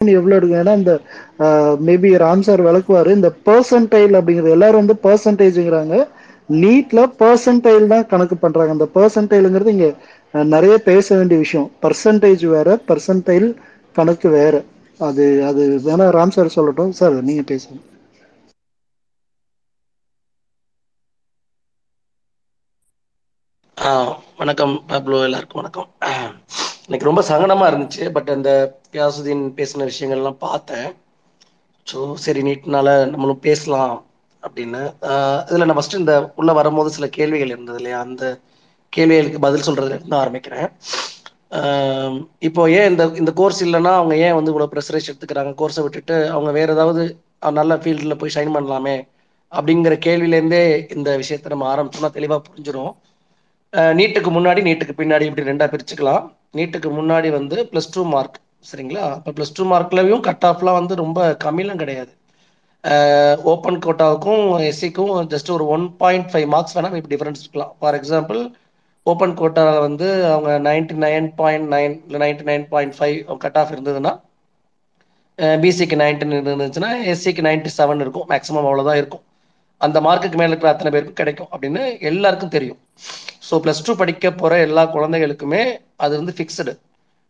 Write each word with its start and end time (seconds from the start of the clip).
எவ்வளோ 0.00 0.36
எடுக்கும் 0.36 0.60
ஏன்னா 0.60 0.74
இந்த 0.78 0.92
மேபி 1.86 2.10
ராம் 2.22 2.44
சார் 2.46 2.62
விளக்குவாரு 2.66 3.10
இந்த 3.16 3.30
பர்சன்டைல் 3.46 4.16
அப்படிங்கிறது 4.18 4.54
எல்லாரும் 4.54 4.82
வந்து 4.82 4.96
பெர்சன்டேஜ்ங்கிறாங்க 5.02 5.96
நீட்ல 6.54 7.00
பர்சன்டைல் 7.18 7.90
தான் 7.92 8.06
கணக்கு 8.06 8.36
பண்றாங்க. 8.36 8.74
அந்த 8.76 8.86
பெர்சன்டைல்ங்கிறது 8.94 9.74
இங்க 9.74 9.88
நிறைய 10.50 10.74
பேச 10.88 11.06
வேண்டிய 11.16 11.38
விஷயம். 11.38 11.68
பர்சன்டேஜ் 11.82 12.44
வேற 12.48 12.78
பர்சன்டைல் 12.88 13.48
கணக்கு 13.96 14.28
வேற. 14.34 14.54
அது 15.00 15.24
அது 15.48 15.62
வேணா 15.86 16.06
ராம் 16.16 16.34
சார் 16.34 16.54
சொல்லட்டும். 16.56 16.94
சார் 16.98 17.14
நீங்க 17.22 17.44
பேசுங்க. 17.50 17.78
வணக்கம். 24.38 24.74
பப்ளோ 24.90 25.18
எல்லாருக்கும் 25.24 25.60
வணக்கம். 25.60 25.90
இன்னைக்கு 26.90 27.08
ரொம்ப 27.08 27.22
சங்கடமா 27.28 27.64
இருந்துச்சு. 27.70 28.04
பட் 28.14 28.30
அந்த 28.34 28.50
கியாசுதீன் 28.94 29.42
பேசின 29.58 29.84
விஷயங்கள்லாம் 29.90 30.38
பார்த்தேன். 30.46 30.86
ஸோ 31.86 31.98
சரி 32.22 32.40
நீட்னால 32.46 32.88
நம்மளும் 33.10 33.38
பேசலாம் 33.44 33.92
அப்படின்னு. 34.42 34.80
இதில் 35.48 35.64
நான் 35.68 35.78
ஃபஸ்ட்டு 35.78 36.00
இந்த 36.02 36.14
உள்ள 36.40 36.52
வரும்போது 36.58 36.90
சில 36.96 37.08
கேள்விகள் 37.16 37.52
இருந்தது 37.54 37.78
இல்லையா? 37.80 37.98
அந்த 38.06 38.22
கேள்விகளுக்கு 38.96 39.42
பதில் 39.44 39.66
சொல்றதுல 39.68 39.96
இருந்து 39.96 40.18
ஆரம்பிக்கிறேன். 40.22 40.66
இப்போ 42.48 42.64
ஏன் 42.78 42.88
இந்த 42.92 43.06
இந்த 43.22 43.34
கோர்ஸ் 43.40 43.62
இல்லைன்னா 43.66 43.92
அவங்க 44.00 44.16
ஏன் 44.26 44.36
வந்து 44.38 44.52
இவ்வளோ 44.54 44.68
ப்ரெஷரைஸ் 44.74 45.08
எடுத்துக்கிறாங்க? 45.10 45.52
கோர்ஸை 45.62 45.84
விட்டுட்டு 45.86 46.18
அவங்க 46.34 46.50
வேற 46.58 46.68
ஏதாவது 46.78 47.04
நல்ல 47.60 47.78
ஃபீல்டில் 47.84 48.20
போய் 48.22 48.34
ஷைன் 48.38 48.52
பண்ணலாமே 48.58 48.96
அப்படிங்கிற 49.52 49.94
கேள்வியிலேருந்தே 50.08 50.64
இந்த 50.96 51.16
விஷயத்த 51.22 51.54
நம்ம 51.54 51.70
ஆரம்பிச்சோம்னா 51.74 52.12
தெளிவாக 52.18 52.42
புரிஞ்சிடும் 52.48 52.92
நீட்டுக்கு 54.00 54.32
முன்னாடி 54.38 54.60
நீட்டுக்கு 54.70 55.00
பின்னாடி 55.00 55.24
இப்படி 55.30 55.50
ரெண்டாக 55.52 55.70
பிரிச்சுக்கலாம். 55.76 56.22
நீட்டுக்கு 56.54 56.88
முன்னாடி 56.98 57.28
வந்து 57.38 57.56
ப்ளஸ் 57.72 57.92
டூ 57.96 58.02
மார்க் 58.14 58.38
சரிங்களா? 58.70 59.04
இப்போ 59.18 59.32
ப்ளஸ் 59.36 59.54
டூ 59.58 59.64
மார்க்லயும் 59.72 60.24
கட் 60.28 60.46
ஆஃப்லாம் 60.48 60.78
வந்து 60.80 60.94
ரொம்ப 61.04 61.20
கம்மிலாம் 61.44 61.82
கிடையாது. 61.82 62.12
ஓப்பன் 63.52 63.78
கோட்டாவுக்கும் 63.84 64.44
எஸ்சிக்கும் 64.68 65.14
ஜஸ்ட் 65.32 65.50
ஒரு 65.56 65.64
ஒன் 65.74 65.84
பாயிண்ட் 66.02 66.28
ஃபைவ் 66.32 66.48
மார்க்ஸ் 66.54 66.74
வேணால் 66.76 66.98
இப்போ 67.00 67.10
டிஃப்ரென்ஸ் 67.14 67.42
இருக்கலாம். 67.42 67.72
ஃபார் 67.80 67.98
எக்ஸாம்பிள் 68.00 68.40
ஓப்பன் 69.06 69.34
கோட்டாவில் 69.40 69.84
வந்து 69.86 70.06
அவங்க 70.32 70.50
நைன்டி 70.68 70.94
நைன் 71.04 71.28
பாயிண்ட் 71.40 71.68
நைன் 71.74 71.94
இல்லை 72.06 72.20
ninety 72.24 72.44
nine 72.50 72.66
point 72.72 72.96
five 72.98 73.16
cut 73.44 73.58
off 73.62 73.72
இருந்ததுன்னா 73.74 74.12
பிசிக்கு 75.62 75.96
நைன்டின் 76.02 76.34
இருந்துச்சுன்னா 76.38 76.90
எஸ்சிக்கு 77.12 77.42
நைன்டி 77.46 77.70
செவன் 77.78 78.02
இருக்கும். 78.04 78.26
மேக்ஸிமம் 78.32 78.66
அவ்வளோதான் 78.68 78.98
இருக்கும். 79.02 79.24
அந்த 79.80 79.98
மார்க்குக்கு 80.06 80.38
மேலே 80.40 80.50
இருக்கிற 80.52 80.72
அத்தனை 80.72 80.90
பேருக்கும் 80.94 81.20
கிடைக்கும் 81.20 81.50
அப்படின்னு 81.54 81.82
எல்லாருக்கும் 82.10 82.54
தெரியும். 82.56 82.80
ஸோ 83.50 83.56
ப்ளஸ் 83.64 83.84
டூ 83.86 83.92
படிக்க 84.02 84.26
போகிற 84.40 84.58
எல்லா 84.66 84.82
குழந்தைகளுக்குமே 84.96 85.62
அது 86.04 86.12
வந்து 86.20 86.34
ஃபிக்ஸ்டு 86.38 86.72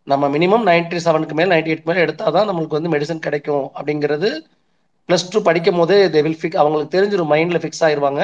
நம்ம 0.06 0.24
மினிமம் 0.34 0.64
நைன்டி 0.68 0.98
செவனுக்கு 1.04 1.34
மேல் 1.38 1.52
நைன்டி 1.52 1.70
எயிட் 1.72 1.88
மேலே 1.88 2.02
எடுத்தால் 2.04 2.34
தான் 2.36 2.48
நம்மளுக்கு 2.50 2.78
வந்து 2.78 2.92
மெடிசன் 2.94 3.24
கிடைக்கும் 3.26 3.66
அப்படிங்கிறது. 3.78 4.28
ப்ளஸ் 5.08 5.26
டூ 5.32 5.38
படிக்கும் 5.48 5.78
போதே 5.80 5.98
தே 6.14 6.20
வில் 6.26 6.40
ஃபிக் 6.40 6.58
அவங்களுக்கு 6.62 6.94
தெரிஞ்சிடும் 6.96 7.30
மைண்டில் 7.32 7.62
ஃபிக்ஸ் 7.62 7.82
ஆயிடுவாங்க 7.86 8.22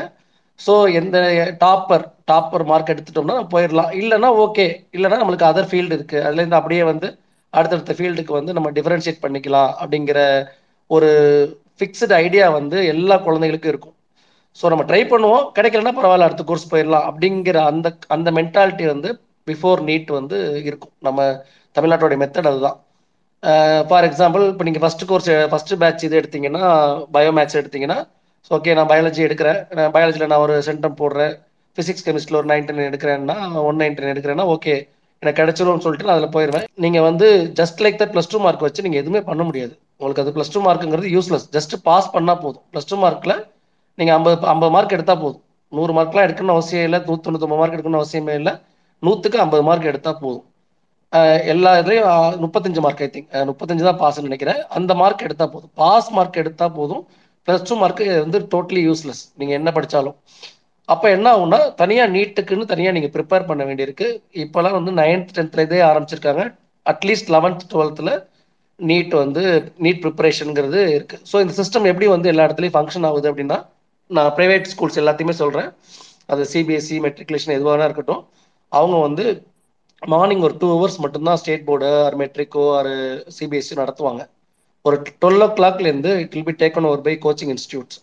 ஸோ 0.61 0.75
எந்த 1.01 1.17
டாப்பர் 1.65 2.05
டாப்பர் 2.31 2.65
மார்க் 2.71 2.93
எடுத்துட்டோம்னா 2.95 3.37
போயிடலாம். 3.55 3.91
இல்லைன்னா 4.01 4.29
ஓகே 4.45 4.67
இல்லைன்னா 4.97 5.19
நம்மளுக்கு 5.23 5.49
அதர் 5.51 5.71
ஃபீல்டு 5.71 5.97
இருக்குது 5.99 6.25
அதுலேருந்து 6.29 6.59
அப்படியே 6.61 6.85
வந்து 6.93 7.09
அடுத்தடுத்த 7.55 7.95
ஃபீல்டுக்கு 7.99 8.33
வந்து 8.39 8.57
நம்ம 8.57 8.71
டிஃப்ரென்ஷியேட் 8.79 9.25
பண்ணிக்கலாம் 9.25 9.71
அப்படிங்கிற 9.83 10.21
ஒரு 10.91 11.11
ஃபிக்ஸ்டு 11.79 12.17
ஐடியா 12.25 12.47
வந்து 12.59 12.79
எல்லா 12.95 13.17
குழந்தைகளுக்கும் 13.27 13.73
இருக்கும். 13.75 13.96
ஸோ 14.59 14.65
நம்ம 14.73 14.85
ட்ரை 14.91 15.01
பண்ணுவோம். 15.13 15.45
கிடைக்கலன்னா 15.57 15.95
பரவாயில்ல 15.99 16.29
அடுத்த 16.29 16.45
கோர்ஸ் 16.51 16.71
போயிடலாம் 16.73 17.07
அப்படிங்கிற 17.11 17.59
அந்த 17.71 17.89
அந்த 18.17 18.29
மென்டாலிட்டி 18.39 18.85
வந்து 18.95 19.09
பிஃபோர் 19.51 19.81
நீட் 19.89 20.11
வந்து 20.19 20.37
இருக்கும். 20.69 20.95
நம்ம 21.07 21.27
தமிழ்நாட்டோடைய 21.77 22.19
மெத்தட் 22.23 22.51
அதுதான். 22.51 22.77
ஃபார் 23.89 24.07
எக்ஸாம்பிள் 24.09 24.45
இப்போ 24.53 24.65
நீங்கள் 24.69 24.83
ஃபஸ்ட் 24.85 25.05
கோர்ஸ் 25.11 25.31
ஃபஸ்ட்டு 25.53 25.79
பேட்ச் 25.83 26.07
இது 26.07 26.17
எடுத்தீங்கன்னா 26.21 26.63
பயோ 27.17 27.33
மேட்ச் 27.39 27.61
எடுத்தீங்கன்னா 27.63 27.99
ஸோ 28.47 28.53
ஓகே 28.59 28.75
நான் 28.79 28.91
பயாலஜி 28.93 29.21
எடுக்கிறேன். 29.27 29.59
பயாலஜியில் 29.97 30.31
நான் 30.33 30.45
ஒரு 30.47 30.55
சென்டம் 30.69 30.99
போடுறேன். 31.01 31.33
ஃபிசிக்ஸ் 31.79 32.05
கெமிஸ்ட்ரியில் 32.07 32.41
ஒரு 32.41 32.49
நைன் 32.53 32.67
டென் 32.69 32.87
எடுக்கிறேன்னா 32.91 33.37
ஒன் 33.69 33.81
நைன் 33.83 33.97
டென் 33.97 34.13
எடுக்கிறேன்னா 34.13 34.47
ஓகே 34.55 34.75
எனக்கு 35.23 35.39
கிடைச்சிரும்னு 35.41 35.85
சொல்லிட்டு 35.85 36.07
நான் 36.09 36.17
அதில் 36.19 36.35
போயிடுவேன். 36.37 36.65
நீங்கள் 36.85 37.05
வந்து 37.09 37.27
just 37.61 37.83
like 37.85 38.01
the 38.03 38.07
plus 38.15 38.31
two 38.33 38.39
mark 38.45 38.65
வச்சு 38.67 38.85
நீங்கள் 38.87 39.03
எதுவுமே 39.03 39.21
பண்ண 39.29 39.43
முடியாது. 39.49 39.75
உங்களுக்கு 39.99 40.23
அது 40.25 40.35
ப்ளஸ் 40.37 40.53
டூ 40.55 40.63
மார்க்குங்கிறது 40.67 41.11
யூஸ்லெஸ் 41.17 41.47
ஜஸ்ட் 41.57 41.75
பாஸ் 41.89 42.09
பண்ணால் 42.17 42.41
போதும். 42.45 42.65
ப்ளஸ் 42.73 42.91
டூ 42.91 42.99
மார்க்கில் 43.05 43.37
நீங்கள் 43.99 44.17
ஐம்பது 44.19 44.37
ஐம்பது 44.53 44.73
மார்க் 44.77 44.97
எடுத்தால் 44.97 45.23
போதும். 45.25 45.43
நூறு 45.73 45.93
மார்க்லாம் 45.97 46.27
எடுக்கணும்னு 46.27 46.57
அவசியம் 46.57 46.87
இல்லை. 46.89 46.99
நூற்றி 47.09 47.25
தொண்ணூத்தொம்பது 47.27 47.61
மார்க் 47.61 47.77
எடுக்கணும்னு 47.77 48.03
அவசியமே 48.03 48.35
இல்லை. 48.41 48.53
நூற்றுக்கு 49.03 49.39
ஐம்பது 49.45 49.63
மார்க் 49.69 49.91
எடுத்தால் 49.93 50.21
போதும். 50.25 50.45
எல்லா 51.53 51.71
இதுலேயும் 51.81 52.09
முப்பத்தஞ்சு 52.45 52.81
மார்க் 52.85 53.03
ஐ 53.07 53.09
திங்க் 53.15 53.29
முப்பத்தஞ்சு 53.51 53.85
தான் 53.89 54.01
பாஸ்ன்னு 54.03 54.29
நினைக்கிறேன். 54.29 54.61
அந்த 54.79 54.93
மார்க் 55.03 55.27
எடுத்தால் 55.29 55.53
போதும். 55.55 55.73
பாஸ் 55.83 56.09
மார்க் 56.17 56.41
எடுத்தால் 56.43 56.75
போதும். 56.79 57.03
ப்ளஸ் 57.49 57.67
டூ 57.69 57.75
மார்க்கு 57.83 58.05
வந்து 58.25 58.39
டோட்டலி 58.55 58.83
யூஸ்லெஸ் 58.89 59.23
நீங்கள் 59.41 59.59
என்ன 59.61 59.71
படித்தாலும் 59.77 60.17
அப்போ 60.89 61.07
என்ன 61.17 61.27
ஆகும்னா 61.35 61.59
தனியாக 61.81 62.13
நீட்டுக்குன்னு 62.17 62.71
தனியாக 62.73 62.95
நீங்கள் 62.97 63.13
ப்ரிப்பேர் 63.15 63.47
பண்ண 63.49 63.63
வேண்டியிருக்கு. 63.69 64.07
இப்போலாம் 64.45 64.77
வந்து 64.79 64.93
நைன்த் 65.01 65.33
டென்த்தில் 65.37 65.65
இதே 65.67 65.81
ஆரம்பிச்சிருக்காங்க. 65.91 66.43
அட்லீஸ்ட் 66.87 67.31
லெவன்த் 67.35 67.65
டுவெல்த்தில் 67.73 68.13
நீட் 68.81 69.15
வந்து 69.23 69.43
நீட் 69.85 70.03
ப்ரிப்பரேஷனுங்கிறது 70.05 70.81
இருக்குது 70.97 71.23
ஸோ 71.31 71.37
இந்த 71.45 71.55
சிஸ்டம் 71.61 71.89
எப்படி 71.93 72.07
வந்து 72.15 72.31
எல்லா 72.33 72.47
இடத்துலையும் 72.49 72.77
ஃபங்க்ஷன் 72.77 73.07
ஆகுது 73.11 73.29
அப்படின்னா 73.31 73.59
நான் 74.11 74.33
ப்ரைவேட் 74.37 74.71
ஸ்கூல்ஸ் 74.73 75.01
எல்லாத்தையுமே 75.03 75.35
சொல்கிறேன் 75.43 75.69
அது 76.33 76.43
சிபிஎஸ்சி 76.53 76.97
மெட்ரிகுலேஷன் 77.07 77.57
எதுவாக 77.59 77.87
இருக்கட்டும். 77.89 78.23
அவங்க 78.73 78.97
வந்து 79.07 79.25
மார்னிங் 80.13 80.43
ஒரு 80.47 80.55
டூ 80.63 80.69
ஹவர்ஸ் 80.75 80.99
மட்டும்தான் 81.05 81.39
ஸ்டேட் 81.43 81.67
போர்டு 81.69 81.87
ஆர் 82.07 82.17
மெட்ரிக்கோ 82.23 82.65
ஆர் 82.79 82.91
சிபிஎஸ்சி 83.37 83.75
நடத்துவாங்க. 83.83 84.23
ஒரு 84.85 84.97
twelve 85.23 85.45
O 85.47 85.49
கிளாக்லேருந்து 85.59 86.11
it 86.25 86.35
will 86.37 86.49
be 86.49 86.55
taken 86.63 86.87
over 86.89 87.03
by 87.07 87.15
coaching 87.25 87.53
institutes 87.55 87.99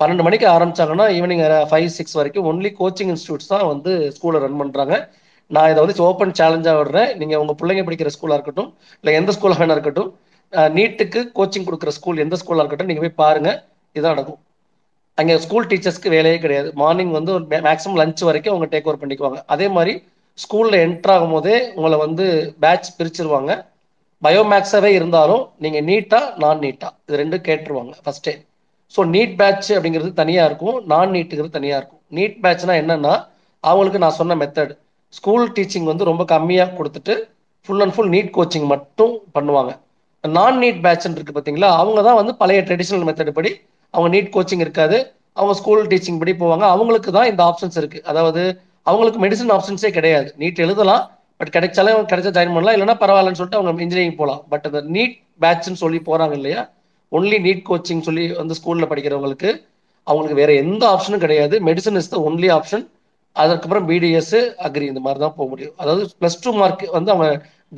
பன்னெண்டு 0.00 0.24
மணிக்கு 0.26 0.46
ஆரம்பிச்சாங்கன்னா 0.54 1.06
ஈவினிங் 1.16 1.42
ஃபைவ் 1.70 1.88
சிக்ஸ் 1.96 2.16
வரைக்கும் 2.18 2.46
ஒன்லி 2.50 2.70
கோச்சிங் 2.80 3.10
இன்ஸ்டியூட்ஸ் 3.14 3.50
தான் 3.52 3.66
வந்து 3.72 3.92
ஸ்கூலை 4.16 4.38
ரன் 4.44 4.60
பண்ணுறாங்க 4.62 4.94
நான் 5.50 5.70
இதை 5.72 5.80
வந்து 5.84 6.04
ஓப்பன் 6.08 6.36
சேலஞ்சாக 6.40 6.78
விடுறேன். 6.80 7.10
நீங்கள் 7.20 7.40
உங்கள் 7.42 7.58
பிள்ளைங்க 7.60 7.82
படிக்கிற 7.88 8.10
ஸ்கூலாக 8.16 8.38
இருக்கட்டும் 8.38 8.70
இல்லை 9.00 9.14
எந்த 9.20 9.32
ஸ்கூலாக 9.36 9.60
வேணா 9.62 9.76
இருக்கட்டும் 9.76 10.10
நீட்டுக்கு 10.76 11.20
கோச்சிங் 11.38 11.66
கொடுக்குற 11.68 11.92
ஸ்கூல் 11.98 12.22
எந்த 12.24 12.36
ஸ்கூலாக 12.42 12.62
இருக்கட்டும் 12.62 12.90
நீங்கள் 12.90 13.04
போய் 13.06 13.18
பாருங்கள் 13.22 13.58
இதான் 13.98 14.14
நடக்கும். 14.14 14.40
அங்கே 15.20 15.34
ஸ்கூல் 15.44 15.68
டீச்சர்ஸ்க்கு 15.70 16.14
வேலையே 16.14 16.38
கிடையாது. 16.44 16.68
மார்னிங் 16.80 17.12
வந்து 17.18 17.30
ஒரு 17.36 17.44
மேக்ஸிமம் 17.68 17.98
லஞ்ச் 18.00 18.22
வரைக்கும் 18.28 18.52
அவங்க 18.54 18.66
டேக் 18.72 18.88
ஓவர் 18.88 19.00
பண்ணிக்குவாங்க. 19.02 19.38
அதே 19.54 19.66
மாதிரி 19.76 19.92
ஸ்கூலில் 20.38 20.78
என்டர் 20.84 21.12
ஆகும் 21.14 21.34
போதே 21.34 21.56
உங்களை 21.76 21.96
வந்து 22.06 22.24
பேட்ச் 22.62 22.88
பிரிச்சிருவாங்க. 22.98 23.52
பயோமேக்ஸாகவே 24.22 24.90
இருந்தாலும் 24.98 25.42
நீங்கள் 25.64 25.84
நீட்டா 25.90 26.20
நான் 26.42 26.62
நீட்டா 26.64 26.88
இது 27.06 27.18
ரெண்டும் 27.20 27.44
கேட்டுருவாங்க 27.48 27.92
ஃபஸ்ட்டே 28.04 28.34
ஸோ 28.94 29.02
நீட் 29.14 29.34
பேட்ச் 29.40 29.70
அப்படிங்கிறது 29.76 30.10
தனியாக 30.22 30.48
இருக்கும். 30.50 30.76
நான் 30.92 31.12
நீட்டுங்கிறது 31.16 31.56
தனியாக 31.58 31.80
இருக்கும் 31.80 32.02
நீட் 32.18 32.36
பேட்ச்னா 32.44 32.74
என்னன்னா 32.82 33.14
அவங்களுக்கு 33.64 34.02
நான் 34.04 34.18
சொன்ன 34.20 34.36
மெத்தட் 34.42 34.72
ஸ்கூல் 35.18 35.46
டீச்சிங் 35.56 35.88
வந்து 35.90 36.08
ரொம்ப 36.10 36.22
கம்மியாக 36.34 36.74
கொடுத்துட்டு 36.78 37.14
full 37.66 37.82
and 37.84 37.94
full 37.96 38.12
NEET 38.14 38.32
coaching 38.36 38.66
மட்டும் 38.74 39.14
பண்ணுவாங்க. 39.36 39.72
நான் 40.24 40.58
நீட் 40.62 40.80
பேட்ச்ன்னு 40.86 41.18
இருக்கு 41.18 41.34
பார்த்தீங்களா 41.36 41.70
அவங்க 41.80 42.00
தான் 42.08 42.18
வந்து 42.20 42.34
பழைய 42.42 42.60
ட்ரெடிஷ்னல் 42.68 43.06
மெத்தட் 43.08 43.36
படி 43.38 43.52
அவங்க 43.94 44.08
நீட் 44.16 44.30
கோச்சிங் 44.36 44.64
இருக்காது. 44.66 44.98
அவங்க 45.38 45.54
ஸ்கூல் 45.60 45.82
டீச்சிங் 45.92 46.20
படி 46.22 46.32
போவாங்க. 46.42 46.64
அவங்களுக்கு 46.74 47.10
தான் 47.16 47.28
இந்த 47.32 47.42
ஆப்ஷன்ஸ் 47.50 47.78
இருக்கு. 47.80 48.00
அதாவது 48.10 48.42
அவங்களுக்கு 48.86 49.20
மெடிசன் 49.24 49.52
ஆப்ஷன்ஸே 49.56 49.90
கிடையாது. 49.98 50.28
நீட் 50.42 50.62
எழுதலாம் 50.64 51.04
பட் 51.40 51.52
கிடைச்சாலும் 51.56 52.08
கிடைச்சா 52.10 52.32
ஜாயின் 52.36 52.54
பண்ணலாம். 52.56 52.74
இல்லைன்னா 52.76 52.96
பரவாயில்லன்னு 53.04 53.40
சொல்லிட்டு 53.40 53.60
அவங்க 53.60 53.82
இன்ஜினியரிங் 53.86 54.18
போகலாம் 54.20 54.42
பட் 54.52 54.66
அந்த 54.70 54.80
நீட் 54.96 55.14
பேட்ச்னு 55.42 55.82
சொல்லி 55.84 56.00
போறாங்க 56.08 56.34
இல்லையா? 56.40 56.62
ஒன்லி 57.12 57.38
நீட் 57.46 57.62
கோச்சிங் 57.70 58.04
சொல்லி 58.08 58.24
வந்து 58.40 58.54
ஸ்கூல்ல 58.60 58.86
படிக்கிறவங்களுக்கு 58.92 59.50
அவங்களுக்கு 60.06 60.40
வேற 60.42 60.52
எந்த 60.64 60.82
ஆப்ஷனும் 60.92 61.24
கிடையாது. 61.24 61.54
Medicine 61.68 61.98
is 62.00 62.12
the 62.14 62.18
only 62.28 62.48
option 62.56 62.84
அதுக்கப்புறம் 63.42 63.86
பிடிஎஸ் 63.88 64.34
அக்ரி 64.66 64.86
இந்த 64.92 65.00
மாதிரி 65.04 65.20
தான் 65.24 65.34
போக 65.36 65.46
முடியும். 65.52 65.74
அதாவது 65.82 66.02
பிளஸ் 66.20 66.42
டூ 66.42 66.50
மார்க் 66.60 66.84
வந்து 66.96 67.10
அவங்க 67.14 67.28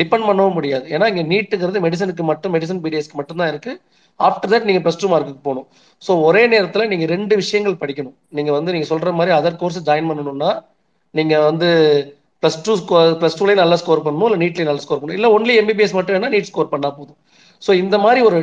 டிபெண்ட் 0.00 0.26
பண்ணவும் 0.28 0.56
முடியாது. 0.58 0.86
ஏன்னா 0.94 1.06
இங்க 1.12 1.22
நீட்டுங்கிறது 1.32 1.84
மெடிசனுக்கு 1.86 2.24
மட்டும் 2.30 2.54
மெடிசன் 2.54 2.82
பிடிஎஸ்க்கு 2.84 3.18
மட்டும்தான் 3.20 3.50
இருக்கு. 3.52 3.72
ஆஃப்டர் 4.20 4.50
தட் 4.52 4.66
நீங்க 4.68 4.80
ப்ளஸ் 4.84 5.00
டூ 5.02 5.08
மார்க்குக்கு 5.12 5.42
போகணும். 5.48 5.66
ஸோ 6.02 6.12
ஒரே 6.28 6.42
நேரத்தில் 6.52 6.90
நீங்க 6.92 7.06
ரெண்டு 7.14 7.34
விஷயங்கள் 7.42 7.80
படிக்கணும். 7.82 8.16
நீங்க 8.36 8.50
வந்து 8.58 8.72
நீங்க 8.74 8.88
சொல்ற 8.92 9.12
மாதிரி 9.18 9.32
அதர் 9.38 9.58
கோர்ஸ் 9.62 9.80
ஜாயின் 9.88 10.08
பண்ணணும்னா 10.10 10.50
நீங்க 11.14 11.34
வந்து 11.48 11.68
ப்ளஸ் 12.42 12.58
டூ 12.66 12.72
ப்ளஸ் 13.20 13.38
டூலேயும் 13.38 13.62
நல்லா 13.62 13.76
ஸ்கோர் 13.82 14.04
பண்ணணும் 14.06 14.28
இல்லை 14.28 14.38
நீட்லேயும் 14.44 14.70
நல்லா 14.70 14.84
ஸ்கோர் 14.84 15.00
பண்ணணும்? 15.00 15.18
இல்லை 15.20 15.30
ஒன்லி 15.36 15.54
எம்பிபிஎஸ் 15.62 15.96
மட்டும் 15.98 16.16
வேணா 16.16 16.30
நீட் 16.34 16.48
ஸ்கோர் 16.50 16.72
பண்ணா 16.72 16.88
போதும். 16.98 17.18
ஸோ 17.62 17.70
இந்த 17.82 17.96
மாதிரி 18.04 18.20
ஒரு 18.28 18.38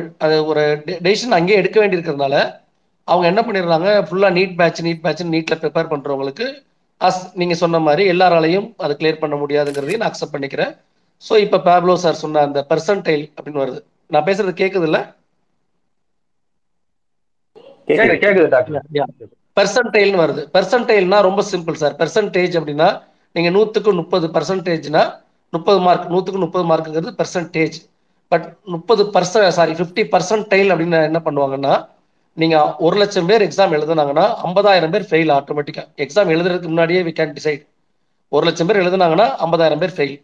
ஒரு 0.50 0.62
டெசிஷன் 1.06 1.36
அங்கேயே 1.38 1.58
எடுக்க 1.62 1.76
வேண்டியிருக்கிறதுனால 1.82 2.36
அவங்க 3.08 3.26
என்ன 3.32 3.40
பண்ணிடுறாங்க? 3.46 3.88
ஃபுல்லாக 4.08 4.36
நீட் 4.38 4.54
பேட்ச் 4.60 4.80
நீட் 4.86 5.02
பேட்ச்னு 5.04 5.34
நீட்டில் 5.34 5.60
ப்ரிப்பேர் 5.64 5.90
பண்ணுறவங்களுக்கு 5.92 6.46
அஸ் 7.00 7.20
நீங்கள் 7.40 7.60
சொன்ன 7.62 7.80
மாதிரி 7.86 8.02
எல்லாராலையும் 8.12 8.66
அதை 8.84 8.92
கிளியர் 9.00 9.22
பண்ண 9.22 9.34
முடியாதுங்கிறதையும் 9.42 10.02
நான் 10.02 10.10
அக்செப்ட் 10.10 10.34
பண்ணிக்கிறேன். 10.34 10.72
ஸோ 11.22 11.34
இப்போ 11.44 11.58
பேப்லோ 11.66 11.94
சார் 12.04 12.22
சொன்ன 12.22 12.42
அந்த 12.48 12.60
பெர்சன்டைல் 12.70 13.24
அப்படின்னு 13.36 13.62
வருது. 13.64 13.80
நான் 14.14 14.26
பேசுறது 14.28 14.54
கேட்குது 14.62 14.86
இல்லை? 14.88 15.02
கேக்குது 17.88 18.48
டாக்டர். 18.48 19.30
பெர்சன்டைல்னு 19.56 20.20
வருது. 20.22 20.42
பெர்சன்டைல்னா 20.54 21.18
ரொம்ப 21.20 21.42
சிம்பிள் 21.50 21.80
சார் 21.82 21.94
பெர்சன்டேஜ் 22.00 22.54
அப்படின்னா 22.60 22.88
நீங்க 23.34 23.50
நூத்துக்கு 23.50 23.90
முப்பது 23.94 24.26
பெர்சன்டேஜ்னா 24.28 25.02
முப்பது 25.52 25.80
மார்க் 25.80 26.06
நூத்துக்கு 26.10 26.40
முப்பது 26.44 26.64
மார்க்குங்கிறது 26.64 27.12
பெர்சன்டேஜ் 27.20 27.76
பட் 28.32 28.46
முப்பது 28.64 29.02
பர்சன்ட் 29.14 29.56
சாரி 29.58 29.72
ஃபிஃப்டி 29.72 30.02
பர்சன்டைல் 30.12 30.70
அப்படின்னு 30.72 31.00
என்ன 31.10 31.20
பண்ணுவாங்கன்னா 31.26 31.74
நீங்க 32.36 32.56
ஒரு 32.78 32.96
லட்சம் 32.96 33.26
பேர் 33.26 33.42
எக்ஸாம் 33.42 33.74
எழுதுனாங்கன்னா 33.76 34.24
ஐம்பதாயிரம் 34.42 34.92
பேர் 34.94 35.08
ஃபெயில் 35.10 35.32
ஆட்டோமேட்டிக்கா 35.34 35.84
எக்ஸாம் 35.96 36.32
எழுதுறதுக்கு 36.34 36.70
முன்னாடியே 36.72 37.00
வி 37.02 37.12
கேன் 37.12 37.34
டிசைட் 37.34 37.62
ஒரு 38.32 38.44
லட்சம் 38.46 38.68
பேர் 38.68 38.80
எழுதுனாங்கன்னா 38.82 39.26
ஐம்பதாயிரம் 39.38 39.82
பேர் 39.82 39.94
ஃபெயில் 39.96 40.16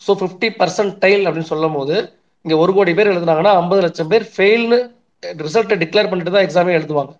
ஸோ 0.00 0.14
ஃபிஃப்டி 0.20 0.48
பர்சன்டைல் 0.58 1.24
அப்படின்னு 1.26 1.50
சொல்லும் 1.52 1.72
போது 1.72 1.96
இங்க 2.44 2.56
ஒரு 2.56 2.72
கோடி 2.72 2.92
பேர் 2.94 3.12
எழுதுனாங்கன்னா 3.12 3.52
ஐம்பது 3.54 3.80
லட்சம் 3.82 4.10
பேர் 4.10 4.24
ஃபெயில்னு 4.34 4.78
ரிசல்ட்டை 5.46 5.76
டிக்ளேர் 5.82 6.10
பண்ணிட்டு 6.10 6.34
தான் 6.34 6.46
எக்ஸாமே 6.46 6.72
எழுதுவாங்க. 6.78 7.12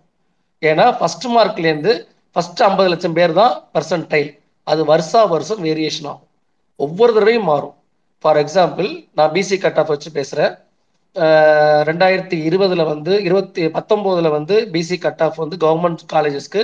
ஏன்னா 0.62 0.84
ஃபர்ஸ்ட் 0.98 1.26
மார்க்லேருந்து 1.34 1.92
ஃபர்ஸ்ட் 2.36 2.62
ஐம்பது 2.68 2.88
லட்சம் 2.92 3.16
பேர் 3.18 3.32
தான் 3.40 3.54
பர்சன்டைல் 3.74 4.30
அது 4.66 4.80
வருஷா 4.92 5.20
வருஷம் 5.34 5.60
வேரியேஷன் 5.66 6.08
ஆகும். 6.10 6.28
ஒவ்வொரு 6.84 7.12
தடவையும் 7.16 7.48
மாறும். 7.50 7.74
ஃபார் 8.24 8.38
எக்ஸாம்பிள் 8.44 8.88
நான் 9.18 9.32
பிசி 9.36 9.56
கட் 9.64 9.80
ஆஃப் 9.82 9.92
வச்சு 9.94 10.10
பேசுகிறேன் 10.18 10.54
ரெண்டாயிரத்தி 11.88 12.36
இருபதுல 12.48 12.82
வந்து 12.92 13.12
இருபத்தி 13.28 13.62
பத்தொம்போதுல 13.76 14.28
வந்து 14.38 14.56
பிசி 14.74 14.96
கட் 15.04 15.22
ஆஃப் 15.26 15.38
வந்து 15.42 15.56
கவர்மெண்ட் 15.64 16.02
காலேஜஸ்க்கு 16.14 16.62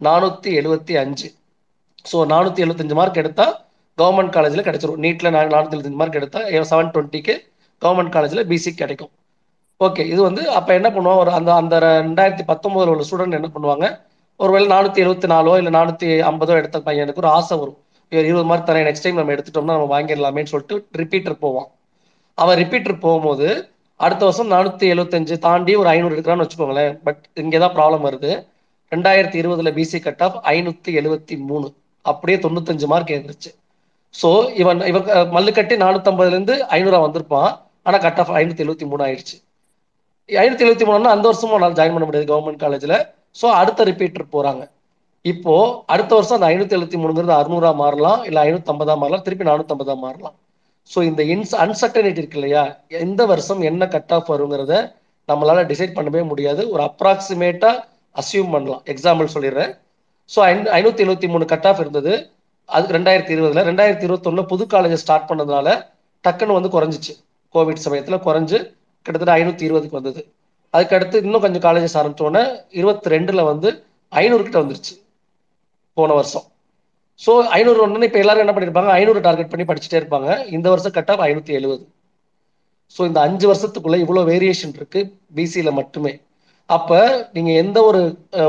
நானூற்றி 0.00 0.50
எழுபத்தி 0.60 0.94
அஞ்சு. 1.02 1.28
ஸோ 2.10 2.16
நானூற்றி 2.32 2.62
எழுபத்தஞ்சு 2.64 2.96
மார்க் 3.00 3.20
எடுத்தால் 3.22 3.54
கவர்மெண்ட் 3.98 4.34
காலேஜில் 4.36 4.66
கிடைச்சிரும். 4.68 5.02
நீட்டில் 5.04 5.32
நான் 5.34 5.52
நானூற்றி 5.54 5.76
எழுபத்தஞ்சு 5.76 6.00
மார்க் 6.02 6.18
எடுத்தால் 6.20 6.48
செவன் 6.72 6.92
டுவெண்ட்டிக்கு 6.94 7.36
கவர்மெண்ட் 7.82 8.14
காலேஜில் 8.16 8.48
பிசி 8.52 8.72
கிடைக்கும். 8.82 9.12
ஓகே 9.80 10.02
இது 10.12 10.20
வந்து 10.28 10.42
அப்போ 10.58 10.70
என்ன 10.78 10.88
பண்ணுவோம் 10.96 11.20
ஒரு 11.22 11.30
அந்த 11.38 11.50
அந்த 11.60 11.74
ரெண்டாயிரத்தி 11.84 12.44
பத்தொம்போதில் 12.50 12.92
உள்ள 12.92 13.04
ஸ்டூடெண்ட் 13.06 13.38
என்ன 13.38 13.48
பண்ணுவாங்க? 13.54 13.86
ஒருவேளை 14.40 14.66
நானூற்றி 14.74 15.02
எழுபத்தி 15.04 15.28
நாலோ 15.34 15.52
இல்லை 15.60 15.72
நானூற்றி 15.76 16.08
ஐம்பதோ 16.30 16.54
எடுத்த 16.60 16.78
பையனுக்கு 16.86 17.22
ஒரு 17.22 17.30
ஆசை 17.36 17.54
வரும். 17.60 17.78
இருபது 18.12 18.46
மார்க் 18.50 18.68
தரேன் 18.68 18.86
நெக்ஸ்ட் 18.88 19.04
டைம் 19.06 19.18
நம்ம 19.20 19.32
எடுத்துட்டோம்னா 19.34 19.76
நம்ம 19.76 19.88
வாங்கிடலாமேன்னு 19.94 20.50
சொல்லிட்டு 20.52 20.76
ரிப்பீட்டர் 21.00 21.36
போவான். 21.44 21.68
அவன் 22.38 22.58
ரிப்பீட்டர் 22.62 23.02
போகும்போது 23.04 23.48
அடுத்த 24.00 24.22
வருஷம் 24.28 24.52
நானூற்றி 24.54 24.86
எழுபத்தஞ்சு 24.94 25.34
தாண்டி 25.46 25.72
ஒரு 25.80 25.88
ஐநூறு 25.94 26.14
எடுக்கிறான்னு 26.16 26.44
வச்சுக்கோங்களேன். 26.44 26.92
பட் 27.06 27.22
இங்கே 27.42 27.58
தான் 27.64 27.74
ப்ராப்ளம் 27.78 28.06
வருது. 28.08 28.32
ரெண்டாயிரத்தி 28.92 29.36
இருபதுல 29.42 29.70
பிசி 29.78 29.98
கட் 30.06 30.22
ஆஃப் 30.26 30.38
ஐநூற்றி 30.54 30.92
எழுபத்தி 31.00 31.36
மூணு. 31.50 31.68
அப்படியே 32.04 32.38
தொண்ணூத்தஞ்சு 32.44 32.86
மார்க் 32.92 33.14
எழுந்துருச்சு 33.16 33.52
ஸோ 34.14 34.28
இவன் 34.62 34.80
இவன் 34.90 35.06
மல்லுக்கட்டி 35.36 35.76
நானூற்றம்பதுலேருந்து 35.84 36.56
ஐநூறுவா 36.76 37.00
வந்திருப்பான். 37.06 37.50
ஆனால் 37.86 38.02
கட் 38.06 38.20
ஆஃப் 38.22 38.32
ஐநூற்றி 38.40 38.64
எழுபத்தி 38.64 38.86
மூணு 38.90 39.02
ஆயிடுச்சு. 39.06 39.36
ஐநூற்றி 40.28 40.64
எழுபத்தி 40.66 40.86
மூணுனா 40.88 41.14
அந்த 41.16 41.26
வருஷமும் 41.30 41.62
நான் 41.64 41.76
ஜாயின் 41.78 41.94
பண்ண 41.94 42.06
முடியாது 42.08 42.28
கவர்மெண்ட் 42.30 42.62
காலேஜில் 42.64 42.96
ஸோ 43.40 43.46
அடுத்த 43.60 43.84
ரிப்பீட்டர் 43.90 44.32
போகிறாங்க 44.34 44.62
இப்போ 45.24 45.54
அடுத்த 45.94 46.12
வருஷம் 46.16 46.36
அந்த 46.36 46.48
ஐநூற்றி 46.52 46.76
எழுபத்தி 46.76 46.98
மூணுங்கிறது 47.02 47.34
அறுநூறா 47.40 47.70
மாறலாம் 47.82 48.20
இல்லை 48.28 48.40
ஐநூத்தி 48.48 48.70
ஐம்பதா 48.72 48.94
மாறலாம் 49.02 49.24
திருப்பி 49.26 49.44
நானூற்றம்பதா 49.48 49.94
மாறலாம். 50.04 50.34
ஸோ 50.90 50.98
இந்த 51.10 51.22
இன்ஸ் 51.34 51.54
அன்சர்டனிட்டி 51.64 52.20
இருக்கு 52.22 52.38
இல்லையா? 52.40 52.62
எந்த 53.04 53.22
வருஷம் 53.30 53.60
என்ன 53.70 53.86
கட் 53.94 54.12
ஆஃப் 54.16 54.28
வருங்கிறத 54.32 54.74
நம்மளால 55.28 55.62
டிசைட் 55.70 55.96
பண்ணவே 55.98 56.22
முடியாது. 56.32 56.62
ஒரு 56.74 56.82
அப்ராக்சிமேட்டா 56.88 57.70
அசியூம் 58.16 58.52
பண்ணலாம். 58.54 58.82
எக்ஸாம்பிள் 58.92 59.32
சொல்லிடுறேன். 59.36 59.72
ஸோ 60.30 60.40
ஐநூற்றி 60.78 61.04
எழுபத்தி 61.06 61.30
மூணு 61.34 61.46
கட் 61.52 61.68
ஆஃப் 61.70 61.82
இருந்தது. 61.84 62.12
அது 62.68 62.94
ரெண்டாயிரத்தி 62.96 63.32
இருபதுல. 63.36 63.64
ரெண்டாயிரத்தி 63.70 64.06
இருபத்தொன்னு 64.08 64.44
புது 64.52 64.66
காலேஜ் 64.74 65.02
ஸ்டார்ட் 65.04 65.28
பண்ணதுனால 65.30 65.68
டக்குன்னு 66.24 66.58
வந்து 66.58 66.72
குறைஞ்சிச்சு. 66.76 67.14
கோவிட் 67.54 67.84
சமயத்தில் 67.86 68.24
குறைஞ்சு 68.28 68.58
கிட்டத்தட்ட 69.06 69.36
ஐநூற்றி 69.40 69.64
இருபதுக்கு 69.68 69.98
வந்தது. 70.00 70.20
அதுக்கடுத்து 70.74 71.16
இன்னும் 71.24 71.44
கொஞ்சம் 71.44 71.64
காலேஜஸ் 71.66 71.96
ஆரம்பித்தோடனே 72.00 72.42
இருபத்தி 72.80 73.12
ரெண்டில் 73.14 73.48
வந்து 73.52 73.68
ஐநூறுக்கிட்ட 74.12 74.58
வந்துருச்சு 74.62 74.94
போன 75.96 76.12
வருஷம். 76.18 76.46
ஸோ 77.24 77.32
ஐநூறு 77.56 77.80
ஒன்று 77.84 78.06
இப்போ 78.08 78.20
எல்லாரும் 78.22 78.44
என்ன 78.44 78.54
பண்ணியிருப்பாங்க 78.54 78.92
ஐநூறு 79.00 79.20
டார்கெட் 79.26 79.50
பண்ணி 79.52 79.66
படிச்சுட்டே 79.68 79.98
இருப்பாங்க. 80.00 80.28
இந்த 80.56 80.66
வருஷம் 80.72 80.94
கட் 80.96 81.10
ஆஃப் 81.14 81.24
ஐநூற்றி 81.26 81.54
எழுபது. 81.58 81.84
ஸோ 82.94 83.00
இந்த 83.10 83.20
அஞ்சு 83.26 83.46
வருஷத்துக்குள்ளே 83.50 83.98
இவ்வளோ 84.04 84.22
வேரியேஷன் 84.30 84.74
இருக்குது 84.78 85.10
பிசியில் 85.36 85.76
மட்டுமே. 85.80 86.12
அப்போ 86.76 86.98
நீங்கள் 87.36 87.58
எந்த 87.62 87.78
ஒரு 87.88 88.00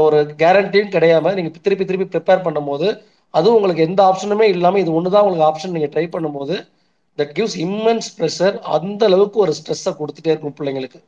ஒரு 0.06 0.20
கேரண்டியும் 0.42 0.92
கிடையாம 0.96 1.34
நீங்கள் 1.38 1.54
திருப்பி 1.66 1.86
திருப்பி 1.90 2.08
ப்ரிப்பேர் 2.14 2.46
பண்ணும்போது 2.48 2.88
அதுவும் 3.34 3.58
உங்களுக்கு 3.58 3.86
எந்த 3.90 4.02
ஆப்ஷனுமே 4.10 4.46
இல்லாமல் 4.56 4.82
இது 4.84 4.92
ஒன்று 4.98 5.14
தான் 5.14 5.24
உங்களுக்கு 5.26 5.48
ஆப்ஷன் 5.50 5.76
நீங்கள் 5.78 5.92
ட்ரை 5.94 6.06
பண்ணும்போது 6.14 6.56
தட் 7.20 7.34
கிவ்ஸ் 7.38 7.58
இம்மென்ஸ் 7.66 8.10
ப்ரெஷர் 8.18 8.56
அந்த 8.78 9.02
அளவுக்கு 9.10 9.38
ஒரு 9.46 9.54
ஸ்ட்ரெஸ்ஸை 9.58 9.92
கொடுத்துட்டே 10.00 10.32
இருக்கும் 10.34 10.58
பிள்ளைங்களுக்கு. 10.60 11.00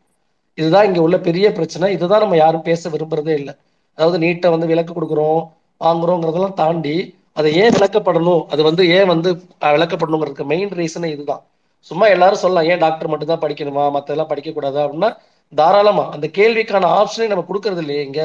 இதுதான் 0.58 0.86
இங்கே 0.90 1.02
உள்ள 1.06 1.18
பெரிய 1.28 1.48
பிரச்சனை. 1.58 1.88
இதுதான் 1.96 2.24
நம்ம 2.24 2.38
யாரும் 2.44 2.66
பேச 2.70 2.90
விரும்புறதே 2.94 3.34
இல்லை. 3.42 3.54
அதாவது 3.98 4.18
நீட்டை 4.24 4.50
வந்து 4.56 4.72
விளக்கு 4.72 4.94
கொடுக்குறோம் 4.94 5.42
வாங்குறோங்கிறதெல்லாம் 5.86 6.58
தாண்டி 6.64 6.96
அதை 7.40 7.50
ஏன் 7.64 7.76
விளக்கப்படணும்? 7.78 8.44
அது 8.54 8.62
வந்து 8.68 8.84
ஏன் 8.98 9.10
வந்து 9.14 9.30
விளக்கப்படணுங்கிறதுக்கு 9.76 10.46
மெயின் 10.52 10.72
ரீசனே 10.80 11.10
இதுதான். 11.16 11.44
சும்மா 11.90 12.06
எல்லாரும் 12.14 12.42
சொல்லலாம் 12.44 12.68
ஏன் 12.72 12.82
டாக்டர் 12.84 13.12
மட்டும் 13.12 13.32
தான் 13.32 13.44
படிக்கணுமா? 13.44 13.84
மற்றதெல்லாம் 13.96 14.32
படிக்கக்கூடாதா? 14.32 14.82
அப்படின்னா 14.86 15.10
தாராளமா 15.54 16.04
அந்த 16.16 16.28
கேள்விக்கான 16.38 16.90
ஆப்ஷனே 17.00 17.28
நம்ம 17.32 17.46
கொடுக்கறது 17.50 17.82
இல்லையே 17.84 18.02
இங்க. 18.08 18.22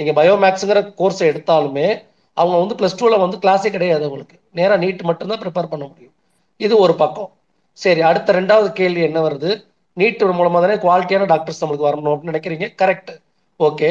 நீங்க 0.00 0.12
பயோமேக்ஸுங்கிற 0.20 0.80
கோர்ஸை 1.00 1.24
எடுத்தாலுமே 1.32 1.88
அவங்க 2.36 2.56
வந்து 2.62 2.76
பிளஸ் 2.80 2.98
டூவில் 3.00 3.22
வந்து 3.24 3.38
கிளாஸே 3.44 3.70
கிடையாது 3.76 4.04
அவங்களுக்கு. 4.06 4.36
நேராக 4.58 4.78
நீட் 4.84 5.02
மட்டும்தான் 5.10 5.42
ப்ரிப்பேர் 5.42 5.72
பண்ண 5.72 5.84
முடியும். 5.90 6.14
இது 6.60 6.74
ஒரு 6.84 6.94
பக்கம். 7.02 7.30
சரி 7.78 8.00
அடுத்த 8.10 8.32
ரெண்டாவது 8.38 8.68
கேள்வி 8.80 9.02
என்ன 9.08 9.18
வருது? 9.26 9.50
நீட் 9.96 10.22
மூலமாக 10.38 10.60
தானே 10.64 10.76
குவாலிட்டியான 10.84 11.26
டாக்டர்ஸ் 11.32 11.60
நம்மளுக்கு 11.62 11.88
வரணும் 11.88 12.12
அப்படின்னு 12.12 12.32
நினைக்கிறீங்க? 12.32 12.66
கரெக்ட் 12.80 13.12
ஓகே 13.60 13.88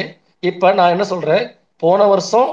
இப்போ 0.50 0.68
நான் 0.78 0.92
என்ன 0.94 1.04
சொல்கிறேன் 1.12 1.44
போன 1.82 2.06
வருஷம் 2.12 2.48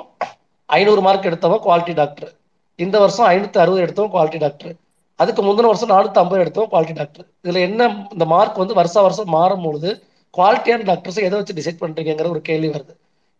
ஐநூறு 0.69 1.01
மார்க் 1.05 1.29
எடுத்தவன் 1.29 1.63
குவாலிட்டி 1.65 1.93
டாக்டர் 2.01 2.31
இந்த 2.79 2.95
வருஷம் 3.03 3.27
ஐநூற்றி 3.33 3.59
அறுபது 3.63 3.83
எடுத்தவன் 3.85 4.13
குவாலிட்டி 4.15 4.39
டாக்டர் 4.43 4.73
அதுக்கு 5.19 5.41
முந்தின 5.45 5.69
வருஷம் 5.71 5.91
நானூற்றி 5.93 6.19
ஐம்பது 6.21 6.41
எடுத்தவன் 6.43 6.71
குவாலிட்டி 6.73 6.95
டாக்டர் 6.99 7.25
இதில் 7.43 7.65
என்ன 7.67 7.87
இந்த 8.15 8.25
மார்க் 8.33 8.61
வந்து 8.63 8.77
வருஷம் 8.79 9.05
வருஷம் 9.07 9.33
மாறும் 9.37 9.65
பொழுது 9.65 9.89
குவாலிட்டியான 10.33 10.85
டாக்டர்ஸை 10.91 11.23
எதை 11.27 11.35
வச்சு 11.39 11.57
டிசைட் 11.59 11.81
பண்ணுறீங்கிற 11.83 12.27
ஒரு 12.33 12.41
கேள்வி 12.49 12.69
வருது. 12.75 12.93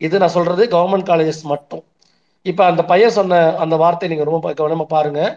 இது 0.06 0.19
நான் 0.21 0.33
சொல்கிறது 0.36 0.63
கவர்மெண்ட் 0.74 1.07
காலேஜஸ் 1.12 1.44
மட்டும். 1.54 1.83
இப்போ 2.45 2.63
அந்த 2.71 2.81
பையன் 2.92 3.16
சொன்ன 3.19 3.39
அந்த 3.63 3.75
வார்த்தை 3.83 4.10
நீங்கள் 4.12 4.30
ரொம்ப 4.31 4.54
கவனமாக 4.60 4.89
பாருங்கள் 4.95 5.31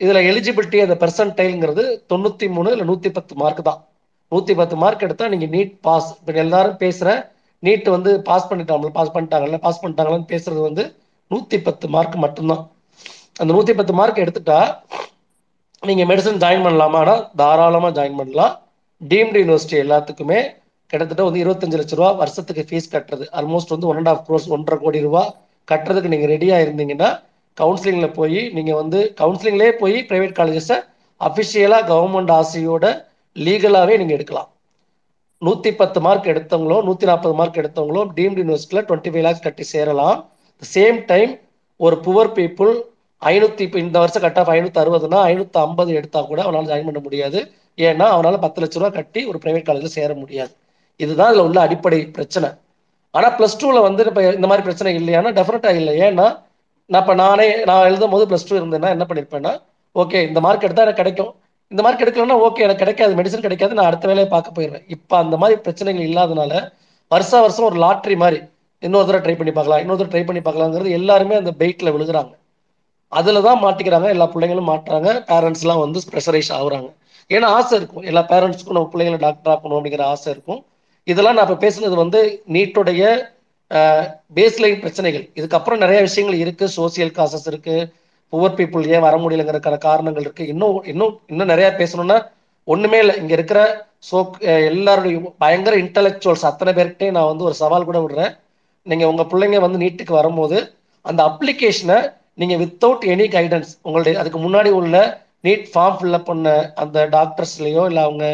இதுல 0.00 0.20
எலிஜிபிலிட்டி 0.30 0.78
அந்த 0.84 0.96
பெர்சன்டைல்ங்கிறது 1.02 1.82
தொண்ணூத்தி 2.12 2.46
மூணு 2.56 2.72
இல்ல 2.74 2.84
நூத்தி 2.90 3.10
பத்து 3.18 3.34
மார்க் 3.42 3.62
தான். 3.68 3.80
நூத்தி 4.32 4.54
பத்து 4.60 4.76
மார்க் 4.82 5.04
எடுத்தா 5.06 5.26
நீங்க 5.32 5.46
நீட் 5.54 5.74
பாஸ் 5.86 6.08
இப்ப 6.18 6.40
எல்லாரும் 6.44 6.78
பேசுற 6.84 7.08
நீட் 7.62 7.88
வந்து 7.96 8.10
பாஸ் 8.28 8.48
பண்ணிட்டாங்க 8.50 8.90
பாஸ் 8.98 9.14
பண்ணிட்டாங்கல்ல 9.14 9.58
பாஸ் 9.66 9.80
பண்ணிட்டாங்களான்னு 9.82 10.30
பேசுறது 10.32 10.60
வந்து 10.68 10.84
நூத்தி 11.30 11.58
பத்து 11.68 11.86
மார்க் 11.94 12.16
மட்டும்தான். 12.24 12.62
அந்த 13.40 13.50
நூத்தி 13.56 13.72
பத்து 13.78 13.94
மார்க் 14.00 14.22
எடுத்துட்டா 14.24 14.58
நீங்க 15.82 16.02
மெடிசன் 16.10 16.42
ஜாயின் 16.42 16.64
பண்ணலாமா? 16.66 16.98
ஆனா 17.04 17.14
தாராளமா 17.40 17.88
ஜாயின் 17.98 18.18
பண்ணலாம். 18.20 18.54
டீம்டு 19.00 19.40
யூனிவர்சிட்டி 19.42 19.76
எல்லாத்துக்குமே 19.84 20.38
கிட்டத்தட்ட 20.90 21.22
வந்து 21.28 21.42
இருபத்தஞ்சு 21.44 21.78
லட்ச 21.80 21.94
ரூபா 22.00 22.10
வருஷத்துக்கு 22.22 22.62
ஃபீஸ் 22.68 22.92
கட்டுறது. 22.94 23.24
ஆல்மோஸ்ட் 23.38 23.74
வந்து 23.74 23.88
ஒன் 23.90 23.98
அண்ட் 24.00 24.10
ஆஃப் 24.12 24.22
க்ரோர்ஸ் 24.26 24.48
ஒன்றரை 24.56 24.76
கோடி 24.84 25.00
ரூபா 25.06 25.22
கட்டுறதுக்கு 25.68 26.12
நீங்க 26.14 26.26
ரெடியா 26.34 26.56
இருந்தீங்கன்னா 26.64 27.08
கவுன்சிலிங்கில் 27.60 28.16
போய் 28.18 28.40
நீங்கள் 28.56 28.78
வந்து 28.82 28.98
கவுன்சிலிங்லேயே 29.20 29.72
போய் 29.82 29.96
ப்ரைவேட் 30.10 30.36
காலேஜஸை 30.38 30.78
அஃபிஷியலாக 31.20 31.84
கவர்மெண்ட் 31.92 32.32
ஆசையோட 32.40 32.84
லீகலாகவே 33.36 33.94
நீங்கள் 34.00 34.16
எடுக்கலாம். 34.18 34.50
நூற்றி 35.42 35.70
பத்து 35.80 35.98
மார்க் 36.06 36.28
எடுத்தவங்களோ 36.32 36.76
நூற்றி 36.88 37.06
நாற்பது 37.08 37.34
மார்க் 37.38 37.60
எடுத்தவங்களோ 37.62 38.02
டீம்டு 38.18 38.40
யூனிவர்சிட்டியில் 38.42 38.86
டுவெண்ட்டி 38.88 39.10
ஃபைவ் 39.12 39.24
லேக்ஸ் 39.26 39.46
கட்டி 39.46 39.64
சேரலாம். 39.72 40.18
சேம் 40.62 40.98
டைம் 41.10 41.32
ஒரு 41.80 41.96
புவர் 42.06 42.30
பீப்புள் 42.38 42.72
ஐநூற்றி 43.22 43.62
இப்போ 43.66 43.78
இந்த 43.84 43.96
வருஷம் 44.02 44.24
கட் 44.24 44.38
ஆஃப் 44.40 44.50
ஐநூற்றி 44.54 44.80
அறுபதுனா 44.82 45.18
ஐநூற்றி 45.30 45.58
ஐம்பது 45.66 45.90
எடுத்தால் 45.98 46.30
கூட 46.30 46.40
அவனால் 46.46 46.70
ஜாயின் 46.70 46.88
பண்ண 46.88 47.00
முடியாது. 47.06 47.40
ஏன்னா 47.88 48.06
அவனால் 48.14 48.42
பத்து 48.44 48.60
லட்ச 48.62 48.76
ரூபா 48.80 48.90
கட்டி 48.98 49.20
ஒரு 49.30 49.38
ப்ரைவேட் 49.42 49.66
காலேஜில் 49.68 49.94
சேர 49.98 50.10
முடியாது. 50.22 50.52
இதுதான் 51.00 51.30
இதில் 51.32 51.46
உள்ள 51.46 51.58
அடிப்படை 51.66 52.00
பிரச்சனை. 52.16 52.48
ஆனால் 53.14 53.34
ப்ளஸ் 53.38 53.58
டூவில் 53.60 53.86
வந்து 53.88 54.02
இப்போ 54.10 54.22
இந்த 54.38 54.48
மாதிரி 54.50 54.64
பிரச்சனை 54.68 54.92
இல்லையானா 55.00 55.32
டெஃபினட்டாக 55.38 55.80
இல்லை. 55.80 55.94
ஏன்னா 56.06 56.26
நான் 56.92 57.02
இப்போ 57.04 57.14
நானே 57.22 57.46
நான் 57.68 57.86
எழுதும் 57.88 58.12
போது 58.14 58.24
ப்ளஸ் 58.30 58.46
டூ 58.48 58.54
இருந்தேன்னா 58.58 58.90
என்ன 58.94 59.04
பண்ணிருப்பேன்னா 59.08 59.52
ஓகே 60.02 60.18
இந்த 60.28 60.40
மார்க் 60.44 60.66
எடுத்தால் 60.66 60.86
எனக்கு 60.86 61.02
கிடைக்கும். 61.02 61.30
இந்த 61.72 61.80
மார்க் 61.84 62.02
எடுக்கலன்னா 62.04 62.36
ஓகே 62.46 62.64
எனக்கு 62.66 62.82
கிடைக்காது 62.82 63.12
மெடிசன் 63.18 63.44
கிடைக்காது 63.46 63.76
நான் 63.78 63.88
அடுத்த 63.90 64.06
வேலையை 64.10 64.28
பார்க்க 64.34 64.56
போயிடுவேன். 64.56 64.84
இப்போ 64.94 65.14
அந்த 65.22 65.36
மாதிரி 65.42 65.56
பிரச்சனைகள் 65.64 66.08
இல்லாதனால 66.10 66.52
வருஷா 67.10 67.38
வருஷம் 67.44 67.66
ஒரு 67.70 67.78
லாட்ரி 67.84 68.16
மாதிரி 68.22 68.38
இன்னொரு 68.82 69.06
தடவை 69.08 69.22
ட்ரை 69.24 69.34
பண்ணி 69.38 69.52
பார்க்கலாம் 69.56 69.82
இன்னொரு 69.84 69.98
தடவை 70.00 70.12
ட்ரை 70.14 70.24
பண்ணி 70.28 70.42
பார்க்கலாங்கிறது 70.46 70.90
எல்லாருமே 70.98 71.34
அந்த 71.40 71.52
பெயிட்டில் 71.60 71.92
விழுகிறாங்க. 71.94 72.32
அதில் 73.12 73.46
தான் 73.48 73.60
மாட்டிக்கிறாங்க 73.64 74.08
எல்லா 74.14 74.26
பிள்ளைங்களும் 74.34 74.70
மாட்டுறாங்க 74.72 75.10
பேரண்ட்ஸ்லாம் 75.30 75.82
வந்து 75.84 75.98
ப்ரெஷரைஸ் 76.12 76.50
ஆகுறாங்க. 76.58 76.88
ஏன்னா 77.30 77.48
ஆசை 77.58 77.74
இருக்கும் 77.80 78.04
எல்லா 78.10 78.22
பேரண்ட்ஸ்க்கும் 78.32 78.76
நம்ம 78.78 78.90
பிள்ளைங்களை 78.92 79.20
டாக்டர் 79.26 79.52
ஆக்கணும் 79.54 79.78
அப்படிங்கிற 79.78 80.04
ஆசை 80.14 80.28
இருக்கும். 80.34 80.60
இதெல்லாம் 81.12 81.36
நான் 81.36 81.46
இப்போ 81.48 81.58
பேசுனது 81.66 81.96
வந்து 82.02 82.20
நீட்டுடைய 82.54 83.02
பேஸ்லைன் 84.36 84.80
பிரச்சனைகள். 84.82 85.24
இதுக்கப்புறம் 85.38 85.82
நிறைய 85.84 86.00
விஷயங்கள் 86.06 86.42
இருக்கு. 86.44 86.66
சோசியல் 86.78 87.12
காசஸ் 87.18 87.48
இருக்கு. 87.52 87.76
புவர் 88.32 88.56
பீப்புள் 88.58 88.88
ஏன் 88.94 89.04
வர 89.06 89.16
முடியலங்கிறக்கான 89.22 89.76
காரணங்கள் 89.88 90.24
இருக்கு. 90.26 90.44
இன்னும் 90.52 90.78
இன்னும் 90.92 91.14
இன்னும் 91.32 91.50
நிறைய 91.52 91.68
பேசணும்னா 91.80 92.18
ஒண்ணுமே 92.68 92.98
இல்லை. 93.04 93.14
இங்க 93.22 93.32
இருக்கிற 93.38 93.60
சோ 94.08 94.16
எல்லாருடைய 94.70 95.18
பயங்கர 95.42 95.74
இன்டலெக்சுவல்ஸ் 95.84 96.46
அத்தனை 96.50 96.72
பேர்கிட்டே 96.78 97.08
நான் 97.16 97.30
வந்து 97.30 97.46
ஒரு 97.48 97.56
சவால் 97.62 97.88
கூட 97.88 97.98
விடுறேன். 98.04 98.32
நீங்க 98.86 99.04
உங்க 99.12 99.22
பிள்ளைங்க 99.30 99.60
வந்து 99.64 99.82
நீட்டுக்கு 99.84 100.14
வரும்போது 100.20 100.58
அந்த 101.04 101.20
அப்ளிகேஷனை 101.30 101.98
நீங்க 102.40 102.54
வித்தவுட் 102.62 103.04
எனி 103.12 103.26
கைடன்ஸ் 103.36 103.70
உங்களுடைய 103.82 104.14
அதுக்கு 104.20 104.38
முன்னாடி 104.38 104.70
உள்ள 104.80 104.96
நீட் 105.44 105.66
ஃபார்ம் 105.72 105.96
ஃபில்அப் 105.98 106.28
பண்ண 106.30 106.48
அந்த 106.82 106.98
டாக்டர்ஸ்லயோ 107.16 107.82
இல்லை 107.90 108.02
அவங்க 108.06 108.26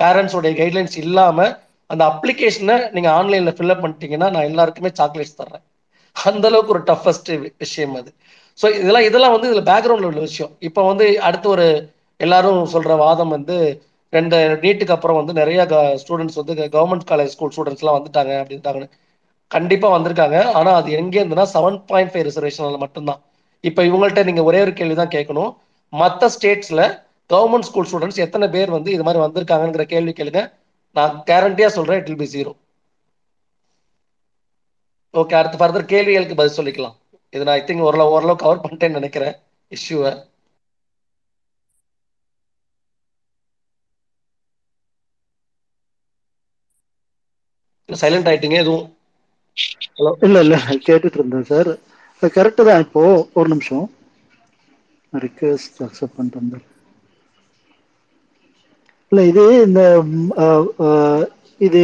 பேரண்ட்ஸோடைய 0.00 0.52
கைட்லைன்ஸ் 0.60 0.96
இல்லாமல் 1.04 1.52
அந்த 1.90 2.02
அப்ளிகேஷனை 2.10 2.76
நீங்க 2.94 3.08
ஆன்லைன்ல 3.18 3.52
ஃபில்அப் 3.58 3.82
பண்ணிட்டீங்கன்னா 3.84 4.28
நான் 4.34 4.48
எல்லாருக்குமே 4.50 4.90
சாக்லேட்ஸ் 5.00 5.38
தர்றேன். 5.40 5.64
அந்த 6.16 6.44
அளவுக்கு 6.50 6.74
ஒரு 6.76 6.82
டஃபஸ்ட் 6.90 7.30
விஷயம் 7.64 7.94
அது. 8.00 8.10
ஸோ 8.58 8.66
இதெல்லாம் 8.80 9.06
இதெல்லாம் 9.08 9.34
வந்து 9.34 9.48
இதுல 9.50 9.62
பேக்ரவுண்ட்ல 9.70 10.10
உள்ள 10.10 10.20
விஷயம். 10.28 10.52
இப்போ 10.68 10.80
வந்து 10.90 11.06
அடுத்து 11.28 11.48
ஒரு 11.54 11.66
எல்லாரும் 12.20 12.60
சொல்ற 12.74 12.92
வாதம் 13.04 13.34
வந்து 13.36 13.56
ரெண்டு 14.12 14.36
நீட்டுக்கு 14.62 14.94
அப்புறம் 14.96 15.18
வந்து 15.20 15.32
நிறைய 15.40 15.60
ஸ்டூடெண்ட்ஸ் 16.02 16.38
வந்து 16.40 16.54
கவர்மெண்ட் 16.76 17.08
காலேஜ் 17.10 17.32
ஸ்கூல் 17.34 17.52
ஸ்டூடெண்ட்ஸ் 17.54 17.82
எல்லாம் 17.84 17.98
வந்துட்டாங்க 17.98 18.32
அப்படின்ட்டாங்கன்னு. 18.42 18.88
கண்டிப்பா 19.50 19.88
வந்திருக்காங்க. 19.96 20.38
ஆனா 20.58 20.70
அது 20.80 20.88
எங்கே 21.00 21.18
இருந்துன்னா 21.22 21.46
செவன் 21.54 21.78
பாயிண்ட் 21.90 22.12
ஃபைவ் 22.12 22.26
ரிசர்வேஷன்ல 22.28 22.78
மட்டும்தான். 22.84 23.20
இப்போ 23.64 23.80
இவங்கள்ட்ட 23.88 24.22
நீங்க 24.28 24.42
ஒரே 24.48 24.58
ஒரு 24.64 24.72
கேள்வி 24.80 24.96
தான் 25.02 25.14
கேட்கணும். 25.16 25.50
மற்ற 25.92 26.28
ஸ்டேட்ஸ்ல 26.36 26.82
கவர்மெண்ட் 27.30 27.68
ஸ்கூல் 27.68 27.88
ஸ்டூடெண்ட்ஸ் 27.90 28.22
எத்தனை 28.26 28.46
பேர் 28.54 28.76
வந்து 28.76 28.90
இது 28.96 29.04
மாதிரி 29.06 29.22
வந்திருக்காங்கிற 29.26 29.84
கேள்வி 29.94 30.12
கேளுங்க. 30.18 30.42
நான் 30.98 31.16
கேரண்டியா 31.28 31.68
சொல்றேன் 31.76 32.00
it 32.00 32.10
will 32.10 32.22
be 32.22 32.30
zero 32.34 32.52
okay 35.14 35.36
அடுத்து 35.38 35.60
ஃபர்தர் 35.60 35.90
கேள்விகளுக்கு 35.90 36.38
பதில் 36.38 36.56
சொல்லிக்கலாம். 36.56 36.96
இது 37.32 37.44
நான் 37.44 37.56
ஐ 37.56 37.62
திங்க் 37.64 37.86
ஓரளவு 37.88 38.14
ஓரளவு 38.16 38.42
கவர் 38.42 38.62
பண்ணிட்டேன்னு 38.62 38.98
நினைக்கிறேன் 39.00 39.34
இஷ்யூவை 39.72 40.12
சைலண்ட் 47.88 48.28
ஆயிட்டீங்க 48.30 48.58
எதுவும்? 48.62 48.86
ஹலோ 49.96 50.12
இல்ல 50.26 50.42
இல்ல 50.44 50.56
கேட்டுட்டு 50.86 51.18
இருந்தேன் 51.18 51.48
சார் 51.50 51.70
கரெக்டு 52.36 52.66
தான் 52.68 52.84
இப்போ 52.86 53.02
ஒரு 53.38 53.48
நிமிஷம். 53.54 53.86
ரிக்வெஸ்ட் 55.12 55.78
அக்செப்ட் 55.86 56.16
பண்ணிட்டு 56.16 56.40
வந்தேன் 56.42 56.67
இல்ல 59.12 59.20
இது 59.30 59.44
இந்த 59.66 59.82
இது 61.60 61.82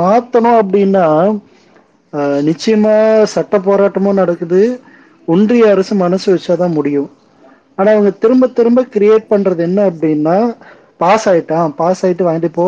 மாத்தணும் 0.00 0.60
அப்படின்னா 0.62 1.04
நிச்சயமா 2.48 2.94
சட்ட 3.34 3.56
போராட்டமும் 3.66 4.20
நடக்குது. 4.20 4.60
ஒன்றிய 5.28 5.70
அரசு 5.74 5.94
மனசு 6.04 6.26
வச்சாதான் 6.34 6.76
முடியும். 6.78 7.08
ஆனா 7.78 7.88
அவங்க 7.94 8.10
திரும்ப 8.22 8.48
திரும்ப 8.58 8.82
கிரியேட் 8.94 9.30
பண்றது 9.32 9.62
என்ன 9.68 9.80
அப்படின்னா 9.90 10.36
பாஸ் 11.02 11.26
ஆயிட்டான் 11.30 11.74
பாஸ் 11.80 12.02
ஆயிட்டு 12.06 12.26
வாங்கிட்டு 12.28 12.50
போ. 12.52 12.66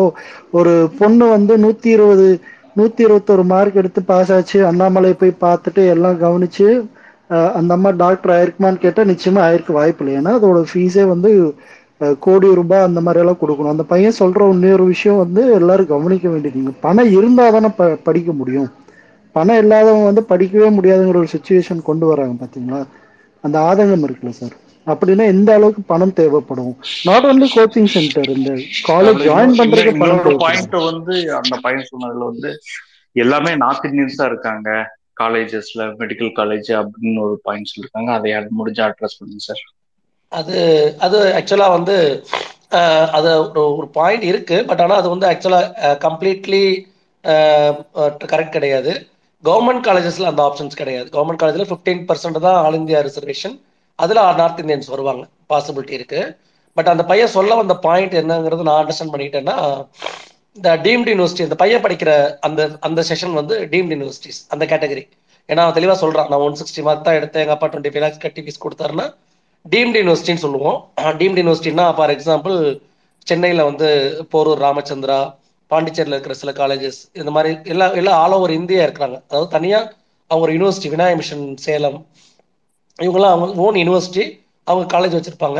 ஒரு 0.57 0.73
பொண்ணு 0.99 1.25
வந்து 1.35 1.53
நூத்தி 1.63 1.89
இருபது 1.95 2.27
நூத்தி 2.75 3.01
இருபத்தொரு 3.05 3.43
மார்க் 3.53 3.79
எடுத்து 3.81 4.01
பாஸ் 4.11 4.31
ஆச்சு. 4.35 4.59
அண்ணாமலை 4.69 5.11
போய் 5.21 5.41
பார்த்துட்டு 5.45 5.83
எல்லாம் 5.95 6.17
கவனிச்சு 6.25 6.67
அந்த 7.57 7.71
அம்மா 7.75 7.89
டாக்டர் 8.03 8.31
ஆயிருக்குமான்னு 8.35 8.83
கேட்டா 8.83 9.01
நிச்சயமா 9.11 9.41
ஆயிருக்கு 9.47 9.73
வாய்ப்பு 9.79 10.01
இல்லை. 10.03 10.13
ஏன்னா 10.19 10.31
அதோட 10.37 10.59
ஃபீஸே 10.71 11.03
வந்து 11.13 11.31
கோடி 12.19 12.53
ரூபாய் 12.55 12.87
அந்த 12.87 13.01
மாதிரி 13.01 13.21
எல்லாம் 13.23 13.41
கொடுக்கணும். 13.41 13.73
அந்த 13.75 13.83
பையன் 13.83 14.19
சொல்ற 14.19 14.49
இன்னொரு 14.49 14.85
விஷயம் 14.85 15.17
வந்து 15.17 15.41
எல்லாரும் 15.51 15.87
கவனிக்க 15.87 16.29
வேண்டியதுங்க 16.29 16.73
பணம் 16.81 17.11
இருந்தா 17.11 17.49
தானே 17.49 17.69
ப 17.77 17.87
படிக்க 18.07 18.31
முடியும். 18.31 18.69
பணம் 19.31 19.59
இல்லாதவங்க 19.63 20.05
வந்து 20.05 20.23
படிக்கவே 20.29 20.69
முடியாதுங்கிற 20.77 21.21
ஒரு 21.23 21.27
சுச்சுவேஷன் 21.35 21.81
கொண்டு 21.81 22.05
வராங்க 22.05 22.35
பாத்தீங்களா? 22.43 22.79
அந்த 23.43 23.59
ஆதங்கம் 23.59 24.05
இருக்குல்ல 24.07 24.29
சார் 24.29 24.55
அப்படின்னா 24.87 25.25
எந்த 25.25 25.53
அளவுக்கு 25.53 25.81
பணம் 25.81 26.13
தேவைப்படும்? 26.13 26.71
நாட் 27.03 27.25
only 27.25 27.47
கோச்சிங் 27.55 27.91
சென்டர் 27.95 28.29
இந்த 28.29 28.51
காலேஜ் 28.87 29.19
ஜாயின் 29.27 29.57
பண்றதுக்கு 29.59 29.99
பணம் 29.99 30.37
பாயிண்ட் 30.37 30.77
வந்து 30.91 31.15
அந்த 31.35 31.57
பையன் 31.61 31.89
சொன்னதுல 31.91 32.29
வந்து 32.31 32.51
எல்லாமே 33.11 33.55
நார்த் 33.55 33.85
இந்தியன்ஸ் 33.85 34.25
இருக்காங்க. 34.25 34.69
காலேஜஸ்ல 35.21 35.85
மெடிக்கல் 36.01 36.31
காலேஜ் 36.39 36.69
அப்படின்னு 36.79 37.19
ஒரு 37.19 37.39
பாயிண்ட் 37.43 37.71
சொல்லிருக்காங்க. 37.71 38.09
அதை 38.17 38.31
முடிஞ்சா 38.59 38.83
அட்ரஸ் 38.89 39.19
பண்ணுங்க 39.19 39.43
சார் 39.47 39.63
அது 40.31 40.57
அது 41.05 41.19
ஆக்சுவலாக 41.37 41.75
வந்து 41.77 41.95
அது 43.17 43.29
ஒரு 43.43 43.61
ஒரு 43.77 43.87
பாயிண்ட் 43.97 44.25
இருக்கு. 44.31 44.57
பட் 44.69 44.81
ஆனால் 44.83 44.99
அது 45.01 45.09
வந்து 45.13 45.27
ஆக்சுவலாக 45.31 45.93
கம்ப்ளீட்லி 46.05 46.63
கரெக்ட் 48.33 48.55
கிடையாது. 48.57 48.91
கவர்மெண்ட் 49.43 49.83
காலேஜஸில் 49.87 50.29
அந்த 50.31 50.41
ஆப்ஷன்ஸ் 50.49 50.79
கிடையாது. 50.81 51.07
கவர்மெண்ட் 51.15 51.41
காலேஜில் 51.43 51.69
ஃபிஃப்டீன் 51.69 52.03
பர்சன்ட் 52.09 52.39
தான் 52.47 52.57
ஆல் 52.65 52.79
இந்தியா 52.81 52.99
ரிசர்வேஷன் 53.07 53.55
அதில் 53.99 54.21
நார்த் 54.41 54.61
இந்தியன்ஸ் 54.63 54.91
வருவாங்க. 54.93 55.23
பாசிபிலிட்டி 55.53 55.95
இருக்கு. 55.99 56.21
பட் 56.77 56.89
அந்த 56.93 57.03
பையன் 57.11 57.35
சொல்ல 57.37 57.55
வந்த 57.61 57.75
பாயிண்ட் 57.85 58.13
என்னங்கிறது 58.21 58.67
நான் 58.67 58.79
அண்டர்ஸ்டாண்ட் 58.81 59.13
பண்ணிட்டேன்னா 59.13 59.55
இந்த 60.57 60.69
டீம்டு 60.85 61.11
யூனிவர்சிட்டி 61.13 61.47
அந்த 61.47 61.57
பையன் 61.61 61.83
படிக்கிற 61.85 62.11
அந்த 62.47 62.61
அந்த 62.87 63.01
செஷன் 63.09 63.35
வந்து 63.39 63.55
டீம்டு 63.73 63.95
யூனிவர்சிட்டிஸ் 63.95 64.39
அந்த 64.53 64.63
கேட்டகரி 64.71 65.03
ஏன்னா 65.49 65.63
அவன் 65.65 66.01
சொல்கிறான் 66.03 66.29
நான் 66.31 66.45
ஒன் 66.47 66.59
சிக்ஸ்டி 66.59 66.81
மார்க் 66.87 67.07
தான் 67.07 67.17
எடுத்தேன். 67.19 67.43
எங்கள் 67.45 67.57
அப்பா 67.57 67.67
டுவெண்ட்டி 67.71 67.91
ஃபைவ் 67.93 68.03
லேக்ஸ் 68.05 68.23
கட்டி 68.25 68.41
ஃபீஸ் 68.45 68.63
கொடுத்தாருன்னா 68.65 69.07
டீம்டு 69.73 69.99
யூனிவர்சிட்டின்னு 70.01 70.43
சொல்லுவோம். 70.45 70.77
டீம்டு 71.19 71.41
யூனிவர்சிட்டின்னா 71.41 71.85
ஃபார் 71.97 72.13
எக்ஸாம்பிள் 72.15 72.57
சென்னையில் 73.29 73.67
வந்து 73.69 73.87
போரூர் 74.33 74.61
ராமச்சந்திரா 74.65 75.19
பாண்டிச்சேரியில் 75.71 76.15
இருக்கிற 76.15 76.35
சில 76.41 76.51
காலேஜஸ் 76.59 76.99
இந்த 77.19 77.31
மாதிரி 77.35 77.49
எல்லா 77.73 77.87
எல்லாம் 78.01 78.19
ஆல் 78.23 78.35
ஓவர் 78.37 78.53
இந்தியா 78.59 78.81
இருக்கிறாங்க. 78.85 79.17
அதாவது 79.29 79.49
தனியாக 79.55 79.91
அவங்க 80.31 80.45
ஒரு 80.45 80.55
யூனிவர்சிட்டி 80.55 80.89
விநாய 80.93 81.13
மிஷன் 81.19 81.43
சேலம் 81.65 81.97
இவங்கெல்லாம் 82.99 83.35
அவங்க 83.35 83.65
ஓன் 83.65 83.79
யூனிவர்சிட்டி 83.81 84.23
அவங்க 84.69 84.85
காலேஜ் 84.95 85.17
வச்சுருப்பாங்க. 85.17 85.59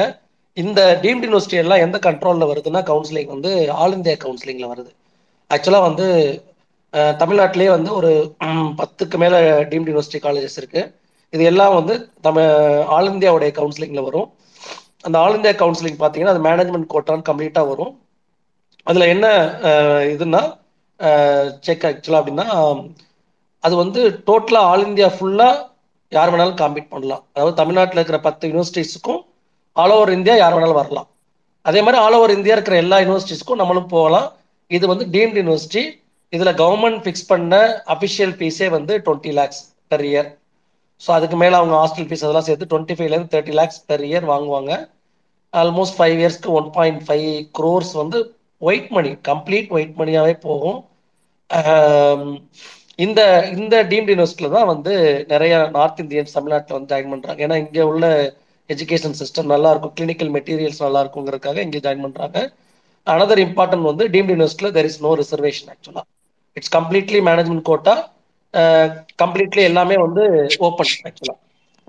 இந்த 0.57 0.81
டீம்டு 1.03 1.27
யூனிவர்சிட்டி 1.27 1.59
எல்லாம் 1.63 1.83
எந்த 1.85 1.97
கண்ட்ரோலில் 2.07 2.49
வருதுன்னா 2.51 2.81
கவுன்சிலிங் 2.91 3.33
வந்து 3.35 3.51
ஆல் 3.81 3.95
இந்தியா 3.97 4.15
கவுன்சிலிங்கில் 4.23 4.71
வருது. 4.73 4.91
ஆக்சுவலாக 5.49 5.87
வந்து 5.89 6.07
தமிழ்நாட்டிலே 6.93 7.17
தமிழ்நாட்டிலேயே 7.21 7.71
வந்து 7.75 7.91
ஒரு 7.99 8.11
பத்துக்கு 8.79 9.17
மேலே 9.23 9.39
டீம்டு 9.71 9.91
யூனிவர்சிட்டி 9.91 10.19
காலேஜஸ் 10.25 10.57
இருக்குது 10.61 10.83
இது 11.35 11.43
எல்லாம் 11.51 11.75
வந்து 11.79 11.95
நம்ம 12.25 12.39
ஆல் 12.95 13.09
இந்தியாவுடைய 13.13 13.51
கவுன்சிலிங்கில் 13.59 14.07
வரும். 14.09 14.29
அந்த 15.07 15.15
ஆல் 15.23 15.35
இந்தியா 15.37 15.53
கவுன்சிலிங் 15.63 15.99
பார்த்தீங்கன்னா 15.99 16.33
அது 16.35 16.45
மேனேஜ்மெண்ட் 16.47 16.93
கோட்டான்னு 16.93 17.27
கம்ப்ளீட்டாக 17.29 17.69
வரும். 17.71 17.93
அதில் 18.87 19.11
என்ன 19.13 19.27
இதுன்னா 20.13 20.41
செக் 21.65 21.85
ஆக்சுவலாக 21.89 22.21
அப்படின்னா 22.21 22.47
அது 23.63 23.75
வந்து 23.83 24.01
டோட்டலாக 24.29 24.69
ஆல் 24.71 24.87
இந்தியா 24.89 25.07
ஃபுல்லாக 25.15 25.65
யார் 26.11 26.31
வேணாலும் 26.33 26.59
காம்பீட் 26.61 26.91
பண்ணலாம். 26.93 27.23
அதாவது 27.35 27.55
தமிழ்நாட்டில் 27.61 27.99
இருக்கிற 27.99 28.19
பத்து 28.27 28.49
யூனிவர்சிட்டிஸுக்கும் 28.49 29.21
ஆல் 29.75 29.93
ஓவர் 29.95 30.11
இந்தியா 30.17 30.35
யார் 30.41 30.55
வேணாலும் 30.55 30.79
வரலாம். 30.81 31.07
அதே 31.65 31.79
மாதிரி 31.85 31.99
ஆல் 32.03 32.17
ஓவர் 32.17 32.35
இந்தியா 32.37 32.55
இருக்கிற 32.55 32.77
எல்லா 32.83 32.97
யூனிவர்சிட்டிஸ்க்கும் 33.03 33.61
நம்மளும் 33.61 33.91
போகலாம். 33.95 34.27
இது 34.77 34.85
வந்து 34.91 35.05
டீம்டு 35.15 35.41
யூனிவர்சிட்டி 35.41 35.83
இதில் 36.33 36.57
கவர்மெண்ட் 36.61 37.01
ஃபிக்ஸ் 37.03 37.29
பண்ண 37.31 37.53
அஃபிஷியல் 37.93 38.33
ஃபீஸே 38.39 38.67
வந்து 38.77 38.95
twenty 39.05 39.31
lakhs 39.39 39.61
per 39.91 40.05
year 40.09 40.29
so 41.01 41.09
அதுக்கு 41.17 41.37
மேலே 41.41 41.55
அவங்க 41.59 41.75
ஹாஸ்டல் 41.81 42.07
ஃபீஸ் 42.07 42.23
அதெல்லாம் 42.25 42.47
சேர்த்து 42.47 42.69
டுவெண்ட்டி 42.71 42.95
ஃபைவ்லேருந்து 42.97 43.33
தேர்ட்டி 43.33 43.53
லேக்ஸ் 43.59 43.81
பெர் 43.89 44.03
இயர் 44.09 44.25
வாங்குவாங்க. 44.33 44.71
ஆல்மோஸ்ட் 45.53 45.97
ஃபைவ் 45.97 46.17
இயர்ஸ்க்கு 46.21 46.49
ஒன் 46.59 46.69
பாயிண்ட் 46.77 47.01
ஃபைவ் 47.07 47.27
க்ரோர்ஸ் 47.57 47.93
வந்து 48.01 48.17
ஒயிட் 48.61 48.89
மணி 48.97 49.11
கம்ப்ளீட் 49.29 49.69
ஒயிட் 49.75 49.95
மணியாகவே 50.01 50.35
போகும். 50.47 50.79
இந்த 53.05 53.21
இந்த 53.57 53.75
டீம்டு 53.91 54.13
யூனிவர்சிட்டியில் 54.13 54.55
தான் 54.55 54.69
வந்து 54.71 54.93
நிறைய 55.33 55.53
நார்த் 55.77 56.01
இந்தியன்ஸ் 56.03 56.35
தமிழ்நாட்டில் 56.37 56.75
வந்து 56.77 56.91
ஜாயின் 56.91 57.11
பண்ணுறாங்க 57.13 57.45
ஏன்னா 57.45 57.57
இங்கே 57.63 57.83
உள்ள 57.91 58.05
எஜுகேஷன் 58.69 59.17
சிஸ்டம் 59.19 59.51
நல்லா 59.53 59.69
இருக்கும் 59.73 59.93
கிளினிக்கல் 59.97 60.33
மெட்டீரியல்ஸ் 60.35 60.83
நல்லா 60.85 61.01
இருக்குங்கிறதுக்காக 61.03 61.61
இங்கே 61.67 61.81
ஜாயின் 61.85 62.05
பண்ணுறாங்க 62.05 62.39
அனதர் 63.07 63.41
இம்பார்ட்டன்ட் 63.45 63.89
வந்து 63.91 64.05
டீம்டு 64.13 64.33
யூனிவர்சிட்டியில் 64.35 64.75
தெர் 64.77 64.89
இஸ் 64.89 65.01
நோ 65.05 65.11
ரிசர்வேஷன் 65.21 65.69
ஆக்சுவலாக 65.73 66.07
it's 66.57 66.73
completely 66.77 67.21
management 67.29 67.65
quota 67.69 67.95
completely 69.21 69.63
எல்லாமே 69.63 69.95
வந்து 70.01 70.23
ஓப்பன் 70.67 70.91
ஆக்சுவலாக 71.03 71.37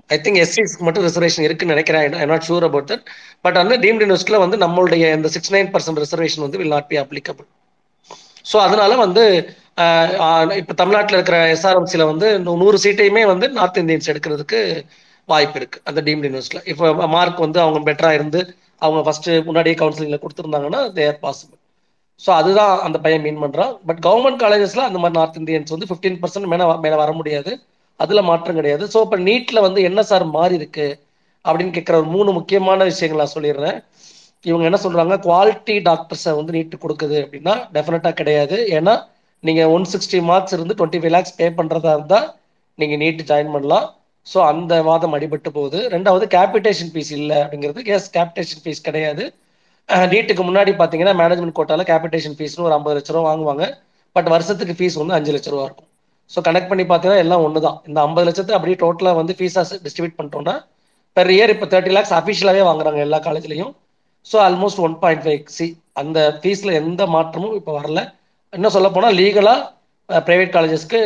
ஐ 0.09 0.17
திங்க் 0.17 0.39
எஸ்சிஸ்க்கு 0.41 0.85
மட்டும் 0.85 1.05
ரிசர்வேஷன் 1.05 1.45
இருக்குன்னு 1.47 1.73
நினைக்கிறேன். 1.73 2.15
I 2.15 2.25
not 2.25 2.47
sure 2.47 2.65
about 2.67 2.89
that 2.89 3.05
but 3.41 3.57
அந்த 3.57 3.73
டீம்டு 3.77 4.03
யூனிவர்சிட்டியில் 4.05 4.43
வந்து 4.43 4.57
நம்மளுடைய 4.57 5.13
இந்த 5.17 5.29
சிக்ஸ் 5.35 5.53
நைன் 5.53 5.69
பர்சன்ட் 5.73 6.01
ரிசர்வேஷன் 6.03 6.45
வந்து 6.45 6.59
will 6.59 6.73
not 6.73 6.89
be 6.89 6.99
applicable 7.03 7.47
so 8.45 8.57
அதனால 8.65 8.93
வந்து 8.97 9.23
இப்போ 10.59 10.73
தமிழ்நாட்டில் 10.73 11.17
இருக்கிற 11.17 11.37
எஸ்ஆர்எம்சியில் 11.53 12.09
வந்து 12.09 12.27
நூ- 12.39 12.57
நூறு 12.57 12.77
சீட்டையுமே 12.83 13.23
வந்து 13.27 13.47
நார்த் 13.51 13.79
இந்தியன்ஸ் 13.79 14.11
எடுக்கிறதுக்கு 14.11 14.59
வாய்ப்பு 15.29 15.57
இருக்கு 15.59 15.79
அந்த 15.83 15.99
டீம்டு 16.01 16.27
யூனிவர்சிட்டியில் 16.27 16.67
இப்போ 16.71 16.85
மார்க் 17.13 17.39
வந்து 17.39 17.59
அவங்க 17.61 17.79
பெட்டரா 17.87 18.11
இருந்து 18.11 18.41
அவங்க 18.81 19.01
ஃபர்ஸ்ட் 19.03 19.29
முன்னாடியே 19.45 19.75
கவுன்சிலிங்ல 19.75 20.19
கொடுத்துருந்தாங்கன்னா 20.21 20.81
தேர் 20.93 21.21
பாசிபிள் 21.23 21.59
ஸோ 22.23 22.29
அதுதான் 22.39 22.73
அந்த 22.87 22.97
பையன் 23.03 23.23
மீன் 23.25 23.41
பண்ணுறான் 23.43 23.71
பட் 23.87 23.99
கவர்மெண்ட் 24.07 24.41
காலேஜஸ்ல 24.43 24.81
அந்த 24.89 24.99
மாதிரி 25.03 25.17
நார்த் 25.19 25.39
இந்தியன்ஸ் 25.41 25.73
வந்து 25.75 25.87
ஃபிஃப்டீன் 25.89 26.19
பர்சன்ட் 26.23 26.49
மேலே 26.53 26.65
மேலே 26.85 26.97
வர 27.03 27.11
முடியாது. 27.19 27.51
அதில் 27.99 28.27
மாற்றம் 28.29 28.57
கிடையாது. 28.59 28.83
ஸோ 28.93 28.99
இப்போ 29.05 29.17
நீட்ல 29.27 29.59
வந்து 29.67 29.79
என்ன 29.89 30.01
சார் 30.11 30.25
மாறி 30.35 30.55
இருக்கு 30.59 30.87
அப்படின்னு 31.45 31.73
கேட்குற 31.77 31.95
ஒரு 32.01 32.09
மூணு 32.15 32.29
முக்கியமான 32.37 32.83
விஷயங்கள் 32.89 33.21
நான் 33.23 33.35
சொல்லிடுறேன். 33.37 33.77
இவங்க 34.49 34.63
என்ன 34.69 34.77
சொல்றாங்க? 34.83 35.15
குவாலிட்டி 35.25 35.75
டாக்டர்ஸை 35.87 36.31
வந்து 36.37 36.55
நீட்டு 36.57 36.77
கொடுக்குது 36.83 37.17
அப்படின்னா 37.23 37.53
டெஃபினட்டாக 37.75 38.15
கிடையாது. 38.21 38.57
ஏன்னா 38.77 38.93
நீங்கள் 39.43 39.71
ஒன் 39.75 39.85
சிக்ஸ்டி 39.93 40.19
மார்க்ஸ் 40.29 40.55
இருந்து 40.57 40.77
டுவெண்ட்டி 40.79 41.01
ஃபைவ் 41.01 41.15
லேக்ஸ் 41.15 41.35
பே 41.39 41.47
பண்ணுறதா 41.59 41.91
இருந்தால் 41.97 42.27
நீங்கள் 42.79 43.01
நீட்டு 43.03 43.23
ஜாயின் 43.31 43.53
பண்ணலாம். 43.55 43.87
ஸோ 44.27 44.39
அந்த 44.51 44.73
வாதம் 44.89 45.15
அடிபட்டு 45.17 45.49
போகுது. 45.57 45.79
ரெண்டாவது 45.95 46.25
கேபிட்டேஷன் 46.37 46.91
ஃபீஸ் 46.93 47.13
இல்லை 47.19 47.37
அப்படிங்கிறது. 47.43 47.81
எஸ் 47.95 48.09
கேபிட்டேஷன் 48.17 48.61
ஃபீஸ் 48.63 48.87
கிடையாது. 48.87 49.23
நீட்டுக்கு 50.11 50.43
முன்னாடி 50.49 50.71
பார்த்தீங்கன்னா 50.79 51.13
மேனேஜ்மெண்ட் 51.21 51.57
கோட்டாவில் 51.57 51.89
கேபிட்டேஷன் 51.91 52.35
ஃபீஸ்னு 52.37 52.65
ஒரு 52.67 52.75
ஐம்பது 52.77 52.95
லட்ச 52.97 53.11
ரூபா 53.15 53.23
வாங்குவாங்க. 53.29 53.65
பட் 54.15 54.29
வருஷத்துக்கு 54.33 54.73
ஃபீஸ் 54.79 54.99
வந்து 55.01 55.15
அஞ்சு 55.17 55.31
லட்ச 55.35 55.49
ரூபா 55.53 55.65
இருக்கும். 55.69 55.89
ஸோ 56.31 56.39
கனெக்ட் 56.47 56.69
பண்ணி 56.71 56.83
பார்த்தீங்கன்னா 56.91 57.23
எல்லாம் 57.25 57.43
ஒன்று 57.45 57.65
தான் 57.67 57.77
இந்த 57.89 57.99
ஐம்பது 58.07 58.25
லட்சத்தை 58.27 58.53
அப்படியே 58.57 58.77
டோட்டலாக 58.83 59.19
வந்து 59.21 59.33
ஃபீஸாக 59.39 59.79
டிஸ்ட்ரிபியூட் 59.85 60.17
பண்ணிட்டோம்னா 60.19 60.55
பெர் 61.17 61.31
இயர் 61.35 61.53
இப்போ 61.55 61.67
தேர்ட்டி 61.73 61.93
லேக்ஸ் 61.97 62.15
அஃபிஷியலாகவே 62.19 62.63
வாங்குறாங்க 62.69 62.99
எல்லா 63.07 63.19
காலேஜ்லையும் 63.27 63.73
so 64.25 64.37
almost 64.47 64.81
one 64.87 64.95
point 65.03 65.23
five 65.25 65.51
C 65.57 65.67
அந்த 66.01 66.19
ஃபீஸில் 66.41 66.77
எந்த 66.81 67.01
மாற்றமும் 67.15 67.55
இப்போ 67.59 67.71
வரல. 67.79 68.01
இன்னும் 68.53 68.75
சொல்ல 68.75 68.89
போனால் 68.95 69.17
லீகலாக 69.19 70.19
ப்ரைவேட் 70.27 70.53
காலேஜஸ்க்கு 70.55 70.99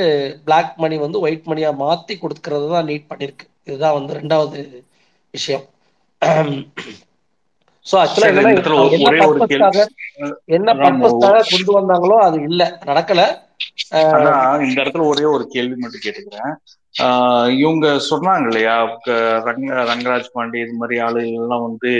பிளாக் 0.46 0.72
மணி 0.84 0.96
வந்து 1.06 1.18
ஒயிட் 1.26 1.50
மணியாக 1.52 1.80
மாற்றி 1.84 2.14
கொடுக்கறது 2.24 2.68
தான் 2.76 2.88
நீட் 2.92 3.10
பண்ணியிருக்கு 3.12 3.46
இதுதான் 3.68 3.98
வந்து 3.98 4.14
ரெண்டாவது 4.20 4.60
விஷயம். 5.34 5.66
இடத்துல 7.86 8.30
என்னன்னா 8.30 8.52
என்ன 8.56 8.76
ஒரே 9.08 9.20
ஒரு 9.32 9.40
பர்பஸ்க்காக 10.84 11.44
கொண்டு 11.52 11.72
வந்தாங்களோ 11.80 12.18
அது 12.28 12.38
இல்லை. 12.50 12.68
நடக்கல. 12.90 13.22
இந்த 14.68 14.78
இடத்துல 14.84 15.04
ஒரே 15.12 15.26
ஒரு 15.36 15.44
கேள்வி 15.56 15.76
மட்டும் 15.82 16.04
கேட்டுக்கிறேன். 16.06 16.54
இவங்க 17.62 17.86
சொன்னாங்க 18.10 18.48
இல்லையா 18.50 18.76
ரங்க 19.48 19.70
ரங்கராஜ் 19.90 20.30
பாண்டே 20.36 20.62
இது 20.66 20.76
மாதிரி 20.82 20.98
ஆளுகள் 21.08 21.40
எல்லாம் 21.42 21.66
வந்து 21.68 21.92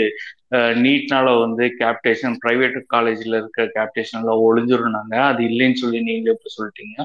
நீட்னால 0.84 1.26
வந்து 1.44 1.64
கேப்டேஷன் 1.80 2.36
பிரைவேட் 2.44 2.76
காலேஜ்ல 2.94 3.40
இருக்க 3.40 3.66
கேப்டேஷன் 3.76 4.20
எல்லாம் 4.22 4.44
ஒளிஞ்சிருந்தாங்க. 4.48 5.14
அது 5.30 5.42
இல்லைன்னு 5.50 5.80
சொல்லி 5.82 6.00
நீங்களே 6.08 6.36
இப்ப 6.36 6.52
சொல்லிட்டீங்க. 6.56 6.96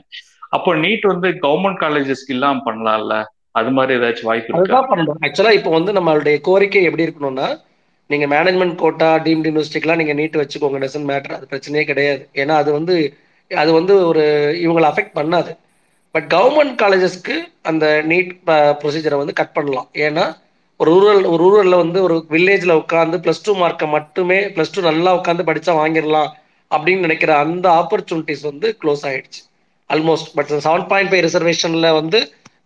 அப்போ 0.58 0.70
நீட் 0.84 1.06
வந்து 1.14 1.28
கவர்மெண்ட் 1.46 1.82
காலேஜஸ்க்கு 1.84 2.36
இல்லாம 2.38 2.64
பண்ணலாம்ல? 2.68 3.18
அது 3.60 3.70
மாதிரி 3.78 3.98
ஏதாச்சும் 4.00 4.30
வாய்ப்பு 4.30 4.58
இருக்கா? 4.58 4.80
ஆக்சுவலா 5.28 5.54
இப்போ 5.60 5.72
வந்து 5.78 5.92
நம்மளுடைய 5.98 6.38
கோரிக்கை 6.48 6.84
எப்படி 6.90 7.06
இருக்கணும்னா 7.08 7.48
நீங்க 8.12 8.26
மேனேஜ்மெண்ட் 8.36 8.76
கோட்டா 8.84 9.10
டீம்டு 9.26 9.50
யூனிவர்சிட்டிக்கெல்லாம் 9.50 10.02
நீங்க 10.02 10.14
நீட் 10.20 10.40
வச்சுக்கோங்க. 10.42 10.80
டசன் 10.84 11.10
மேட்டர் 11.12 11.36
அது 11.38 11.52
பிரச்சனையே 11.52 11.84
கிடையாது. 11.92 12.24
ஏன்னா 12.42 12.56
அது 12.62 12.72
வந்து 12.78 12.96
அது 13.52 13.72
வந்து 13.78 13.94
ஒரு 14.12 14.24
இவங்களை 14.66 14.88
அஃபெக்ட் 14.92 15.18
பண்ணாது. 15.20 15.52
பட் 16.16 16.28
கவர்மெண்ட் 16.34 16.76
காலேஜஸ்க்கு 16.82 17.36
அந்த 17.70 17.86
நீட் 18.12 18.32
ப்ரொசீஜரை 18.82 19.18
வந்து 19.22 19.36
கட் 19.40 19.56
பண்ணலாம். 19.58 19.90
ஏன்னா 20.08 20.26
ஒரு 20.80 20.92
ரூரல் 20.94 21.26
ஒரு 21.32 21.42
ரூரலில் 21.46 21.82
வந்து 21.84 22.00
ஒரு 22.06 22.16
வில்லேஜில் 22.34 22.80
உட்காந்து 22.82 23.18
ப்ளஸ் 23.26 23.44
டூ 23.46 23.54
மார்க்கை 23.62 23.88
மட்டுமே 23.96 24.40
ப்ளஸ் 24.56 24.74
டூ 24.76 24.82
நல்லா 24.90 25.12
உட்காந்து 25.18 25.44
படித்தா 25.50 25.74
வாங்கிடலாம் 25.82 26.30
அப்படின்னு 26.72 27.06
நினைக்கிற 27.08 27.32
அந்த 27.44 27.66
ஆப்பர்ச்சுனிட்டிஸ் 27.82 28.44
வந்து 28.50 28.68
க்ளோஸ் 28.82 29.04
ஆயிடுச்சு. 29.10 29.42
Almost 29.90 30.32
but 30.38 30.52
seven 30.68 30.88
point 30.92 31.12
five 31.12 31.24
ரிசர்வேஷனில் 31.28 31.90
வந்து 32.00 32.20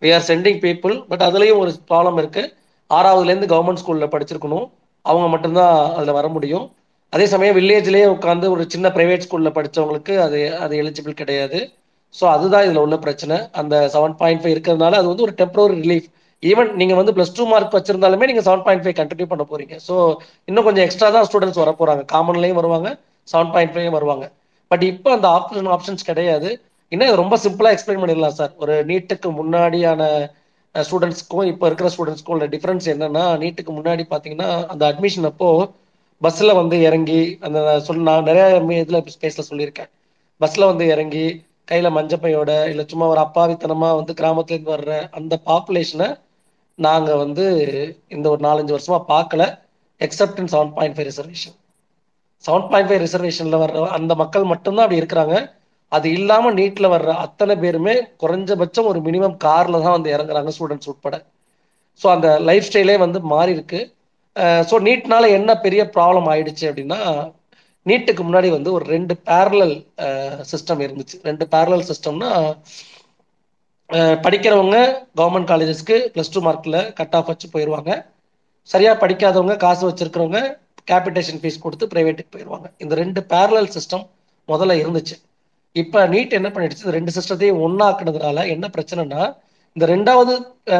we 0.04 0.10
are 0.16 0.26
sending 0.30 0.60
people 0.66 0.94
but 1.10 1.24
அதுலேயும் 1.28 1.60
ஒரு 1.64 1.72
ப்ராப்ளம் 1.90 2.18
இருக்குது 2.22 2.52
ஆறாவதுலேருந்து 2.90 3.50
கவர்மெண்ட் 3.54 3.82
ஸ்கூலில் 3.82 4.12
படிச்சிருக்கணும். 4.14 4.66
அவங்க 5.10 5.26
மட்டும்தான் 5.34 5.76
அதில் 5.98 6.16
வர 6.18 6.26
முடியும். 6.36 6.66
அதே 7.12 7.26
சமயம் 7.32 7.56
வில்லேஜ்லேயே 7.58 8.06
உட்காந்து 8.14 8.46
ஒரு 8.54 8.62
சின்ன 8.74 8.86
ப்ரைவேட் 8.96 9.24
ஸ்கூலில் 9.26 9.56
படித்தவங்களுக்கு 9.56 10.14
அது 10.26 10.38
அது 10.64 10.74
எலிஜிபிள் 10.82 11.20
கிடையாது. 11.20 11.58
ஸோ 12.14 12.24
அதுதான் 12.34 12.64
இதில் 12.66 12.82
உள்ள 12.84 12.96
பிரச்சனை. 13.04 13.36
அந்த 13.60 13.74
செவன் 13.94 14.16
பாயிண்ட் 14.20 14.42
ஃபைவ் 14.42 14.54
இருக்கிறதுனால 14.54 14.98
அது 15.00 15.10
வந்து 15.12 15.26
ஒரு 15.26 15.34
டெம்பரரி 15.40 15.76
ரிலீஃப் 15.84 16.08
ஈவன் 16.42 16.70
நீங்கள் 16.80 16.98
வந்து 17.00 17.12
ப்ளஸ் 17.16 17.34
டூ 17.36 17.44
மார்க் 17.52 17.76
வச்சிருந்தாலுமே 17.78 18.28
நீங்கள் 18.30 18.46
செவன் 18.48 18.64
பாயிண்ட் 18.66 18.82
ஃபைவ் 18.84 18.96
கண்டினியூ 19.00 19.28
பண்ண 19.32 19.44
போறீங்க. 19.52 19.74
ஸோ 19.86 19.94
இன்னும் 20.48 20.66
கொஞ்சம் 20.68 20.84
எக்ஸ்ட்ரா 20.86 21.08
தான் 21.16 21.26
ஸ்டூடெண்ட்ஸ் 21.28 21.60
வர 21.62 21.72
போகிறாங்க 21.80 22.02
காமன்லேயும் 22.14 22.58
வருவாங்க 22.60 22.88
செவன் 23.28 23.52
பாயிண்ட் 23.54 23.74
ஃபைவ் 23.74 23.90
வருவாங்க. 23.98 24.26
பட் 24.70 24.84
இப்போ 24.92 25.10
அந்த 25.16 25.28
ஆப்ஷன் 25.38 25.70
ஆப்ஷன்ஸ் 25.76 26.08
கிடையாது. 26.10 26.50
இன்னும் 26.92 27.20
ரொம்ப 27.22 27.34
சிம்பிளாக 27.44 27.74
எக்ஸ்பிளைன் 27.76 28.02
பண்ணிடலாம் 28.02 28.36
சார் 28.40 28.52
ஒரு 28.64 28.74
நீட்டுக்கு 28.90 29.28
முன்னாடியான 29.38 30.02
ஸ்டூடெண்ட்ஸ்க்கும் 30.84 31.48
இப்போ 31.52 31.66
இருக்கிற 31.66 31.88
ஸ்டூடெண்ட்ஸ்க்கும் 31.94 32.34
உள்ள 32.36 32.46
டிஃப்ரென்ஸ் 32.46 32.86
என்னன்னா 32.92 33.24
நீட்டுக்கு 33.42 33.72
முன்னாடி 33.78 34.04
பார்த்தீங்கன்னா 34.12 34.48
அந்த 34.66 34.82
அட்மிஷன் 34.92 35.28
அப்போ 35.30 35.48
பஸ்ஸில் 36.22 36.54
வந்து 36.54 36.76
இறங்கி 36.80 37.20
அந்த 37.40 37.58
சொல் 37.86 38.06
நான் 38.08 38.28
நிறைய 38.28 38.44
இதில் 38.82 39.02
ஸ்பேஸில் 39.14 39.48
சொல்லியிருக்கேன். 39.50 39.90
பஸ்ஸில் 40.40 40.70
வந்து 40.70 40.86
இறங்கி 40.86 41.24
கையில் 41.64 41.94
மஞ்சப்பையோட 41.96 42.50
இல்லை 42.68 42.84
சும்மா 42.86 43.06
ஒரு 43.06 43.20
அப்பாவித்தனமாக 43.20 43.96
வந்து 43.96 44.12
கிராமத்துலேருந்து 44.14 44.74
வர்ற 44.74 44.94
அந்த 45.10 45.34
பாப்புலேஷனை 45.46 46.08
நாங்கள் 46.78 47.16
வந்து 47.16 47.44
இந்த 48.08 48.26
ஒரு 48.30 48.40
நாலஞ்சு 48.48 48.74
வருஷமா 48.76 48.98
பார்க்கல 49.14 49.42
except 50.00 50.40
in 50.42 50.50
seven 50.54 50.72
point 50.72 50.96
five 50.96 51.08
reservation 51.10 51.56
seven 52.44 52.68
point 52.72 52.90
five 52.90 53.04
ரிசர்வேஷனில் 53.04 53.62
வர்ற 53.64 53.86
அந்த 53.98 54.14
மக்கள் 54.14 54.50
மட்டும்தான் 54.52 54.84
அப்படி 54.86 55.00
இருக்கிறாங்க. 55.02 55.36
அது 55.92 56.06
இல்லாமல் 56.18 56.56
நீட்டில் 56.58 56.92
வர்ற 56.94 57.10
அத்தனை 57.24 57.54
பேருமே 57.62 57.94
குறைஞ்சபட்சம் 58.22 58.88
ஒரு 58.90 59.00
மினிமம் 59.08 59.36
காரில் 59.46 59.82
தான் 59.84 59.96
வந்து 59.96 60.12
இறங்குறாங்க 60.14 60.52
ஸ்டூடெண்ட்ஸ் 60.56 60.90
உட்பட. 60.92 61.16
ஸோ 62.00 62.06
அந்த 62.14 62.28
லைஃப் 62.48 62.66
ஸ்டைலே 62.68 62.96
வந்து 63.04 63.18
மாறி 63.32 63.52
இருக்கு. 63.56 63.80
ஸோ 64.70 64.74
நீட்னால 64.86 65.28
என்ன 65.38 65.50
பெரிய 65.66 65.82
ப்ராப்ளம் 65.96 66.28
ஆயிடுச்சு 66.32 66.64
அப்படின்னா 66.70 67.00
நீட்டுக்கு 67.86 68.22
முன்னாடி 68.26 68.48
வந்து 68.56 68.70
ஒரு 68.76 68.84
ரெண்டு 68.94 69.14
பேரலல் 69.28 69.74
சிஸ்டம் 70.50 70.82
இருந்துச்சு. 70.86 71.16
ரெண்டு 71.28 71.44
பேரலல் 71.54 71.88
சிஸ்டம்னா 71.90 72.30
படிக்கிறவங்க 74.24 74.76
கவர்மெண்ட் 75.18 75.50
காலேஜஸ்க்கு 75.50 75.96
ப்ளஸ் 76.14 76.32
டூ 76.34 76.40
மார்க்கில் 76.46 76.78
கட் 76.98 77.16
ஆஃப் 77.18 77.30
வச்சு 77.30 77.46
போயிடுவாங்க 77.52 77.90
சரியாக 78.68 78.96
படிக்காதவங்க 79.02 79.56
காசு 79.64 79.82
வச்சிருக்கிறவங்க 79.88 80.40
கேபிட்டேஷன் 80.90 81.40
ஃபீஸ் 81.42 81.62
கொடுத்து 81.64 81.86
ப்ரைவேட்டுக்கு 81.92 82.34
போயிடுவாங்க 82.34 82.68
இந்த 82.84 82.94
ரெண்டு 83.02 83.20
பேரலல் 83.32 83.72
சிஸ்டம் 83.76 84.04
முதல்ல 84.48 84.74
இருந்துச்சு. 84.82 85.16
இப்போ 85.82 86.00
நீட் 86.12 86.36
என்ன 86.38 86.48
பண்ணிடுச்சு? 86.54 86.94
ரெண்டு 86.96 87.10
சிஸ்டத்தையும் 87.16 87.60
ஒன்னாக்குனதுனால 87.66 88.44
என்ன 88.54 88.66
பிரச்சனைனா 88.76 89.22
இந்த 89.76 89.86
ரெண்டாவது 89.92 90.34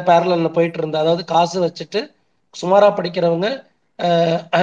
பேரலில் 0.08 0.54
போயிட்டு 0.56 0.78
இருந்த 0.80 0.96
அதாவது 1.02 1.22
காசு 1.32 1.56
வச்சுட்டு 1.64 2.00
சுமாராக 2.54 2.92
படிக்கிறவங்க 2.98 3.48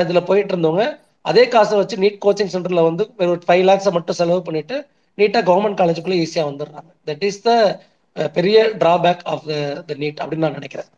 இதுல 0.04 0.22
போயிட்டு 0.30 0.54
இருந்தவங்க 0.54 0.86
அதே 1.30 1.43
காசை 1.56 1.76
வச்சு 1.82 2.02
நீட் 2.04 2.17
கோச்சிங் 2.26 2.54
சென்டரில் 2.54 2.88
வந்து 2.88 3.04
ஒரு 3.34 3.41
ஃபைவ் 3.48 3.63
லேக்ஸை 3.69 3.91
மட்டும் 3.98 4.19
செலவு 4.22 4.41
பண்ணிட்டு 4.48 4.78
நீட்டாக 5.17 5.43
கவர்மெண்ட் 5.50 5.80
காலேஜுக்குள்ளே 5.82 6.19
ஈஸியாக 6.24 6.50
வந்துடுறாங்க. 6.50 6.89
தட் 7.10 7.24
இஸ் 7.30 7.41
த 7.48 7.52
பெரிய 8.38 8.58
drawback 8.82 9.22
of 9.34 9.46
the 9.52 9.54
the 9.89 9.96
NEET 10.02 10.19
அப்படின்னு 10.22 10.46
நான் 10.46 10.60
நினைக்கிறேன். 10.60 10.89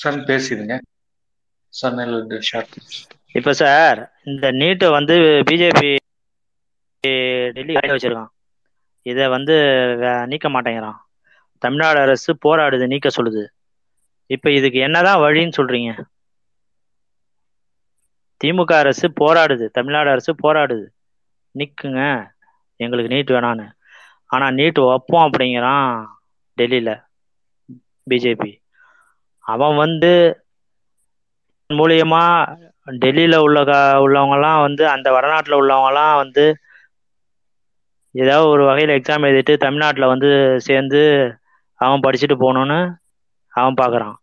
சார் 0.00 0.18
பேசிடுங்க. 0.30 0.74
சார் 1.74 2.68
இப்போ 3.38 3.52
சார் 3.60 3.98
இந்த 4.30 4.46
நீட்டை 4.60 4.88
வந்து 4.96 5.14
பிஜேபி 5.48 5.90
டெல்லி 7.56 7.72
கையில் 7.74 7.94
வச்சிருக்கான். 7.94 8.32
இதை 9.06 9.24
வந்து 9.34 9.54
நீக்க 10.30 10.46
மாட்டேங்கிறான். 10.54 10.98
தமிழ்நாடு 11.62 11.98
அரசு 12.06 12.30
போராடுது 12.44 12.86
நீக்க 12.92 13.08
சொல்லுது. 13.16 13.44
இப்போ 14.30 14.48
இதுக்கு 14.58 14.78
என்னதான் 14.86 15.22
வழின்னு 15.24 15.58
சொல்றீங்க? 15.58 15.92
திமுக 18.40 18.72
அரசு 18.82 19.06
போராடுது 19.20 19.66
தமிழ்நாடு 19.76 20.10
அரசு 20.14 20.32
போராடுது. 20.42 20.86
நிற்குங்க 21.54 22.02
எங்களுக்கு 22.84 23.12
நீட் 23.14 23.34
வேணான்னு. 23.36 23.66
ஆனால் 24.34 24.56
நீட் 24.60 24.78
வைப்போம் 24.88 25.26
அப்படிங்கிறான் 25.26 25.92
டெல்லியில் 26.58 26.94
பிஜேபி 28.10 28.52
அவன் 29.48 29.74
வந்து 29.76 30.12
மூலியமா 31.70 32.22
டெல்லியில் 33.02 33.42
உள்ள 33.46 33.58
உள்ளவங்கலாம் 34.04 34.60
வந்து 34.66 34.84
அந்த 34.94 35.08
வடநாட்டில் 35.16 35.60
உள்ளவங்கலாம் 35.60 36.14
வந்து 36.22 36.44
ஏதாவது 38.14 38.46
ஒரு 38.52 38.62
வகையில் 38.68 38.94
எக்ஸாம் 38.96 39.26
எழுதிட்டு 39.28 39.54
தமிழ்நாட்டில் 39.64 40.12
வந்து 40.12 40.30
சேர்ந்து 40.68 41.00
அவன் 41.80 42.04
படிச்சுட்டு 42.06 42.36
போகணுன்னு 42.42 42.78
அவன் 43.54 43.78
பார்க்குறான் 43.80 44.16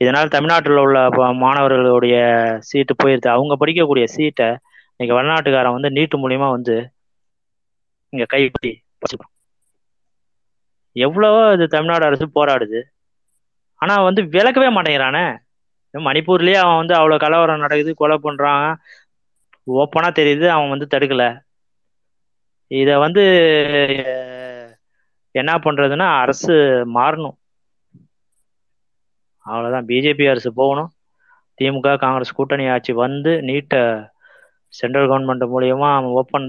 இதனால் 0.00 0.34
தமிழ்நாட்டில் 0.34 0.82
உள்ள 0.84 0.98
மாணவர்களுடைய 1.42 2.16
சீட்டு 2.68 2.94
போயிருது. 3.02 3.28
அவங்க 3.34 3.54
படிக்கக்கூடிய 3.60 4.06
சீட்டை 4.14 4.48
இன்னைக்கு 4.92 5.16
வடநாட்டுக்காரன் 5.18 5.76
வந்து 5.76 5.90
நீட்டு 5.96 6.16
மூலியமா 6.22 6.48
வந்து 6.56 6.76
இங்கே 8.12 8.26
கைப்பற்றி 8.32 8.70
படிச்சுக்கிறான் 8.98 9.32
எவ்வளவோ 10.96 11.42
இது 11.56 11.66
தமிழ்நாடு 11.74 12.04
அரசு 12.08 12.26
போராடுது. 12.38 12.80
ஆனால் 13.82 14.06
வந்து 14.08 14.22
விளக்கவே 14.34 14.68
மாட்டேங்கிறானே. 14.76 15.24
மணிப்பூர்லேயே 15.94 16.58
அவன் 16.64 16.80
வந்து 16.80 16.94
அவ்வளோ 16.98 17.16
கலவரம் 17.24 17.64
நடக்குது 17.64 17.92
கொலை 17.94 18.16
பண்றான். 18.22 18.66
ஓப்பனாக 19.66 20.12
தெரியுது 20.18 20.46
அவன் 20.54 20.72
வந்து 20.74 20.86
தடுக்கலை. 20.94 21.30
இதை 22.70 22.94
வந்து 22.96 23.22
என்ன 25.34 25.52
பண்ணுறதுன்னா 25.64 26.06
அரசு 26.22 26.54
மாறணும். 26.96 27.36
அவ்வளவுதான். 29.46 29.86
பிஜேபி 29.90 30.24
அரசு 30.30 30.50
போகணும். 30.60 30.90
திமுக 31.58 31.96
காங்கிரஸ் 32.04 32.36
கூட்டணி 32.36 32.64
ஆட்சி 32.68 32.92
வந்து 33.04 33.32
நீட்டை 33.48 33.82
சென்ட்ரல் 34.74 35.08
கவர்மெண்ட் 35.10 35.46
மூலியமா 35.54 35.90
ஓப்பன் 36.20 36.48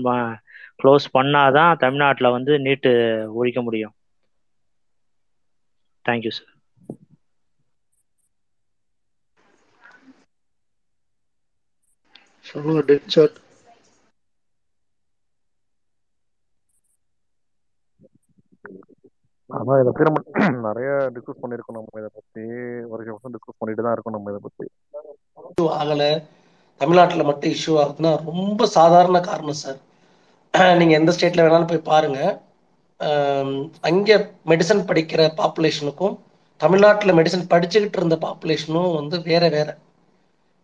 க்ளோஸ் 0.82 1.06
பண்ணாதான் 1.18 1.80
தமிழ்நாட்டில் 1.84 2.36
வந்து 2.38 2.54
நீட்டு 2.60 2.92
ஒழிக்க 3.40 3.62
முடியும். 3.62 3.94
தேங்க்யூ 6.06 6.32
சார் 6.38 6.53
சொல்லுங்க 12.54 12.84
டெட் 12.90 13.10
சாட் 13.14 13.38
அதான் 19.50 19.80
இதை 19.82 19.90
பற்றி 19.90 20.06
நம்ம 20.10 20.22
நிறைய 20.68 20.88
டிஸ்கஸ் 21.16 21.42
பண்ணியிருக்கோம் 21.42 21.78
நம்ம 21.78 22.00
இதை 22.02 22.10
பற்றி 22.12 22.44
வருஷம் 22.92 23.16
வருஷம் 23.16 23.34
டிஸ்கஸ் 23.36 23.60
பண்ணிட்டு 23.62 23.84
தான் 23.86 23.96
இருக்கோம் 23.96 24.16
நம்ம 24.16 24.32
இதை 24.34 24.42
பற்றி 24.46 24.66
இஷ்யூ 25.44 25.66
ஆகலை. 25.76 26.10
தமிழ்நாட்டில் 26.82 27.28
மட்டும் 27.30 27.54
இஷ்யூ 27.56 27.74
ஆகுதுன்னா 27.82 28.12
ரொம்ப 28.30 28.68
சாதாரண 28.78 29.18
காரணம் 29.30 29.60
சார் 29.62 29.80
நீங்கள் 30.80 31.00
எந்த 31.00 31.14
ஸ்டேட்டில் 31.16 31.46
வேணாலும் 31.46 31.72
போய் 31.72 31.88
பாருங்கள் 31.90 32.34
அங்கே 33.90 34.16
மெடிசன் 34.52 34.88
படிக்கிற 34.90 35.22
பாப்புலேஷனுக்கும் 35.40 36.16
தமிழ்நாட்டில் 36.62 37.18
மெடிசன் 37.18 37.50
படிச்சுக்கிட்டு 37.50 38.00
இருந்த 38.00 38.18
பாப்புலேஷனும் 38.24 38.92
வந்து 39.00 39.18
வேற 39.30 39.44
வேற. 39.50 39.70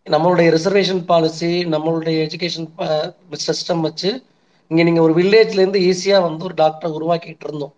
நம்மளுடைய 0.10 0.48
ரிசர்வேஷன் 0.56 1.02
பாலிசி 1.06 1.52
நம்மளுடைய 1.74 2.18
எஜுகேஷன் 2.26 2.68
சிஸ்டம் 3.48 3.84
வச்சு 3.88 4.10
இங்கே 4.72 4.84
நீங்கள் 4.88 5.06
ஒரு 5.08 5.14
வில்லேஜ்லேருந்து 5.20 5.82
ஈஸியாக 5.90 6.26
வந்து 6.28 6.46
ஒரு 6.48 6.56
டாக்டரை 6.62 6.90
உருவாக்கிட்டு 6.98 7.46
இருந்தோம். 7.48 7.74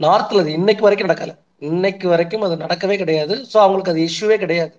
நார்த்தில் 0.00 0.42
அது 0.42 0.50
இன்னைக்கு 0.58 0.84
வரைக்கும் 0.86 1.08
நடக்கலை. 1.08 1.34
இன்னைக்கு 1.68 2.06
வரைக்கும் 2.08 2.44
அது 2.46 2.54
நடக்கவே 2.64 2.96
கிடையாது. 3.02 3.34
ஸோ 3.50 3.56
அவங்களுக்கு 3.64 3.92
அது 3.94 4.06
இஷ்யூவே 4.08 4.36
கிடையாது. 4.44 4.74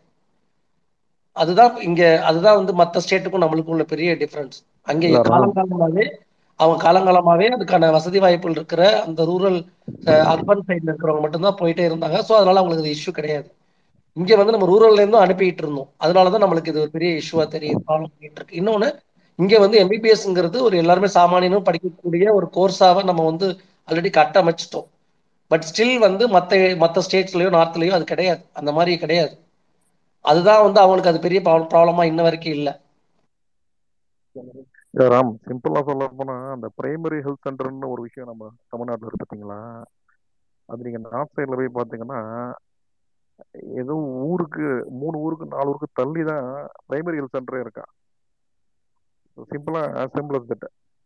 அதுதான் 1.36 1.76
இங்க 1.88 2.02
அதுதான் 2.30 2.60
வந்து 2.60 2.74
மற்ற 2.82 3.02
ஸ்டேட்டுக்கும் 3.06 3.44
நம்மளுக்கும் 3.44 3.76
உள்ள 3.76 3.86
பெரிய 3.94 4.12
டிஃபரன்ஸ் 4.24 4.58
அங்கே. 4.88 5.10
காலங்காலமாவே 5.32 6.06
அவங்க 6.60 6.80
காலங்காலமாவே 6.86 7.48
அதுக்கான 7.56 7.92
வசதி 7.92 8.20
வாய்ப்புகள் 8.20 8.58
இருக்கிற 8.60 8.82
அந்த 9.06 9.22
ரூரல் 9.30 9.60
அர்பன் 10.34 10.66
சைட்ல 10.68 10.92
இருக்கிறவங்க 10.92 11.24
மட்டும்தான் 11.26 11.60
போயிட்டே 11.62 11.86
இருந்தாங்க. 11.90 12.18
ஸோ 12.28 12.34
அதனால 12.40 12.60
அவங்களுக்கு 12.60 12.86
அது 12.86 12.96
இஷ்யூ 12.98 13.14
கிடையாது. 13.20 13.48
இங்க 14.17 14.36
வந்து 14.36 14.52
நம்ம 14.52 14.67
ரூரல்ல 14.67 15.00
இருந்தும் 15.00 15.24
அனுப்பிட்டு 15.24 15.63
இருந்தோம். 15.63 15.89
அதனாலதான் 16.02 16.43
நம்மளுக்கு 16.43 16.67
இது 16.67 16.82
ஒரு 16.82 16.91
பெரிய 16.91 17.12
இஷ்யூவா 17.21 17.45
தெரியுது. 17.54 17.82
ப்ராப்ளம் 17.86 18.10
இருக்கு. 18.30 18.56
இன்னொன்னு 18.56 18.89
இங்க 19.39 19.56
வந்து 19.60 19.78
எம்பிபிஎஸ்ங்கிறது 19.80 20.58
ஒரு 20.62 20.76
எல்லாருமே 20.78 21.10
சாமானியனும் 21.13 21.67
படிக்கக்கூடிய 21.67 22.26
ஒரு 22.34 22.47
கோர்ஸாக 22.54 23.04
நம்ம 23.04 23.26
வந்து 23.26 23.47
ஆல்ரெடி 23.88 24.12
கட்டமைச்சிட்டோம். 24.13 24.88
பட் 25.52 25.65
ஸ்டில் 25.67 25.97
வந்து 26.00 26.24
மற்ற 26.30 26.52
மற்ற 26.78 27.02
ஸ்டேட்ஸ்லயோ 27.02 27.50
நார்த்லயோ 27.52 27.93
அது 27.93 28.06
கிடையாது. 28.06 28.41
அந்த 28.54 28.71
மாதிரி 28.71 28.93
கிடையாது. 28.97 29.34
அதுதான் 30.26 30.63
வந்து 30.63 30.80
அவங்களுக்கு 30.80 31.12
அது 31.12 31.19
பெரிய 31.19 31.39
ப்ராப்ளமா 31.45 32.06
இன்ன 32.06 32.21
வரைக்கும் 32.24 32.58
இல்லை. 32.58 32.74
ராம் 34.93 35.32
சிம்பிளா 35.43 35.82
சொல்ல 35.84 36.08
போனா 36.13 36.36
அந்த 36.54 36.67
பிரைமரி 36.78 37.19
ஹெல்த் 37.24 37.41
சென்டர்னு 37.41 37.91
ஒரு 37.91 38.04
விஷயம் 38.06 38.32
நம்ம 38.32 38.43
தமிழ்நாட்டில் 38.71 39.08
இருக்கு 39.08 39.21
பார்த்தீங்களா 39.21 39.60
அது 40.69 40.86
நீங்க 40.86 41.00
நார்த் 41.08 41.36
சைட்ல 41.36 41.60
போய் 41.60 41.71
பார்த்தீங்கன்னா 41.74 42.19
ஏதோ 43.82 43.95
ஊருக்கு 44.25 44.67
மூணு 44.99 45.15
ஊருக்கு 45.21 45.45
நாலு 45.47 45.69
ஊருக்கு 45.71 45.97
தள்ளி 45.99 46.23
தான் 46.25 46.47
பிரைமரி 46.88 47.19
ஹெல்த் 47.19 47.36
சென்டரே 47.36 47.62
இருக்கா. 47.63 47.86
சிம்பிளா 49.47 49.82
சிம்பிள் 50.13 50.39
that 50.51 50.63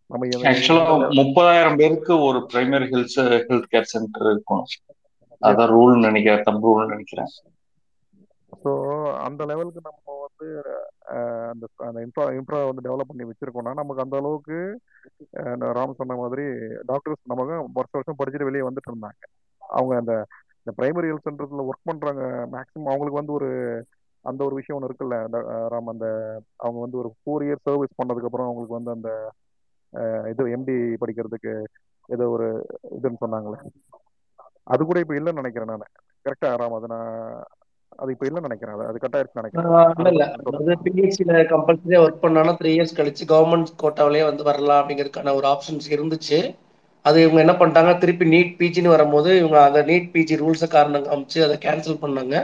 நம்ம 0.09 0.23
ஆக்சுவலா 0.49 0.83
முப்பதாயிரம் 1.17 1.77
பேருக்கு 1.79 2.13
ஒரு 2.25 2.39
primary 2.49 2.87
health 2.91 3.17
health 3.45 3.69
care 3.71 3.91
centre 3.91 4.29
இருக்கணும். 4.29 4.69
அதான் 5.41 5.71
ரூல் 5.73 5.95
நினைக்கிறேன் 6.05 6.45
தம்பு 6.47 6.67
ரூல் 6.69 6.93
நினைக்கிறேன். 6.93 7.31
ஸோ 8.53 8.71
அந்த 9.25 9.41
லெவலுக்கு 9.49 9.81
நம்ம 9.83 9.97
வந்து 10.25 10.47
அந்த 11.51 11.65
அந்த 11.87 11.99
இன்ஃப்ரா 12.05 12.25
இன்ஃப்ரா 12.37 12.59
வந்து 12.63 12.85
டெவலப் 12.87 13.11
பண்ணி 13.11 13.27
வச்சிருக்கோம்னா 13.29 13.73
நமக்கு 13.79 14.03
அந்த 14.05 14.15
அளவுக்கு 14.21 14.57
ராம் 15.77 15.99
சொன்ன 15.99 16.17
மாதிரி 16.17 16.45
டாக்டர்ஸ் 16.89 17.23
நமக்கு 17.25 17.55
வருஷம் 17.77 17.99
வருஷம் 17.99 18.19
படிச்சுட்டு 18.19 18.49
வெளியே 18.49 18.67
வந்துட்டு 18.67 18.91
இருந்தாங்க. 18.91 19.21
அவங்க 19.61 19.93
அந்த 20.01 20.13
இந்த 20.65 20.73
பிரைமரி 20.77 21.09
ஹெல்த் 21.09 21.27
சென்டர்ல 21.27 21.65
ஒர்க் 21.69 21.87
பண்றாங்க. 21.87 22.21
மேக்ஸிமம் 22.53 22.91
அவங்களுக்கு 22.91 23.21
வந்து 23.21 23.33
ஒரு 23.33 23.49
அந்த 24.25 24.41
ஒரு 24.43 24.55
விஷயம் 24.55 24.77
ஒன்று 24.77 24.89
இருக்குல்ல 24.89 25.17
அந்த, 25.23 25.39
ராம் 25.69 25.91
அந்த 25.91 26.05
அவங்க 26.57 26.79
வந்து 26.79 26.97
ஒரு 26.97 27.09
ஃபோர் 27.17 27.43
இயர் 27.45 27.65
சர்வீஸ் 27.65 27.99
பண்ணதுக்கு 27.99 28.29
அப்புறம் 28.29 28.47
அவங்களுக்கு 28.47 28.77
வந்து 28.79 28.91
அந்த 28.91 29.09
இது 30.29 30.43
எம்டி 30.55 30.75
படிக்கிறதுக்கு 31.01 31.51
ஏதோ 32.09 32.25
ஒரு 32.29 32.47
இதுன்னு 32.97 33.21
சொன்னாங்களே. 33.21 33.59
அது 34.67 34.81
கூட 34.85 34.99
இப்போ 34.99 35.15
இல்லைன்னு 35.15 35.41
நினைக்கிறேன் 35.41 35.71
நான். 35.73 35.91
கரெக்டா 36.25 36.49
ராம் 36.55 36.73
அது 36.73 36.87
நான் 36.87 37.11
அது 37.99 38.11
இப்போ 38.11 38.25
இல்லைன்னு 38.25 38.47
நினைக்கிறேன். 38.49 38.75
அது 38.75 38.87
அது 38.87 38.99
கட் 38.99 39.17
நினைக்கிறேன். 39.33 39.67
இல்ல 39.97 40.09
இல்ல. 40.09 40.25
அதாவது 40.41 40.75
பிஹெச்சில 40.83 41.43
கம்பல்சரியா 41.53 41.99
ஒர்க் 42.05 42.23
பண்ணானா 42.23 42.53
த்ரீ 42.57 42.71
இயர்ஸ் 42.75 42.97
கழிச்சு 42.97 43.25
கவர்மெண்ட் 43.25 43.71
கோட்டாவிலேயே 43.83 44.23
வந்து 44.23 44.43
வரலாம் 44.43 44.81
அப்படிங்கிறதுக்கான 44.81 45.35
ஒரு 45.35 45.47
ஆப்ஷன்ஸ் 45.47 45.87
இருந்துச்சு. 45.89 46.39
அது 47.05 47.17
இவங்க 47.23 47.39
என்ன 47.43 47.53
பண்ணிட்டாங்க? 47.59 47.91
திருப்பி 47.97 48.25
நீட் 48.33 48.53
பிஜின்னு 48.59 48.93
வரும்போது 48.95 49.29
இவங்க 49.41 49.57
அந்த 49.65 49.79
நீட் 49.89 50.07
பிஜி 50.13 50.35
ரூல்ஸை 50.43 50.67
காரணம் 50.67 51.07
காமிச்சு 51.07 51.39
அதை 51.47 51.55
கேன்சல் 51.65 52.01
பண்ணாங்க. 52.03 52.35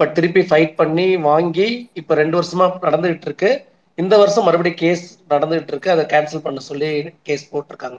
பட் 0.00 0.12
திருப்பி 0.16 0.42
ஃபைட் 0.48 0.74
பண்ணி 0.80 1.06
வாங்கி 1.28 1.68
இப்போ 2.00 2.14
ரெண்டு 2.14 2.36
வருஷமா 2.38 2.66
நடந்துகிட்டு 2.86 3.28
இருக்கு. 3.28 3.50
இந்த 3.98 4.14
வருஷம் 4.22 4.46
மறுபடியும் 4.46 4.80
கேஸ் 4.82 5.04
நடந்துகிட்டு 5.30 5.72
இருக்கு. 5.74 5.90
அதை 5.94 6.04
கேன்சல் 6.12 6.44
பண்ண 6.46 6.60
சொல்லி 6.70 6.90
கேஸ் 7.28 7.50
போட்டிருக்காங்க. 7.52 7.98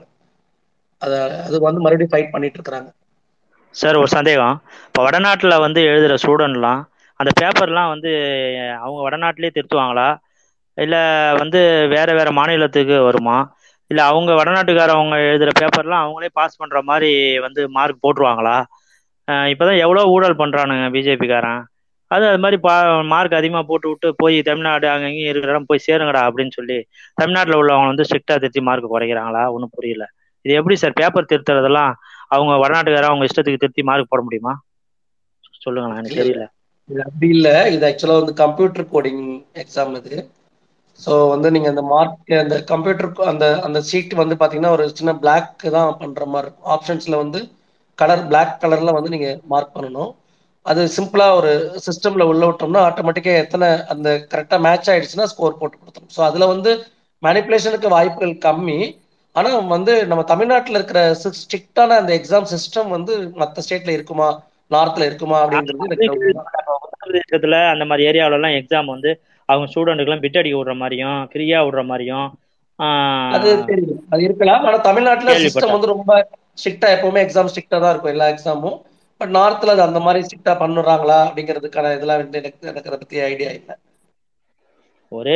அதை 1.02 1.18
அது 1.46 1.56
வந்து 1.66 1.80
மறுபடியும் 1.84 2.12
ஃபைட் 2.12 2.32
பண்ணிட்டு 2.34 2.58
இருக்கிறாங்க. 2.58 2.88
சார் 3.74 3.96
ஒரு 3.96 4.10
சந்தேகம். 4.16 4.56
இப்போ 4.86 5.00
வடநாட்டில் 5.06 5.62
வந்து 5.64 5.80
எழுதுகிற 5.90 6.14
ஸ்டூடெண்ட்லாம் 6.22 6.80
அந்த 7.20 7.30
பேப்பர்லாம் 7.40 7.92
வந்து 7.94 8.10
அவங்க 8.84 9.00
வடநாட்டிலே 9.06 9.50
திருத்துவாங்களா? 9.56 10.08
இல்லை 10.78 11.00
வந்து 11.40 11.60
வேறு 11.94 12.12
வேறு 12.14 12.32
மாநிலத்துக்கு 12.32 12.96
வருமா? 13.08 13.36
இல்லை 13.90 14.02
அவங்க 14.10 14.30
வடநாட்டுக்காரவங்க 14.38 15.16
எழுதுகிற 15.28 15.52
பேப்பர்லாம் 15.60 16.04
அவங்களே 16.04 16.30
பாஸ் 16.38 16.60
பண்ணுற 16.60 16.78
மாதிரி 16.90 17.10
வந்து 17.46 17.60
மார்க் 17.76 18.04
போட்டுருவாங்களா? 18.04 18.56
இப்போ 19.52 19.64
தான் 19.68 19.82
எவ்வளோ 19.84 20.02
ஊழல் 20.14 20.40
பண்ணுறானுங்க 20.40 20.84
பிஜேபிக்காரன். 20.94 21.62
அது 22.10 22.24
அது 22.28 22.38
மாதிரி 22.42 22.58
பா 22.66 22.74
மார்க் 23.12 23.38
அதிகமாக 23.38 23.64
போட்டு 23.70 23.86
விட்டு 23.90 24.08
போய் 24.20 24.36
தமிழ்நாடு 24.48 24.86
அங்கங்கேயும் 24.92 25.30
இருக்கிற 25.32 25.52
இடம் 25.54 25.66
போய் 25.70 25.86
சேருங்கடா 25.86 26.20
அப்படின்னு 26.28 26.54
சொல்லி 26.58 26.78
தமிழ்நாட்டில் 27.20 27.58
உள்ளவங்க 27.60 27.90
வந்து 27.92 28.06
ஸ்ட்ரிக்டாக 28.08 28.38
திருத்தி 28.42 28.60
மார்க் 28.68 28.92
குறைக்கிறாங்களா? 28.94 29.42
ஒன்றும் 29.54 29.74
புரியல. 29.76 30.04
இது 30.44 30.52
எப்படி 30.60 30.76
சார் 30.82 30.98
பேப்பர் 31.00 31.30
திருத்துறதெல்லாம் 31.32 31.92
அவங்க 32.34 32.54
வடநாட்டுக்காரன் 32.62 33.10
அவங்க 33.12 33.28
இஷ்டத்துக்கு 33.28 33.62
திருத்தி 33.64 33.82
மார்க் 33.90 34.12
போட 34.12 34.22
முடியுமா? 34.28 34.54
சொல்லுங்களேன் 35.64 36.00
எனக்கு 36.00 36.20
தெரியல. 36.22 36.46
இது 36.90 37.00
அப்படி 37.08 37.28
இல்லை. 37.36 37.54
இது 37.74 37.86
ஆக்சுவலாக 37.88 38.20
வந்து 38.22 38.34
கம்ப்யூட்டர் 38.42 38.86
கோடிங் 38.94 39.24
எக்ஸாம் 39.62 39.94
இது. 40.00 40.16
ஸோ 40.98 41.12
வந்து 41.32 41.48
நீங்கள் 41.54 41.72
அந்த 41.74 41.84
மார்க் 41.92 42.32
அந்த 42.42 42.56
கம்ப்யூட்டர் 42.70 43.10
அந்த 43.32 43.46
அந்த 43.66 43.78
சீட் 43.90 44.14
வந்து 44.22 44.36
பார்த்தீங்கன்னா 44.40 44.74
ஒரு 44.76 44.84
சின்ன 44.98 45.12
பிளாக் 45.22 45.64
தான் 45.76 45.98
பண்ணுற 46.00 46.24
மாதிரி 46.32 46.46
இருக்கும். 46.46 46.70
ஆப்ஷன்ஸில் 46.76 47.20
வந்து 47.22 47.40
கலர் 47.98 48.24
பிளாக் 48.30 48.54
கலரில் 48.62 48.96
வந்து 48.96 49.12
நீங்கள் 49.14 49.38
மார்க் 49.52 49.76
பண்ணணும். 49.76 50.10
அது 50.66 50.80
சிம்பிளாக 50.96 51.38
ஒரு 51.40 51.52
சிஸ்டமில் 51.86 52.28
உள்ள 52.30 52.42
விட்டோம்னா 52.48 52.80
ஆட்டோமேட்டிக்காக 52.88 53.42
எத்தனை 53.44 53.68
அந்த 53.94 54.08
கரெக்டாக 54.32 54.64
மேட்ச் 54.66 54.90
ஆயிடுச்சுன்னா 54.92 55.26
ஸ்கோர் 55.32 55.58
போட்டு 55.60 55.76
கொடுத்துரும். 55.76 56.12
ஸோ 56.16 56.20
அதில் 56.28 56.50
வந்து 56.52 56.70
மேனிப்புலேஷனுக்கு 57.22 57.88
வாய்ப்புகள் 57.96 58.34
கம்மி. 58.46 58.78
ஆனால் 59.36 59.56
வந்து 59.76 59.92
நம்ம 60.10 60.22
தமிழ்நாட்டில் 60.32 60.78
இருக்கிற 60.78 61.00
ஸ்ட்ரிக்டான 61.38 61.96
அந்த 62.00 62.12
எக்ஸாம் 62.18 62.50
சிஸ்டம் 62.52 62.90
வந்து 62.96 63.12
மற்ற 63.42 63.62
ஸ்டேட்ல 63.66 63.92
இருக்குமா 63.96 64.28
நார்த்ல 64.70 65.06
இருக்குமா. 65.10 65.38
உத்தரப்பிரதேசத்துல 66.60 67.56
அந்த 67.74 67.84
மாதிரி 67.90 68.06
ஏரியாவில 68.10 68.38
எல்லாம் 68.38 68.56
எக்ஸாம் 68.60 68.88
வந்து 68.94 69.10
அவங்க 69.48 69.66
ஸ்டூடெண்ட்டுக்கெல்லாம் 69.70 70.24
பிட் 70.24 70.38
அடிக்க 70.40 70.58
விடுற 70.58 70.74
மாதிரியும் 70.82 71.18
ஃப்ரீயா 71.30 71.60
விடுற 71.66 71.82
மாதிரியும் 71.90 72.28
அது 73.36 73.48
தெரியும். 73.70 74.02
அது 74.12 74.20
இருக்கலாம். 74.26 74.64
ஆனா 74.68 74.78
தமிழ்நாட்டுல. 74.88 75.32
சிஸ்டம் 75.44 75.74
வந்து 75.74 75.92
ரொம்ப 75.94 76.12
ஸ்ட்ரிக்டா 76.60 76.88
எப்பவுமே 76.96 77.20
எக்ஸாம் 77.24 77.50
ஸ்ட்ரிக்டா 77.52 77.78
தான் 77.82 77.92
இருக்கும் 77.92 78.14
எல்லா 78.14 78.26
எக்ஸாமும் 78.32 78.76
பட் 79.20 79.32
நார்த்ல 79.36 79.74
அது 79.74 79.82
அந்த 79.88 80.00
மாதிரி 80.06 80.24
ஸ்ட்ரிக்டா 80.26 80.52
பண்ணுறாங்களா 80.62 81.18
அப்படிங்கிறதுக்கான 81.26 81.92
இதெல்லாம் 81.96 82.20
வந்து 82.22 82.40
எனக்கு 82.42 82.68
எனக்கு 82.72 82.92
பத்தி 82.94 83.20
ஐடியா 83.30 83.50
இல்லை. 83.58 83.74
ஒரே 85.12 85.34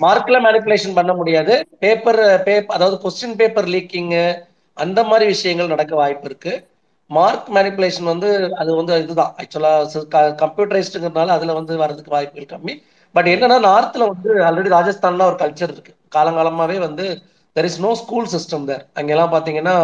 மார்க்ல 0.00 0.36
மேனிப்புலேஷன் 0.44 0.98
பண்ண 0.98 1.12
முடியாது. 1.18 1.54
பேப்பர் 1.82 2.20
பேப்பர் 2.48 2.76
அதாவது 2.76 2.96
கொஸ்டின் 3.04 3.38
பேப்பர் 3.40 3.68
லீக்கிங் 3.74 4.12
அந்த 4.76 5.00
மாதிரி 5.10 5.24
விஷயங்கள் 5.34 5.72
நடக்க 5.74 5.92
வாய்ப்பு 6.00 6.28
இருக்கு. 6.30 6.52
மார்க் 7.16 7.48
மேனிப்புலேஷன் 7.56 8.10
வந்து 8.12 8.28
அது 8.60 8.70
வந்து 8.80 8.92
இதுதான். 9.04 9.32
ஆக்சுவலாக 9.40 10.26
கம்ப்யூட்டரைஸ்டுங்கிறதுனால 10.42 11.34
அதில் 11.36 11.58
வந்து 11.58 11.72
வர்றதுக்கு 11.82 12.14
வாய்ப்புகள் 12.16 12.52
கம்மி. 12.54 12.74
பட் 13.14 13.28
என்னன்னா 13.34 13.58
நார்த்தில் 13.70 14.08
வந்து 14.12 14.30
ஆல்ரெடி 14.48 14.70
ராஜஸ்தான்ல 14.76 15.26
ஒரு 15.30 15.36
கல்ச்சர் 15.42 15.72
இருக்கு. 15.74 15.92
காலங்காலமாகவே 16.16 16.78
வந்து 16.86 17.06
there 17.56 17.68
is 17.70 17.80
no 17.86 17.90
school 18.02 18.30
system 18.34 18.66
there 18.70 18.84
அங்கெல்லாம் 19.00 19.32
பார்த்தீங்கன்னா 19.34 19.76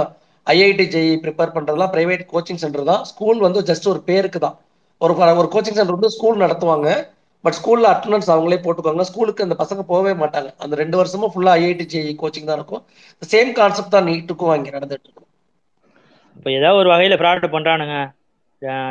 ஐஐடி 0.47 0.85
ஜெய் 0.95 1.11
ப்ரிப்பேர் 1.25 1.55
பண்ணுறதுலாம் 1.57 1.93
ப்ரைவேட் 1.95 2.25
கோச்சிங் 2.33 2.63
சென்டர் 2.65 2.91
தான். 2.91 3.03
ஸ்கூல் 3.11 3.41
வந்து 3.47 3.61
ஜஸ்ட் 3.71 3.89
ஒரு 3.93 4.01
பேருக்கு 4.11 4.39
தான். 4.47 4.57
ஒரு 5.01 5.15
ஒரு 5.43 5.49
கோச்சிங் 5.55 5.79
சென்டர் 5.79 5.99
வந்து 5.99 6.15
ஸ்கூல் 6.17 6.43
நடத்துவாங்க. 6.45 6.89
பட் 7.45 7.57
ஸ்கூலில் 7.59 7.89
அட்டண்டன்ஸ் 7.93 8.31
அவங்களே 8.35 8.61
போட்டுக்குவாங்க. 8.63 9.05
ஸ்கூலுக்கு 9.11 9.47
அந்த 9.47 9.57
பசங்க 9.63 9.83
போகவே 9.91 10.13
மாட்டாங்க. 10.23 10.49
அந்த 10.65 10.75
ரெண்டு 10.83 10.97
வருஷமும் 11.01 11.33
ஃபுல்லாக 11.35 11.61
ஐஐடி 11.61 11.85
ஜெய் 11.93 12.11
கோச்சிங் 12.23 12.49
தான் 12.51 12.59
இருக்கும். 12.61 12.83
சேம் 13.33 13.53
கான்செப்ட் 13.59 13.95
தான் 13.97 14.09
நீட்டுக்கும் 14.11 14.55
அங்கே 14.55 14.73
நடந்துட்டு 14.77 15.07
இருக்கும். 15.09 15.28
இப்போ 16.49 16.59
ஏதாவது 16.59 16.79
ஒரு 16.79 16.89
வகையில் 16.93 17.19
ஃப்ராட் 17.19 17.45
பண்ணுறானுங்க 17.53 17.97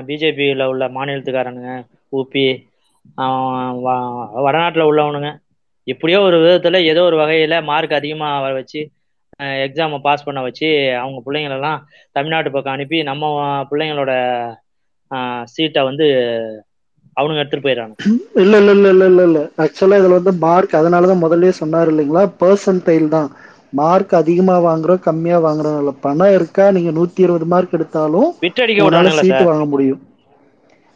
பிஜேபியில் 0.02 0.62
உள்ள 0.66 0.84
மாநிலத்துக்காரனுங்க 0.96 1.72
ஊபி 2.14 2.44
வடநாட்டில் 4.46 4.90
உள்ளவனுங்க. 4.90 5.30
எப்படியோ 5.88 6.20
ஒரு 6.26 6.38
விதத்தில் 6.42 6.88
ஏதோ 6.92 7.02
ஒரு 7.06 7.18
வகையில் 7.22 7.66
மார்க் 7.70 7.98
அதிகமாக 8.00 8.44
வர 8.44 8.54
வச்சு 8.58 8.82
எக்ஸாமை 9.66 9.98
பாஸ் 10.06 10.26
பண்ண 10.26 10.40
வச்சு 10.46 10.70
அவங்க 11.00 11.20
பிள்ளைங்களெல்லாம் 11.26 11.80
தமிழ்நாட்டு 12.16 12.52
பக்கம் 12.52 12.76
அனுப்பி 12.76 13.00
நம்ம 13.10 13.26
பிள்ளைங்களோட 13.72 14.14
சீட்டை 15.54 15.84
வந்து 15.90 16.08
அவனுங்க 17.18 17.42
எடுத்துட்டு 17.42 17.66
போயிடறாங்க. 17.66 17.96
இல்ல 18.42 18.54
இல்ல 18.62 18.72
இல்ல 18.74 18.90
இல்ல 18.90 19.06
இல்ல 19.06 19.22
இல்ல. 19.24 19.40
ஆக்சுவலா 19.64 20.00
இதுல 20.02 20.18
வந்து 20.20 20.34
மார்க் 20.44 20.78
அதனாலதான் 20.80 21.24
முதல்லயே 21.24 21.54
சொன்னாரு 21.60 21.92
இல்லைங்களா? 21.94 22.24
பர்சன்டைல் 22.42 23.08
தான். 23.10 23.30
மார்க் 23.74 24.14
அதிகமா 24.20 24.56
வாங்குறோம் 24.64 25.04
கம்மியா 25.04 25.38
வாங்குறோம் 25.44 25.66
பணம் 26.02 26.36
இருக்கா? 26.38 26.66
நீங்க 26.72 26.92
நூத்தி 26.92 27.20
இருபது 27.20 27.48
மார்க் 27.48 27.72
எடுத்தாலும் 27.72 28.30
சீட்டு 29.18 29.44
வாங்க 29.46 29.66
முடியும். 29.68 30.02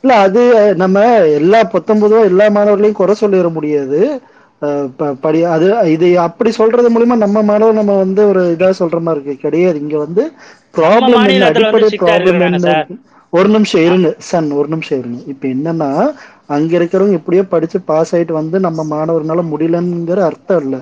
இல்ல 0.04 0.14
அது 0.26 0.42
நம்ம 0.82 1.00
எல்லா 1.40 1.60
பத்தொன்பதோ 1.74 2.20
எல்லா 2.30 2.46
மாணவர்களையும் 2.52 3.00
குறை 3.00 3.16
சொல்லிட 3.18 3.50
முடியாது. 3.52 4.00
படி 5.22 5.40
அது 5.50 5.68
இது 5.94 6.08
அப்படி 6.26 6.50
சொல்றது 6.58 6.90
மூலியமா 6.90 7.16
நம்ம 7.24 7.42
மேல 7.44 7.70
நம்ம 7.80 7.94
வந்து 8.02 8.22
ஒரு 8.28 8.42
இதா 8.56 8.70
சொல்ற 8.80 8.98
மாதிரி 9.00 9.22
இருக்கு. 9.22 9.44
கிடையாது. 9.46 9.78
இங்க 9.84 9.96
வந்து 10.06 10.24
ப்ராப்ளம் 10.76 11.26
என்ன? 11.26 11.44
அடிப்படை 11.52 11.90
ப்ராப்ளம் 12.02 12.42
என்ன? 12.50 12.68
ஒரு 13.34 13.50
நிமிஷம் 13.56 13.84
இருங்க. 13.84 14.00
சன் 14.30 14.50
ஒரு 14.60 14.70
நிமிஷம் 14.74 15.00
இருங்க. 15.02 15.20
இப்ப 15.34 15.46
என்னன்னா 15.50 15.90
அங்க 16.56 16.72
இருக்கிறவங்க 16.80 17.18
இப்படியே 17.20 17.44
படிச்சு 17.52 17.78
பாஸ் 17.86 18.12
ஆயிட்டு 18.12 18.34
வந்து 18.40 18.58
நம்ம 18.60 18.84
மாணவர்னால 18.92 19.44
முடியலங்கிற 19.52 20.20
அர்த்தம் 20.30 20.62
இல்ல. 20.64 20.78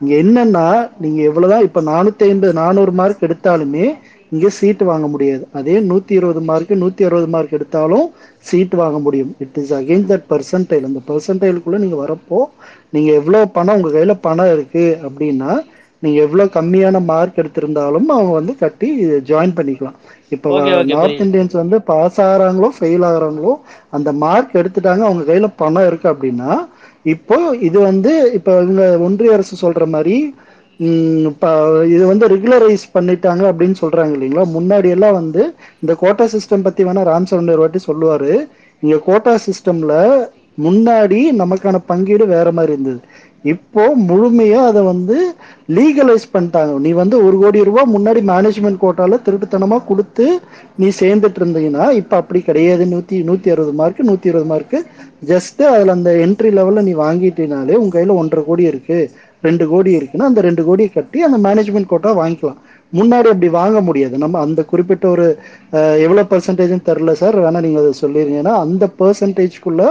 இங்க 0.00 0.12
என்னன்னா 0.20 0.66
நீங்க 0.98 1.20
எவ்வளவுதான் 1.22 1.66
இப்ப 1.66 1.80
நானூத்தி 1.88 2.24
ஐம்பது 2.26 2.52
நானூறு 2.58 2.92
மார்க் 2.94 3.26
எடுத்தாலுமே 3.26 3.86
இங்க 4.32 4.48
சீட் 4.56 4.82
வாங்க 4.84 5.06
முடியாது. 5.08 5.44
அதே 5.52 5.74
நூத்தி 5.88 6.12
இருபது 6.12 6.40
மார்க் 6.42 6.72
நூத்தி 6.80 7.02
அறுபது 7.04 7.28
மார்க் 7.28 7.52
எடுத்தாலும் 7.52 8.06
சீட் 8.46 8.74
வாங்க 8.74 8.98
முடியும். 9.00 9.32
It 9.44 9.58
is 9.60 9.74
again 9.78 10.06
that 10.06 10.26
percentile 10.26 10.88
அந்த 10.88 11.00
பர்சன்டைலுக்குள்ள 11.08 11.78
நீங்க 11.84 11.98
வரப்போ 12.00 12.40
நீங்க 12.92 13.10
எவ்வளவு 13.14 13.52
பணம் 13.52 13.76
உங்க 13.78 13.90
கையில 13.90 14.14
பணம் 14.22 14.52
இருக்கு 14.54 14.72
அப்படின்னா 15.06 15.52
நீங்க 16.02 16.18
எவ்வளவு 16.24 16.54
கம்மியான 16.54 16.96
மார்க் 17.04 17.38
எடுத்திருந்தாலும் 17.40 18.08
அவங்க 18.10 18.32
வந்து 18.38 18.52
கட்டி 18.56 18.88
ஜாயின் 19.28 19.54
பண்ணிக்கலாம். 19.54 19.96
இப்ப 20.32 20.48
நார்த். 20.90 21.22
இந்தியன்ஸ் 21.24 21.56
வந்து 21.60 21.76
பாஸ் 21.88 22.18
ஆகுறாங்களோ 22.24 22.68
ஃபெயில் 22.76 23.04
ஆகுறாங்களோ 23.08 23.52
அந்த 23.92 24.10
மார்க் 24.22 24.58
எடுத்துட்டாங்க 24.60 25.04
அவங்க 25.04 25.24
கையில 25.24 25.48
பணம் 25.56 25.86
இருக்கு 25.88 26.08
அப்படின்னா 26.12 26.50
இப்போ 27.04 27.36
இது 27.68 27.78
வந்து 27.90 28.12
இப்போ 28.38 28.52
இவங்க 28.64 28.84
ஒன்றிய 29.06 29.36
அரசு 29.36 29.54
சொல்ற 29.64 29.84
மாதிரி 29.94 30.16
இது 31.94 32.04
வந்து 32.12 32.26
ரெகுலரைஸ் 32.32 32.84
பண்ணிட்டாங்க 32.94 33.42
அப்படின்னு 33.50 33.76
சொல்றாங்க 33.82 34.14
இல்லைங்களா? 34.16 34.44
முன்னாடி 34.56 34.88
எல்லாம் 34.96 35.18
வந்து 35.20 35.42
இந்த 35.82 35.92
கோட்டா 36.02 36.24
சிஸ்டம் 36.34 36.64
பத்தி 36.66 36.84
வேணா 36.84 37.02
ராம் 37.10 37.28
சரண் 37.30 37.52
ஒரு 37.54 37.62
வாட்டி 37.64 37.80
சொல்லுவாரு. 37.88 38.32
இங்க 38.82 38.96
கோட்டா 39.08 39.34
சிஸ்டம்ல 39.46 39.92
முன்னாடி 40.66 41.20
நமக்கான 41.42 41.76
பங்கீடு 41.90 42.24
வேற 42.34 42.48
மாதிரி 42.58 42.74
இருந்தது. 42.76 43.00
இப்போ 43.52 43.82
முழுமையா 44.08 44.60
அதை 44.68 44.82
வந்து 44.90 45.16
லீகலைஸ் 45.76 46.24
பண்ணிட்டாங்க. 46.34 46.72
நீ 46.84 46.90
வந்து 47.00 47.16
ஒரு 47.26 47.36
கோடி 47.42 47.58
ரூபாய் 47.68 47.92
முன்னாடி 47.94 48.20
மேனேஜ்மெண்ட் 48.30 48.82
கோட்டால 48.84 49.18
திருட்டுத்தனமா 49.26 49.78
கொடுத்து 49.90 50.26
நீ 50.82 50.88
சேர்ந்துட்டு 51.00 51.40
இருந்தீங்கன்னா 51.42 51.86
இப்ப 52.00 52.16
அப்படி 52.22 52.40
கிடையாது. 52.48 52.84
நூத்தி 52.94 53.18
நூத்தி 53.30 53.50
அறுபது 53.54 53.74
மார்க் 53.80 54.00
நூத்தி 54.10 54.30
இருபது 54.32 54.48
மார்க் 54.52 54.76
ஜஸ்ட் 55.32 55.62
அதுல 55.74 55.96
அந்த 55.98 56.12
என்ட்ரி 56.26 56.52
லெவல்ல 56.58 56.86
நீ 56.88 56.94
வாங்கிட்டீனாலே 57.04 57.76
உங்க 57.82 57.94
கையில 57.98 58.16
ஒன்றரை 58.22 58.44
கோடி 58.48 58.64
இருக்கு. 58.72 58.98
ரெண்டு 59.46 59.64
கோடி 59.72 59.90
இருக்குன்னா 59.98 60.30
அந்த 60.30 60.42
ரெண்டு 60.46 60.62
கோடியை 60.68 60.90
கட்டி 60.92 61.18
அந்த 61.26 61.38
மேனேஜ்மெண்ட் 61.46 61.92
கோட்டா 61.92 62.10
வாங்கிக்கலாம். 62.20 62.60
முன்னாடி 62.92 63.28
அப்படி 63.32 63.48
வாங்க 63.60 63.78
முடியாது. 63.86 64.16
நம்ம 64.22 64.40
அந்த 64.46 64.60
குறிப்பிட்ட 64.70 65.04
ஒரு 65.14 65.26
எவ்வளோ 66.04 66.04
எவ்வளவு 66.04 66.30
பர்சன்டேஜ்னு 66.32 66.86
தெரில 66.88 67.12
சார். 67.22 67.36
வேணா 67.44 67.60
நீங்க 67.66 67.80
அதை 67.82 67.92
சொல்லிருங்கன்னா 68.02 68.54
அந்த 68.64 68.84
பர்சன்டேஜ்க்குள்ள 69.00 69.82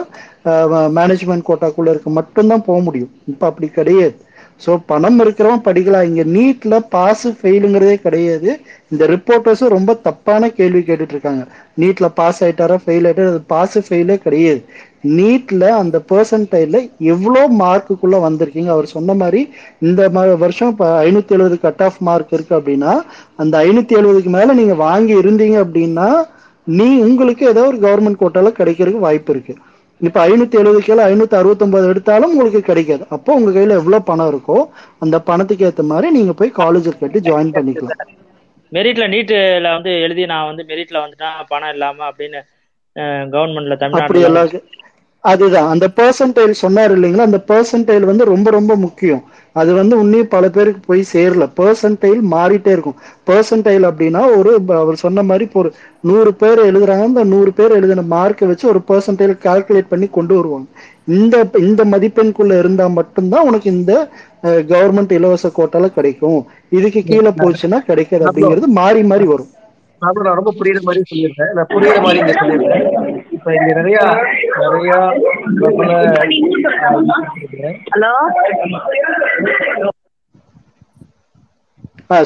மேனேஜ்மெண்ட் 0.97 1.47
கோட்டாக்குள்ள 1.49 1.89
இருக்க 1.93 2.09
மட்டும்தான் 2.19 2.67
போக 2.67 2.79
முடியும். 2.87 3.11
இப்ப 3.31 3.43
அப்படி 3.49 3.67
கிடையாது. 3.79 4.15
ஸோ 4.61 4.71
பணம் 4.91 5.19
இருக்கிறவன் 5.23 5.65
படிக்கலாம் 5.67 6.07
இங்க 6.09 6.23
நீட்ல 6.35 6.73
பாஸ் 6.95 7.25
ஃபெயிலுங்கிறதே 7.39 7.95
கிடையாது. 8.05 8.49
இந்த 8.91 9.03
ரிப்போர்ட்டர்ஸும் 9.13 9.73
ரொம்ப 9.75 9.91
தப்பான 10.07 10.49
கேள்வி 10.59 10.81
கேட்டுட்டு 10.89 11.15
இருக்காங்க 11.15 11.43
நீட்ல 11.81 12.07
பாஸ் 12.19 12.41
ஆயிட்டாரா 12.45 12.77
ஃபெயில் 12.83 13.07
ஆயிட்டாரா 13.07 13.31
அது 13.33 13.41
பாஸ் 13.53 13.77
ஃபெயிலே 13.87 14.17
கிடையாது. 14.25 14.61
நீட்ல 15.17 15.63
அந்த 15.81 15.97
பர்சன்டைல 16.11 16.77
எவ்வளோ 17.13 17.41
மார்க்குக்குள்ள 17.61 18.17
வந்திருக்கீங்க? 18.25 18.69
அவர் 18.75 18.93
சொன்ன 18.95 19.15
மாதிரி 19.21 19.41
இந்த 19.87 20.01
வருஷம் 20.43 20.71
இப்போ 20.73 20.87
ஐநூத்தி 21.07 21.35
எழுபது 21.37 21.57
கட் 21.65 21.83
ஆஃப் 21.87 21.99
மார்க் 22.07 22.33
இருக்கு 22.37 22.53
அப்படின்னா 22.59 22.93
அந்த 23.43 23.55
ஐநூத்தி 23.67 23.95
எழுபதுக்கு 23.99 24.31
மேல 24.37 24.53
நீங்க 24.61 24.77
வாங்கி 24.87 25.15
இருந்தீங்க 25.23 25.57
அப்படின்னா 25.65 26.07
நீ 26.67 26.89
உங்களுக்கு 27.07 27.43
ஏதோ 27.53 27.61
ஒரு 27.71 27.79
கவர்மெண்ட் 27.85 28.21
கோட்டால 28.21 28.51
கிடைக்கிறதுக்கு 28.59 29.05
வாய்ப்பு 29.07 29.31
இருக்கு. 29.35 29.53
இப்ப 30.01 30.19
ஐநூத்தி 30.27 30.55
எழுபது 30.59 30.79
கீழே 30.81 31.03
ஐநூத்தி 31.03 31.35
அறுபத்தொன்பது 31.39 31.89
எடுத்தாலும் 31.89 32.31
உங்களுக்கு 32.31 32.61
கிடைக்காது. 32.61 33.03
அப்போ 33.09 33.35
உங்க 33.35 33.51
கையில 33.51 33.77
எவ்வளவு 33.81 34.07
பணம் 34.09 34.29
இருக்கோ 34.31 34.57
அந்த 34.99 35.17
பணத்துக்கு 35.29 35.65
ஏத்த 35.65 35.83
மாதிரி 35.91 36.09
நீங்க 36.11 36.33
போய் 36.33 36.57
காலேஜில் 36.61 37.01
கட்டி 37.01 37.19
ஜாயின் 37.27 37.55
பண்ணிக்கலாம். 37.57 38.01
மெரிட்ல 38.71 39.05
நீட்ல 39.13 39.37
வந்து 39.75 39.91
எழுதி 40.05 40.23
நான் 40.25 40.49
வந்து 40.49 40.63
மெரிட்ல 40.69 40.97
வந்துட்டேன் 41.03 41.47
பணம் 41.51 41.73
இல்லாம 41.75 42.05
அப்படின்னு 42.09 42.39
கவர்மெண்ட்ல 43.33 43.77
எல்லாம் 44.23 44.51
அதுதான். 45.23 45.69
அந்த 45.73 45.85
பர்சன்டைல் 45.99 46.61
சொன்னார் 46.63 46.93
இல்லைங்களா? 46.95 47.27
அந்த 47.29 47.39
பர்சன்டைல் 47.51 48.09
வந்து 48.09 48.23
ரொம்ப 48.25 48.49
ரொம்ப 48.49 48.73
முக்கியம். 48.85 49.21
அது 49.55 49.71
வந்து 49.73 49.95
இன்னும் 50.03 50.31
பல 50.33 50.45
பேருக்கு 50.49 50.81
போய் 50.87 51.01
சேரல. 51.13 51.43
பர்சன்டைல் 51.59 52.21
மாறிட்டே 52.33 52.71
இருக்கும். 52.75 52.97
பர்சன்டைல் 53.29 53.85
அப்படின்னா 53.89 54.21
ஒரு 54.37 54.51
அவர் 54.81 55.03
சொன்ன 55.03 55.23
மாதிரி 55.29 55.45
இப்போ 55.47 55.59
ஒரு 55.59 55.71
நூறு 56.09 56.31
பேர் 56.33 56.59
எழுதுறாங்க. 56.69 57.05
அந்த 57.09 57.23
நூறு 57.33 57.51
பேர் 57.53 57.77
எழுதின 57.77 58.05
மார்க்கை 58.15 58.47
வச்சு 58.51 58.65
ஒரு 58.73 58.81
பர்சன்டைல் 58.89 59.35
கால்குலேட் 59.45 59.91
பண்ணி 59.93 60.09
கொண்டு 60.17 60.35
வருவாங்க. 60.35 60.67
இந்த 61.17 61.35
இந்த 61.67 61.81
மதிப்பெண்குள்ள 61.93 62.59
இருந்தா 62.63 62.85
மட்டும்தான் 62.99 63.47
உனக்கு 63.49 63.69
இந்த 63.77 63.93
கவர்மெண்ட் 64.71 65.15
இலவச 65.17 65.51
கோட்டால 65.57 65.87
கிடைக்கும். 65.97 66.39
இதுக்கு 66.77 67.01
கீழே 67.11 67.31
போச்சுன்னா 67.41 67.79
கிடைக்காது 67.89 68.25
அப்படிங்கிறது 68.27 68.69
மாறி 68.81 69.03
மாறி 69.11 69.27
வரும். 69.33 69.51
நான் 70.01 70.39
ரொம்ப 70.39 70.51
புரியுற 70.59 70.79
மாதிரி 70.87 71.01
சொல்லியிருக்கேன். 71.11 71.51
நான் 71.57 71.69
புரியுற 71.73 71.99
மாதிரி 72.05 72.33
சொல்லியிருக்கேன். 72.39 72.87
இப்ப 73.35 73.53
இங்க 73.57 73.69
நிறைய 73.79 73.99
நிறைய 74.63 74.93
ஹலோ? 77.93 78.13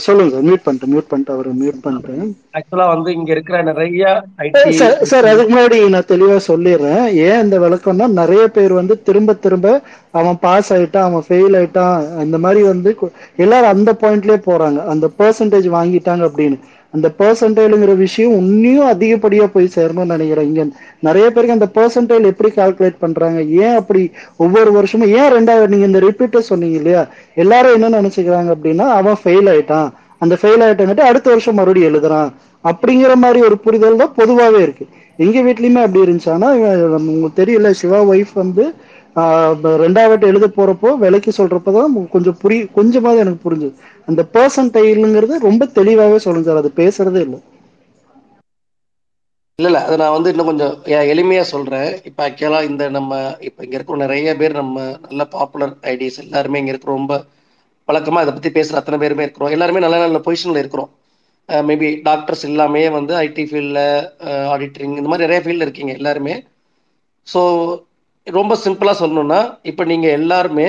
சொல்லுங்க 0.06 0.32
சார். 0.34 0.46
மியூட் 0.48 0.64
பண்ணிட்டேன் 0.66 0.92
மியூட் 0.94 1.10
பண்ணிட்டு 1.12 1.34
அவரை 1.34 1.52
மியூட் 1.60 1.78
பண்ணிட்டேன். 1.84 2.26
ஆக்சுவலா 2.58 2.86
வந்து 2.94 3.10
இங்க 3.18 3.30
இருக்கிற 3.36 3.58
நிறைய 3.68 4.04
ஐடி 4.46 4.72
சார் 4.80 4.96
சார் 5.12 5.28
அதுக்கு 5.32 5.52
முன்னாடி 5.54 5.78
நான் 5.94 6.10
தெளிவா 6.12 6.38
சொல்லிடுறேன். 6.48 7.06
ஏன் 7.28 7.44
இந்த 7.46 7.58
விளக்கம்னா 7.64 8.08
நிறைய 8.22 8.44
பேர் 8.56 8.74
வந்து 8.80 8.96
திரும்ப 9.08 9.36
திரும்ப 9.46 9.68
அவன் 10.20 10.42
பாஸ் 10.46 10.72
ஆயிட்டான் 10.76 11.08
அவன் 11.10 11.28
ஃபெயில் 11.28 11.58
ஆயிட்டான். 11.60 11.98
இந்த 12.26 12.40
மாதிரி 12.46 12.64
வந்து 12.72 12.94
எல்லாரும் 13.46 13.74
அந்த 13.76 13.94
பாயிண்ட்லயே 14.02 14.40
போறாங்க. 14.50 14.82
அந்த 14.94 15.10
பெர்சன்டேஜ் 15.20 15.70
வாங்கிட்டாங்க 15.78 16.26
அப்படின்னு. 16.30 16.60
அந்த 16.92 17.12
பெர்சன்டேலுங்கிற 17.18 17.96
விஷயம் 17.96 18.32
இன்னும் 18.32 18.92
அதிகப்படியா 18.92 19.50
போய் 19.54 19.72
சேரணும்னு 19.76 20.06
நினைக்கிறேன். 20.06 20.46
இங்க 20.46 20.66
நிறைய 21.00 21.32
பேருக்கு 21.32 21.58
அந்த 21.58 21.68
பர்சன்டைல் 21.74 22.26
எப்படி 22.26 22.50
கால்குலேட் 22.56 22.96
பண்றாங்க? 23.00 23.42
ஏன் 23.42 23.76
அப்படி 23.76 24.12
ஒவ்வொரு 24.38 24.72
வருஷமும் 24.72 25.08
ஏன் 25.08 25.32
ரெண்டாவது 25.32 25.68
நீங்க 25.68 25.86
இந்த 25.86 26.00
ரிப்பீட்டை 26.00 26.40
சொன்னீங்க 26.40 26.76
இல்லையா? 26.76 27.08
எல்லாரும் 27.36 27.82
என்ன 27.82 28.02
நினைச்சுக்கிறாங்க 28.02 28.56
அப்படின்னா 28.56 28.86
அவன் 29.00 29.16
ஃபெயில் 29.24 29.50
ஆயிட்டான். 29.54 29.90
அந்த 30.20 30.38
ஃபெயில் 30.42 30.64
ஆயிட்டங்கிட்ட 30.66 31.00
அடுத்த 31.00 31.30
வருஷம் 31.30 31.56
மறுபடியும் 31.56 31.94
எழுதுறான். 31.94 32.30
அப்படிங்கிற 32.64 33.14
மாதிரி 33.14 33.46
ஒரு 33.46 33.58
புரிதல் 33.58 33.96
தான் 33.96 34.14
பொதுவாகவே 34.16 34.62
இருக்கு. 34.62 34.88
எங்க 35.18 35.40
வீட்லயுமே 35.42 35.84
அப்படி 35.84 36.12
இருந்துச்சு. 36.12 36.30
ஆனா 36.30 36.54
இவன் 36.54 37.08
உங்களுக்கு 37.08 37.46
தெரியல 37.46 37.72
சிவா 37.72 38.04
ஒய்ஃப் 38.04 38.34
வந்து 38.34 38.74
ரெண்டாவது 39.84 40.24
எழுத 40.30 40.48
போறப்போ 40.50 40.90
விலைக்கு 41.04 41.32
சொல்றப்பதான் 41.38 41.94
கொஞ்சம் 42.16 42.40
புரிய 42.42 42.68
கொஞ்சமாவது 42.78 43.24
எனக்கு 43.24 43.46
புரிஞ்சுது. 43.46 43.76
அந்த 44.08 44.22
பர்சன்டைலுங்கிறது 44.36 45.38
ரொம்ப 45.48 45.66
தெளிவாகவே 45.80 46.20
சொல்லுங்க 46.26 46.50
சார் 46.50 46.64
அது 46.64 46.72
பேசுறதே 46.82 47.22
இல்லை. 47.26 47.40
இல்ல 49.60 49.68
இல்ல 49.70 49.80
அதை 49.86 49.96
நான் 50.00 50.14
வந்து 50.16 50.32
இன்னும் 50.32 50.50
கொஞ்சம் 50.50 50.74
எளிமையாக 50.74 51.12
எளிமையா 51.14 51.44
சொல்றேன். 51.52 51.90
இப்ப 52.10 52.20
ஆக்சுவலா 52.26 52.60
இந்த 52.70 52.84
நம்ம 52.98 53.12
இப்ப 53.48 53.64
இங்க 53.66 53.78
இருக்கிற 53.78 53.98
நிறைய 54.04 54.36
பேர் 54.42 54.60
நம்ம 54.60 54.76
நல்ல 55.08 55.24
பாப்புலர் 55.36 55.74
ஐடிஸ் 55.94 56.24
எல்லாருமே 56.26 56.62
இங்க 56.62 56.74
இருக்கிற 56.74 56.94
ரொம்ப 56.94 57.16
வழக்கமா 57.88 58.22
அதை 58.24 58.32
பத்தி 58.34 58.50
பேசுற 58.52 58.80
அத்தனை 58.80 58.98
பேருமே 59.00 59.26
இருக்கிறோம். 59.26 59.54
எல்லாருமே 59.56 59.84
நல்ல 59.86 60.00
நல்ல 60.04 60.20
பொசிஷன்ல 60.26 60.62
இருக்கிறோம். 60.64 60.92
மேபி 61.50 61.90
டாக்டர்ஸ் 62.08 62.46
எல்லாமே 62.50 62.84
வந்து 62.98 63.14
ஐடி 63.24 63.44
ஃபீல்டில் 63.50 63.84
ஆடிட்டரிங் 64.54 64.96
இந்த 65.00 65.10
மாதிரி 65.12 65.26
நிறைய 65.26 65.42
ஃபீல்டில் 65.44 65.66
இருக்கீங்க 65.68 65.94
எல்லாருமே. 66.00 66.36
ஸோ 67.28 67.42
ரொம்ப 68.28 68.54
சிம்பிளாக 68.64 69.00
சொல்லணும்னா 69.02 69.40
இப்போ 69.70 69.84
நீங்கள் 69.92 70.16
எல்லாருமே 70.20 70.68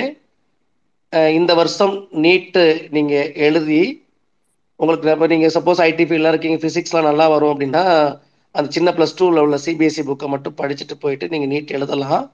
இந்த 1.38 1.52
வருஷம் 1.54 1.94
நீட்டு 2.24 2.64
நீங்கள் 2.96 3.30
எழுதி 3.46 3.82
உங்களுக்கு 4.80 5.12
இப்போ 5.14 5.26
நீங்கள் 5.32 5.52
சப்போஸ் 5.54 5.80
ஐடி 5.86 6.04
ஃபீல்டில் 6.08 6.30
இருக்கீங்க 6.32 6.58
ஃபிசிக்ஸ்லாம் 6.62 7.08
நல்லா 7.10 7.26
வரும் 7.34 7.52
அப்படின்னா 7.52 7.84
அந்த 8.54 8.68
சின்ன 8.76 8.90
ப்ளஸ் 8.96 9.16
டூவில் 9.18 9.42
உள்ள 9.44 9.56
சிபிஎஸ்சி 9.64 10.02
புக்கை 10.08 10.28
மட்டும் 10.34 10.58
படிச்சுட்டு 10.60 10.94
போயிட்டு 11.02 11.26
நீங்கள் 11.32 11.50
நீட் 11.52 11.74
எழுதலாம். 11.78 12.24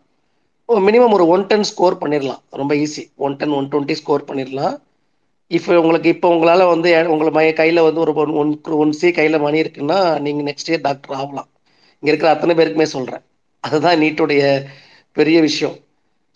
மினிமம் 0.69 1.15
ஒரு 1.17 1.25
ஒன் 1.35 1.47
டென் 1.51 1.67
ஸ்கோர் 1.71 1.97
பண்ணிடலாம் 2.03 2.43
ரொம்ப 2.61 2.73
easy 2.85 3.03
one 3.27 3.37
ten 3.41 3.55
one 3.59 3.69
twenty 3.73 3.97
score 4.01 4.29
பண்ணிடலாம் 4.29 4.75
இப்போ 5.51 5.73
உங்களுக்கு 5.81 6.09
இப்போ 6.15 6.29
உங்களால் 6.35 6.71
வந்து 6.73 6.91
உங்களை 7.15 7.31
மைய 7.39 7.51
கையில் 7.61 7.87
வந்து 7.87 8.01
ஒரு 8.05 8.13
ஒன் 8.23 8.33
ஒன் 8.43 8.53
ஒன் 8.85 8.95
சி 9.01 9.09
கையில் 9.19 9.45
மணி 9.47 9.63
இருக்குன்னா 9.65 9.99
நீங்கள் 10.27 10.47
நெக்ஸ்ட் 10.51 10.71
இயர் 10.71 10.85
டாக்டர் 10.87 11.17
ஆகலாம். 11.21 11.49
இங்கே 12.03 12.11
இருக்கிற 12.13 12.31
அத்தனை 12.35 12.55
பேருக்குமே 12.61 12.87
சொல்கிறேன் 12.95 13.25
அதுதான் 13.65 14.01
நீட்டுடைய 14.03 14.43
பெரிய 15.17 15.39
விஷயம். 15.49 15.75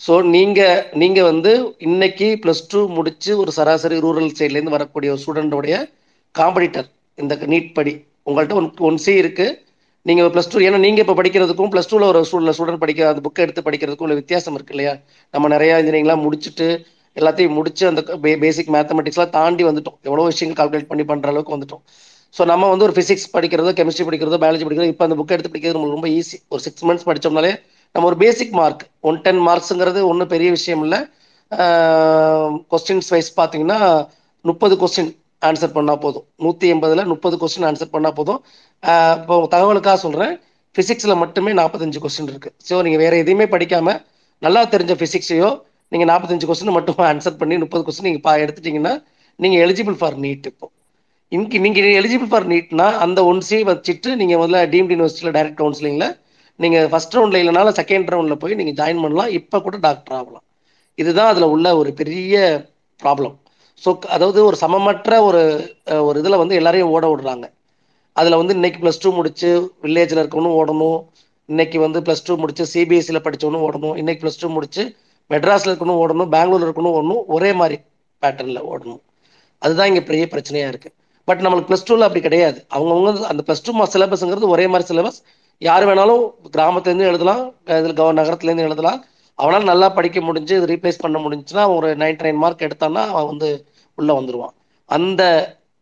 ஸோ 0.00 0.14
நீங்கள் 0.34 0.82
நீங்கள் 1.02 1.28
வந்து 1.30 1.52
இன்னைக்கு 1.86 2.26
ப்ளஸ் 2.42 2.66
டூ 2.72 2.80
முடித்து 2.96 3.30
ஒரு 3.42 3.50
சராசரி 3.58 3.96
ரூரல் 4.04 4.36
சைட்லேருந்து 4.38 4.76
வரக்கூடிய 4.76 5.12
ஒரு 5.14 5.20
ஸ்டூடெண்டோடைய 5.22 5.76
காம்படிட்டர் 6.34 6.88
இந்த 7.18 7.34
நீட் 7.52 7.72
படி. 7.78 7.92
உங்கள்கிட்ட 8.28 8.54
ஒன் 8.60 8.68
ஒன் 8.88 9.00
சி 9.04 9.12
இருக்குது 9.22 9.56
நீங்கள் 10.06 10.30
ப்ளஸ் 10.34 10.50
டூ 10.52 10.58
ஏன்னா 10.66 10.78
நீங்கள் 10.84 11.04
இப்போ 11.04 11.14
படிக்கிறதுக்கும் 11.20 11.70
ப்ளஸ் 11.72 11.88
டூவில் 11.90 12.08
ஒரு 12.10 12.20
ஸ்டூடெண்ட் 12.28 12.56
ஸ்டூடெண்ட் 12.58 12.82
படிக்க 12.84 13.08
அந்த 13.12 13.22
புக்கை 13.26 13.42
எடுத்து 13.46 13.64
படிக்கிறதுக்கும் 13.68 14.06
உள்ள 14.06 14.16
வித்தியாசம் 14.20 14.56
இருக்கு 14.58 14.74
இல்லையா? 14.74 14.92
நம்ம 15.34 15.48
நிறையா 15.54 15.74
இன்ஜினியரிங்லாம் 15.80 16.22
முடிச்சுட்டு 16.26 16.68
எல்லாத்தையும் 17.16 17.56
முடிச்சு 17.58 17.84
அந்த 17.90 18.00
பே 18.24 18.32
பேசிக் 18.44 18.70
மேத்தமெட்டிக்ஸ்லாம் 18.74 19.32
தாண்டி 19.38 19.64
வந்துட்டோம். 19.68 19.96
எவ்வளோ 20.08 20.26
விஷயங்கள் 20.30 20.58
கால்குலேட் 20.60 20.90
பண்ணி 20.90 21.04
பண்ணுற 21.10 21.32
அளவுக்கு 21.32 21.54
வந்துட்டோம். 21.56 21.82
ஸோ 22.34 22.44
நம்ம 22.52 22.68
வந்து 22.72 22.86
ஒரு 22.88 22.94
ஃபிசிக்ஸ் 22.96 23.28
படிக்கிறதோ 23.36 23.72
கெமிஸ்ட்ரி 23.78 24.06
படிக்கிறதோ 24.08 24.38
பயாலஜி 24.44 24.64
படிக்கிறதோ 24.66 24.92
இப்போ 24.92 25.04
அந்த 25.08 25.16
புக்கை 25.20 25.34
எடுத்து 25.36 25.52
படிக்கிறது 25.52 25.76
நம்மளுக்கு 25.76 25.98
ரொம்ப 25.98 26.10
ஈஸி 26.18 26.38
ஒரு 26.54 26.62
சிக்ஸ் 26.66 26.86
மந்த்ஸ் 26.88 27.06
படிச்சோம்னாலே 27.10 27.52
நம்ம 27.94 28.06
ஒரு 28.10 28.18
பேசிக் 28.24 28.54
மார்க் 28.60 28.82
ஒன் 29.08 29.20
டென் 29.24 29.42
மார்க்ஸுங்கிறது 29.48 30.00
ஒன்றும் 30.10 30.32
பெரிய 30.34 30.48
விஷயம் 30.56 30.82
இல்லை. 30.86 30.98
கொஸ்டின்ஸ் 32.72 33.10
வைஸ் 33.14 33.30
பார்த்தீங்கன்னா 33.40 33.78
முப்பது 34.44 34.74
கொஸ்டின் 34.82 35.10
ஆன்சர் 35.48 35.74
பண்ணால் 35.76 36.00
போதும். 36.04 36.26
நூற்றி 36.44 36.66
எண்பதில் 36.74 37.08
முப்பது 37.12 37.36
கொஸ்டின் 37.42 37.66
ஆன்சர் 37.70 37.92
பண்ணால் 37.94 38.16
போதும். 38.18 38.40
இப்போ 39.18 39.34
தகவலுக்காக 39.54 39.98
சொல்கிறேன் 40.04 40.34
ஃபிசிக்ஸில் 40.76 41.20
மட்டுமே 41.22 41.52
நாற்பத்தஞ்சு 41.60 42.00
கொஸ்டின் 42.04 42.30
இருக்குது 42.32 42.54
ஸோ 42.68 42.74
நீங்கள் 42.86 43.02
வேறு 43.04 43.20
எதையுமே 43.22 43.46
படிக்காமல் 43.54 43.98
நல்லா 44.42 44.60
தெரிஞ்ச 44.74 44.92
ஃபிசிக்ஸையோ 45.00 45.50
நீங்கள் 45.92 46.10
நாற்பத்தஞ்சு 46.10 46.46
கொஸ்டின் 46.48 46.76
மட்டும் 46.78 46.98
ஆன்சர் 47.10 47.38
பண்ணி 47.40 47.54
முப்பது 47.64 47.82
கொஸ்டின் 47.86 48.08
நீங்கள் 48.08 48.24
பா 48.26 48.32
எடுத்துட்டிங்கன்னா 48.44 48.92
நீங்கள் 49.40 49.62
எலிஜிபிள் 49.66 49.96
ஃபார் 50.00 50.16
நீட் 50.24 50.46
இப்போ. 50.50 50.66
இன்னைக்கு 51.32 51.58
நீங்கள் 51.64 51.96
எலிஜிபிள் 52.00 52.30
ஃபார் 52.32 52.46
நீட்னா 52.52 52.86
அந்த 53.04 53.20
ஒன்ஸையும் 53.30 53.68
வச்சுட்டு 53.70 54.10
நீங்கள் 54.20 54.40
முதல்ல 54.42 54.60
டீம்டு 54.74 54.94
யூனிவர்சிட்டியில் 54.94 55.34
டைரக்ட் 55.36 55.60
கவுன்சிலிங்கில் 55.62 56.12
நீங்கள் 56.62 56.88
ஃபஸ்ட் 56.92 57.14
ரவுண்டில் 57.16 57.40
இல்லைனாலும் 57.42 57.76
செகண்ட் 57.80 58.10
ரவுண்டில் 58.12 58.40
போய் 58.42 58.58
நீங்கள் 58.60 58.78
ஜாயின் 58.80 59.02
பண்ணலாம். 59.04 59.30
இப்போ 59.38 59.56
கூட 59.66 59.76
டாக்டர் 59.86 60.16
ஆகலாம். 60.20 60.44
இதுதான் 61.02 61.30
அதில் 61.32 61.52
உள்ள 61.54 61.66
ஒரு 61.80 61.90
பெரிய 62.00 62.36
ப்ராப்ளம் 63.02 63.36
ஸோ 63.82 63.90
அதாவது 64.14 64.38
ஒரு 64.48 64.56
சமமற்ற 64.62 65.16
ஒரு 65.26 65.42
ஒரு 66.08 66.16
இதில் 66.22 66.40
வந்து 66.40 66.54
எல்லாரையும் 66.60 66.92
ஓட 66.94 67.04
விடுறாங்க. 67.10 67.46
அதில் 68.20 68.36
வந்து 68.40 68.54
இன்னைக்கு 68.58 68.78
ப்ளஸ் 68.84 69.02
டூ 69.02 69.10
முடிச்சு 69.18 69.50
வில்லேஜில் 69.84 70.20
இருக்கவனும் 70.22 70.56
ஓடணும். 70.60 70.98
இன்னைக்கு 71.48 71.78
வந்து 71.84 71.98
ப்ளஸ் 72.06 72.24
டூ 72.28 72.34
முடிச்சு 72.42 72.64
சிபிஎஸ்சியில் 72.72 73.24
படிச்சவனும் 73.26 73.64
ஓடணும். 73.66 73.94
இன்னைக்கு 74.00 74.22
ப்ளஸ் 74.24 74.40
டூ 74.40 74.48
முடிச்சு 74.56 74.82
மெட்ராஸில் 75.30 75.70
இருக்கணும் 75.72 76.00
ஓடணும். 76.02 76.30
பெங்களூர்ல 76.34 76.66
இருக்கணும் 76.68 76.94
ஓடணும். 76.98 77.22
ஒரே 77.36 77.50
மாதிரி 77.60 77.76
பேட்டர்னில் 78.22 78.62
ஓடணும். 78.72 79.00
அதுதான் 79.62 79.88
இங்கே 79.90 80.02
பெரிய 80.10 80.24
பிரச்சனையாக 80.32 80.72
இருக்குது 80.72 80.94
பட் 81.28 81.40
நம்மளுக்கு 81.44 81.70
ப்ளஸ் 81.70 81.86
டூவில் 81.88 82.06
அப்படி 82.08 82.22
கிடையாது. 82.26 82.58
அவங்கவுங்க 82.76 83.10
அந்த 83.32 83.42
ப்ளஸ் 83.46 83.64
டூ 83.66 83.72
சிலபஸ்ங்கிறது 83.94 84.52
ஒரே 84.54 84.66
மாதிரி 84.72 84.88
சிலபஸ் 84.90 85.20
யார் 85.66 85.84
வேணாலும் 85.88 86.24
கிராமத்துலேருந்து 86.54 87.08
எழுதலாம் 87.10 87.42
இதில் 87.78 87.98
கவர் 88.00 88.18
நகரத்துலேருந்து 88.18 88.66
எழுதலாம். 88.68 88.98
அவனால் 89.38 89.70
நல்லா 89.70 89.88
படிக்க 89.96 90.18
முடிஞ்சு 90.28 90.52
இது 90.58 90.68
ரீப்ளேஸ் 90.72 91.02
பண்ண 91.04 91.16
முடிஞ்சுன்னா 91.24 91.64
ஒரு 91.76 91.88
நைன் 92.02 92.20
நைன் 92.26 92.40
மார்க் 92.42 92.66
எடுத்தான்னா 92.66 93.02
அவன் 93.12 93.30
வந்து 93.32 93.48
உள்ளே 93.98 94.14
வந்துடுவான் 94.18 94.54
அந்த 94.96 95.22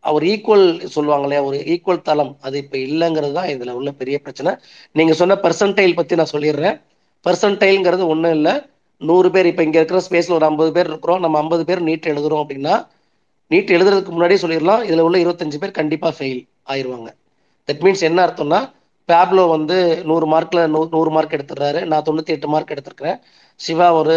அவர் 0.03 0.23
ஈக்குவல் 0.31 0.65
சொல்லுவாங்க 0.95 1.25
இல்லையா 1.27 1.43
ஒரு 1.49 1.57
ஈக்குவல் 1.73 2.05
தளம் 2.09 2.33
அது 2.45 2.55
இப்போ 2.63 2.77
இல்லைங்கிறது 2.87 3.33
தான் 3.37 3.49
இதில் 3.53 3.75
உள்ள 3.79 3.89
பெரிய 4.01 4.17
பிரச்சனை. 4.25 4.51
நீங்கள் 4.97 5.19
சொன்ன 5.21 5.37
பெர்சன்டைல் 5.45 5.97
பற்றி 5.99 6.19
நான் 6.19 6.33
சொல்லிடுறேன். 6.33 6.75
பெர்சன்டைல்ங்கிறது 7.25 8.03
ஒன்றும் 8.13 8.35
இல்லை. 8.37 8.53
நூறு 9.01 9.29
பேர் 9.35 9.49
இப்போ 9.51 9.63
இங்கே 9.67 9.79
இருக்கிற 9.81 9.99
ஸ்பேஸில் 10.07 10.37
ஒரு 10.37 10.47
ஐம்பது 10.49 10.71
பேர் 10.77 10.89
இருக்கிறோம். 10.91 11.21
நம்ம 11.23 11.37
ஐம்பது 11.43 11.63
பேர் 11.69 11.81
நீட் 11.89 12.09
எழுதுகிறோம் 12.13 12.43
அப்படின்னா 12.43 12.75
நீட் 13.51 13.73
எழுதுறதுக்கு 13.77 14.13
முன்னாடியே 14.15 14.41
சொல்லிடலாம். 14.43 14.81
இதில் 14.87 15.05
உள்ள 15.07 15.17
இருபத்தஞ்சு 15.25 15.59
பேர் 15.63 15.77
கண்டிப்பாக 15.79 16.13
ஃபெயில் 16.17 16.41
ஆயிடுவாங்க 16.73 17.09
தட் 17.69 17.83
மீன்ஸ் 17.87 18.07
என்ன 18.09 18.21
அர்த்தம்னா 18.27 18.61
பேப்லோ 19.09 19.43
வந்து 19.51 19.77
நூறு 20.09 20.25
மார்க்கில் 20.31 20.63
நூ 20.73 20.79
நூறு 20.93 21.11
மார்க் 21.15 21.35
எடுத்துடுறாரு. 21.37 21.81
நான் 21.91 22.05
தொண்ணூற்றி 22.07 22.33
எட்டு 22.35 22.49
மார்க் 22.53 22.73
எடுத்திருக்கிறேன். 22.75 23.19
சிவா 23.59 23.87
ஒரு 23.99 24.15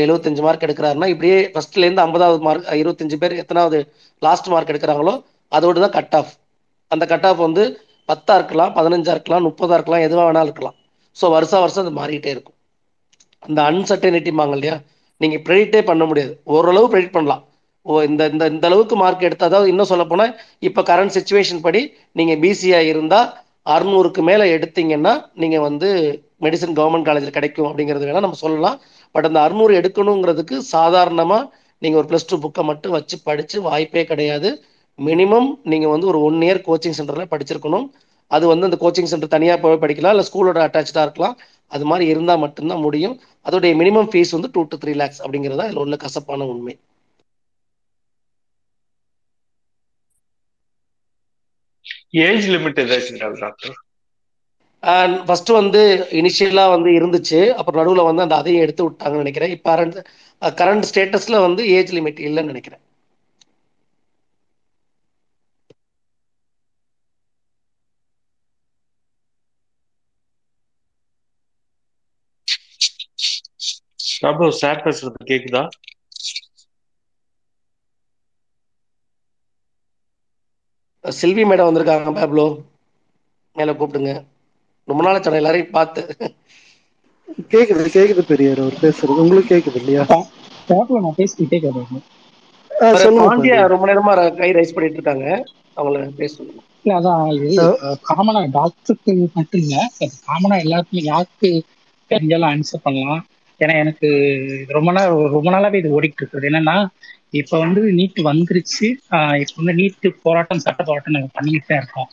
எழுபத்தஞ்சு 0.00 0.42
மார்க் 0.46 0.66
எடுக்கிறாருன்னா 0.66 1.08
இப்படியே 1.12 1.36
ஃபர்ஸ்ட்லேருந்து 1.52 2.04
ஐம்பதாவது 2.06 2.40
மார்க் 2.46 2.66
இருபத்தஞ்சு 2.80 3.16
பேர் 3.22 3.40
எத்தனாவது 3.42 3.78
லாஸ்ட் 4.22 4.50
மார்க் 4.52 4.72
எடுக்கிறாங்களோ 4.72 5.14
அதோடு 5.52 5.80
தான் 5.84 5.96
கட் 5.98 6.16
ஆஃப் 6.18 6.32
அந்த 6.90 7.04
கட் 7.12 7.26
ஆஃப் 7.28 7.40
வந்து 7.46 7.62
பத்தா 8.08 8.34
இருக்கலாம் 8.40 8.72
பதினஞ்சா 8.76 9.12
இருக்கலாம் 9.16 9.46
முப்பதாக 9.48 9.76
இருக்கலாம் 9.78 10.04
எதுவாக 10.06 10.26
வேணாலும் 10.28 10.48
இருக்கலாம். 10.48 10.76
ஸோ 11.16 11.26
வருஷா 11.34 11.58
வருஷம் 11.62 11.84
அது 11.84 11.92
மாறிக்கிட்டே 11.92 12.32
இருக்கும். 12.34 12.56
அந்த 13.42 13.60
அன்சர்டனிட்டிமாங்க 13.70 14.56
இல்லையா? 14.58 14.76
நீங்கள் 15.20 15.42
ப்ரெடிக்டே 15.46 15.80
பண்ண 15.90 16.02
முடியாது. 16.04 16.32
ஓரளவு 16.54 16.90
ப்ரெடிக்ட் 16.92 17.16
பண்ணலாம். 17.16 17.42
ஓ 17.86 18.02
இந்த 18.02 18.22
இந்த 18.32 18.44
இந்த 18.54 18.64
அளவுக்கு 18.70 18.96
மார்க் 18.96 19.26
எடுத்து 19.28 19.38
இன்னும் 19.72 19.90
சொல்ல 19.92 20.26
இப்போ 20.68 20.80
கரண்ட் 20.90 21.14
சுச்சுவேஷன் 21.16 21.62
படி 21.62 21.82
நீங்கள் 22.16 22.40
பிசிஐ 22.42 22.82
இருந்தால் 22.92 23.28
அறுநூறுக்கு 23.66 24.20
மேலே 24.28 24.44
எடுத்தீங்கன்னா 24.56 25.12
நீங்கள் 25.42 25.64
வந்து 25.68 25.88
மெடிசன் 26.44 26.76
கவர்மெண்ட் 26.78 27.08
காலேஜில் 27.08 27.36
கிடைக்கும் 27.38 27.68
அப்படிங்கிறது 27.68 28.06
வேணால் 28.08 28.26
நம்ம 28.26 28.38
சொல்லலாம். 28.44 28.76
பட் 29.14 29.28
அந்த 29.28 29.38
அறுநூறு 29.46 29.72
எடுக்கணுங்கிறதுக்கு 29.80 30.56
சாதாரணமாக 30.74 31.48
நீங்கள் 31.82 32.00
ஒரு 32.00 32.08
ப்ளஸ் 32.10 32.28
டூ 32.30 32.36
புக்கை 32.44 32.62
மட்டும் 32.70 32.94
வச்சு 32.96 33.16
படித்து 33.28 33.56
வாய்ப்பே 33.68 34.04
கிடையாது. 34.12 34.50
மினிமம் 34.98 35.48
நீங்கள் 35.72 35.92
வந்து 35.94 36.06
ஒரு 36.12 36.18
ஒன் 36.28 36.40
இயர் 36.46 36.62
கோச்சிங் 36.68 36.96
சென்டரில் 36.98 37.30
படிச்சிருக்கணும். 37.34 37.86
அது 38.30 38.44
வந்து 38.52 38.66
அந்த 38.68 38.78
கோச்சிங் 38.82 39.10
சென்டர் 39.12 39.34
தனியாக 39.36 39.58
போய் 39.62 39.82
படிக்கலாம் 39.84 40.14
இல்லை 40.14 40.26
ஸ்கூலோட 40.28 40.58
அட்டாச்சாக 40.66 41.06
இருக்கலாம். 41.06 41.36
அது 41.74 41.84
மாதிரி 41.90 42.04
இருந்தால் 42.12 42.42
மட்டும்தான் 42.44 42.84
முடியும். 42.86 43.16
அதோடைய 43.46 43.74
மினிமம் 43.80 44.10
ஃபீஸ் 44.12 44.36
வந்து 44.36 44.50
டூ 44.54 44.62
டு 44.70 44.78
த்ரீ 44.82 44.94
லேக்ஸ் 45.02 45.22
அப்படிங்கிறதா 45.24 45.66
இதில் 45.68 45.82
உள்ள 45.84 45.96
கசப்பான 46.04 46.46
உண்மை. 46.54 46.74
ஏஜ் 52.14 52.46
லிமிட் 52.50 52.80
ஏதாச்சும் 52.82 53.18
டாக்டர்? 53.40 53.76
ஃபர்ஸ்ட் 55.26 55.50
வந்து 55.52 55.80
இனிஷியலா 56.18 56.64
வந்து 56.70 56.90
இருந்துச்சு. 56.90 57.40
அப்புறம் 57.54 57.80
நடுவுல 57.80 58.04
வந்து 58.06 58.22
அந்த 58.22 58.36
அதையும் 58.36 58.62
எடுத்து 58.62 58.84
விட்டாங்கன்னு 58.84 59.24
நினைக்கிறேன். 59.24 59.54
இப்போ 59.56 59.76
கரண்ட் 60.58 60.88
ஸ்டேட்டஸ்ல 60.90 61.40
வந்து 61.42 61.64
ஏஜ் 61.76 61.92
லிமிட் 61.92 62.22
இல்லைன்னு 62.28 62.52
நினைக்கிறேன். 62.52 62.82
டாக்டர் 74.22 74.58
சார் 74.58 74.82
பேசுறது 74.84 75.28
கேக்குதா? 75.30 75.62
செல்வி 81.04 81.44
மேடம் 81.44 81.68
வந்திருக்காங்க 81.68 82.14
பேப்லோ. 82.18 82.46
மேல 83.56 83.72
கூப்பிடுங்க. 83.72 84.12
ரொம்ப 84.88 85.02
நாள் 85.02 85.22
சொன்ன 85.22 85.36
எல்லாரையும் 85.36 85.70
பார்த்து. 85.70 86.02
கேக்குது 87.50 87.84
கேக்குது 87.94 88.22
பெரியார் 88.24 88.58
அவர் 88.58 88.80
பேசுறது. 88.80 89.16
உங்களுக்கு 89.16 89.50
கேக்குது 89.52 89.74
இல்லையா? 89.74 90.04
டேப்ல 90.68 91.00
நான் 91.00 91.18
பேசிக்கிட்டே 91.18 91.58
கேட்கறேன் 91.58 92.06
பாண்டியா. 93.18 93.66
ரொம்ப 93.66 93.86
நேரமா 93.86 94.12
ர- 94.14 94.36
கை 94.36 94.50
ரைஸ் 94.50 94.74
பண்ணிட்டு 94.74 94.98
இருக்காங்க. 94.98 95.26
அவங்கள 95.76 96.10
பேச 96.14 96.34
சொல்லுங்க. 96.34 96.62
இல்ல 96.82 96.98
அதான் 96.98 97.22
இது 97.34 97.66
காமனா 98.08 98.50
டாக்டருக்கு 98.50 99.12
மட்டும் 99.34 99.60
இல்ல 99.60 99.76
காமனா 100.22 100.58
எல்லாருக்குமே 100.58 101.02
யாருக்கு 101.04 101.50
தெரிஞ்சாலும் 102.10 102.50
ஆன்சர் 102.52 102.82
பண்ணலாம். 102.82 103.22
ஏன்னா 103.60 103.74
எனக்கு 103.82 104.08
ரொம்ப 104.76 104.90
நாள் 104.92 105.14
ரொம்ப 105.34 105.48
நாளாவே 105.50 105.80
இது 105.82 105.94
ஓடிட்டு 105.96 106.20
இருக்குது 106.20 106.48
என்னன்னா 106.50 106.76
இப்ப 107.40 107.54
வந்து 107.64 107.80
நீட் 107.98 108.20
வந்துருச்சு. 108.26 108.86
இப்ப 109.42 109.56
வந்து 109.60 109.74
நீட் 109.80 109.96
போராட்டம் 110.24 110.64
சட்ட 110.64 110.80
போராட்டம் 110.82 111.16
நாங்க 111.16 111.30
பண்ணிக்கிட்டு 111.36 111.68
தான் 111.68 111.80
இருக்கோம். 111.82 112.10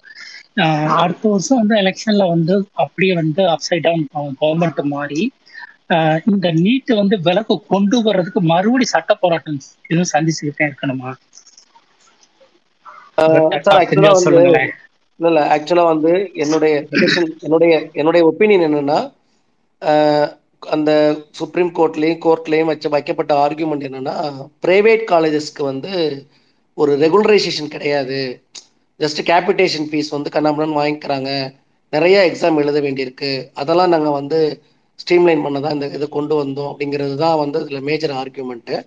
அடுத்த 1.00 1.24
வருஷம் 1.28 1.60
வந்து 1.62 1.76
எலெக்ஷன்ல 1.82 2.24
வந்து 2.32 2.54
அப்படியே 2.84 3.14
வந்து 3.22 3.42
அப்சைட் 3.54 3.86
டவுன் 3.86 4.06
கவர்மெண்ட் 4.40 4.82
மாறி 4.94 5.22
இந்த 6.32 6.48
நீட் 6.58 6.92
வந்து 7.00 7.16
விலக்கு 7.28 7.56
கொண்டு 7.70 7.98
வர்றதுக்கு 8.08 8.42
மறுபடியும் 8.52 8.94
சட்ட 8.94 9.12
போராட்டம் 9.22 9.60
எதுவும் 9.88 10.12
சந்திச்சுக்கிட்டே 10.14 10.68
இருக்கணுமா? 10.70 11.12
இல்ல 15.20 15.28
இல்ல 15.28 15.40
ஆக்சுவலா 15.54 15.86
வந்து 15.92 16.12
என்னுடைய 16.44 16.74
என்னுடைய 17.46 17.72
என்னுடைய 17.96 18.22
ஒப்பீனியன் 18.30 18.66
என்னன்னா 18.68 19.00
அந்த 20.64 20.92
சுப்ரீம் 21.40 21.72
கோர்ட்லேயும் 21.78 22.22
கோர்ட்லேயும் 22.26 22.72
வச்சு 22.72 22.88
வைக்கப்பட்ட 22.96 23.34
ஆர்கியூமெண்ட் 23.46 23.86
என்னன்னா 23.88 24.16
பிரைவேட் 24.66 25.04
காலேஜஸ்க்கு 25.12 25.64
வந்து 25.72 25.92
ஒரு 26.78 26.92
ரெகுலரைசேஷன் 27.04 27.74
கிடையாது. 27.76 28.20
ஜஸ்ட் 29.00 29.22
கேபிட்டேஷன் 29.30 29.88
ஃபீஸ் 29.90 30.16
வந்து 30.16 30.30
கண்ணாமணன் 30.36 30.78
வாங்கிக்கிறாங்க. 30.80 31.30
நிறைய 31.94 32.16
எக்ஸாம் 32.30 32.60
எழுத 32.64 32.78
வேண்டியிருக்கு. 32.86 33.32
அதெல்லாம் 33.62 33.94
நாங்கள் 33.96 34.18
வந்து 34.20 34.40
ஸ்ட்ரீம்லைன் 35.02 35.44
பண்ண 35.46 35.58
தான் 35.64 35.76
இந்த 35.78 35.88
இதை 35.98 36.08
கொண்டு 36.18 36.36
வந்தோம் 36.42 36.70
அப்படிங்கிறது 36.72 37.16
தான் 37.24 37.40
வந்து 37.44 37.58
இதில் 37.66 37.88
major 37.90 38.14
argument 38.22 38.78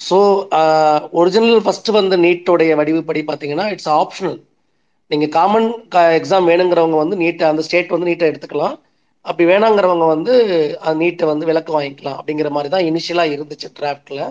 so 0.00 0.18
original 1.20 1.62
first 1.64 1.96
வந்து 1.98 2.16
நீட்டோடைய 2.24 2.72
வடிவுப்படி 2.80 3.20
பார்த்தீங்கன்னா 3.30 3.66
இட்ஸ் 3.74 3.92
ஆப்ஷனல் 4.00 4.38
நீங்கள் 5.10 5.32
காமன் 5.38 5.68
எக்ஸாம் 6.20 6.48
வேணுங்கிறவங்க 6.50 6.98
வந்து 7.02 7.16
நீட்டை 7.22 7.46
அந்த 7.50 7.62
ஸ்டேட் 7.66 7.94
வந்து 7.94 8.08
நீட்டை 8.10 8.28
எடுத்துக்கலாம். 8.30 8.76
அப்படி 9.24 9.44
வேணாங்கிறவங்க 9.50 10.06
வந்து 10.14 10.32
நீட்டை 11.00 11.26
வந்து 11.32 11.48
விளக்கு 11.50 11.72
வாங்கிக்கலாம் 11.76 12.16
அப்படிங்கிற 12.18 12.48
மாதிரி 12.56 12.70
தான் 12.74 12.86
இனிஷியலாக 12.90 13.34
இருந்துச்சு 13.36 13.68
டிராஃப்டில் 13.78 14.22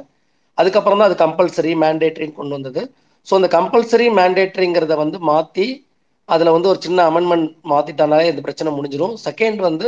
அதுக்கப்புறம் 0.58 1.00
தான் 1.02 1.10
அது 1.10 1.18
கம்பல்சரி 1.26 1.72
மேண்டேட்ரின்னு 1.84 2.38
கொண்டு 2.40 2.56
வந்தது. 2.58 2.82
ஸோ 3.28 3.34
அந்த 3.40 3.50
கம்பல்சரி 3.58 4.08
மேண்டேட்ரிங்கிறத 4.20 4.96
வந்து 5.04 5.18
மாற்றி 5.32 5.68
அதில் 6.30 6.54
வந்து 6.56 6.70
ஒரு 6.72 6.80
சின்ன 6.86 7.06
அமெண்ட்மெண்ட் 7.12 7.50
மாற்றிட்டாலே 7.72 8.28
இந்த 8.32 8.42
பிரச்சனை 8.48 8.70
முடிஞ்சிடும் 8.78 9.16
செகண்ட் 9.28 9.60
வந்து 9.68 9.88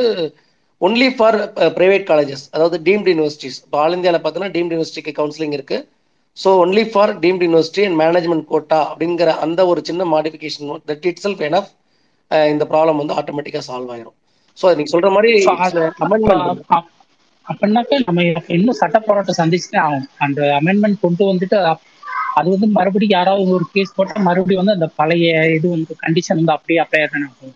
ஒன்லி 0.82 1.10
ஃபார் 1.18 1.38
ப்ரைவேட் 1.78 2.08
காலேஜஸ் 2.12 2.45
அதாவது 2.56 2.78
டீம்டு 2.88 3.12
யூனிவர்சிட்டிஸ் 3.14 3.60
இப்போ 3.66 3.78
ஆல் 3.84 3.95
இந்தியாவில் 3.97 4.22
பார்த்தீங்கன்னா 4.22 4.56
டீம்டு 4.56 4.74
யூனிவர்சிட்டிக்கு 4.76 5.14
கவுன்சிலிங் 5.20 5.56
இருக்குது 5.58 5.86
so 6.38 6.49
only 6.64 6.84
for 6.91 7.14
deemed 7.24 7.45
university 7.47 7.84
and 7.88 7.97
management 8.04 8.45
quota 8.51 8.80
அப்படிங்கிற 8.89 9.32
அந்த 9.45 9.62
ஒரு 9.72 9.82
சின்ன 9.89 10.04
modification 10.16 10.72
that 10.91 11.08
it 11.12 11.24
self 11.26 11.43
enough 11.49 11.72
இந்த 12.54 12.66
ப்ராப்ளம் 12.72 12.99
வந்து 13.01 13.16
ஆட்டோமேட்டிக்காக 13.20 13.66
சால்வ் 13.70 13.91
ஆயிரும். 13.95 14.18
ஸோ 14.58 14.68
நீங்க 14.76 14.91
சொல்ற 14.93 15.10
மாதிரி 15.16 15.32
அமெண்ட்மெண்ட் 16.04 16.49
அப்படின்னாக்க 17.45 17.97
நம்ம 18.04 18.22
இன்னும் 18.56 18.80
சட்ட 18.80 18.97
போராட்டம் 19.04 19.39
சந்திச்சுட்டே 19.39 19.80
ஆகும் 19.84 20.08
அந்த 20.26 20.41
அமெண்ட்மெண்ட் 20.60 21.04
கொண்டு 21.04 21.24
வந்துட்டு 21.30 21.58
அது 22.36 22.47
வந்து 22.54 22.68
மறுபடியும் 22.76 23.16
யாராவது 23.16 23.51
ஒரு 23.56 23.66
கேஸ் 23.70 23.95
போட்டா 23.95 24.22
மறுபடியும் 24.28 24.62
வந்து 24.62 24.78
அந்த 24.78 24.88
பழைய 24.99 25.28
இது 25.58 25.68
வந்து 25.76 25.93
கண்டிஷன் 25.99 26.39
வந்து 26.39 26.56
அப்படியே 26.56 26.80
அப்ளை 26.84 27.01
தானே 27.08 27.28
ஆகும். 27.30 27.56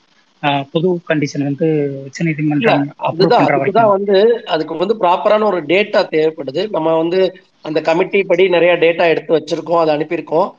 புது 0.71 0.89
கண்டிஷன் 1.07 1.45
வந்து 1.47 1.67
இல்ல 1.81 2.03
உச்சநீதிமன்றம் 2.07 2.83
அப்ரூவ் 3.07 3.37
அதுதான் 3.55 3.91
வந்து 3.95 4.17
அதுக்கு 4.53 4.75
வந்து 4.75 4.95
ப்ராப்பரான 5.01 5.45
ஒரு 5.51 5.59
டேட்டா 5.71 6.01
தேவைப்படுது. 6.11 6.61
நம்ம 6.75 6.93
வந்து 7.01 7.19
அந்த 7.65 7.79
கமிட்டி 7.87 8.19
படி 8.25 8.43
நிறைய 8.49 8.73
டேட்டா 8.83 9.05
எடுத்து 9.13 9.31
வச்சிருக்கோம் 9.37 9.81
அதை 9.81 9.91
அனுப்பியிருக்கோம். 9.95 10.49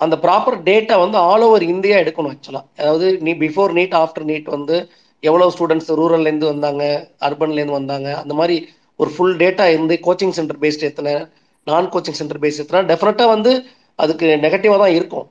அந்த 0.00 0.16
ப்ராப்பர் 0.22 0.56
டேட்டா 0.66 0.96
வந்து 1.00 1.18
ஆல் 1.26 1.44
ஓவர் 1.46 1.64
இந்தியா 1.72 1.96
எடுக்கணும் 2.02 2.32
ஆக்சுவலா 2.32 2.62
அதாவது 2.76 3.06
நீ 3.24 3.32
பிஃபோர் 3.40 3.72
நீட் 3.78 3.96
ஆஃப்டர் 4.00 4.26
நீட் 4.28 4.48
வந்து 4.56 4.76
எவ்வளோ 5.22 5.48
ஸ்டூடெண்ட்ஸ் 5.54 5.90
ரூரல்லேருந்து 6.00 6.52
வந்தாங்க 6.52 6.84
அர்பன்லேருந்து 7.28 7.78
வந்தாங்க 7.80 8.08
அந்த 8.22 8.34
மாதிரி 8.40 8.56
ஒரு 9.00 9.10
ஃபுல் 9.14 9.36
டேட்டா 9.42 9.64
இருந்து 9.74 9.94
கோச்சிங் 10.06 10.36
சென்டர் 10.38 10.60
பேஸ்ட் 10.62 10.86
எத்தனை 10.90 11.12
நான் 11.66 11.90
கோச்சிங் 11.94 12.18
சென்டர் 12.20 12.40
பேஸ்ட் 12.42 12.62
எத்தனை 12.64 12.80
டெஃபினட்டாக 12.90 13.34
வந்து 13.34 13.52
அதுக்கு 13.98 14.26
நெகட்டிவாக 14.44 14.78
தான் 14.82 14.94
இருக்கும். 14.98 15.26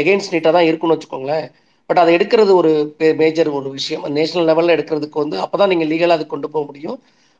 எகெயின்ஸ்ட் 0.00 0.34
நீட்டாக 0.34 0.52
தான் 0.56 0.68
இருக்கும்னு 0.68 0.96
வச்சுக்கோங்களேன். 0.96 1.46
பட் 1.90 2.00
அதை 2.02 2.10
எடுக்கிறது 2.16 2.52
ஒரு 2.60 2.70
மேஜர் 3.22 3.50
ஒரு 3.58 3.68
விஷயம். 3.78 4.04
நேஷனல் 4.18 4.48
லெவலில் 4.50 4.74
எடுக்கிறதுக்கு 4.76 5.18
வந்து 5.24 5.36
அப்போ 5.44 5.56
தான் 5.60 5.70
நீங்கள் 5.72 5.90
லீகலாக 5.92 6.18
அது 6.18 6.26
கொண்டு 6.34 6.48
போக 6.54 6.62
முடியும். 6.68 6.98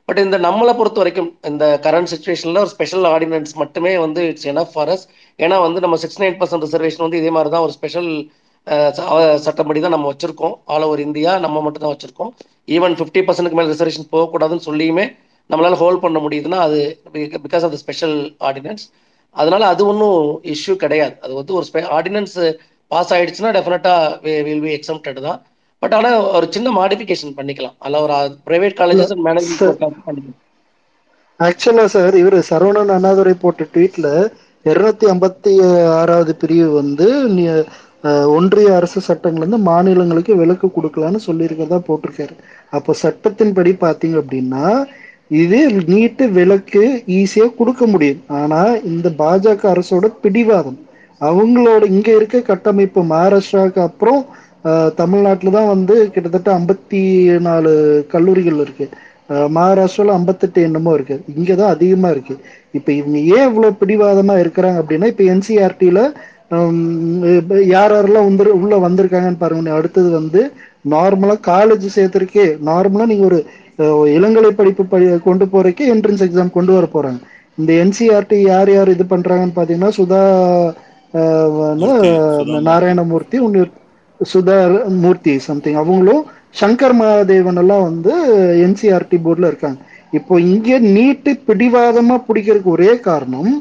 பட் 0.09 0.21
இந்த 0.25 0.37
நம்மளை 0.47 0.73
பொறுத்த 0.79 0.99
வரைக்கும் 1.03 1.29
இந்த 1.51 1.65
கரண்ட் 1.85 2.11
சுச்சுவேஷனில் 2.13 2.63
ஒரு 2.65 2.73
ஸ்பெஷல் 2.75 3.07
ஆர்டினன்ஸ் 3.13 3.53
மட்டுமே 3.63 3.93
வந்து 4.05 4.23
இட்ஸ் 4.31 4.49
எனஃப் 4.53 4.73
ஃபார் 4.75 4.91
அஸ் 4.95 5.05
ஏன்னா 5.39 5.59
வந்து 5.67 5.79
நம்ம 5.85 5.99
சிக்ஸ்டி 6.03 6.23
நைன் 6.25 6.39
பர்சன்ட் 6.41 6.67
ரிசர்வேஷன் 6.67 7.05
வந்து 7.07 7.21
இதே 7.23 7.31
மாதிரி 7.37 7.53
தான் 7.55 7.65
ஒரு 7.67 7.75
ஸ்பெஷல் 7.79 8.11
சட்டப்படி 9.47 9.79
தான் 9.85 9.95
நம்ம 9.95 10.11
வச்சிருக்கோம். 10.13 10.55
ஆல் 10.73 10.85
ஓவர் 10.89 11.03
இந்தியா 11.07 11.33
நம்ம 11.45 11.63
மட்டும் 11.65 11.85
தான் 11.85 11.95
வச்சிருக்கோம் 11.95 12.31
ஈவன் 12.77 12.95
ஃபிஃப்டி 12.99 13.23
பர்சன்ட்க்கு 13.27 13.59
மேலே 13.59 13.73
ரிசர்வேஷன் 13.73 14.13
போகக்கூடாதுன்னு 14.15 14.67
சொல்லியுமே 14.69 15.05
நம்மளால 15.51 15.79
ஹோல்ட் 15.83 16.05
பண்ண 16.05 16.19
முடியுதுன்னா 16.27 16.61
அது 16.67 16.79
because 17.47 17.65
of 17.67 17.75
the 17.75 17.81
special 17.85 18.17
ordinance 18.49 18.85
அதனால 19.37 19.63
அது 19.73 19.83
ஒன்றும் 19.91 20.21
இஷ்யூ 20.55 20.75
கிடையாது. 20.85 21.15
அது 21.25 21.33
வந்து 21.41 21.53
ஒரு 21.59 21.67
ஆர்டினன்ஸ் 21.97 22.37
பாஸ் 22.91 23.13
ஆயிடுச்சுன்னா 23.17 23.51
டெஃபினட்டா 23.57 23.95
வில் 24.47 24.65
பி 24.67 24.73
எக்ஸம்டட் 24.79 25.21
தான். 25.29 25.39
பட் 25.83 25.95
ஆனால் 25.99 26.17
ஒரு 26.37 26.47
சின்ன 26.57 26.69
மாடிஃபிகேஷன் 26.81 27.37
பண்ணிக்கலாம். 27.39 27.77
அதில் 27.83 28.03
ஒரு 28.05 28.17
பிரைவேட் 28.47 28.77
காலேஜஸ் 28.81 29.15
பண்ணிக்கலாம். 29.29 30.33
ஆக்சுவலா 31.41 31.87
சார் 31.95 32.15
இவர் 32.23 32.37
சரவணன் 32.51 32.93
அண்ணாதுரை 32.97 33.35
போட்ட 33.45 33.65
ட்வீட்ல 33.75 34.09
இருநூத்தி 34.67 35.07
ஐம்பத்தி 35.13 35.55
ஆறாவது 36.01 36.33
பிரிவு 36.43 36.69
வந்து 36.81 37.09
ஒன்றிய 38.37 38.71
அரசு 38.79 39.01
சட்டங்கள் 39.09 39.45
வந்து 39.45 39.61
மாநிலங்களுக்கு 39.69 40.33
விலக்கு 40.41 40.67
கொடுக்கலான்னு 40.77 41.21
சொல்லியிருக்கிறதா 41.27 41.79
போட்டிருக்காரு. 41.89 42.35
அப்போ 42.77 42.93
சட்டத்தின்படி 43.03 43.73
பார்த்தீங்க 43.85 44.17
அப்படின்னா 44.23 44.65
இது 45.43 45.59
நீட்டு 45.93 46.25
விலக்கு 46.39 46.83
ஈஸியாக 47.19 47.57
கொடுக்க 47.61 47.85
முடியும். 47.93 48.21
ஆனால் 48.41 48.73
இந்த 48.91 49.09
பாஜக 49.21 49.63
அரசோட 49.75 50.09
பிடிவாதம் 50.25 50.79
அவங்களோட 51.21 51.83
இங்கே 51.97 52.13
இருக்க 52.19 52.37
கட்டமைப்பு 52.51 53.03
மகாராஷ்டிராவுக்கு 53.13 53.81
அப்புறம் 53.89 54.21
தமிழ்நாட்டில் 55.01 55.57
தான் 55.57 55.73
வந்து 55.73 55.95
கிட்டத்தட்ட 56.13 56.51
ஐம்பத்தி 56.59 57.01
நாலு 57.47 57.73
கல்லூரிகள் 58.13 58.61
இருக்கு. 58.65 58.87
மகாராஷ்டிராவில் 59.57 60.17
ஐம்பத்தெட்டு 60.19 60.61
என்னமோ 60.69 60.93
இருக்கு. 60.97 61.17
இங்கதான் 61.39 61.75
அதிகமாக 61.75 62.15
இருக்கு. 62.17 62.35
இப்போ 62.79 62.91
இவங்க 63.01 63.19
ஏன் 63.37 63.49
இவ்வளோ 63.51 63.71
பிடிவாதமாக 63.81 64.43
இருக்கிறாங்க 64.45 64.79
அப்படின்னா 64.83 65.11
இப்போ 65.13 65.25
என்சிஆர்டியில் 65.35 66.03
யார் 67.75 67.93
யாரெல்லாம் 67.95 68.27
வந்து 68.29 68.45
உள்ள 68.63 68.75
வந்திருக்காங்கன்னு 68.87 69.43
பாருங்க. 69.43 69.77
அடுத்தது 69.79 70.09
வந்து 70.19 70.41
நார்மலா 70.95 71.37
காலேஜ் 71.53 71.87
சேர்த்திருக்கே. 71.97 72.47
நார்மலா 72.69 73.07
நீங்க 73.13 73.25
ஒரு 73.31 73.39
இளங்கலை 74.17 74.51
படிப்பு 74.59 74.83
படி 74.91 75.07
கொண்டு 75.29 75.45
போறதுக்கு 75.53 75.85
என்ட்ரன்ஸ் 75.95 76.25
எக்ஸாம் 76.27 76.57
கொண்டு 76.57 76.73
வர 76.77 76.87
போறாங்க. 76.95 77.21
இந்த 77.61 77.71
என்சிஆர்டி 77.85 78.39
யார் 78.53 78.71
யார் 78.75 78.95
இது 78.97 79.05
பண்றாங்கன்னு 79.15 79.59
பாத்தீங்கன்னா 79.59 79.91
சுதா 79.99 80.23
நாராயணமூர்த்தி 82.69 83.39
ஒன்னு 83.47 83.65
சுதா 84.21 84.57
மூர்த்தி 85.03 85.33
சம்திங் 85.49 85.81
அவங்களும் 85.83 86.23
சங்கர் 86.61 86.97
மகாதேவன் 87.01 87.61
எல்லாம் 87.63 87.87
வந்து 87.89 88.13
என்சிஆர்டி 88.65 89.17
போர்டுல 89.25 89.51
இருக்காங்க. 89.53 89.79
இப்போ 90.19 90.35
இங்க 90.53 90.79
நீட்டு 90.97 91.31
பிடிவாதமா 91.49 92.17
பிடிக்கிறதுக்கு 92.29 92.77
ஒரே 92.77 92.93
காரணம் 93.09 93.53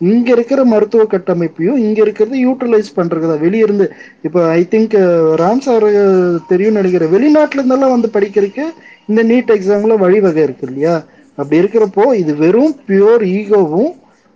இங்க 0.00 0.28
இருக்கிற 0.34 0.60
மருத்துவ 0.64 1.04
கட்டமைப்பையும் 1.12 1.78
இங்க 1.84 1.98
இருக்கிறது 2.04 2.36
யூட்டிலைஸ் 2.46 2.90
பண்றதுதான். 2.98 3.40
வெளியிருந்து 3.46 3.86
இப்போ 4.26 4.40
I 4.58 4.60
think 4.72 4.94
Ram 5.42 5.62
sir 5.66 5.86
uh, 5.90 6.40
தெரியும் 6.50 6.78
நினைக்கிறேன். 6.80 7.12
வெளிநாட்டுல 7.14 7.60
இருந்தெல்லாம் 7.60 7.94
வந்து 7.94 8.10
படிக்கிறதுக்கு 8.16 8.66
இந்த 9.10 9.22
நீட் 9.30 9.50
எக்ஸாம்ல 9.54 9.96
வழிவகை 10.04 10.42
இருக்கு 10.48 10.66
இல்லையா? 10.68 10.94
அப்படி 11.38 11.56
இருக்கிறப்போ 11.62 12.04
இது 12.20 12.32
வெறும் 12.44 12.74
பியூர் 12.88 13.24
ஈகோவும் 13.38 13.90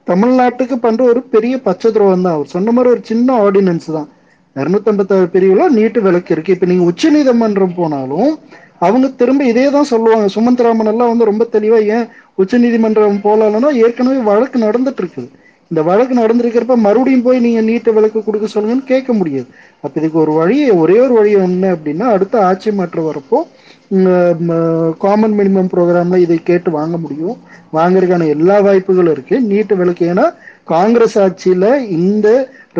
தமிழ்நாட்டுக்கு 0.06 0.76
பண்ற 0.84 1.00
ஒரு 1.10 1.20
பெரிய 1.34 1.54
பச்சை 1.66 1.88
துரோகம் 1.94 2.24
தான் 2.26 2.36
அவர் 2.36 2.52
சொன்ன 2.54 2.72
மாதிரி 2.76 2.92
ஒரு 2.94 3.02
சின்ன 3.10 3.36
ஆர்டினன்ஸ் 3.44 3.88
தான். 3.96 4.08
இருநூத்தம்பத்தாறு 4.56 5.26
பிரிவுல 5.34 5.66
நீட்டு 5.76 6.00
விளக்கு 6.06 6.32
இருக்கு. 6.34 6.54
இப்ப 6.56 6.66
நீங்க 6.70 6.84
உச்ச 6.90 7.10
நீதிமன்றம் 7.16 7.76
போனாலும் 7.80 8.30
அவங்க 8.86 9.08
திரும்ப 9.20 9.44
இதே 9.52 9.66
தான் 9.76 9.90
சொல்லுவாங்க. 9.92 10.26
சுமந்த் 10.36 10.64
ராமன் 10.66 10.90
எல்லாம் 10.92 11.12
வந்து 11.12 11.28
ரொம்ப 11.30 11.44
தெளிவா 11.54 11.78
ஏன் 11.96 12.06
உச்ச 12.42 12.58
நீதிமன்றம் 12.64 13.22
போலாம்னா 13.26 13.70
ஏற்கனவே 13.84 14.20
வழக்கு 14.30 14.58
நடந்துட்டு 14.66 15.02
இருக்குது. 15.04 15.28
இந்த 15.72 15.82
வழக்கு 15.88 16.14
நடந்திருக்கிறப்ப 16.20 16.74
மறுபடியும் 16.86 17.26
போய் 17.26 17.44
நீங்க 17.44 17.60
நீட்டு 17.68 17.90
விளக்கு 17.96 18.20
கொடுக்க 18.24 18.46
சொல்லுங்கன்னு 18.54 18.90
கேட்க 18.90 19.10
முடியாது. 19.20 19.46
அப்ப 19.84 19.94
இதுக்கு 20.00 20.18
ஒரு 20.24 20.32
வழி 20.40 20.56
ஒரே 20.82 20.96
ஒரு 21.04 21.14
வழி 21.18 21.30
என்ன 21.48 21.70
அப்படின்னா 21.76 22.06
அடுத்த 22.16 22.44
ஆட்சி 22.48 22.72
மாற்றம் 22.80 23.10
வரப்போ 23.10 23.38
காமன் 25.04 25.34
மினிமம் 25.38 25.70
ப்ரோக்ராம்ல 25.72 26.18
இதை 26.24 26.36
கேட்டு 26.50 26.70
வாங்க 26.76 26.96
முடியும். 27.04 27.36
வாங்குறதுக்கான 27.76 28.28
எல்லா 28.34 28.56
வாய்ப்புகளும் 28.66 29.14
இருக்கு. 29.16 29.36
நீட்டு 29.50 29.74
விளக்கு 29.80 30.04
ஏன்னா 30.12 30.26
காங்கிரஸ் 30.72 31.16
ஆட்சியில 31.24 31.66
இந்த 31.98 32.28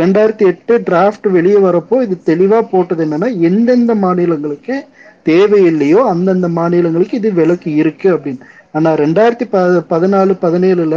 ரெண்டாயிரத்தி 0.01 0.45
எட்டு 0.53 0.75
டிராஃப்ட் 0.89 1.27
வெளியே 1.37 1.59
வரப்போ 1.67 1.97
இது 2.07 2.17
தெளிவா 2.31 2.61
போட்டது 2.73 3.05
என்னன்னா 3.07 3.29
எந்தெந்த 3.49 3.95
மாநிலங்களுக்கு 4.05 4.77
தேவையில்லையோ 5.31 6.01
அந்தந்த 6.13 6.49
மாநிலங்களுக்கு 6.59 7.19
இது 7.21 7.31
விலக்கு 7.41 7.71
இருக்கு 7.83 8.09
அப்படின்னு. 8.17 8.43
ஆனா 8.77 8.91
ரெண்டாயிரத்தி 9.05 9.47
ப 9.55 9.59
பதினாலு 9.93 10.33
பதினேழுல 10.45 10.97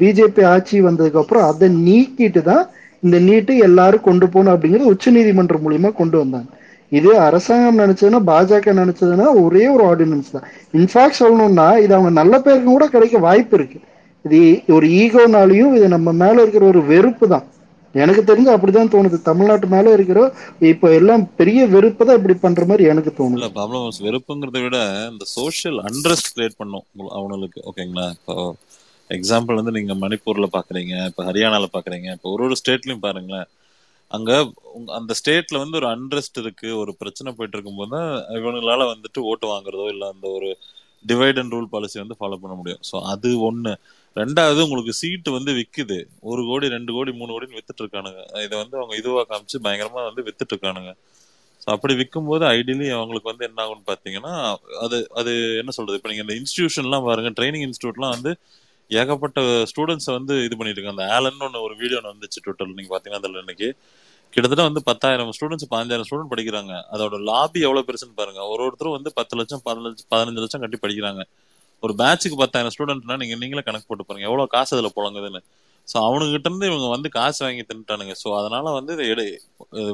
பிஜேபி 0.00 0.42
ஆட்சி 0.52 0.76
வந்ததுக்கு 0.88 1.20
அப்புறம் 1.22 1.46
அதை 1.50 1.68
நீக்கிட்டு 1.86 2.42
தான் 2.50 2.64
இந்த 3.02 3.16
நீட்டு 3.26 3.52
எல்லாரும் 3.66 4.06
கொண்டு 4.06 4.26
போகணும் 4.34 4.54
அப்படிங்கிறது 4.54 4.92
உச்ச 4.92 5.10
நீதிமன்றம் 5.16 5.64
மூலியமா 5.64 5.90
கொண்டு 6.00 6.16
வந்தாங்க. 6.22 6.48
இது 6.98 7.10
அரசாங்கம் 7.26 7.80
நினைச்சதுன்னா 7.82 8.20
பாஜக 8.30 8.72
நினைச்சதுன்னா 8.80 9.26
ஒரே 9.42 9.64
ஒரு 9.74 9.82
ஆர்டினன்ஸ் 9.90 10.32
தான். 10.36 10.46
இன்ஃபேக்ட் 10.78 11.20
சொல்லணும்னா 11.22 11.68
இது 11.84 11.92
அவங்க 11.96 12.12
நல்ல 12.20 12.34
பேருக்கு 12.46 12.70
கூட 12.70 12.86
கிடைக்க 12.94 13.18
வாய்ப்பு 13.26 13.56
இருக்கு. 13.58 13.78
இது 14.24 14.40
ஒரு 14.76 14.86
ஈகோனாலையும் 15.02 15.74
இது 15.78 15.86
நம்ம 15.96 16.12
மேல 16.22 16.36
இருக்கிற 16.44 16.64
ஒரு 16.72 16.80
வெறுப்பு 16.92 17.26
தான். 17.34 17.46
எனக்கு 17.94 18.22
தெரிஞ்சு 18.30 18.50
அப்படிதான் 18.54 18.90
தோணுது. 18.94 19.18
தமிழ்நாட்டு 19.28 19.66
மேல 19.74 19.92
இருக்கிற 19.96 20.20
இப்ப 20.72 20.90
எல்லாம் 21.00 21.22
பெரிய 21.40 21.60
வெறுப்பு 21.74 22.02
தான் 22.08 22.18
இப்படி 22.20 22.34
பண்ற 22.42 22.64
மாதிரி 22.70 22.84
எனக்கு 22.92 23.12
தோணுது. 23.20 23.48
ப்ராப்ளம் 23.58 23.86
வெறுப்புங்கிறத 24.06 24.60
விட 24.64 24.78
இந்த 25.12 25.26
சோஷியல் 25.36 25.78
அண்ட்ரஸ்ட் 25.90 26.32
கிரியேட் 26.34 26.58
பண்ணும். 26.62 26.86
அவங்களுக்கு 27.18 27.60
ஓகேங்களா 27.70 28.06
இப்போ 28.18 28.36
எக்ஸாம்பிள் 29.10 29.58
வந்து 29.60 29.76
நீங்க 29.76 29.94
மணிப்பூர்ல 30.04 30.46
பாக்குறீங்க 30.56 30.94
இப்ப 31.10 31.22
ஹரியானால 31.28 31.68
பாக்குறீங்க 31.76 32.08
இப்போ 32.16 32.28
ஒரு 32.34 32.42
ஒரு 32.48 32.56
ஸ்டேட்லயும் 32.60 33.04
பாருங்களேன். 33.06 33.48
அங்க 34.10 34.30
அந்த 34.98 35.12
ஸ்டேட்ல 35.20 35.56
வந்து 35.62 35.78
ஒரு 35.80 35.88
அன்ரெஸ்ட் 35.94 36.38
இருக்கு 36.42 36.68
ஒரு 36.82 36.92
பிரச்சனை 37.00 37.30
போயிட்டு 37.36 37.56
இருக்கும்போது 37.56 37.92
தான் 37.96 38.10
இவங்களால 38.38 38.82
வந்துட்டு 38.92 39.20
ஓட்டு 39.30 39.46
வாங்குறதோ 39.52 39.86
இல்ல 39.94 40.04
அந்த 40.14 40.26
ஒரு 40.36 40.48
டிவைட் 41.04 41.38
அண்ட் 41.40 41.54
ரூல் 41.56 41.72
பாலிசி 41.74 41.96
வந்து 42.02 42.18
ஃபாலோ 42.20 42.38
பண்ண 42.42 42.54
முடியும். 42.60 42.82
ஸோ 42.90 42.96
அது 43.12 43.30
ஒண்ணு. 43.48 43.72
ரெண்டாவது 44.16 44.60
உங்களுக்கு 44.66 44.92
சீட்டு 45.00 45.30
வந்து 45.36 45.52
விக்குது. 45.58 45.98
ஒரு 46.30 46.42
கோடி 46.50 46.66
ரெண்டு 46.76 46.90
கோடி 46.96 47.10
மூணு 47.20 47.30
கோடின்னு 47.34 47.58
வித்துட்டு 47.58 47.82
இருக்கானுங்க. 47.84 48.22
இதை 48.46 48.54
வந்து 48.62 48.76
அவங்க 48.80 48.94
இதுவா 49.00 49.22
காமிச்சு 49.32 49.58
பயங்கரமா 49.66 50.02
வந்து 50.08 50.24
வித்துட்டு 50.28 50.54
இருக்கானுங்க. 50.54 50.92
ஸோ 51.62 51.68
அப்படி 51.74 51.94
விற்கும்போது 52.00 52.44
ஐடியலி 52.56 52.88
அவங்களுக்கு 52.96 53.30
வந்து 53.32 53.46
என்ன 53.48 53.58
ஆகும்னு 53.64 53.86
பார்த்தீங்கன்னா 53.90 54.32
அது 54.84 54.98
அது 55.20 55.32
என்ன 55.62 55.72
சொல்றது? 55.78 55.98
இப்போ 55.98 56.10
நீங்க 56.12 56.24
இந்த 56.26 56.36
இன்ஸ்டியூஷன்லாம் 56.40 57.06
பாருங்க 57.08 57.30
ட்ரைனிங் 57.38 57.66
இன்ஸ்டியூட்லாம் 57.68 58.14
வந்து 58.16 58.32
ஏகப்பட்ட 58.90 59.40
ஸ்டூடெண்ட்ஸை 59.70 60.12
வந்து 60.18 60.34
இது 60.46 60.54
பண்ணிட்டு 60.58 60.80
இருக்காங்க 60.80 60.96
அந்த 60.96 61.06
ஆலன் 61.16 61.42
ஒன்று 61.46 61.64
ஒரு 61.66 61.74
வீடியோ 61.82 61.98
வந்துச்சு 62.12 62.42
ட்விட்டர்ல 62.44 62.76
நீங்க 62.78 62.92
பாத்தீங்கன்னா 62.94 63.22
அதில் 63.22 63.42
இன்னைக்கு 63.44 63.68
கிட்டத்தட்ட 64.34 64.64
வந்து 64.68 64.80
பத்தாயிரம் 64.88 65.30
ஸ்டூடெண்ட்ஸ் 65.36 65.68
பதினஞ்சாயிரம் 65.72 66.06
ஸ்டூடெண்ட் 66.08 66.32
படிக்கிறாங்க. 66.32 66.72
அதோட 66.94 67.16
லாபி 67.28 67.60
எவ்வளவு 67.66 67.86
பெருசுன்னு 67.88 68.18
பாருங்க. 68.20 68.40
ஒரு 68.52 68.62
ஒருத்தரும் 68.66 68.96
வந்து 68.96 69.10
பத்து 69.18 69.36
லட்சம் 69.40 69.62
பதினஞ்சு 69.68 70.04
பதினஞ்சு 70.12 70.42
லட்சம் 70.44 70.62
கட்டி 70.64 70.78
படிக்கிறாங்க. 70.82 71.22
ஒரு 71.84 71.92
பேட்சுக்கு 72.00 72.36
பத்தாயிரம் 72.42 72.74
ஸ்டூடெண்ட்னா 72.74 73.16
நீங்க 73.22 73.34
நீங்களே 73.42 73.64
கணக்கு 73.68 73.88
போட்டு 73.90 74.06
பாருங்க. 74.08 74.26
எவ்வளவு 74.30 74.52
காசு 74.56 74.72
அதுல 74.76 74.90
புழங்குதுன்னு. 74.98 75.40
ஸோ 75.88 75.96
அவனுக்கிட்ட 76.06 76.48
இருந்து 76.48 76.68
இவங்க 76.70 76.86
வந்து 76.94 77.08
காசு 77.18 77.40
வாங்கி 77.44 77.62
தின்ட்டானுங்க 77.68 78.14
ஸோ 78.22 78.28
அதனால 78.38 78.72
வந்து 78.78 78.92
இதை 78.96 79.04
எடு 79.12 79.24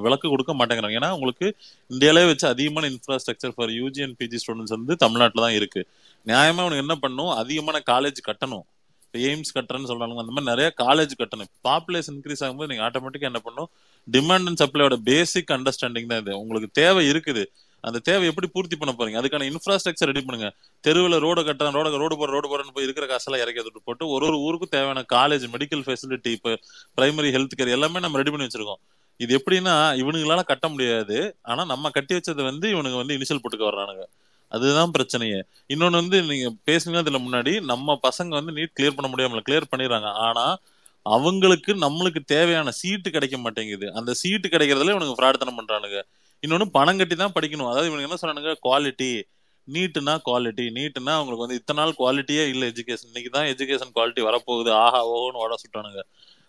விளக்கு 0.06 0.26
கொடுக்க 0.32 0.52
மாட்டேங்கிறாங்க. 0.60 0.96
ஏன்னா 1.00 1.10
உங்களுக்கு 1.16 1.46
இந்தியாவிலே 1.90 2.24
வச்சு 2.30 2.46
அதிகமான 2.52 2.88
infrastructure 2.94 3.54
for 3.56 3.72
UG 3.80 4.02
and 4.06 4.16
PG 4.22 4.40
students 4.42 4.76
வந்து 4.76 4.94
தமிழ்நாட்டில் 5.04 5.44
தான் 5.46 5.56
இருக்கு. 5.60 5.82
நியாயமா 6.26 6.62
அவனுக்கு 6.64 6.84
என்ன 6.86 6.96
பண்ணும் 7.04 7.32
அதிகமான 7.42 7.80
காலேஜ் 7.92 8.20
கட்டணும். 8.30 8.64
எய்ம்ஸ் 9.18 9.54
கட்டுறேன்னு 9.54 9.90
சொல்றாங்க 9.90 10.22
அந்த 10.22 10.34
மாதிரி 10.36 10.50
நிறைய 10.52 10.68
காலேஜ் 10.82 11.12
கட்டணும். 11.22 11.50
பாப்புலேஷன் 11.68 12.16
இன்க்ரீஸ் 12.18 12.42
ஆகும்போது 12.46 12.70
நீங்க 12.70 12.84
ஆட்டோமேட்டிக்கா 12.88 13.30
என்ன 13.32 13.38
பண்ணும் 13.38 13.68
டிமாண்ட் 14.08 14.48
அண்ட் 14.50 14.62
சப்ளையோட 14.62 14.96
பேசிக் 15.10 15.52
அண்டர்ஸ்டாண்டிங் 15.56 16.10
தான் 16.12 16.20
இது. 16.20 16.38
உங்களுக்கு 16.38 16.70
தேவை 16.72 17.10
இருக்குது. 17.12 17.44
அந்த 17.80 17.98
தேவை 17.98 18.26
எப்படி 18.26 18.46
பூர்த்தி 18.46 18.76
பண்ண 18.76 18.92
போறீங்க? 18.98 19.18
அதுக்கான 19.20 19.46
இன்ஃப்ராஸ்ட்ரக்சர் 19.50 20.10
ரெடி 20.10 20.20
பண்ணுங்க. 20.20 20.48
தெருவில் 20.80 21.18
ரோடு 21.18 21.40
கட்டுறேன் 21.42 21.76
ரோடு 21.78 21.98
ரோடு 22.02 22.16
போற 22.16 22.32
ரோடு 22.32 22.48
போறேன்னு 22.52 22.74
போய் 22.74 22.84
இருக்கிற 22.84 23.06
காசெல்லாம் 23.06 23.42
இறக்கி 23.42 23.60
எடுத்துட்டு 23.60 23.88
போட்டு 23.88 24.08
ஒரு 24.08 24.26
ஒரு 24.26 24.38
ஊருக்கும் 24.38 24.68
தேவையான 24.68 25.04
காலேஜ் 25.12 25.44
மெடிக்கல் 25.54 25.84
ஃபெசிலிட்டி 25.86 26.32
இப்போ 26.38 26.52
பிரைமரி 26.96 27.30
ஹெல்த் 27.36 27.58
கேர் 27.58 27.74
எல்லாமே 27.76 28.00
நம்ம 28.00 28.16
ரெடி 28.16 28.30
பண்ணி 28.30 28.46
வச்சிருக்கோம். 28.46 28.80
இது 29.16 29.40
எப்படின்னா 29.40 29.74
இவனுங்களால 30.02 30.42
கட்ட 30.42 30.68
முடியாது. 30.68 31.36
ஆனா 31.42 31.64
நம்ம 31.64 31.90
கட்டி 31.90 32.14
வச்சது 32.14 32.42
வந்து 32.42 32.68
இவனுங்க 32.68 32.96
வந்து 32.96 33.16
இனிஷியல் 33.18 33.42
போட்டுக்க 33.44 33.66
வர்றானுங்க. 33.70 34.04
அதுதான் 34.54 34.92
பிரச்சனையே. 34.98 35.40
இன்னொன்னு 35.74 35.98
வந்து 36.00 36.22
நீங்க 36.22 36.48
பேசுனதுல 36.66 37.18
முன்னாடி 37.26 37.60
நம்ம 37.60 37.98
பசங்க 38.02 38.28
வந்து 38.28 38.52
நீட் 38.52 38.74
கிளியர் 38.80 38.96
பண்ண 38.96 39.06
முடியாமல 39.14 39.40
கிளியர் 39.50 39.70
பண்ணிடுறாங்க. 39.76 40.08
ஆனா 40.28 40.46
அவங்களுக்கு 41.02 41.72
நம்மளுக்கு 41.74 42.20
தேவையான 42.26 42.70
சீட்டு 42.70 43.10
கிடைக்க 43.10 43.38
மாட்டேங்குது. 43.38 43.94
அந்த 43.94 44.14
சீட்டு 44.14 44.48
கிடைக்கிறதுல 44.48 44.90
இவனுக்கு 44.90 45.14
ஃப்ராட்தனம் 45.14 45.58
பண்றானுங்க. 45.60 46.02
இன்னொன்னு 46.46 46.64
பணம் 46.72 46.98
கட்டி 46.98 47.14
தான் 47.14 47.32
படிக்கணும். 47.40 47.68
அதாவது 47.68 47.90
இவனுக்கு 47.90 48.08
என்ன 48.08 48.16
சொல்றானுங்க? 48.22 48.54
குவாலிட்டி 48.62 49.12
நீட்டுனா 49.72 50.14
குவாலிட்டி 50.26 50.64
நீட்டுனா 50.70 51.12
அவங்களுக்கு 51.12 51.46
வந்து 51.46 51.54
இத்தனை 51.54 51.84
நாள் 51.84 51.98
குவாலிட்டியே 51.98 52.48
இல்லை 52.48 52.68
எஜுகேஷன் 52.68 53.06
இன்னைக்கு 53.06 53.30
தான் 53.30 53.46
எஜுகேஷன் 53.46 53.92
குவாலிட்டி 53.94 54.22
வரப்போகுது. 54.22 54.70
ஆஹா 54.70 55.06
ஓஹோன்னு 55.06 55.40
ஓட 55.44 55.54
சுட்டானுங்க 55.54 56.02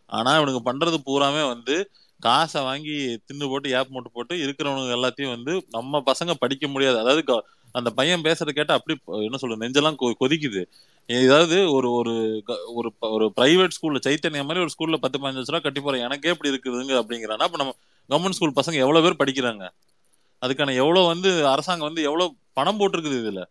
ஆனா 0.06 0.41
இவனுங்க 0.41 0.60
பண்றது 0.66 0.97
பூராமே 1.06 1.47
வந்து 1.47 1.91
காசை 2.20 2.62
வாங்கி 2.62 3.22
தின்னு 3.28 3.49
போட்டு 3.49 3.70
ஏப் 3.70 3.88
மூட்டு 3.89 4.12
போட்டு 4.12 4.36
இருக்கிறவனுங்க 4.36 4.95
எல்லாத்தையும் 4.95 5.30
வந்து 5.30 5.66
நம்ம 5.70 6.03
பசங்க 6.06 6.34
படிக்க 6.39 6.68
முடியாது. 6.68 6.99
அதாவது 6.99 7.24
க- 7.24 7.45
அந்த 7.76 7.89
பையன் 7.89 8.21
பேசுறது 8.21 8.49
கேட்டா 8.49 8.73
அப்படி 8.73 8.99
என்ன 9.05 9.38
சொல்றது 9.38 9.67
நெஞ்செல்லாம் 9.67 9.95
கொ- 9.99 10.13
கொதிக்குது. 10.19 10.65
ஏதாவது 11.07 11.71
ஒரு 11.71 11.91
ஒரு 11.91 12.41
க- 12.45 12.71
ஒரு 12.73 12.93
ஒரு 12.99 13.32
பிரைவேட் 13.41 13.69
ஸ்கூல்ல 13.69 13.99
சைத்தன்யா 14.07 14.45
மாதிரி 14.45 14.59
ஒரு 14.59 14.69
ஸ்கூல்ல 14.69 14.95
பத்து 14.95 15.19
பதினஞ்சு 15.19 15.34
லட்ச 15.34 15.43
ரூபா 15.45 15.59
கட்டி 15.59 15.82
போறேன் 15.82 16.01
எனக்கே 16.01 16.30
இப்படி 16.30 16.53
இருக்குதுங்க 16.53 16.93
அப்படிங்கிறானா 16.93 17.38
அப்ப 17.38 17.57
நம்ம 17.57 17.76
கவர்மெண்ட் 18.09 18.32
ஸ்கூல் 18.32 18.53
பசங்க 18.55 18.73
எவ்வளவு 18.73 19.15
பேர் 19.15 19.28
படிக்கிறாங்க? 19.28 19.69
அதுக்கான 20.45 20.76
எவ்வளவு 20.76 21.05
வந்து 21.05 21.47
அரசாங்கம் 21.47 21.88
வந்து 21.88 22.01
எவ்வளவு 22.01 22.34
பணம் 22.53 22.80
போட்டிருக்குது 22.80 23.21
இதுல? 23.21 23.43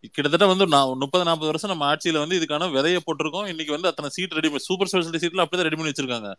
கிட்டத்தட்ட 0.00 0.46
வந்து 0.46 0.66
நான் 0.66 0.96
முப்பது 0.98 1.24
நாற்பது 1.24 1.46
வருஷம் 1.46 1.70
நம்ம 1.70 1.94
ஆட்சியில 1.94 2.18
வந்து 2.18 2.38
இதுக்கான 2.38 2.72
விதைய 2.78 2.98
போட்டிருக்கோம். 3.06 3.48
இன்னைக்கு 3.48 3.72
வந்து 3.72 3.88
அத்தனை 3.88 4.10
சீட் 4.10 4.32
ரெடி 4.32 4.58
சூப்பர் 4.58 4.88
ஸ்பெஷாலிட்டி 4.92 5.22
சீட்ல 5.22 5.44
அப்படிதான் 5.44 5.62
ரெடி 5.62 5.76
பண்ணி 5.76 5.90
வச்சிருக்காங்க. 5.90 6.34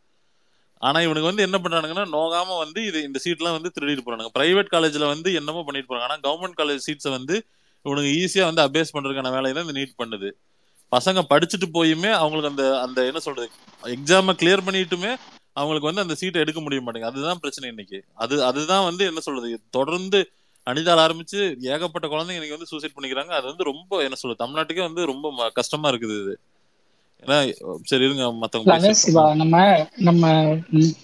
ஆனா 0.81 1.01
இவனுக்கு 1.01 1.35
வந்து 1.35 1.43
என்ன 1.43 1.57
பண்றானுங்கன்னா 1.57 2.05
நோகாம 2.05 2.57
வந்து 2.57 2.85
இது 2.85 3.01
இந்த 3.01 3.19
சீட்லாம் 3.23 3.51
வந்து 3.51 3.71
திருடிட்டு 3.79 3.99
போறானுங்க. 4.05 4.27
பிரைவேட் 4.39 4.67
காலேஜ்ல 4.71 5.07
வந்து 5.07 5.33
என்னமோ 5.33 5.63
பண்ணிட்டு 5.63 5.95
போறாங்க. 5.95 5.99
ஆனா 5.99 6.15
கவர்மெண்ட் 6.15 6.59
காலேஜ் 6.59 6.79
சீட்ஸை 6.87 7.09
வந்து 7.09 7.45
இவனுக்கு 7.83 8.29
ஈஸியா 8.29 8.53
வந்து 8.53 8.63
அபேஸ் 8.63 8.95
பண்றதுக்கான 8.97 9.31
வேலையை 9.31 9.53
தான் 9.53 9.67
இந்த 9.67 9.79
நீட் 9.79 10.01
பண்ணுது. 10.03 10.31
பசங்க 10.91 11.21
படிச்சுட்டு 11.29 11.69
போயுமே 11.73 12.11
அவங்களுக்கு 12.11 12.49
அந்த 12.49 12.81
அந்த 12.81 13.05
என்ன 13.05 13.19
சொல்றது 13.19 13.49
எக்ஸாமை 13.83 14.33
கிளியர் 14.35 14.65
பண்ணிட்டுமே 14.65 15.15
அவங்களுக்கு 15.53 15.87
வந்து 15.87 16.01
அந்த 16.01 16.15
சீட்டை 16.15 16.41
எடுக்க 16.41 16.61
முடிய 16.61 16.81
மாட்டேங்குது. 16.81 17.15
அதுதான் 17.15 17.39
பிரச்சனை 17.39 17.69
இன்னைக்கு. 17.69 18.03
அது 18.13 18.43
அதுதான் 18.43 18.83
வந்து 18.83 19.05
என்ன 19.05 19.19
சொல்றது 19.19 19.61
தொடர்ந்து 19.69 20.31
அனிதால் 20.65 21.05
ஆரம்பிச்சு 21.05 21.55
ஏகப்பட்ட 21.59 22.07
குழந்தைங்க 22.07 22.39
இன்னைக்கு 22.41 22.49
வந்து 22.49 22.65
சூசைட் 22.65 22.91
பண்ணிக்கிறாங்க. 23.01 23.27
அது 23.27 23.47
வந்து 23.47 23.63
ரொம்ப 23.63 23.97
என்ன 23.97 24.15
சொல்றது 24.15 24.45
தமிழ்நாட்டுக்கே 24.45 24.79
வந்து 24.79 25.05
ரொம்ப 25.05 25.33
ம- 25.37 25.51
கஷ்டமா 25.53 25.89
இருக்குது 25.89 26.21
இது. 26.21 26.39
ஏன்னா 27.23 27.37
சரி 27.83 28.05
இருங்க 28.05 28.25
மத்தவங்க 28.33 28.77
நம்ம 29.41 29.55
நம்ம 29.99 30.25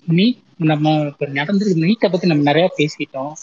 நீட் 0.10 0.42
நம்ம 0.72 0.94
இப்ப 1.08 1.26
நடந்திருக்கு 1.34 1.84
நீட்டை 1.84 2.08
பத்தி 2.10 2.28
நம்ம 2.28 2.44
நிறைய 2.44 2.68
பேசிட்டோம். 2.78 3.34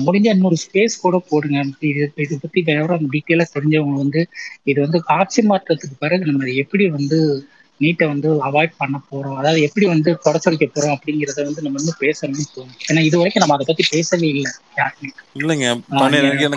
முடிஞ்ச 0.00 0.26
இன்னொரு 0.28 0.56
ஸ்பேஸ் 0.56 0.94
கூட 1.00 1.16
போடுங்க. 1.28 1.60
இது 1.82 2.02
இதை 2.16 2.36
பத்தி 2.42 2.60
வேற 2.68 2.98
டீட்டெயிலா 3.14 3.46
தெரிஞ்சவங்க 3.54 3.96
வந்து 3.96 4.20
இது 4.64 4.78
வந்து 4.80 4.98
ஆட்சி 5.16 5.42
மாற்றத்துக்கு 5.42 5.96
பிறகு 5.98 6.28
நம்ம 6.30 6.50
எப்படி 6.64 6.86
வந்து 6.90 7.18
நீட்டை 7.82 8.06
வந்து 8.12 8.28
அவாய்ட் 8.48 8.74
பண்ண 8.80 8.96
போறோம். 9.10 9.36
அதாவது 9.40 9.60
எப்படி 9.66 9.86
வந்து 9.92 10.10
தொடச்சொலிக்க 10.26 10.66
போறோம் 10.74 10.94
அப்படிங்கிறத 10.96 11.38
வந்து 11.48 11.64
நம்ம 11.66 11.78
வந்து 11.80 11.94
பேசணும்னு 12.02 12.46
தோணும். 12.56 12.76
ஏன்னா 12.88 13.02
இது 13.08 13.16
வரைக்கும் 13.20 13.42
நம்ம 13.44 13.56
அதை 13.56 13.66
பத்தி 13.70 13.84
பேசவே 13.94 14.28
இல்லை 14.34 14.52
யாருமே. 14.80 15.10
இல்லைங்க 15.40 15.66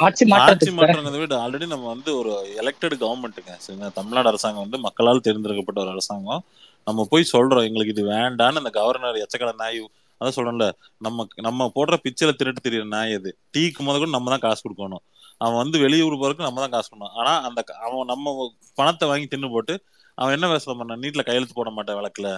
ஆட்சி 0.08 0.26
மாற்றங்கிறத 0.32 1.18
விட 1.24 1.36
ஆல்ரெடி 1.44 1.68
நம்ம 1.76 1.88
வந்து 1.96 2.12
ஒரு 2.22 2.34
எலெக்டட் 2.62 2.96
கவர்மெண்ட்டுங்க 3.04 3.56
சரிங்களா? 3.66 3.92
தமிழ்நாடு 4.00 4.32
அரசாங்கம் 4.34 4.66
வந்து 4.66 4.80
மக்களால் 4.88 5.26
தேர்ந்தெடுக்கப்பட்ட 5.28 5.82
ஒரு 5.86 5.94
அரசாங்கம். 5.96 6.44
நம்ம 6.88 7.06
போய் 7.12 7.32
சொல்றோம் 7.34 7.66
எங்களுக்கு 7.68 7.96
இது 7.96 8.06
வேண்டான்னு 8.14 8.62
அந்த 8.64 8.74
கவர்னர் 8.80 9.24
எச்சக்கட 9.26 9.54
நாய் 9.64 9.82
அதான் 10.22 10.36
சொல்றேன்ல 10.38 10.66
நம்ம 11.06 11.26
நம்ம 11.46 11.70
போடுற 11.78 11.96
பிச்சைல 12.04 12.32
திருட்டு 12.40 12.62
தெரியுற 12.66 12.86
நாய் 12.96 13.18
அது. 13.20 13.30
டீக்கு 13.54 13.82
முத 13.86 13.96
கூட 14.02 14.12
நம்ம 14.16 14.30
தான் 14.34 14.44
காசு 14.46 14.62
கொடுக்கணும். 14.66 15.04
அவன் 15.44 15.60
வந்து 15.62 15.78
வெளியூர் 15.84 16.22
போறதுக்கு 16.22 16.48
நம்ம 16.48 16.62
தான் 16.64 16.74
காசு 16.76 16.88
கொடுக்கணும். 16.90 17.16
ஆனா 17.20 17.34
அந்த 17.48 17.60
அவன் 17.86 18.10
நம்ம 18.12 18.36
பணத்தை 18.80 19.08
வாங்கி 19.12 19.28
தின்னு 19.32 19.54
போட்டு 19.56 19.76
அவன் 20.18 20.34
என்ன 20.34 20.48
வேலை 20.48 20.76
பண்ண 20.82 20.96
நீட்ல 20.96 21.22
கையெழுத்து 21.22 21.54
போட 21.54 21.70
மாட்டான் 21.70 22.00
விளக்குல 22.00 22.30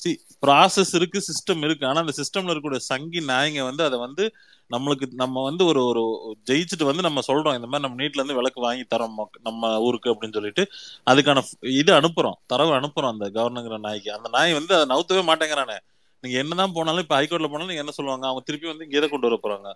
சி 0.00 0.10
ப்ராசஸ் 0.46 0.94
இருக்கு 0.94 1.18
சிஸ்டம் 1.28 1.62
இருக்கு. 1.64 1.86
ஆனா 1.86 2.00
அந்த 2.00 2.12
சிஸ்டம்ல 2.20 2.52
இருக்கக்கூடிய 2.52 2.76
சங்கி 2.76 3.20
நாயங்க 3.20 3.60
வந்து 3.64 3.84
அதை 3.84 3.98
வந்து 3.98 4.24
நம்மளுக்கு 4.70 5.06
நம்ம 5.12 5.42
வந்து 5.42 5.64
ஒரு 5.64 5.80
ஒரு 5.86 6.02
ஜெயிச்சுட்டு 6.50 6.84
வந்து 6.84 7.02
நம்ம 7.02 7.20
சொல்றோம் 7.26 7.56
இந்த 7.58 7.66
மாதிரி 7.66 7.84
நம்ம 7.86 7.98
நீட்ல 8.02 8.20
இருந்து 8.20 8.34
விளக்கு 8.34 8.60
வாங்கி 8.60 8.84
தரோம் 8.94 9.16
நம்ம 9.42 9.80
ஊருக்கு 9.80 10.12
அப்படின்னு 10.12 10.32
சொல்லிட்டு. 10.32 10.64
அதுக்கான 11.06 11.42
இது 11.60 11.92
அனுப்புறோம் 11.92 12.38
தரவு 12.46 12.72
அனுப்புறோம் 12.80 13.12
அந்த 13.14 13.28
கவர்னங்கிற 13.30 13.78
நாய்க்கு. 13.78 14.12
அந்த 14.12 14.28
நாய் 14.28 14.52
வந்து 14.52 14.74
அதை 14.74 14.86
நவுத்தவே 14.94 15.22
மாட்டேங்கிறானே. 15.30 15.78
நீங்க 16.24 16.38
என்னதான் 16.38 16.72
போனாலும் 16.72 17.00
இப்ப 17.00 17.16
ஹைகோர்ட்ல 17.20 17.48
போனாலும் 17.48 17.72
நீங்க 17.72 17.84
என்ன 17.84 17.90
சொல்லுவாங்க? 17.90 18.26
அவங்க 18.26 18.44
திருப்பி 18.44 18.66
வந்து 18.66 18.84
இங்கே 18.84 19.08
கொண்டு 19.08 19.28
வர 19.28 19.38
போறாங்க. 19.44 19.70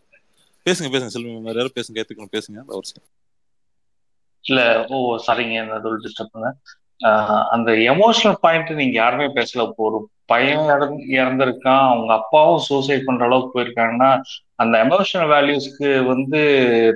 பேசுங்க 0.66 0.88
பேசுங்க 0.94 1.06
செல்வி 1.06 1.32
வேற 1.48 1.56
யாரும் 1.56 1.76
பேசுங்க 1.78 2.00
ஏத்துக்கணும் 2.02 2.34
பேசுங்க. 2.36 2.60
இல்ல 4.44 4.60
ஓ 4.88 5.16
சரிங்க 5.26 5.78
டிஸ்டர்ப் 6.06 6.32
பண்ண. 6.32 6.50
அந்த 7.54 7.70
எமோஷனல் 7.92 8.38
பாயிண்ட் 8.44 8.70
நீங்க 8.80 8.96
யாருமே 9.02 9.26
பேசல. 9.36 9.64
இப்போ 9.68 9.82
ஒரு 9.88 9.98
பையன் 10.32 10.70
இறந்திருக்கான். 11.18 11.84
அவங்க 11.90 12.12
அப்பாவும் 12.20 12.64
சூசைட் 12.68 13.06
பண்ற 13.08 13.26
அளவுக்கு 13.26 13.56
போயிருக்காங்கன்னா 13.56 14.10
அந்த 14.62 14.74
எமோஷனல் 14.84 15.30
வேல்யூஸ்க்கு 15.34 15.90
வந்து 16.12 16.40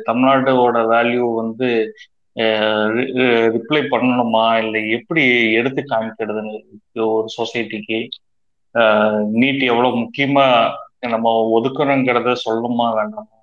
தமிழ்நாட்டோட 0.08 0.78
வேல்யூ 0.94 1.26
வந்து 1.42 1.68
ரிப்ளை 3.54 3.82
பண்ணணுமா? 3.92 4.44
இல்லை 4.62 4.80
எப்படி 4.98 5.24
எடுத்து 5.58 5.82
காமிக்கிறதுன்னு 5.90 6.54
ஒரு 7.16 7.28
சொசைட்டிக்கு 7.38 7.98
நீட் 9.40 9.62
எவ்வளவு 9.72 10.00
முக்கியமா 10.02 10.46
நம்ம 11.14 11.34
ஒதுக்கணுங்கிறத 11.56 12.34
சொல்லணுமா 12.46 12.86
வேண்டாமா? 12.98 13.36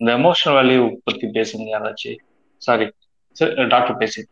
இந்த 0.00 0.10
எமோஷனல் 0.18 0.56
வேல்யூ 0.58 0.82
பத்தி 1.06 1.26
பேசுங்க 1.36 1.68
யாராச்சும். 1.74 2.20
சாரி 2.62 2.86
டாக்டர் 3.74 4.00
பேசுங்க 4.02 4.28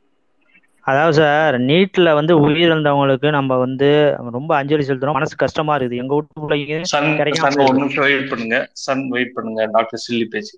அதாவது 0.86 1.16
சார் 1.18 1.56
நீட்ல 1.68 2.08
வந்து 2.18 2.32
உயிரிழந்தவங்களுக்கு 2.46 3.28
நம்ம 3.36 3.52
வந்து 3.64 3.88
ரொம்ப 4.36 4.52
அஞ்சலி 4.58 4.84
செலுத்துறோம். 4.88 5.16
மனசு 5.18 5.36
கஷ்டமா 5.44 5.74
இருக்குது. 5.76 6.00
எங்க 6.02 6.14
வீட்டு 6.16 6.42
பிள்ளைங்க 6.42 6.76
சன் 6.92 7.08
கிடைக்காம 7.20 7.50
சன் 7.54 7.64
ஒரு 7.66 7.78
நிமிஷம் 7.80 8.06
வெயிட் 8.06 8.28
பண்ணுங்க. 8.32 8.58
சன் 8.84 9.04
வெயிட் 9.14 9.34
பண்ணுங்க. 9.36 9.62
டாக்டர் 9.76 10.02
சில்லி 10.06 10.26
பேசி 10.34 10.54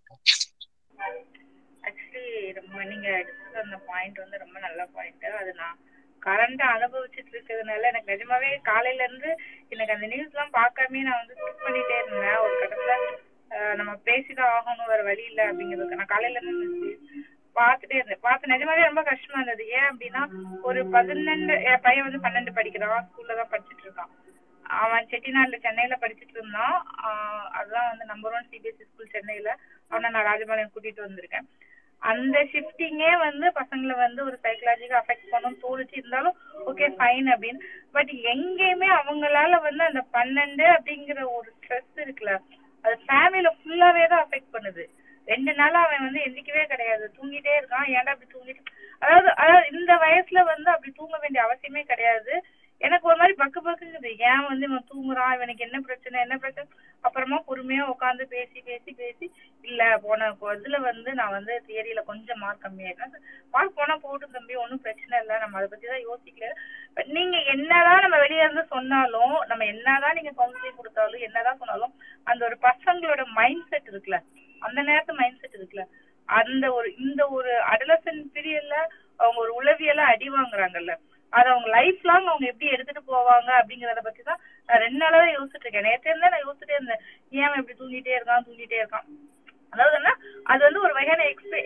ஆக்சுவலி 1.89 2.25
ரொம்ப 2.59 2.77
நீங்க 2.91 3.09
எடுத்தது 3.21 3.61
அந்த 3.67 3.79
பாயிண்ட் 3.91 4.19
வந்து 4.25 4.43
ரொம்ப 4.45 4.57
நல்ல 4.67 4.81
பாயிண்ட் 4.97 5.39
அது 5.43 5.53
நான் 5.63 5.77
கரண்டா 6.23 6.67
அனுபவிச்சுட்டு 6.77 7.33
இருக்கிறதுனால 7.35 7.89
எனக்கு 7.93 8.13
நிஜமாவே 8.13 8.51
காலையில 8.71 9.07
இருந்து 9.09 9.31
எனக்கு 9.75 9.95
அந்த 9.97 10.07
நியூஸ் 10.13 10.33
எல்லாம் 10.35 10.55
பார்க்காமயே 10.61 11.07
நான் 11.09 11.21
வந்து 11.23 11.37
ஸ்கிப் 11.39 11.65
பண்ணிட்டே 11.67 11.97
இருந்தேன். 12.03 12.39
ஒரு 12.45 12.55
கட்டத்துல 12.61 12.95
நம்ம 13.81 13.93
பேசிதான் 14.09 14.53
ஆகணும் 14.57 14.91
வேற 14.93 15.03
வழி 15.11 15.25
இல்ல 15.31 15.41
அப்படிங்கிறதுக்கு. 15.51 16.01
நான் 16.01 16.15
காலையில 16.15 16.41
இருந்து 16.43 16.91
பாத்துட்டே 17.61 17.99
இருந்தேன். 17.99 18.25
பார்த்து 18.27 18.53
நிஜமாவே 18.53 18.89
ரொம்ப 18.89 19.03
கஷ்டமா 19.11 19.39
இருந்தது. 19.41 19.65
ஏன் 19.77 19.89
அப்படின்னா 19.91 20.23
ஒரு 20.69 20.81
பதினெண்டு 20.97 21.55
என் 21.71 21.85
பையன் 21.87 22.07
வந்து 22.09 22.25
பன்னெண்டு 22.27 22.57
படிக்கிறான். 22.59 23.07
ஸ்கூல்ல 23.09 23.39
தான் 23.41 23.53
படிச்சுட்டு 23.53 23.87
இருக்கான். 23.87 24.13
அவன் 24.83 25.09
செட்டிநாடுல 25.11 25.59
சென்னையில 25.67 25.97
படிச்சுட்டு 26.01 26.37
இருந்தான். 26.39 26.77
அதுதான் 27.59 27.89
வந்து 27.93 28.05
நம்பர் 28.13 28.35
ஒன் 28.39 28.51
சிபிஎஸ்சி 28.53 28.85
ஸ்கூல் 28.89 29.15
சென்னையில. 29.17 29.51
அவனை 29.91 30.09
நான் 30.15 30.29
ராஜபாளையம் 30.31 30.75
கூட்டிட்டு 30.75 31.07
வந்திருக்கேன். 31.07 31.49
அந்த 32.03 32.39
ஷிஃப்டிங்கே 32.51 33.13
வந்து 33.25 33.47
பசங்களை 33.61 33.95
வந்து 34.03 34.21
ஒரு 34.27 34.37
சைக்கலாஜிக்கா 34.45 34.99
அஃபெக்ட் 35.01 35.33
பண்ணும் 35.33 35.57
தோணுச்சு. 35.63 35.97
இருந்தாலும் 36.01 36.37
ஓகே 36.71 36.89
ஃபைன் 36.99 37.29
அப்படின்னு. 37.35 37.63
பட் 37.97 38.13
எங்கேயுமே 38.33 38.89
அவங்களால 39.01 39.61
வந்து 39.67 39.83
அந்த 39.89 40.03
பன்னெண்டு 40.17 40.67
அப்படிங்கிற 40.77 41.23
ஒரு 41.39 41.49
ஸ்ட்ரெஸ் 41.57 42.05
இருக்குல்ல 42.05 42.35
அது 42.85 42.95
ஃபேமிலியில 43.09 43.51
ஃபுல்லாவே 43.59 44.05
தான் 44.13 44.25
அஃபெக்ட் 44.25 44.55
பண்ணுது. 44.57 44.85
ரெண்டு 45.29 45.53
நாளா 45.55 45.81
அவன் 45.87 46.05
வந்து 46.07 46.21
எந்திக்கவே 46.27 46.65
கிடையாது. 46.73 47.05
தூங்கிட்டே 47.17 47.55
இருக்கான். 47.61 47.89
ஏன்டா 47.97 48.13
அப்படி 48.15 48.31
தூங்கிட்டு 48.37 48.63
அதாவது 49.03 49.29
அதாவது 49.43 49.67
இந்த 49.73 49.93
வயசுல 50.05 50.43
வந்து 50.53 50.71
அப்படி 50.75 50.93
தூங்க 50.93 51.17
வேண்டிய 51.25 51.43
அவசியமே 51.47 51.83
கிடையாது. 51.91 52.33
எனக்கு 52.81 53.09
ஒரு 53.11 53.19
மாதிரி 53.21 53.35
பக்கு 53.41 53.61
பக்குங்குது. 53.67 54.11
ஏன் 54.31 54.45
வந்து 54.49 54.67
இவன் 54.69 54.89
தூங்குறான்? 54.91 55.33
இவனுக்கு 55.37 55.65
என்ன 55.67 55.79
பிரச்சனை? 55.87 56.17
என்ன 56.21 56.35
பிரச்சனை? 56.37 56.67
அப்புறமா 57.05 57.37
பொறுமையா 57.49 57.85
உட்காந்து 57.93 58.25
பேசி 58.35 58.59
பேசி 58.69 58.91
பேசி 59.01 59.27
இல்ல 59.65 59.83
போன 60.05 60.29
இதுல 60.59 60.77
வந்து 60.81 61.11
நான் 61.15 61.35
வந்து 61.37 61.55
தியரியில 61.67 62.01
கொஞ்சம் 62.11 62.41
மார்க் 62.45 62.65
கம்மியாயிருக்கேன் 62.65 63.25
மார்க் 63.55 63.77
போனா 63.79 63.95
போட்டு 64.05 64.27
தம்பி. 64.37 64.55
ஒன்றும் 64.63 64.83
பிரச்சனை 64.85 65.15
இல்லை. 65.23 65.37
நம்ம 65.39 65.59
அதை 65.59 65.69
பத்தி 65.73 65.87
தான் 65.93 66.07
யோசிக்கல. 66.09 66.49
பட் 66.97 67.11
நீங்க 67.19 67.37
என்னதான் 67.55 68.05
நம்ம 68.05 68.19
வெளியே 68.25 68.45
இருந்து 68.47 68.65
சொன்னாலும் 68.75 69.37
நம்ம 69.53 69.67
என்னதான் 69.75 70.19
நீங்க 70.21 70.35
கவுன்சிலிங் 70.41 70.79
கொடுத்தாலும் 70.81 71.27
என்னதான் 71.29 71.61
சொன்னாலும் 71.63 71.95
அந்த 72.27 72.43
ஒரு 72.51 72.59
பசங்களோட 72.69 73.25
மைண்ட் 73.41 73.69
செட் 73.73 73.91
இருக்குல்ல 73.93 74.21
அந்த 74.67 74.79
நேரத்து 74.83 75.19
மைண்ட் 75.21 75.41
செட் 75.43 75.59
இருக்குல்ல. 75.59 75.85
அந்த 76.29 76.65
ஒரு 76.79 76.89
இந்த 77.05 77.23
ஒரு 77.37 77.53
அடலசன் 77.73 78.21
பீரியட்ல 78.35 78.77
அவங்க 79.21 79.39
ஒரு 79.45 79.53
உளவியலா 79.61 80.05
அடி 80.15 80.27
வாங்குறாங்கல்ல. 80.31 80.95
அது 81.33 81.49
அவங்க 81.53 81.69
லைஃப் 81.77 82.05
லாங் 82.09 82.29
அவங்க 82.31 82.47
எப்படி 82.51 82.69
எடுத்துட்டு 82.75 83.03
போவாங்க 83.13 83.51
அப்படிங்கறத 83.61 84.03
பத்தி 84.05 84.23
தான் 84.29 84.41
நான் 84.69 84.83
ரெண்டு 84.85 85.01
நாளாவே 85.03 85.29
யோசிச்சுட்டு 85.37 85.67
இருக்கேன். 85.67 85.89
நேற்று 85.89 86.11
இருந்தா 86.11 86.31
நான் 86.35 86.47
யோசிச்சுட்டே 86.47 86.77
இருந்தேன். 86.79 87.03
ஏன் 87.37 87.47
அவன் 87.49 87.61
இப்படி 87.61 87.79
தூங்கிட்டே 87.81 88.15
இருக்கான் 88.19 88.47
தூங்கிட்டே 88.49 88.79
இருக்கான்? 88.83 89.09
அதாவது 89.73 89.97
என்ன? 90.01 90.11
அது 90.53 90.61
வந்து 90.67 90.81
ஒரு 90.87 90.93
வகையான 90.99 91.25
எக்ஸ்பே 91.33 91.59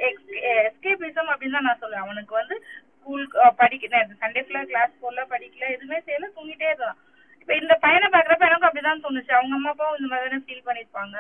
எஸ்கேபிசம் 0.69 1.31
அப்படின்னு 1.33 1.57
தான் 1.59 1.69
நான் 1.69 1.83
சொல்லுவேன். 1.83 2.05
அவனுக்கு 2.07 2.35
வந்து 2.41 2.57
ஸ்கூல் 2.97 3.25
படிக்க 3.61 4.03
சண்டே 4.23 4.43
ஃபுல்லா 4.47 4.63
கிளாஸ் 4.73 5.01
போல 5.05 5.25
படிக்கல 5.35 5.69
எதுவுமே 5.77 5.99
செய்யல 6.07 6.29
தூங்கிட்டே 6.37 6.69
இருக்கான். 6.73 6.99
இப்ப 7.43 7.55
இந்த 7.57 7.75
பையனை 7.81 8.09
பாக்குறப்ப 8.09 8.47
எனக்கும் 8.47 8.69
அப்படிதான் 8.69 9.03
தோணுச்சு. 9.05 9.33
அவங்க 9.33 9.55
அம்மா 9.55 9.71
அப்பாவும் 9.71 9.99
இந்த 9.99 10.09
மாதிரி 10.15 10.37
ஃபீல் 10.45 10.67
பண்ணிருப்பாங்க 10.67 11.17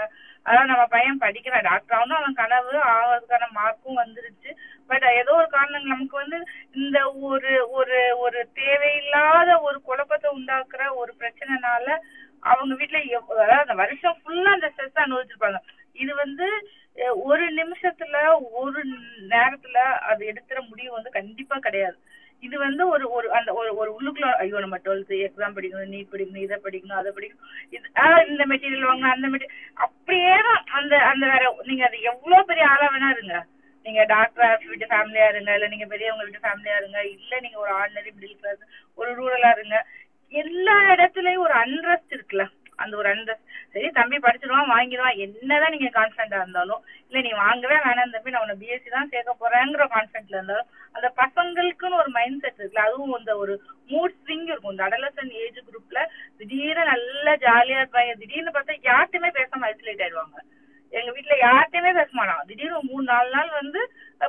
அதான் 0.46 0.64
நம்ம 0.64 0.84
பையன் 0.86 1.18
படிக்கிறான் 1.18 1.62
டாக்டர் 1.62 1.98
ஆகணும் 1.98 2.18
அவன் 2.20 2.34
கனவு 2.34 2.72
ஆகிறதுக்கான 2.90 3.48
மார்க்கும் 3.52 3.98
வந்துருச்சு. 3.98 4.50
பட் 4.86 5.06
ஏதோ 5.20 5.32
ஒரு 5.34 5.48
காரணங்கள் 5.48 5.92
நமக்கு 5.92 6.16
வந்து 6.16 6.38
இந்த 6.74 6.98
ஒரு 7.28 7.52
ஒரு 7.70 7.98
ஒரு 8.18 8.40
தேவையில்லாத 8.54 9.60
ஒரு 9.60 9.82
குழப்பத்தை 9.82 10.30
உண்டாக்குற 10.38 10.94
ஒரு 10.94 11.14
பிரச்சனைனால 11.18 11.88
அவங்க 12.42 12.74
வீட்டுல 12.74 13.00
எவ்- 13.08 13.32
அதாவது 13.34 13.64
அந்த 13.64 13.74
வருஷம் 13.74 14.16
ஃபுல்லா 14.20 14.50
அந்த 14.56 14.70
ஸ்ட்ரெஸ் 14.76 15.04
அனுபவிச்சிருப்பாங்க. 15.04 15.60
இது 15.94 16.14
வந்து 16.14 16.46
ஒரு 17.22 17.44
நிமிஷத்துல 17.54 18.16
ஒரு 18.52 18.80
நேரத்துல 19.28 19.78
அது 20.10 20.32
எடுக்கிற 20.32 20.68
முடிவு 20.68 20.92
வந்து 20.92 21.10
கண்டிப்பா 21.10 21.56
கிடையாது. 21.58 21.96
இது 22.42 22.56
வந்து 22.58 22.82
ஒரு 22.88 23.04
ஒரு 23.10 23.26
அந்த 23.38 23.50
ஒரு 23.54 23.70
ஒரு 23.76 23.90
உள்ளுக்குள்ள 23.96 24.30
ஐயோ 24.42 24.60
நம்ம 24.60 24.78
டுவெல்த் 24.84 25.12
எக்ஸாம் 25.26 25.56
படிக்கணும் 25.56 25.92
நீட் 25.92 26.12
படிக்கணும் 26.12 26.44
இதை 26.44 26.56
படிக்கணும் 26.64 27.00
அதை 27.00 27.10
படிக்கணும். 27.12 27.46
இது 27.70 27.86
ஆஹ் 28.02 28.24
இந்த 28.26 28.44
மெட்டீரியல் 28.52 28.88
வாங்கணும் 28.88 29.14
அந்த 29.14 29.28
மெட்டீரியல் 29.28 29.58
அப்படியே 29.86 30.34
தான் 30.48 30.62
அந்த 30.72 30.94
அந்த 31.10 31.24
வேற 31.26 31.42
நீங்க 31.64 31.84
அது 31.84 31.98
எவ்வளவு 32.12 32.48
பெரிய 32.50 32.66
ஆளா 32.72 32.88
வேணா 32.94 33.10
இருங்க. 33.16 33.36
நீங்க 33.86 34.02
டாக்டர் 34.06 34.64
வீட்டு 34.64 34.86
ஃபேமிலியா 34.90 35.26
இருங்க 35.28 35.52
இல்ல 35.54 35.68
நீங்க 35.68 35.86
பெரியவங்க 35.86 36.24
வீட்டு 36.24 36.44
ஃபேமிலியா 36.44 36.76
இருங்க 36.76 36.98
இல்ல 37.14 37.40
நீங்க 37.40 37.58
ஒரு 37.58 37.72
ஆர்டினரி 37.78 38.10
மிடில் 38.16 38.38
கிளாஸ் 38.40 38.62
ஒரு 38.98 39.10
ரூரலா 39.14 39.50
இருங்க. 39.56 39.78
எல்லா 40.32 40.76
இடத்துலயும் 40.92 41.44
ஒரு 41.46 41.54
அன்ரஸ்ட் 41.62 42.14
இருக்குல்ல. 42.16 42.44
அந்த 42.84 42.94
ஒரு 43.00 43.08
அன்ரெஸ்ட் 43.12 43.48
சரி 43.74 43.88
தம்பி 43.98 44.18
படிச்சிருவான் 44.24 44.72
வாங்கிடுவான். 44.74 45.18
என்னதான் 45.24 45.74
நீங்க 45.74 45.90
கான்ஃபிடண்டா 45.98 46.38
இருந்தாலும் 46.42 46.80
இல்ல 47.08 47.22
நீ 47.26 47.30
வாங்கவே 47.44 47.76
வேணாம் 47.86 48.14
தம்பி 48.14 48.34
நான் 48.34 48.44
உன்னை 48.46 48.56
பிஎஸ்சி 48.62 48.90
தான் 48.96 49.10
சேர்க்க 49.12 49.42
போறேங்கிற 49.42 49.86
கான்ஃபிடென்ட்ல 49.96 50.38
இருந்தாலும் 50.38 50.70
அந்த 50.96 51.08
பசங்களுக்குன்னு 51.20 52.00
ஒரு 52.02 52.10
மைண்ட் 52.18 52.42
செட் 52.44 52.58
இருக்குல்ல 52.60 52.86
அதுவும் 52.88 53.14
இந்த 53.20 53.34
ஒரு 53.42 53.54
மூட் 53.92 54.16
ஸ்விங் 54.20 54.48
இருக்கும். 54.50 54.74
இந்த 54.74 54.84
அடலசன் 54.88 55.32
ஏஜ் 55.42 55.60
குரூப்ல 55.68 56.00
திடீர்னு 56.40 56.84
நல்லா 56.92 57.34
ஜாலியா 57.46 57.78
இருப்பாங்க. 57.82 58.14
திடீர்னு 58.22 58.54
பார்த்தா 58.56 58.76
யார்கிட்டயுமே 58.90 59.30
பேசாம 59.38 59.68
ஐசோலேட் 59.70 60.04
ஆயிடுவாங்க. 60.06 60.38
எங்க 60.92 61.10
வீட்ல 61.16 61.34
யார்கிட்டயுமே 61.46 61.92
பேச 61.98 62.10
மாட்டான். 62.18 62.42
திடீர்னு 62.50 62.78
ஒரு 62.80 62.88
மூணு 62.92 63.04
நாலு 63.12 63.30
நாள் 63.36 63.50
வந்து 63.60 63.80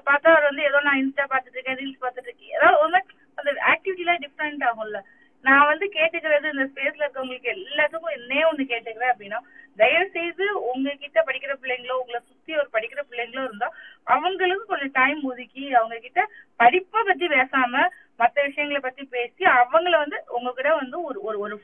பார்த்தா 0.08 0.30
அவர் 0.34 0.50
வந்து 0.50 0.64
ஏதோ 0.70 0.80
நான் 0.86 1.02
இன்ஸ்டா 1.02 1.26
பாத்துட்டு 1.34 1.58
இருக்கேன் 1.58 1.80
ரீல்ஸ் 1.82 2.04
பாத்துட்டு 2.06 2.30
இருக்கேன். 2.30 2.54
ஏதாவது 2.58 2.78
ஒரு 2.78 2.88
அந்த 2.88 3.02
அந்த 3.42 3.52
ஆக்டிவிட்டிலாம் 3.72 4.24
டிஃப்ரெண்ட் 4.26 4.64
ஆகும்ல. 4.70 5.00
நான் 5.44 5.66
வந்து 5.66 5.86
கேட்டுக்கிறது 5.94 6.52
இந்த 6.54 6.66
ஸ்பேஸ்ல 6.72 7.06
இருக்கவங்களுக்கு 7.06 7.50
எல்லாத்துக்கும் 7.54 8.16
என்னே 8.18 8.40
ஒண்ணு 8.50 8.64
கேட்டுக்கிறேன் 8.72 9.14
அப்படின்னா 9.14 9.40
தயவு 9.80 10.10
செய்து 10.10 10.46
உங்ககிட்ட 10.72 11.24
படிக்கிற 11.28 11.54
பிள்ளைங்களோ 11.62 11.96
உங்களை 12.02 12.20
சுத்தி 12.28 12.56
ஒரு 12.56 12.70
படிக்கிற 12.74 13.02
பிள்ளைங்களோ 13.10 13.44
இருந்தா 13.44 13.68
அவங்களுக்கு 14.04 14.66
கொஞ்சம் 14.66 14.94
டைம் 14.94 15.24
ஒதுக்கி 15.24 15.74
அவங்க 15.74 15.98
கிட்ட 15.98 16.30
படிப்பை 16.56 17.04
பத்தி 17.04 17.28
பேசாம 17.28 17.84
மத்த 18.20 18.38
விஷயங்களை 18.44 18.82
பத்தி 18.82 19.04
பேசி 19.04 19.44
அவங்கள 19.44 19.96
வந்து 19.98 20.24
உங்ககிட்ட 20.28 20.76
வந்து 20.76 21.04
ஒரு 21.04 21.22
ஒரு 21.22 21.40
ஒரு 21.40 21.56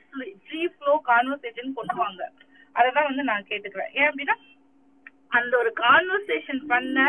ஃப்ரீ 0.46 0.62
ஃப்ளோ 0.66 1.02
கான்வர்சேஷன் 1.08 1.74
கொண்டு 1.74 1.96
வாங்க. 1.96 2.32
அததான் 2.76 3.10
வந்து 3.10 3.24
நான் 3.24 3.50
கேட்டுக்கிறேன். 3.50 3.92
ஏன் 3.94 4.10
அப்படின்னா 4.10 4.36
அந்த 5.28 5.58
ஒரு 5.58 5.72
கான்வர்சேஷன் 5.80 6.62
பண்ண 6.68 7.00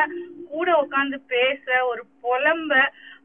கூட 0.51 0.79
உட்கார்ந்து 0.79 1.19
பேச 1.35 1.87
ஒரு 1.87 2.03
புலம்ப 2.23 2.73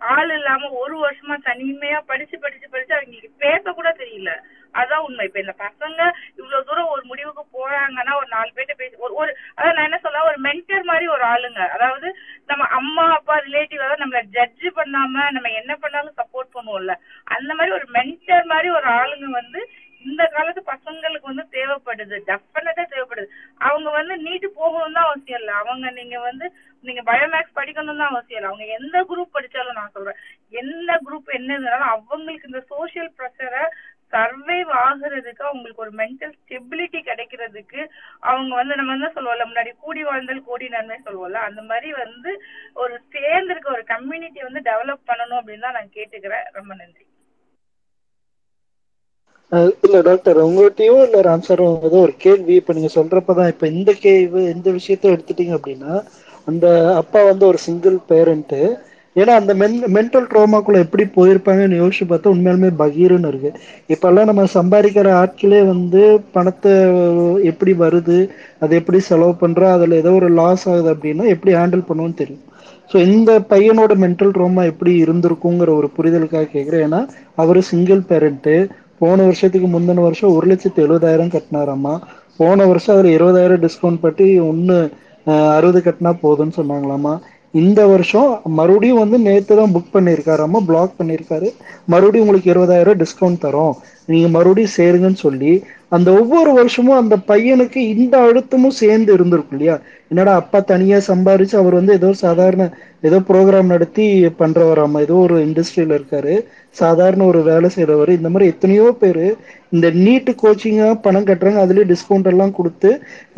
ஆள் 0.01 0.29
இல்லாம 0.29 0.69
ஒரு 0.81 0.95
வருஷமா 1.03 1.35
தனிமையா 1.45 1.99
படிச்சு 2.07 2.37
படிச்சு 2.39 2.67
படிச்சு 2.69 2.95
அவங்களுக்கு 2.95 3.31
பேச 3.37 3.71
கூட 3.71 3.89
தெரியல. 3.99 4.31
அதான் 4.73 5.03
உண்மை. 5.07 5.25
இப்ப 5.25 5.39
இந்த 5.39 5.53
பசங்க 5.59 5.99
இவ்வளவு 6.37 6.65
தூரம் 6.65 6.91
ஒரு 6.93 7.03
முடிவுக்கு 7.05 7.43
போறாங்கன்னா 7.53 8.13
ஒரு 8.15 8.27
நாலு 8.27 8.49
பேர்ட்ட 8.55 8.73
பேசி 8.73 8.95
ஒரு 8.97 9.13
ஒரு 9.13 9.31
அதான் 9.57 9.75
நான் 9.75 9.87
என்ன 9.89 9.99
சொல்ல 10.03 10.23
ஒரு 10.23 10.37
மென்டர் 10.41 10.83
மாதிரி 10.83 11.07
ஒரு 11.07 11.23
ஆளுங்க. 11.25 11.61
அதாவது 11.75 12.07
நம்ம 12.45 12.67
அம்மா 12.79 13.05
அப்பா 13.09 13.37
ரிலேட்டிவ் 13.47 13.79
அதாவது 13.79 14.03
நம்மள 14.03 14.21
ஜட்ஜ் 14.37 14.65
பண்ணாம 14.79 15.31
நம்ம 15.31 15.51
என்ன 15.51 15.75
பண்ணாலும் 15.75 16.17
சப்போர்ட் 16.17 16.55
பண்ணுவோம்ல. 16.55 16.95
அந்த 17.27 17.51
மாதிரி 17.53 17.71
ஒரு 17.71 17.87
மென்டர் 17.97 18.45
மாதிரி 18.45 18.69
ஒரு 18.69 18.89
ஆளுங்க 18.99 19.29
வந்து 19.31 19.61
இந்த 20.05 20.23
காலத்து 20.27 20.61
பசங்களுக்கு 20.73 21.31
வந்து 21.31 21.45
தேவைப்படுது. 21.51 22.17
டெஃபினட்டா 22.29 22.83
தேவைப்படுது. 22.93 23.27
அவங்க 23.61 23.89
வந்து 23.89 24.17
நீட்டு 24.17 24.47
போகணும்னு 24.59 24.97
தான் 24.97 25.09
அவசியம் 25.09 25.39
இல்ல. 25.39 25.51
அவங்க 25.53 25.89
நீங்க 25.91 26.19
வந்து 26.19 26.45
நீங்க 26.83 27.01
பயோமேக்ஸ் 27.01 27.57
படிக்கணும்னு 27.59 28.01
தான் 28.03 28.13
அவசியம் 28.13 28.39
இல்ல. 28.39 28.47
அவங்க 28.47 28.65
எந்த 28.79 28.95
குரூப் 29.03 29.35
படிச்சாலும் 29.35 29.73
நான் 29.73 29.93
சொல்றேன். 29.93 30.19
எந்த 30.53 31.01
குரூப் 31.05 31.29
என்ன 31.33 31.53
இருந்தாலும் 31.53 31.87
அவங்களுக்கு 31.87 32.47
இந்த 32.47 32.61
சோஷியல் 32.67 33.11
ப்ரெஷரை 33.17 33.63
சர்வைவ் 34.13 34.71
ஆகுறதுக்கு 34.81 35.41
அவங்களுக்கு 35.41 35.81
ஒரு 35.81 35.91
மென்டல் 35.91 36.33
ஸ்டெபிலிட்டி 36.35 36.99
கிடைக்கிறதுக்கு 37.01 37.81
அவங்க 38.19 38.51
வந்து 38.55 38.75
நம்ம 38.75 38.93
என்ன 38.93 39.07
சொல்லுவோம்ல 39.15 39.47
முன்னாடி 39.47 39.71
கூடி 39.79 40.03
வாழ்ந்தல் 40.03 40.43
கோடி 40.43 40.69
நன்மை 40.69 40.97
சொல்லுவோம்ல 41.05 41.41
அந்த 41.47 41.61
மாதிரி 41.61 41.91
வந்து 41.93 42.31
ஒரு 42.73 43.01
சேர்ந்துருக்க 43.13 43.73
ஒரு 43.73 43.83
கம்யூனிட்டி 43.83 44.41
வந்து 44.41 44.61
டெவலப் 44.71 45.07
பண்ணணும் 45.07 45.39
அப்படின்னு 45.39 45.59
தான் 45.59 45.77
நான் 45.79 45.95
கேட்டுக்கிறேன். 45.95 46.45
ரொம்ப 46.51 46.73
நன்றி. 46.75 47.05
இல்ல 49.83 49.97
டாக்டர் 50.01 50.37
உங்கள்கிட்டயும் 50.43 51.03
இல்ல 51.05 51.17
ராம் 51.21 51.43
சார் 51.43 51.61
ஏதோ 51.87 51.97
ஒரு 51.99 52.13
கேள்வி. 52.17 52.53
இப்ப 52.55 52.73
நீங்க 52.73 52.89
சொல்றப்பதான் 52.95 53.51
இப்ப 53.53 53.67
இந்த 53.69 53.91
கேள்வி 53.99 54.41
இந்த 54.55 54.69
விஷயத்த 54.77 55.13
எடுத்துட்டீங்க 55.13 55.53
அப்படின்னா 55.57 55.93
அந்த 56.47 56.65
அப்பா 57.01 57.19
வந்து 57.23 57.45
ஒரு 57.51 57.59
சிங்கிள் 57.67 57.97
பேரண்ட் 58.09 58.57
ஏன்னா 59.15 59.33
அந்த 59.39 59.51
மென் 59.59 59.75
மென்டல் 59.95 60.25
ட்ரோமாக்குள்ள 60.31 60.77
எப்படி 60.85 61.03
போயிருப்பாங்கன்னு 61.15 61.77
யோசிச்சு 61.79 62.05
பார்த்தா 62.07 62.33
உண்மையாலுமே 62.33 62.69
பகீர்னு 62.81 63.29
இருக்கு. 63.31 63.51
இப்பெல்லாம் 63.89 64.29
நம்ம 64.29 64.45
சம்பாதிக்கிற 64.55 65.09
ஆட்களே 65.21 65.61
வந்து 65.67 66.01
பணத்தை 66.33 66.73
எப்படி 67.51 67.73
வருது 67.83 68.17
அது 68.59 68.75
எப்படி 68.75 68.99
செலவு 69.07 69.35
பண்றோம் 69.41 69.75
அதுல 69.75 69.95
ஏதோ 69.95 70.13
ஒரு 70.19 70.29
லாஸ் 70.39 70.65
ஆகுது 70.69 70.89
அப்படின்னா 70.93 71.27
எப்படி 71.35 71.53
ஹேண்டில் 71.59 71.87
பண்ணுவோம்னு 71.89 72.21
தெரியும். 72.21 72.43
ஸோ 72.91 72.97
இந்த 73.09 73.31
பையனோட 73.51 73.93
மென்டல் 74.01 74.33
ட்ரோமா 74.35 74.63
எப்படி 74.71 74.91
இருந்திருக்குங்கிற 75.03 75.69
ஒரு 75.79 75.87
புரிதலுக்காக 75.97 76.49
கேட்குறேன் 76.53 76.85
ஏன்னா 76.87 77.01
அவர் 77.35 77.59
சிங்கிள் 77.69 78.01
பேரண்ட்டு 78.09 78.55
போன 79.01 79.17
வருஷத்துக்கு 79.23 79.67
முந்தின 79.67 80.03
வருஷம் 80.07 80.35
ஒரு 80.35 80.45
லட்சத்தி 80.51 80.79
எழுபதாயிரம் 80.85 81.33
கட்டினாராமா 81.35 81.93
போன 82.39 82.65
வருஷம் 82.65 82.95
அதில் 82.95 83.15
இருபதாயிரம் 83.17 83.63
டிஸ்கவுண்ட் 83.65 84.03
பண்ணி 84.03 84.27
ஒன்று 84.49 84.77
அறுபது 85.57 85.79
கட்டினா 85.85 86.11
போதும்னு 86.25 86.57
சொன்னாங்களாமா 86.59 87.13
இந்த 87.53 87.81
வருஷம் 87.87 88.29
மறுபடியும் 88.59 89.01
வந்து 89.01 89.17
நேற்று 89.25 89.53
தான் 89.55 89.73
புக் 89.75 89.93
பண்ணியிருக்காராமா 89.93 90.59
பிளாக் 90.69 90.97
பண்ணியிருக்காரு. 90.99 91.49
மறுபடியும் 91.91 92.25
உங்களுக்கு 92.25 92.51
இருபதாயிரம் 92.53 92.99
டிஸ்கவுண்ட் 93.01 93.39
தரோம். 93.45 93.75
நீங்கள் 94.11 94.33
மறுபடியும் 94.35 94.75
சேருங்கன்னு 94.77 95.21
சொல்லி 95.27 95.53
அந்த 95.95 96.09
ஒவ்வொரு 96.21 96.51
வருஷமும் 96.53 96.99
அந்த 97.01 97.15
பையனுக்கு 97.31 97.79
இந்த 97.93 98.15
அழுத்தமும் 98.27 98.77
சேர்ந்து 98.81 99.11
இருந்திருக்கும் 99.17 99.57
இல்லையா? 99.57 99.75
என்னடா 100.15 100.33
அப்பா 100.35 100.59
தனியா 100.73 100.97
சம்பாரிச்சு 101.07 101.55
அவர் 101.61 101.73
வந்து 101.73 101.93
ஏதோ 101.93 102.09
சாதாரண 102.25 102.65
ஏதோ 103.07 103.17
ப்ரோக்ராம் 103.29 103.71
நடத்தி 103.71 104.05
பண்றவராமா? 104.39 104.99
ஏதோ 105.05 105.15
ஒரு 105.23 105.35
இண்டஸ்ட்ரியில 105.45 105.97
இருக்காரு. 105.97 106.35
சாதாரண 106.75 107.21
ஒரு 107.25 107.39
வேலை 107.43 107.67
செய்யறவர் 107.75 108.11
இந்த 108.17 108.29
மாதிரி 108.29 108.51
எத்தனையோ 108.53 108.85
பேர் 109.01 109.19
இந்த 109.75 109.87
நீட்டு 110.05 110.31
கோச்சிங்கா 110.43 110.87
பணம் 111.01 111.27
கட்டுறாங்க. 111.27 111.59
அதுலயே 111.65 111.85
டிஸ்கவுண்ட் 111.91 112.29
எல்லாம் 112.31 112.53
கொடுத்து 112.59 112.91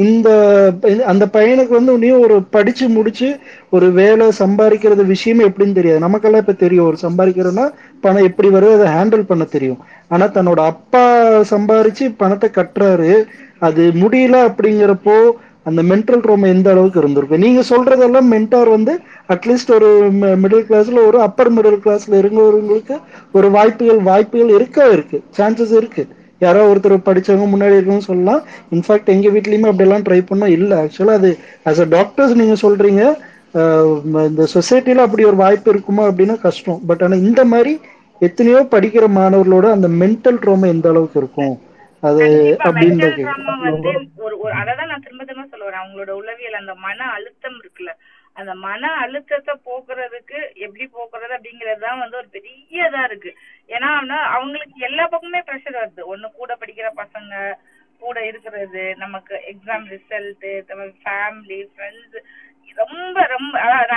இந்த 0.08 0.30
அந்த 1.06 1.28
பையனுக்கு 1.38 1.74
வந்து 1.80 1.96
உன்னையும் 1.96 2.24
ஒரு 2.28 2.38
படிச்சு 2.56 2.88
முடிச்சு 2.90 3.30
ஒரு 3.78 3.90
வேலை 4.02 4.28
சம்பாதிக்கிறது 4.44 5.06
விஷயமே 5.14 5.48
எப்படின்னு 5.50 5.80
தெரியாது. 5.80 6.06
நமக்கெல்லாம் 6.08 6.46
இப்ப 6.46 6.58
தெரியும். 6.66 6.90
ஒரு 6.92 7.00
சம்பாதிக்கிறோம்னா 7.06 7.68
பணம் 8.06 8.28
எப்படி 8.30 8.50
வருது 8.50 8.78
அதை 8.80 8.90
ஹேண்டில் 8.98 9.30
பண்ண 9.34 9.48
தெரியும். 9.56 9.82
ஆனா 10.08 10.28
தன்னோட 10.28 10.62
அப்பா 10.74 11.06
சம்பாரிச்சு 11.54 12.08
பணத்தை 12.18 12.50
கட்டுறாரு. 12.60 13.12
அது 13.68 13.84
முடியல 14.02 14.38
அப்படிங்கிறப்போ 14.50 15.18
அந்த 15.68 15.82
மென்டல் 15.90 16.24
ரோம 16.24 16.48
எந்த 16.48 16.68
அளவுக்கு 16.70 17.00
இருந்திருக்கு 17.02 17.38
நீங்க 17.38 17.62
சொல்றதெல்லாம் 17.70 18.28
மென்டார் 18.34 18.70
வந்து 18.70 18.94
அட்லீஸ்ட் 19.34 19.72
ஒரு 19.72 19.90
மிடில் 20.44 20.68
கிளாஸ்ல 20.68 21.02
ஒரு 21.08 21.20
அப்பர் 21.28 21.52
மிடில் 21.56 21.82
கிளாஸ்ல 21.84 22.14
இருக்கிறவங்களுக்கு 22.22 22.96
ஒரு 23.34 23.50
வாய்ப்புகள் 23.52 24.02
வாய்ப்புகள் 24.10 24.52
இருக்கா 24.58 24.86
இருக்கு? 24.96 25.18
சான்சஸ் 25.32 25.74
இருக்கு. 25.80 26.04
யாரோ 26.42 26.62
ஒருத்தர் 26.70 26.96
படிச்சவங்க 27.08 27.48
முன்னாடி 27.52 27.78
இருக்கவங்க 27.78 28.06
சொல்லலாம். 28.06 28.42
இன்ஃபேக்ட் 28.76 29.14
எங்க 29.16 29.28
வீட்லயுமே 29.36 29.70
அப்படியெல்லாம் 29.70 30.06
ட்ரை 30.08 30.20
பண்ணோம். 30.24 30.54
இல்ல 30.58 30.72
ஆக்சுவலா 30.84 31.16
அது 31.20 31.32
ஆஸ் 31.66 31.82
அ 31.82 31.90
டாக்டர்ஸ் 31.96 32.36
நீங்க 32.36 32.56
சொல்றீங்க 32.62 33.04
இந்த 34.26 34.44
சொசைட்டில 34.54 35.06
அப்படி 35.06 35.24
ஒரு 35.26 35.38
வாய்ப்பு 35.38 35.70
இருக்குமா 35.74 36.04
அப்படின்னா 36.10 36.36
கஷ்டம். 36.42 36.80
பட் 36.90 37.04
ஆனா 37.04 37.16
இந்த 37.28 37.42
மாதிரி 37.46 37.74
எத்தனையோ 38.22 38.60
படிக்கிற 38.72 39.06
மாணவர்களோட 39.14 39.66
அந்த 39.72 39.88
மென்டல் 40.00 40.40
ட்ரோமா 40.44 40.68
எந்த 40.68 40.88
அளவுக்கு 40.90 41.20
இருக்கும்? 41.20 41.56
அது 42.08 42.26
அப்படின்னு 42.66 43.08
வந்து 43.68 43.92
ஒரு 44.26 44.36
ஒரு 44.44 44.54
அததான் 44.62 44.92
நான் 44.92 45.04
திரும்ப 45.06 45.24
திரும்ப 45.26 45.48
சொல்ல 45.52 45.68
வரேன் 45.68 45.84
அவங்களோட 45.84 46.12
உளவியல் 46.22 46.62
அந்த 46.62 46.76
மன 46.86 47.00
அழுத்தம் 47.18 47.58
இருக்குல்ல. 47.62 47.94
அந்த 48.40 48.54
மன 48.66 48.90
அழுத்தத்தை 49.04 49.54
போக்குறதுக்கு 49.68 50.40
எப்படி 50.66 50.86
போக்குறது 50.96 51.34
அப்படிங்கிறது 51.38 51.82
தான் 51.86 52.02
வந்து 52.04 52.20
ஒரு 52.22 52.30
பெரிய 52.36 52.90
இதா 52.90 53.04
இருக்கு. 53.10 53.32
ஏன்னா 53.70 53.90
அவங்களுக்கு 54.36 54.86
எல்லா 54.90 55.06
பக்கமுமே 55.14 55.42
ப்ரெஷர் 55.48 55.80
வருது. 55.82 56.04
ஒண்ணு 56.14 56.28
கூட 56.42 56.52
படிக்கிற 56.62 56.90
பசங்க 57.02 57.34
கூட 58.02 58.18
இருக்கிறது 58.32 58.84
நமக்கு 59.04 59.36
எக்ஸாம் 59.52 59.88
ரிசல்ட் 59.96 60.46
ஃபேமிலி 61.02 61.62
ஃப்ரெண்ட்ஸ் 61.72 62.20
ரொம்ப 62.78 63.20
ரொம்ப 63.32 63.54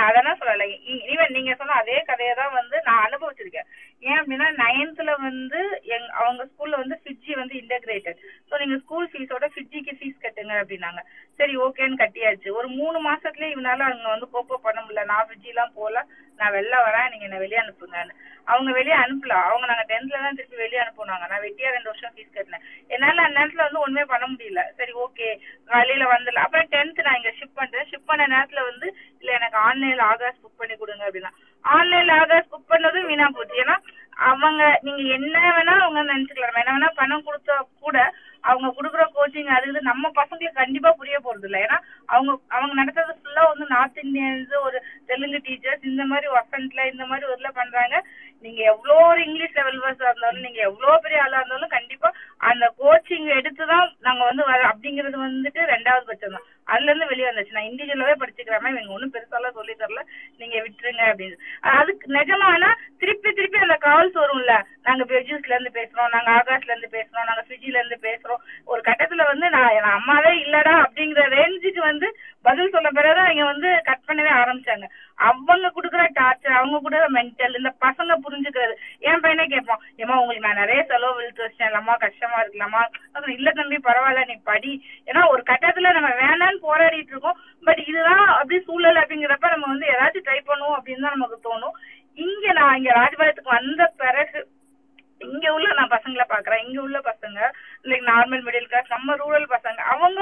அதெல்லாம் 0.07 0.39
சொல்லல. 0.39 0.65
ஈவன் 1.13 1.35
நீங்க 1.37 1.51
சொன்ன 1.59 1.75
அதே 1.81 1.97
கதையை 2.09 2.33
தான் 2.39 2.55
வந்து 2.59 2.77
நான் 2.87 3.03
அனுபவிச்சிருக்கேன். 3.07 3.67
ஏன் 4.01 4.19
அப்படின்னா 4.19 4.47
நைன்த்ல 4.57 5.11
வந்து 5.19 5.59
எங் 5.95 6.07
அவங்க 6.21 6.43
ஸ்கூல்ல 6.45 6.77
வந்து 6.77 6.95
ஃபிஜி 7.03 7.33
வந்து 7.35 7.55
இன்டகிரேட்டட் 7.61 8.19
ஸோ 8.49 8.59
நீங்க 8.59 8.77
ஸ்கூல் 8.77 9.09
ஃபீஸோட 9.11 9.47
ஃபிஜிக்கு 9.53 9.93
ஃபீஸ் 9.99 10.23
கட்டுங்க 10.23 10.53
அப்படின்னாங்க. 10.61 11.01
சரி 11.41 11.55
ஓகேன்னு 11.57 12.01
கட்டியாச்சு. 12.01 12.49
ஒரு 12.51 12.67
மூணு 12.79 12.97
மாசத்துலயே 13.11 13.53
இவனால 13.55 13.79
அவங்க 13.89 14.07
வந்து 14.07 14.27
கோப்போ 14.33 14.55
பண்ண 14.61 14.79
முடியல. 14.81 15.03
நான் 15.05 15.27
ஃபிஜிலாம் 15.27 15.71
போல. 15.75 16.05
நான் 16.39 16.53
வெளில 16.53 16.75
வரேன் 16.85 17.09
நீங்க 17.09 17.25
என்ன 17.25 17.37
வெளியே 17.37 17.59
அனுப்புங்கன்னு. 17.61 18.13
அவங்க 18.45 18.69
வெளியே 18.71 18.95
அனுப்பல. 18.95 19.33
அவங்க 19.47 19.65
நாங்க 19.67 19.85
டென்த்ல 19.89 20.21
தான் 20.21 20.35
திருப்பி 20.35 20.55
வெளியே 20.55 20.81
அனுப்புனாங்க. 20.81 21.25
நான் 21.31 21.43
வெட்டியா 21.45 21.69
ரெண்டு 21.75 21.91
வருஷம் 21.91 22.13
ஃபீஸ் 22.15 22.35
கட்டினேன். 22.35 22.65
என்னால 22.87 23.21
அந்த 23.21 23.39
நேரத்துல 23.39 23.63
வந்து 23.65 23.79
ஒண்ணுமே 23.79 24.03
பண்ண 24.03 24.25
முடியல. 24.27 24.63
சரி 24.77 24.93
ஓகே. 25.05 25.27
வழியில 25.65 26.05
வந்துல 26.13 26.39
அப்புறம் 26.45 26.69
டென்த் 26.71 27.01
நான் 27.01 27.15
இங்க 27.15 27.33
ஷிப் 27.39 27.57
பண்றேன். 27.59 27.87
ஷிப் 27.91 28.09
பண்ண 28.11 28.27
நேரத்துல 28.27 28.63
வந்து 28.69 28.87
இல்ல 29.19 29.31
எனக்கு 29.31 29.57
ஆன்லைன்ல 29.67 30.05
ஆகாஸ் 30.13 30.41
புக் 30.43 30.57
பண்ணி 30.57 30.75
கொடுங்க 30.75 31.09
அப்படின்னா. 31.09 31.31
ஆன்லைன்ல 31.65 32.15
ஆகாஸ் 32.23 32.51
புக் 32.53 32.69
பண்ணதும் 32.69 33.05
வீணா 33.05 33.27
போச்சு. 33.27 33.63
ஏன்னா 33.63 33.77
அவங்க 34.29 34.79
நீங்க 34.81 35.01
என்ன 35.01 35.37
வேணா 35.57 35.73
அவங்க 35.79 36.01
நினைச்சுக்கலாம். 36.13 36.59
என்ன 36.63 36.77
வேணா 36.77 36.91
பணம் 36.95 37.25
கொடுத்தா 37.25 37.55
கூட 37.79 37.97
அவங்க 38.43 38.67
குடுக்குற 38.71 39.03
கோச்சிங் 39.15 39.51
அது 39.55 39.67
இது 39.67 39.81
நம்ம 39.87 40.11
பசங்களுக்கு 40.15 40.61
கண்டிப்பா 40.61 40.91
புரிய 40.93 41.17
போறது 41.19 41.47
இல்ல 41.49 41.59
ஏன்னா 41.59 41.77
அவங்க 42.09 42.31
அவங்க 42.55 42.73
நடத்துறது 42.79 43.13
ஃபுல்லா 43.19 43.43
வந்து 43.49 43.67
நார்த் 43.71 44.01
இந்தியன்ஸ் 44.03 44.55
ஒரு 44.61 44.77
தெலுங்கு 45.09 45.39
டீச்சர்ஸ் 45.45 45.89
இந்த 45.91 46.05
மாதிரி 46.05 46.29
வசந்த்ல 46.35 46.87
இந்த 46.91 47.05
மாதிரி 47.05 47.27
ஒரு 47.27 47.37
இதுல 47.37 47.51
பண்றாங்க. 47.53 47.95
நீங்க 48.45 48.61
எவ்வளோ 48.69 48.93
ஒரு 49.07 49.19
இங்கிலீஷ் 49.25 49.57
லெவல்வர்ஸா 49.57 50.07
இருந்தாலும் 50.07 50.45
நீங்க 50.45 50.59
எவ்வளோ 50.67 50.95
பெரிய 51.03 51.23
ஆளா 51.23 51.39
இருந்தாலும் 51.39 51.75
கண்டிப்பா 51.75 52.09
அந்த 52.41 52.65
கோச்சிங் 52.79 53.27
எடுத்துதான் 53.35 53.87
நாங்க 54.01 54.21
வந்து 54.25 54.43
வர 54.47 54.61
அப்படிங்கிறது 54.71 55.17
வந்துட்டு 55.21 55.67
ரெண்டாவது 55.73 56.07
பட்சம் 56.07 56.35
தான் 56.35 56.47
அதுல 56.67 56.89
இருந்து 56.91 57.07
வெளியே 57.07 57.29
வந்துச்சு. 57.29 57.51
நான் 57.51 57.69
இண்டிவிஜுவலாவே 57.69 58.15
படிச்சுக்கிறேன் 58.21 58.73
இவங்க 58.73 58.95
ஒன்றும் 58.97 59.13
பெருசாலாம் 59.13 59.57
சொல்லி 59.59 59.73
தரல. 59.73 60.01
நீங்க 60.37 60.57
விட்டுருங்க 60.59 61.03
அப்படின்னு. 61.11 61.37
அதுக்கு 61.77 62.13
நிஜமானா 62.13 62.69
திருப்பி 62.99 63.31
திருப்பி 63.31 63.57
அந்த 63.57 63.77
கால்ஸ் 63.81 64.17
வரும்ல. 64.23 64.55
நாங்க 64.83 65.03
பெஜூஸ்ல 65.03 65.55
இருந்து 65.55 65.77
பேசுறோம் 65.79 66.13
நாங்க 66.15 66.31
ஆகாஷ்ல 66.31 66.73
இருந்து 66.73 66.91
பேசுறோம் 66.97 67.29
நாங்க 67.29 67.43
ஃபிஜில 67.47 67.79
இருந்து 67.81 67.97
பேசுறோம். 68.07 68.41
ஒரு 68.65 68.81
கட்டத்துல 68.81 69.25
வந்து 69.25 69.49
நான் 69.49 69.73
என் 69.77 69.95
அம்மாவே 69.97 70.31
இல்லடா 70.43 70.75
அப்படிங்கிற 70.85 71.25
ரேஞ்சுக்கு 71.37 71.81
வந்து 71.89 72.09
பதில் 72.45 72.73
சொல்ல 72.75 72.89
பிறகுதான் 72.89 73.31
இங்க 73.31 73.43
வந்து 73.43 73.81
கட் 73.83 74.07
பண்ணவே 74.07 74.31
ஆரம்பிச்சாங்க. 74.41 74.85
அவங்க 75.15 75.71
கொடுக்குற 75.75 76.03
டார்ச்சர் 76.19 76.59
அவங்க 76.59 76.77
கூட 76.79 76.97
மென்டல் 77.09 77.57
இந்த 77.57 77.71
பசங்க 77.85 78.13
புரிஞ்சுக்கிறது. 78.25 78.73
என் 78.99 79.23
பையனே 79.23 79.45
கேட்பான் 79.45 79.83
ஏமா 79.97 80.15
உங்களுக்கு 80.21 80.47
நான் 80.47 80.61
நிறைய 80.63 80.83
செலவு 80.83 81.15
விழுத்து 81.15 81.43
வச்சேன் 81.43 81.61
வச்சிட்டேன்லம்மா 81.61 81.93
கஷ்டமா 81.97 82.37
இருக்கலாமா 82.43 82.81
இல்ல 83.27 83.49
தம்பி 83.51 83.77
பரவாயில்ல 83.87 84.25
நீ 84.27 84.35
படி. 84.43 84.71
ஏன்னா 85.07 85.21
ஒரு 85.29 85.43
கட்டத்துல 85.49 85.93
நம்ம 85.93 86.09
தான் 86.51 86.65
போராடிட்டு 86.67 87.13
இருக்கோம். 87.13 87.39
பட் 87.67 87.81
இதுதான் 87.89 88.25
அப்படி 88.37 88.59
சூழல் 88.69 89.01
அப்படிங்கிறப்ப 89.01 89.53
நம்ம 89.55 89.67
வந்து 89.73 89.91
ஏதாச்சும் 89.93 90.27
ட்ரை 90.27 90.39
பண்ணுவோம் 90.47 90.77
அப்படின்னு 90.77 91.05
தான் 91.05 91.17
நமக்கு 91.17 91.37
தோணும். 91.49 91.75
இங்க 92.25 92.45
நான் 92.53 92.77
இங்க 92.77 92.91
ராஜபாளையத்துக்கு 93.01 93.57
வந்த 93.59 93.83
பிறகு 94.01 94.39
இங்க 95.23 95.53
உள்ள 95.53 95.73
நான் 95.73 95.89
பசங்களை 95.89 96.25
பாக்குறேன். 96.29 96.65
இங்க 96.65 96.81
உள்ள 96.81 96.99
பசங்க 96.99 97.39
லைக் 97.83 98.05
நார்மல் 98.09 98.43
மிடில் 98.43 98.65
கிளாஸ் 98.65 98.89
நம்ம 98.89 99.15
ரூரல் 99.15 99.45
பசங்க 99.49 99.79
அவங்க 99.93 100.21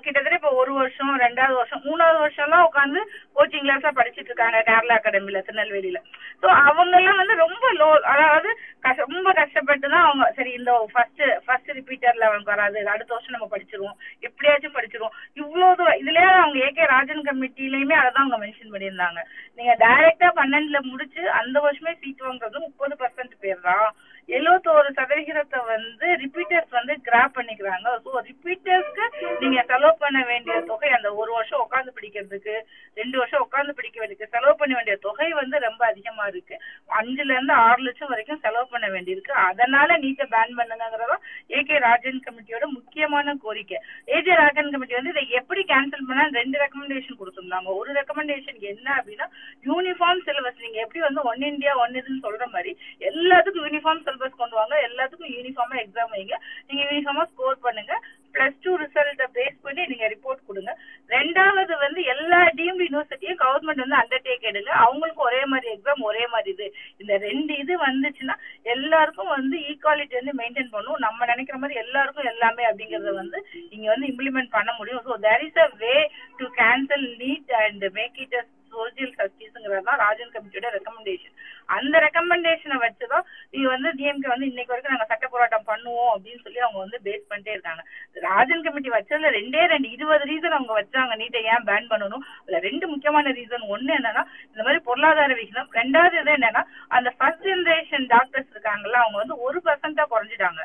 கிட்டத்தட்ட 0.00 0.34
இப்ப 0.34 0.50
ஒரு 0.52 0.72
வருஷம் 0.72 1.20
ரெண்டாவது 1.20 1.52
வருஷம் 1.52 1.82
மூணாவது 1.82 2.18
வருஷம் 2.18 2.44
எல்லாம் 2.44 2.68
உட்காந்து 2.68 3.00
கோச்சிங் 3.36 3.66
கிளாஸ்ல 3.66 3.90
படிச்சிட்டு 3.96 4.30
இருக்காங்க 4.30 4.62
கேரளா 4.66 4.96
அகாடமில 4.98 5.42
திருநெல்வேலியில. 5.46 5.98
சோ 6.42 6.46
அவங்க 6.46 6.96
எல்லாம் 6.96 7.16
வந்து 7.16 7.34
ரொம்ப 7.36 7.72
லோ 7.72 7.88
அதாவது 8.14 8.50
கஷ்ட- 8.80 9.04
ரொம்ப 9.08 9.32
கஷ்டப்பட்டு 9.32 9.88
தான் 9.88 10.02
அவங்க 10.02 10.32
சரி 10.36 10.52
இந்த 10.52 10.88
ஃபர்ஸ்ட் 10.92 11.22
ஃபர்ஸ்ட் 11.46 11.70
ரிப்பீட்டர்ல 11.70 12.28
அவனுக்கு 12.30 12.54
வராது 12.54 12.88
அடுத்த 12.88 13.14
வருஷம் 13.14 13.36
நம்ம 13.36 13.48
படிச்சிருவோம் 13.56 13.96
எப்படியாச்சும் 14.20 14.74
படிச்சிருவோம். 14.74 15.14
இவ்வளவு 15.34 15.76
தூரம் 15.76 15.98
இதுலயே 16.00 16.28
அவங்க 16.34 16.58
ஏகே 16.58 16.86
ராஜன் 16.86 17.22
கமிட்டிலயுமே 17.22 17.96
அதான் 17.96 18.24
அவங்க 18.24 18.38
மென்ஷன் 18.38 18.72
பண்ணியிருந்தாங்க. 18.72 19.20
நீங்க 19.54 19.76
டைரக்டா 19.80 20.28
பன்னெண்டுல 20.36 20.80
முடிச்சு 20.82 21.30
அந்த 21.30 21.60
வருஷமே 21.60 21.92
சீட் 22.00 22.20
வாங்குறது 22.20 22.58
முப்பது 22.58 22.96
பர்சன்ட் 22.98 23.40
பேர் 23.40 23.60
தான். 23.60 23.94
எழுவத்தோரு 24.36 24.88
சதவிகிதத்தை 24.98 25.58
வந்து 25.70 26.06
ரிப்பீட்டர்ஸ் 26.22 26.76
வந்து 26.78 26.94
கிராப் 27.06 27.34
பண்ணிக்கிறாங்க. 27.36 27.88
ஸோ 28.04 28.10
ரிப்பீட்டர்ஸ்க்கு 28.28 29.04
நீங்க 29.42 29.60
செலவு 29.70 29.92
பண்ண 30.02 30.18
வேண்டிய 30.30 30.56
தொகை 30.70 30.90
அந்த 30.96 31.08
ஒரு 31.20 31.30
வருஷம் 31.36 31.62
உட்காந்து 31.64 31.94
பிடிக்கிறதுக்கு 31.96 32.54
ரெண்டு 33.00 33.16
வருஷம் 33.20 33.44
உட்காந்து 33.46 33.76
பிடிக்க 33.78 33.98
வேண்டியது 34.00 34.32
செலவு 34.34 34.54
பண்ண 34.60 34.72
வேண்டிய 34.78 34.96
தொகை 35.06 35.28
வந்து 35.40 35.56
ரொம்ப 35.66 35.82
அதிகமா 35.92 36.24
இருக்கு. 36.32 36.56
அஞ்சுல 36.98 37.34
இருந்து 37.36 37.54
ஆறு 37.66 37.80
லட்சம் 37.86 38.12
வரைக்கும் 38.12 38.42
செலவு 38.44 38.66
பண்ண 38.74 38.86
வேண்டியிருக்கு. 38.94 39.34
அதனால 39.48 39.98
நீட்டை 40.04 40.26
பேன் 40.34 40.56
பண்ணுங்கிறதா 40.60 41.18
ஏகே 41.58 41.78
ராஜன் 41.86 42.22
கமிட்டியோட 42.26 42.64
முக்கியமான 42.76 43.36
கோரிக்கை. 43.44 43.80
ஏஜே 44.16 44.36
ராஜன் 44.42 44.72
கமிட்டி 44.74 44.98
வந்து 44.98 45.14
இதை 45.14 45.24
எப்படி 45.40 45.64
கேன்சல் 45.72 46.06
பண்ணா 46.10 46.26
ரெண்டு 46.40 46.56
ரெக்கமெண்டேஷன் 46.64 47.20
கொடுத்துருந்தாங்க. 47.22 47.68
ஒரு 47.80 47.90
ரெக்கமெண்டேஷன் 48.00 48.60
என்ன 48.72 48.88
அப்படின்னா 48.98 49.28
யூனிஃபார்ம் 49.70 50.24
சிலபஸ் 50.28 50.64
நீங்க 50.66 50.80
எப்படி 50.86 51.02
வந்து 51.08 51.26
ஒன் 51.32 51.44
இந்தியா 51.52 51.74
ஒன் 51.84 51.98
இதுன்னு 52.00 52.24
சொல்ற 52.28 52.46
மாதிரி 52.54 52.72
எல்லாத்துக்கும் 53.10 53.66
யூனிஃபார்ம் 53.68 54.06
சிலபஸ் 54.20 54.40
கொண்டு 54.40 54.56
வாங்க. 54.60 54.74
எல்லாத்துக்கும் 54.88 55.34
யூனிஃபார்மா 55.36 55.76
எக்ஸாம் 55.82 56.12
வைங்க. 56.14 56.36
நீங்க 56.68 56.82
யூனிஃபார்மா 56.88 57.24
ஸ்கோர் 57.32 57.64
பண்ணுங்க. 57.66 57.92
பிளஸ் 58.34 58.58
டூ 58.64 58.72
ரிசல்ட்டை 58.80 59.26
பேஸ் 59.36 59.56
பண்ணி 59.64 59.82
நீங்க 59.92 60.06
ரிப்போர்ட் 60.12 60.46
கொடுங்க. 60.48 60.72
ரெண்டாவது 61.14 61.74
வந்து 61.84 62.00
எல்லா 62.14 62.40
டீம் 62.58 62.78
யூனிவர்சிட்டியும் 62.84 63.40
கவர்மெண்ட் 63.44 63.82
வந்து 63.84 63.98
அண்டர்டேக் 64.02 64.46
எடுங்க. 64.50 64.70
அவங்களுக்கு 64.84 65.22
ஒரே 65.28 65.40
மாதிரி 65.52 65.72
எக்ஸாம் 65.74 66.04
ஒரே 66.10 66.24
மாதிரி 66.34 66.52
இது. 66.56 66.68
இந்த 67.02 67.16
ரெண்டு 67.26 67.54
இது 67.62 67.76
வந்துச்சுன்னா 67.86 68.36
எல்லாருக்கும் 68.74 69.34
வந்து 69.36 69.58
ஈக்குவாலிட்டி 69.72 70.16
வந்து 70.20 70.36
மெயின்டைன் 70.42 70.72
பண்ணும். 70.76 71.02
நம்ம 71.06 71.26
நினைக்கிற 71.32 71.58
மாதிரி 71.64 71.82
எல்லாருக்கும் 71.84 72.30
எல்லாமே 72.34 72.64
அப்படிங்கறத 72.70 73.14
வந்து 73.22 73.40
இங்க 73.74 73.86
வந்து 73.94 74.08
இம்ப்ளிமெண்ட் 74.12 74.56
பண்ண 74.56 74.70
முடியும். 74.78 75.04
So 75.08 75.18
there 75.26 75.44
is 75.48 75.60
a 75.66 75.68
way 75.84 75.96
to 76.40 76.48
cancel 76.62 77.06
NEET 77.24 77.52
and 77.64 77.86
make 78.00 78.18
it 78.26 78.38
a 78.42 78.44
social 78.74 79.14
ஜஸ்டிஸ்ங்கிறது 79.20 79.88
தான் 79.88 80.02
ராஜன் 80.04 80.34
கமிட்டியோட 80.34 80.68
ரெக்கமெண்டேஷன் 80.76 81.34
அந்த 81.76 81.96
ரெக்கமெண்டேஷனை 82.04 82.76
வச்சுதான் 82.84 83.24
இது 83.56 83.66
வந்து 83.72 83.88
டிஎம்கே 83.98 84.30
வந்து 84.32 84.48
இன்னைக்கு 84.50 84.72
வரைக்கும் 84.72 84.94
நாங்க 84.94 85.06
சட்ட 85.10 85.26
போராட்டம் 85.34 85.66
பண்ணுவோம் 85.70 86.10
அப்படின்னு 86.14 86.42
சொல்லி 86.44 86.60
அவங்க 86.64 86.78
வந்து 86.84 86.98
பேஸ் 87.06 87.28
பண்ணிட்டே 87.30 87.54
இருக்காங்க. 87.56 87.82
ராஜன் 88.28 88.64
கமிட்டி 88.64 88.90
வச்சதுல 88.94 89.30
ரெண்டே 89.38 89.62
ரெண்டு 89.72 89.88
இருபது 89.96 90.24
ரீசன் 90.30 90.56
அவங்க 90.56 90.74
வச்சாங்க. 90.80 91.14
நீட்டை 91.22 91.42
ஏன் 91.52 91.66
பேன் 91.70 91.90
பண்ணணும்? 91.92 92.24
அதுல 92.42 92.60
ரெண்டு 92.68 92.86
முக்கியமான 92.92 93.32
ரீசன் 93.38 93.70
ஒண்ணு 93.74 93.92
என்னன்னா 93.98 94.24
இந்த 94.50 94.62
மாதிரி 94.66 94.80
பொருளாதார 94.88 95.32
விகிதம். 95.40 95.70
ரெண்டாவது 95.80 96.18
இது 96.22 96.32
என்னன்னா 96.36 96.62
அந்த 96.98 97.10
ஃபர்ஸ்ட் 97.18 97.46
ஜெனரேஷன் 97.50 98.06
டாக்டர்ஸ் 98.14 98.52
இருக்காங்கல்ல 98.54 99.02
அவங்க 99.04 99.18
வந்து 99.22 99.36
ஒரு 99.46 99.60
பர்சன்டா 99.68 100.06
குறைஞ்சிட்டாங்க. 100.14 100.62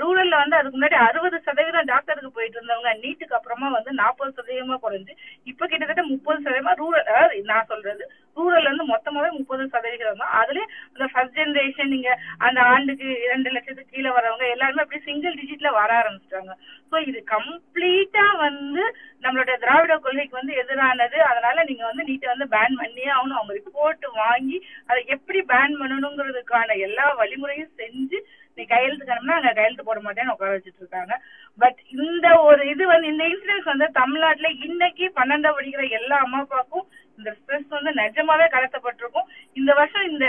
ரூரல்ல 0.00 0.34
வந்து 0.40 0.56
அதுக்கு 0.56 0.76
முன்னாடி 0.76 0.96
அறுபது 1.04 1.36
சதவீதம் 1.46 1.90
டாக்டருக்கு 1.90 2.30
போயிட்டு 2.36 2.58
இருந்தவங்க 2.58 2.90
நீட்டுக்கு 3.04 3.36
அப்புறமா 3.38 3.68
வந்து 3.76 3.92
நாற்பது 4.00 4.32
சதவீதமா 4.38 4.76
குறைஞ்சு 4.84 5.12
இப்ப 5.50 5.66
கிட்டத்தட்ட 5.66 6.02
முப்பது 6.10 6.38
சதவீதமா 6.44 6.74
ரூரல் 6.82 7.08
அதாவது 7.12 7.40
நான் 7.52 7.70
சொல்றது 7.72 8.04
ரூரல்ல 8.36 8.68
இருந்து 8.68 8.84
மொத்தமாவே 8.90 9.30
முப்பது 9.38 9.64
சதவீதம் 9.72 10.20
தான். 10.22 10.34
அதுல 10.40 10.60
அந்த 10.92 11.06
ஃபர்ஸ்ட் 11.12 11.38
ஜெனரேஷன் 11.38 11.92
நீங்க 11.94 12.10
அந்த 12.46 12.60
ஆண்டுக்கு 12.72 13.08
இரண்டு 13.24 13.48
லட்சத்துக்கு 13.54 13.94
கீழே 13.96 14.10
வரவங்க 14.16 14.44
எல்லாருமே 14.54 14.84
அப்படியே 14.84 15.06
சிங்கிள் 15.08 15.38
டிஜிட்ல 15.40 15.70
வர 15.78 15.90
ஆரம்பிச்சிட்டாங்க. 16.00 16.54
சோ 16.90 16.96
இது 17.10 17.20
கம்ப்ளீட்டா 17.34 18.26
வந்து 18.44 18.84
நம்மளோட 19.24 19.52
திராவிட 19.64 19.94
கொள்கைக்கு 20.04 20.40
வந்து 20.40 20.54
எதிரானது. 20.62 21.18
அதனால 21.30 21.64
நீங்க 21.70 21.84
வந்து 21.90 22.06
நீட்டை 22.10 22.28
வந்து 22.32 22.48
பேன் 22.54 22.78
பண்ணியே 22.82 23.10
ஆகணும். 23.16 23.38
அவங்க 23.40 23.54
ரிப்போர்ட் 23.60 24.06
வாங்கி 24.22 24.58
அதை 24.90 25.00
எப்படி 25.16 25.42
பேன் 25.52 25.76
பண்ணணுங்கிறதுக்கான 25.82 26.78
எல்லா 26.88 27.06
வழிமுறையும் 27.20 27.74
செஞ்சு 27.82 28.20
நீ 28.58 28.62
கையெழுத்து 28.64 29.04
கிளம்புனா 29.04 29.36
அங்க 29.36 29.52
கையெழுத்து 29.52 29.84
போட 29.84 30.00
மாட்டேன்னு 30.00 30.34
உட்கார 30.34 30.54
வச்சுட்டு 30.54 30.82
இருக்காங்க 30.82 31.14
பட் 31.58 31.78
இந்த 31.96 32.26
ஒரு 32.40 32.62
இது 32.68 32.84
வந்து 32.86 33.10
இந்த 33.12 33.24
இன்சூரன்ஸ் 33.24 33.70
வந்து 33.72 33.88
தமிழ்நாட்டுல 34.00 34.50
இன்னைக்கு 34.66 35.06
பன்னெண்டாம் 35.16 35.56
படிக்கிற 35.58 35.84
எல்லா 36.00 36.18
அம்மா 36.18 36.40
அப்பாவுக்கும் 36.40 36.86
இந்த 37.18 37.30
ஸ்ட்ரெஸ் 37.38 37.66
வந்து 37.68 37.90
நிஜமாவே 37.98 38.46
கடத்தப்பட்டிருக்கும். 38.48 39.30
இந்த 39.56 39.70
வருஷம் 39.74 40.06
இந்த 40.06 40.24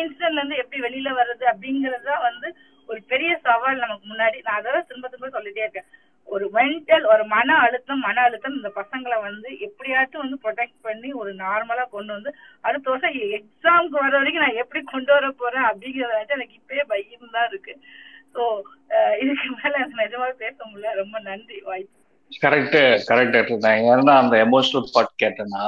இன்சிடென்ட்ல 0.00 0.40
இருந்து 0.40 0.60
எப்படி 0.62 0.82
வெளியில 0.82 1.12
வர்றது 1.18 1.46
அப்படிங்கறது 1.52 2.04
தான் 2.04 2.26
வந்து 2.28 2.48
ஒரு 2.88 3.00
பெரிய 3.08 3.30
சவால் 3.46 3.82
நமக்கு 3.84 4.06
முன்னாடி 4.06 4.38
நான் 4.44 4.60
அதை 4.60 4.80
திரும்ப 4.82 5.08
திரும்ப 5.08 5.30
சொல்லிட்டே 5.30 5.64
இருக்கேன் 5.64 5.88
ஒரு 6.28 6.46
மென்டல் 6.54 7.04
ஒரு 7.04 7.24
மன 7.26 7.56
அழுத்தம் 7.56 8.02
மன 8.06 8.22
அழுத்தம் 8.22 8.56
இந்த 8.56 8.70
பசங்களை 8.78 9.16
வந்து 9.22 9.48
எப்படியாச்சும் 9.66 10.22
வந்து 10.22 10.38
ப்ரொடெக்ட் 10.42 10.78
பண்ணி 10.82 11.10
ஒரு 11.20 11.30
நார்மலா 11.36 11.84
கொண்டு 11.88 12.12
வந்து 12.12 12.30
அடுத்த 12.64 12.86
வருஷம் 12.90 13.16
எக்ஸாம்க்கு 13.38 13.98
வர 13.98 14.12
வரைக்கும் 14.16 14.44
நான் 14.44 14.60
எப்படி 14.64 14.82
கொண்டு 14.84 15.12
வர 15.12 15.28
போறேன் 15.34 15.68
அப்படிங்கறத 15.70 16.18
வச்சு 16.18 16.36
எனக்கு 16.38 16.58
இப்பயே 16.60 16.84
பயம் 16.90 17.36
தான் 17.36 17.48
இருக்கு 17.50 17.74
சோ 18.34 18.42
இதுக்கு 19.22 19.48
மேல 19.54 19.74
எனக்கு 19.76 20.02
நிஜமாவே 20.02 20.34
பேச 20.44 20.58
முடியல 20.64 20.94
ரொம்ப 20.94 21.18
நன்றி 21.28 21.58
வாய்ப்பு 21.62 21.96
கரெக்ட் 22.48 22.76
கரெக்ட் 23.08 23.64
நான் 23.64 23.86
ஏன்னா 23.92 24.12
அந்த 24.22 24.34
எமோஷனல் 24.46 24.92
பார்ட் 24.92 25.14
கேட்டேன்னா 25.22 25.64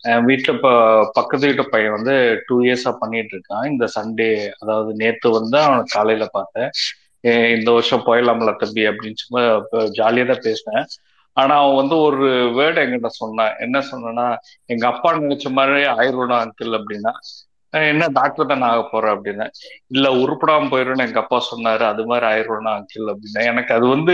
என் 0.00 0.26
வீட்டுல 0.28 0.52
இப்போ 0.56 0.72
பக்கத்து 1.16 1.48
வீட்டு 1.48 1.64
பையன் 1.72 1.94
வந்து 1.96 2.14
டூ 2.48 2.56
இயர்ஸா 2.66 2.90
பண்ணிட்டு 3.00 3.32
இருக்கான். 3.36 3.64
இந்த 3.72 3.84
சண்டே 3.96 4.28
அதாவது 4.62 4.90
நேத்து 5.00 5.28
வந்து 5.36 5.56
அவன் 5.66 5.92
காலையில 5.94 6.26
பார்த்தேன். 6.36 6.70
இந்த 7.56 7.68
வருஷம் 7.76 8.04
போயிடலாம்ல 8.08 8.52
தம்பி 8.62 8.82
அப்படின்னு 8.90 9.22
சும்மா 9.22 9.42
ஜாலியாக 9.98 10.28
தான் 10.32 10.44
பேசினேன். 10.46 10.86
ஆனா 11.36 11.54
அவன் 11.62 11.80
வந்து 11.80 11.96
ஒரு 12.06 12.28
வேர்டு 12.58 12.78
என்கிட்ட 12.84 13.10
சொன்னான். 13.22 13.56
என்ன 13.64 13.80
சொன்னா 13.90 14.26
எங்க 14.72 14.84
அப்பா 14.92 15.10
நினைச்ச 15.24 15.50
மாதிரி 15.58 15.80
ஆயிரம் 15.96 16.38
அங்கிள் 16.44 16.78
அப்படின்னா 16.80 17.12
என்ன 17.70 18.06
டாக்டர் 18.12 18.46
தான் 18.46 18.60
ஆக 18.60 18.88
போறேன் 18.90 19.16
அப்படின்னா. 19.16 19.50
இல்ல 19.86 20.14
உருப்படாம 20.14 20.70
போயிடும்னு 20.70 21.06
எங்க 21.06 21.20
அப்பா 21.20 21.44
சொன்னாரு. 21.56 21.78
அது 21.78 22.06
மாதிரி 22.06 22.26
ஆயிரும்னா 22.26 22.80
அங்கிள் 22.80 23.14
அப்படின்னா. 23.14 23.44
எனக்கு 23.44 23.74
அது 23.74 23.86
வந்து 23.86 24.12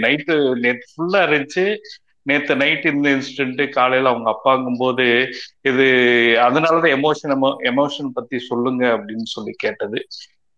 நைட்டு 0.00 0.58
நேற்று 0.58 0.86
ஃபுல்லா 0.94 1.16
இருந்துச்சு. 1.16 1.76
நேத்து 2.22 2.56
நைட் 2.56 2.84
இந்த 2.84 3.08
இன்சிடென்ட் 3.08 3.68
காலையில 3.68 4.08
அவங்க 4.08 4.30
அப்பாங்கும் 4.30 4.78
போது 4.78 5.28
இது 5.60 5.84
அதனாலதான் 6.38 7.00
எமோஷன் 7.00 7.54
எமோஷன் 7.58 8.10
பத்தி 8.14 8.38
சொல்லுங்க 8.38 8.86
அப்படின்னு 8.86 9.22
சொல்லி 9.22 9.52
கேட்டது. 9.56 10.06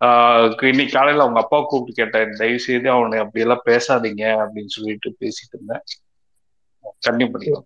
ஆஹ் 0.05 0.67
இன்னைக்கு 0.67 0.99
காலையில 0.99 1.23
அவங்க 1.23 1.41
அப்பா 1.41 1.61
கூப்பிட்டு 1.61 2.03
கேட்டேன் 2.03 2.37
தயவு 2.37 2.59
செய்து 2.59 2.91
அவனை 2.91 3.19
அப்படியெல்லாம் 3.19 3.63
பேசாதீங்க 3.67 4.47
அப்படின்னு 4.47 4.67
சொல்லிட்டு 4.67 5.17
பேசிட்டு 5.21 5.53
இருந்தேன். 5.53 5.83
கண்டிப்பா. 6.99 7.63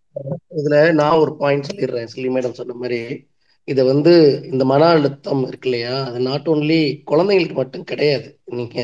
இதுல 0.56 0.92
நான் 0.92 1.18
ஒரு 1.18 1.36
பாயிண்ட் 1.36 1.72
சொல்லிடுறேன். 1.74 2.06
சிலி 2.14 2.28
மேடம் 2.30 2.52
சொன்ன 2.52 2.74
மாதிரி 2.74 3.29
இதை 3.68 3.82
வந்து 3.92 4.12
இந்த 4.52 4.64
மன 4.70 4.82
அழுத்தம் 4.94 5.42
இருக்கு 5.48 5.68
இல்லையா? 5.68 5.94
அது 6.08 6.18
நாட் 6.28 6.48
ஓன்லி 6.52 6.78
குழந்தைங்களுக்கு 7.10 7.56
மட்டும் 7.62 7.88
கிடையாது. 7.90 8.28
நீங்க 8.58 8.76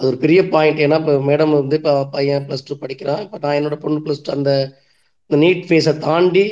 அது 0.00 0.06
ஒரு 0.10 0.18
பெரிய 0.24 0.40
பாயிண்ட் 0.54 0.80
ஏன்னா 0.84 0.96
இப்போ 1.02 1.14
மேடம் 1.30 1.52
வந்து 1.60 1.76
இப்போ 1.80 1.92
பையன் 2.14 2.46
ப்ளஸ் 2.48 2.66
டூ 2.68 2.74
படிக்கிறான். 2.84 3.20
இப்போ 3.24 3.38
நான் 3.44 3.58
என்னோட 3.58 3.76
பொண்ணு 3.84 4.04
ப்ளஸ் 4.06 4.24
டூ 4.26 4.32
அந்த 4.38 4.52
நீட் 5.44 5.62
ஃபேஸை 5.68 5.94
தாண்டி 6.06 6.44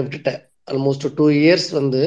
விட்டுட்டேன். 0.00 0.40
ஆல்மோஸ்ட் 0.70 1.06
டூ 1.20 1.26
இயர்ஸ் 1.42 1.70
வந்து 1.80 2.02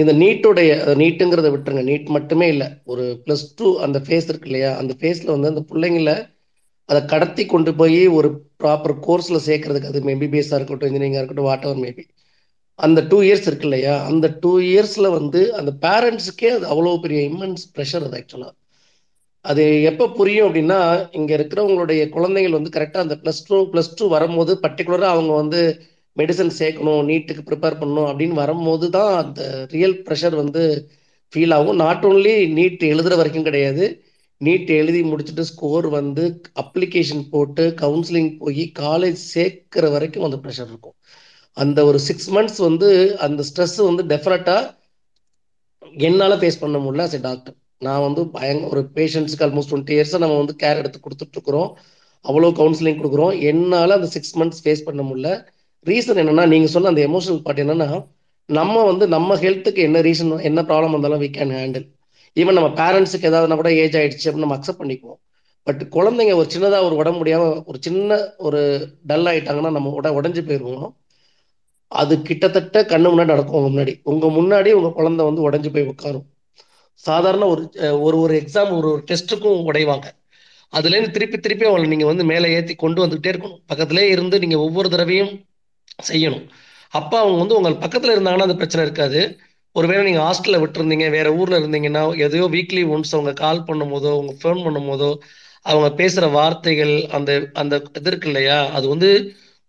இந்த 0.00 0.12
நீட்டுடைய 0.22 0.70
நீட்டுங்கிறத 1.00 1.48
விட்டுருங்க. 1.54 1.82
நீட் 1.90 2.06
மட்டுமே 2.16 2.46
இல்லை. 2.54 2.68
ஒரு 2.92 3.04
ப்ளஸ் 3.24 3.44
டூ 3.58 3.68
அந்த 3.86 3.98
ஃபேஸ் 4.06 4.28
இருக்கு 4.30 4.48
இல்லையா? 4.50 4.70
அந்த 4.82 4.92
ஃபேஸில் 5.00 5.34
வந்து 5.34 5.50
அந்த 5.52 5.62
பிள்ளைங்கள 5.70 6.12
அதை 6.88 7.00
கடத்தி 7.12 7.42
கொண்டு 7.52 7.70
போய் 7.80 8.00
ஒரு 8.18 8.28
ப்ராப்பர் 8.62 8.94
கோர்ஸில் 9.06 9.44
சேர்க்கறதுக்கு 9.48 9.90
அது 9.90 10.00
எம்பிபிஎஸ்ஸாக 10.14 10.58
இருக்கட்டும் 10.58 10.90
இன்ஜினியரிங்காக 10.90 11.22
இருக்கட்டும் 11.22 11.48
வாட் 11.50 11.66
எவர் 11.66 11.82
மேபி 11.84 12.04
அந்த 12.78 13.00
டூ 13.10 13.18
இயர்ஸ் 13.22 13.46
இருக்கு 13.48 13.66
இல்லையா? 13.68 13.94
அந்த 14.10 14.26
டூ 14.42 14.52
இயர்ஸில் 14.68 15.14
வந்து 15.18 15.40
அந்த 15.60 15.70
பேரண்ட்ஸுக்கே 15.84 16.50
அது 16.56 16.66
அவ்வளோ 16.66 16.92
பெரிய 17.04 17.20
இம்மன்ஸ் 17.30 17.64
ப்ரெஷர் 17.74 18.06
அது 18.08 18.16
ஆக்சுவலாக 18.20 18.54
அது 19.44 19.64
எப்போ 19.90 20.04
புரியும் 20.18 20.46
அப்படின்னா 20.48 20.78
இங்கே 21.12 21.32
இருக்கிறவங்களுடைய 21.38 22.02
குழந்தைகள் 22.08 22.56
வந்து 22.58 22.74
கரெக்டாக 22.76 23.06
அந்த 23.06 23.16
ப்ளஸ் 23.22 23.42
டூ 23.48 23.56
ப்ளஸ் 23.72 23.90
டூ 23.98 24.04
வரும்போது 24.08 24.52
பர்டிகுலராக 24.64 25.14
அவங்க 25.14 25.32
வந்து 25.42 25.60
மெடிசன் 26.16 26.52
சேர்க்கணும் 26.60 27.02
நீட்டுக்கு 27.10 27.42
ப்ரிப்பேர் 27.48 27.80
பண்ணணும் 27.80 28.08
அப்படின்னு 28.10 28.40
வரும்போது 28.42 28.86
தான் 28.90 29.12
அந்த 29.22 29.40
ரியல் 29.72 29.96
ப்ரெஷர் 30.06 30.36
வந்து 30.42 30.62
ஃபீல் 31.32 31.54
ஆகும். 31.56 31.76
நாட் 31.76 32.04
ஓன்லி 32.04 32.34
நீட் 32.58 32.82
எழுதுகிற 32.90 33.14
வரைக்கும் 33.16 33.46
கிடையாது. 33.48 33.84
நீட் 34.40 34.70
எழுதி 34.78 35.00
முடிச்சுட்டு 35.02 35.44
ஸ்கோர் 35.50 35.86
வந்து 35.90 36.24
அப்ளிகேஷன் 36.62 37.24
போட்டு 37.30 37.64
கவுன்சிலிங் 37.82 38.32
போய் 38.38 38.64
காலேஜ் 38.78 39.20
சேர்க்குற 39.34 39.90
வரைக்கும் 39.90 40.26
அந்த 40.28 40.38
ப்ரெஷர் 40.44 40.70
இருக்கும். 40.72 40.96
அந்த 41.56 41.80
ஒரு 41.84 41.98
சிக்ஸ் 42.08 42.30
மந்த்ஸ் 42.36 42.60
வந்து 42.68 42.88
அந்த 43.26 43.42
ஸ்ட்ரெஸ் 43.48 43.76
வந்து 43.88 44.02
டெஃபினட்டாக 44.12 44.62
என்னால் 46.06 46.40
ஃபேஸ் 46.40 46.62
பண்ண 46.62 46.76
முடியல 46.84 47.06
அஸ் 47.08 47.16
எ 47.18 47.20
டாக்டர் 47.20 47.56
நான் 47.82 48.04
வந்து 48.06 48.22
பயங்க 48.36 48.64
ஒரு 48.72 48.82
பேஷண்ட்ஸுக்கு 48.96 49.44
ஆல்மோஸ்ட் 49.46 49.70
டுவெண்ட்டி 49.72 49.94
இயர்ஸாக 49.96 50.22
நம்ம 50.24 50.36
வந்து 50.42 50.54
கேர் 50.62 50.80
எடுத்து 50.82 50.98
கொடுத்துட்ருக்குறோம். 51.06 51.70
அவ்வளோ 52.24 52.50
கவுன்சிலிங் 52.60 52.98
கொடுக்குறோம். 53.00 53.34
என்னால் 53.50 53.96
அந்த 53.98 54.08
சிக்ஸ் 54.16 54.34
மந்த்ஸ் 54.40 54.62
ஃபேஸ் 54.64 54.86
பண்ண 54.88 55.02
முடியல. 55.08 55.30
ரீசன் 55.86 56.20
என்னன்னா 56.22 56.44
நீங்கள் 56.52 56.72
சொன்ன 56.74 56.90
அந்த 56.92 57.02
எமோஷனல் 57.08 57.42
பார்ட் 57.46 57.62
என்னன்னா 57.64 57.88
நம்ம 58.48 58.76
வந்து 58.90 59.04
நம்ம 59.08 59.36
ஹெல்த்துக்கு 59.42 59.80
என்ன 59.88 59.98
ரீசன் 60.08 60.32
என்ன 60.50 60.60
ப்ராப்ளம் 60.70 60.94
வந்தாலும் 60.96 61.22
வி 61.24 61.28
கேன் 61.36 61.54
ஹேண்டில் 61.58 61.86
ஈவன் 62.36 62.56
நம்ம 62.58 62.70
பேரண்ட்ஸுக்கு 62.80 63.28
ஏதாவதுனா 63.30 63.56
கூட 63.60 63.70
ஏஜ் 63.82 63.96
ஆயிடுச்சு 64.00 64.26
அப்படின்னு 64.28 64.46
நம்ம 64.46 64.56
அக்செப்ட் 64.58 64.82
பண்ணிக்குவோம். 64.82 65.18
பட் 65.66 65.82
குழந்தைங்க 65.96 66.32
ஒரு 66.40 66.48
சின்னதாக 66.54 66.86
ஒரு 66.88 66.94
உடம்பு 67.02 67.20
முடியாமல் 67.20 67.62
ஒரு 67.70 67.78
சின்ன 67.86 68.16
ஒரு 68.46 68.60
டல் 69.10 69.28
ஆயிட்டாங்கன்னா 69.32 69.72
நம்ம 69.76 69.92
உட 69.98 70.08
உடஞ்சி 70.18 70.42
போயிடுவோம் 70.48 70.88
அது 71.94 72.14
கிட்டத்தட்ட 72.28 72.78
கண்ணு 72.92 73.08
முன்னாடி 73.12 73.32
நடக்கும் 73.34 73.58
உங்க 73.58 73.70
முன்னாடி. 73.72 73.92
உங்க 74.12 74.26
முன்னாடி 74.38 74.70
உங்க 74.78 74.90
குழந்தை 74.98 75.22
வந்து 75.28 75.44
உடஞ்சி 75.48 75.70
போய் 75.74 75.90
உட்காரும். 75.92 76.26
சாதாரண 77.04 77.44
ஒரு 77.52 77.62
ஒரு 78.06 78.16
ஒரு 78.24 78.34
எக்ஸாம் 78.42 78.70
ஒரு 78.78 78.88
ஒரு 78.92 79.02
டெஸ்ட்டுக்கும் 79.10 79.64
உடைவாங்க. 79.70 80.06
அதுலேருந்து 80.72 81.14
திருப்பி 81.16 81.38
திருப்பி 81.38 81.64
அவங்களை 81.68 81.88
நீங்கள் 81.92 82.10
வந்து 82.12 82.24
மேலே 82.32 82.46
ஏற்றி 82.58 82.74
கொண்டு 82.84 83.02
வந்துகிட்டே 83.04 83.32
இருக்கணும். 83.32 83.60
பக்கத்துலேயே 83.70 84.08
இருந்து 84.14 84.36
நீங்கள் 84.44 84.64
ஒவ்வொரு 84.66 84.88
தடவையும் 84.94 85.32
செய்யணும். 86.10 86.44
அப்போ 86.92 87.16
அவங்க 87.22 87.38
வந்து 87.42 87.56
உங்கள் 87.58 87.82
பக்கத்தில் 87.84 88.14
இருந்தாங்கன்னா 88.14 88.48
அந்த 88.48 88.58
பிரச்சனை 88.62 88.82
இருக்காது. 88.86 89.20
ஒருவேளை 89.76 90.02
நீங்கள் 90.08 90.26
ஹாஸ்டலில் 90.26 90.62
விட்டுருந்தீங்க 90.62 91.06
வேற 91.16 91.28
ஊரில் 91.38 91.60
இருந்தீங்கன்னா 91.60 92.02
எதையோ 92.26 92.44
வீக்லி 92.56 92.82
ஒன்ஸ் 92.94 93.14
அவங்க 93.16 93.32
கால் 93.44 93.64
பண்ணும் 93.68 93.92
போதோ 93.94 94.10
அவங்க 94.16 94.32
ஃபோன் 94.42 94.60
பண்ணும் 94.66 94.90
போதோ 94.90 95.08
அவங்க 95.66 95.88
பேசுகிற 96.00 96.26
வார்த்தைகள் 96.38 96.94
அந்த 97.16 97.30
அந்த 97.62 97.74
இது 97.98 98.08
இருக்கு 98.10 98.28
இல்லையா? 98.30 98.58
அது 98.76 98.86
வந்து 98.94 99.10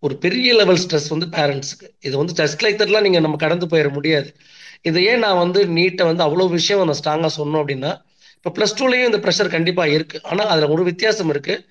ஒரு 0.06 0.16
பெரிய 0.24 0.50
லெவல் 0.62 0.82
ஸ்ட்ரெஸ் 0.84 1.10
வந்து 1.14 1.28
பேரண்ட்ஸுக்கு 1.36 1.88
இது 2.08 2.16
வந்து 2.22 2.34
டெஸ்ட் 2.40 2.64
லைக் 2.66 2.82
தட்லாம் 2.82 3.06
நீங்கள் 3.08 3.26
நம்ம 3.26 3.40
கடந்து 3.46 3.66
போயிட 3.72 3.90
முடியாது. 3.98 4.30
இதை 4.90 5.00
ஏன் 5.12 5.24
நான் 5.26 5.40
வந்து 5.44 5.60
நீட்டை 5.78 6.04
வந்து 6.10 6.24
அவ்வளோ 6.28 6.46
விஷயம் 6.58 6.84
நான் 6.90 7.00
ஸ்ட்ராங்காக 7.02 7.32
சொன்னோம் 7.40 7.62
அப்படின்னா 7.64 7.92
இப்போ 8.38 8.52
ப்ளஸ் 8.58 8.76
டூலேயும் 8.80 9.10
இந்த 9.10 9.20
ப்ரெஷர் 9.24 9.56
கண்டிப்பாக 9.56 9.94
இருக்குது 9.98 10.24
ஆனால் 10.32 10.50
அதில் 10.54 10.74
ஒரு 10.74 10.84
வித்தியாசம் 10.90 11.32
இருக்குது 11.34 11.64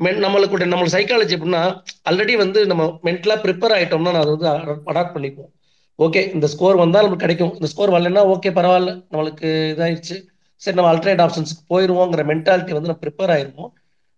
மென் 0.00 0.20
நம்மளுக்கு 0.24 0.66
நம்மளுக்கு 0.72 0.96
சைக்காலஜி 0.96 1.34
எப்படின்னா 1.36 1.62
ஆல்ரெடி 2.10 2.34
வந்து 2.42 2.60
நம்ம 2.70 2.84
மென்டலாக 3.06 3.38
ப்ரிப்பேர் 3.44 3.74
ஆகிட்டோம்னா 3.76 4.12
நான் 4.16 4.22
அதை 4.24 4.32
வந்து 4.36 4.48
அடாப்ட் 4.90 5.14
பண்ணிக்குவோம். 5.16 5.50
ஓகே 5.98 6.20
இந்த 6.36 6.46
ஸ்கோர் 6.52 6.82
வந்தால் 6.82 7.06
நமக்கு 7.06 7.24
கிடைக்கும். 7.24 7.52
இந்த 7.58 7.68
ஸ்கோர் 7.72 7.92
வரலன்னா 7.94 8.22
ஓகே 8.34 8.50
பரவாயில்ல. 8.58 8.92
நம்மளுக்கு 9.12 9.48
இதாகிடுச்சு 9.72 10.16
சரி 10.62 10.76
நம்ம 10.78 10.90
அல்டர்னேட் 10.92 11.22
ஆப்ஷன்ஸ்க்கு 11.26 11.62
போயிடுவோங்கிற 11.72 12.22
மென்டாலிட்டி 12.32 12.72
வந்து 12.76 12.90
நம்ம 12.90 13.02
ப்ரிப்பேர் 13.04 13.32
ஆயிருவோம் 13.36 13.72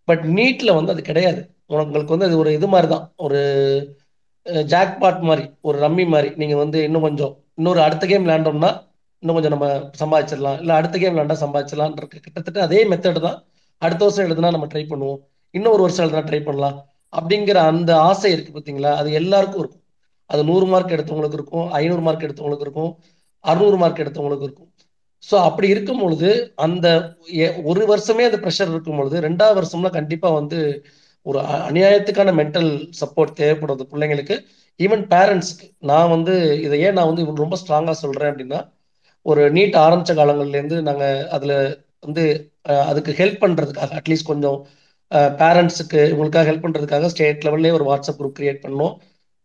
பட் 0.08 0.22
நீட்டில் 0.38 0.76
வந்து 0.78 0.92
அது 0.94 1.02
கிடையாது. 1.10 1.42
உங்களுக்கு 1.86 2.14
வந்து 2.14 2.28
அது 2.28 2.36
ஒரு 2.42 2.50
இது 2.58 2.68
மாதிரி 2.74 2.88
தான் 2.94 3.04
ஒரு 3.26 3.40
ஜாக்பாட் 4.72 5.20
மாதிரி 5.28 5.44
ஒரு 5.68 5.76
ரம்மி 5.84 6.04
மாதிரி. 6.14 6.30
நீங்கள் 6.40 6.60
வந்து 6.62 6.78
இன்னும் 6.88 7.06
கொஞ்சம் 7.08 7.32
இன்னொரு 7.58 7.80
அடுத்த 7.86 8.04
கேம் 8.10 8.24
விளையாண்டோம்னா 8.26 8.70
இன்னும் 9.22 9.36
கொஞ்சம் 9.36 9.54
நம்ம 9.54 9.66
சம்பாதிச்சிடலாம். 10.02 10.58
இல்லை 10.62 10.74
அடுத்த 10.80 10.96
கேம் 11.02 11.14
விளையாண்டா 11.14 11.36
சம்பாதிச்சிடலாம் 11.44 11.92
கிட்டத்தட்ட 12.14 12.62
அதே 12.68 12.80
மெத்தட் 12.92 13.20
தான் 13.26 13.38
அடுத்த 13.82 14.02
வருஷம் 14.06 14.26
எழுதுனா 14.28 14.50
நம்ம 14.56 14.68
ட்ரை 14.72 14.84
பண்ணுவோம். 14.92 15.20
இன்னும் 15.54 15.74
ஒரு 15.76 15.84
வருஷம் 15.86 16.04
எழுதுனா 16.04 16.24
ட்ரை 16.30 16.40
பண்ணலாம். 16.48 16.76
அப்படிங்கிற 17.12 17.58
அந்த 17.72 17.90
ஆசை 18.10 18.30
இருக்கு 18.34 18.52
பார்த்தீங்களா 18.52 18.92
அது 19.00 19.08
எல்லாருக்கும் 19.20 19.62
இருக்கும். 19.62 19.82
அது 20.30 20.42
நூறு 20.50 20.66
மார்க் 20.72 20.94
எடுத்தவங்களுக்கு 20.96 21.38
இருக்கும் 21.40 21.66
ஐநூறு 21.80 22.02
மார்க் 22.06 22.26
எடுத்தவங்களுக்கு 22.26 22.66
இருக்கும் 22.68 22.92
அறுநூறு 23.44 23.78
மார்க் 23.82 24.02
எடுத்தவங்களுக்கு 24.04 24.46
இருக்கும். 24.48 24.68
ஸோ 25.24 25.36
அப்படி 25.48 25.66
இருக்கும் 25.74 26.00
பொழுது 26.02 26.30
அந்த 26.66 26.86
ஒரு 27.70 27.82
வருஷமே 27.92 28.24
அந்த 28.28 28.38
ப்ரெஷர் 28.44 28.72
இருக்கும் 28.74 28.98
பொழுது 29.00 29.16
ரெண்டாவது 29.26 29.58
வருஷம்னா 29.60 29.90
கண்டிப்பாக 29.98 30.38
வந்து 30.40 30.58
ஒரு 31.26 31.38
அநியாயத்துக்கான 31.68 32.30
மென்டல் 32.40 32.70
சப்போர்ட் 33.00 33.38
தேவைப்படுது 33.40 33.84
பிள்ளைங்களுக்கு. 33.92 34.36
ஈவன் 34.80 35.04
பேரண்ட்ஸ்க்கு 35.12 35.66
நான் 35.90 36.12
வந்து 36.14 36.34
இதை 36.66 36.76
ஏன் 36.86 36.96
நான் 36.98 37.10
வந்து 37.10 37.42
ரொம்ப 37.42 37.56
ஸ்ட்ராங்காக 37.62 37.96
சொல்கிறேன் 38.04 38.30
அப்படின்னா 38.32 38.60
ஒரு 39.26 39.42
நீட் 39.56 39.76
ஆரம்பித்த 39.84 40.12
காலங்கள்லேருந்து 40.20 40.78
நாங்கள் 40.88 41.26
அதில் 41.36 41.56
வந்து 42.06 42.24
அதுக்கு 42.90 43.12
ஹெல்ப் 43.20 43.42
பண்ணுறதுக்காக 43.44 43.98
அட்லீஸ்ட் 44.00 44.30
கொஞ்சம் 44.30 44.58
பேரண்ட்ஸுக்கு 45.40 46.00
இவங்களுக்காக 46.12 46.46
ஹெல்ப் 46.50 46.64
பண்ணுறதுக்காக 46.64 47.08
ஸ்டேட் 47.12 47.44
லெவல்லே 47.46 47.72
ஒரு 47.78 47.84
வாட்ஸ்அப் 47.90 48.18
குரூப் 48.20 48.36
கிரியேட் 48.38 48.62
பண்ணோம். 48.64 48.94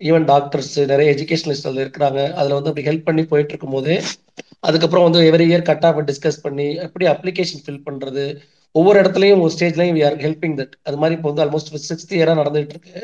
ஈவன் 0.01 0.25
டாக்டர்ஸ் 0.31 0.73
நிறைய 0.91 1.07
எஜுகேஷனலிஸ்ட் 1.15 1.67
அதில் 1.69 1.83
இருக்கிறாங்க. 1.85 2.19
அதில் 2.39 2.55
வந்து 2.57 2.69
அப்படி 2.71 2.87
ஹெல்ப் 2.89 3.07
பண்ணி 3.07 3.23
போயிட்டு 3.31 3.53
இருக்கும் 3.53 3.75
போது 3.77 3.93
அதுக்கப்புறம் 4.67 5.05
வந்து 5.07 5.21
every 5.29 5.45
year 5.51 5.67
cut 5.69 5.85
off 5.87 5.99
discuss 6.09 6.43
பண்ணி 6.45 6.67
எப்படி 6.85 7.05
அப்ளிகேஷன் 7.13 7.63
ஃபில் 7.65 7.83
பண்ணுறது 7.87 8.25
ஒவ்வொரு 8.79 8.97
இடத்துலையும் 9.01 9.41
ஒரு 9.45 9.53
ஸ்டேஜ்லையும் 9.55 9.95
வி 9.97 10.03
ஆர் 10.07 10.17
ஹெல்பிங் 10.25 10.57
தட் 10.59 10.73
அது 10.87 10.97
மாதிரி 11.01 11.15
இப்போ 11.17 11.29
வந்து 11.31 11.43
ஆல்மோஸ்ட் 11.45 11.71
சிக்ஸ்த் 11.89 12.17
இயராக 12.17 12.39
நடந்துகிட்டு 12.41 12.75
இருக்கு. 12.75 12.95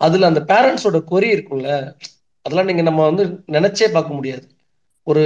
அதில் 0.00 0.28
அந்த 0.30 0.40
பேரண்ட்ஸோட 0.50 0.98
கொரி 1.12 1.28
இருக்கும்ல 1.36 1.70
அதெல்லாம் 2.46 2.68
நீங்கள் 2.70 2.88
நம்ம 2.88 3.04
வந்து 3.10 3.24
நினைச்சே 3.56 3.86
பார்க்க 3.96 4.18
முடியாது. 4.18 4.44
ஒரு 5.06 5.22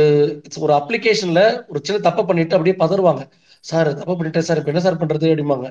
ஒரு 0.65 0.73
அப்ளிகேஷனில் 0.81 1.45
ஒரு 1.71 1.79
சின்ன 1.87 1.99
தப்பை 2.09 2.23
பண்ணிட்டு 2.29 2.57
அப்படியே 2.57 2.77
பதறுவாங்க. 2.83 3.23
சார் 3.65 3.89
தப்பு 4.01 4.15
பண்ணிட்டேன் 4.19 4.47
சார் 4.49 4.61
இப்போ 4.61 4.73
என்ன 4.73 4.83
சார் 4.87 5.01
பண்ணுறது 5.03 5.27
அப்படிம்பாங்க. 5.33 5.69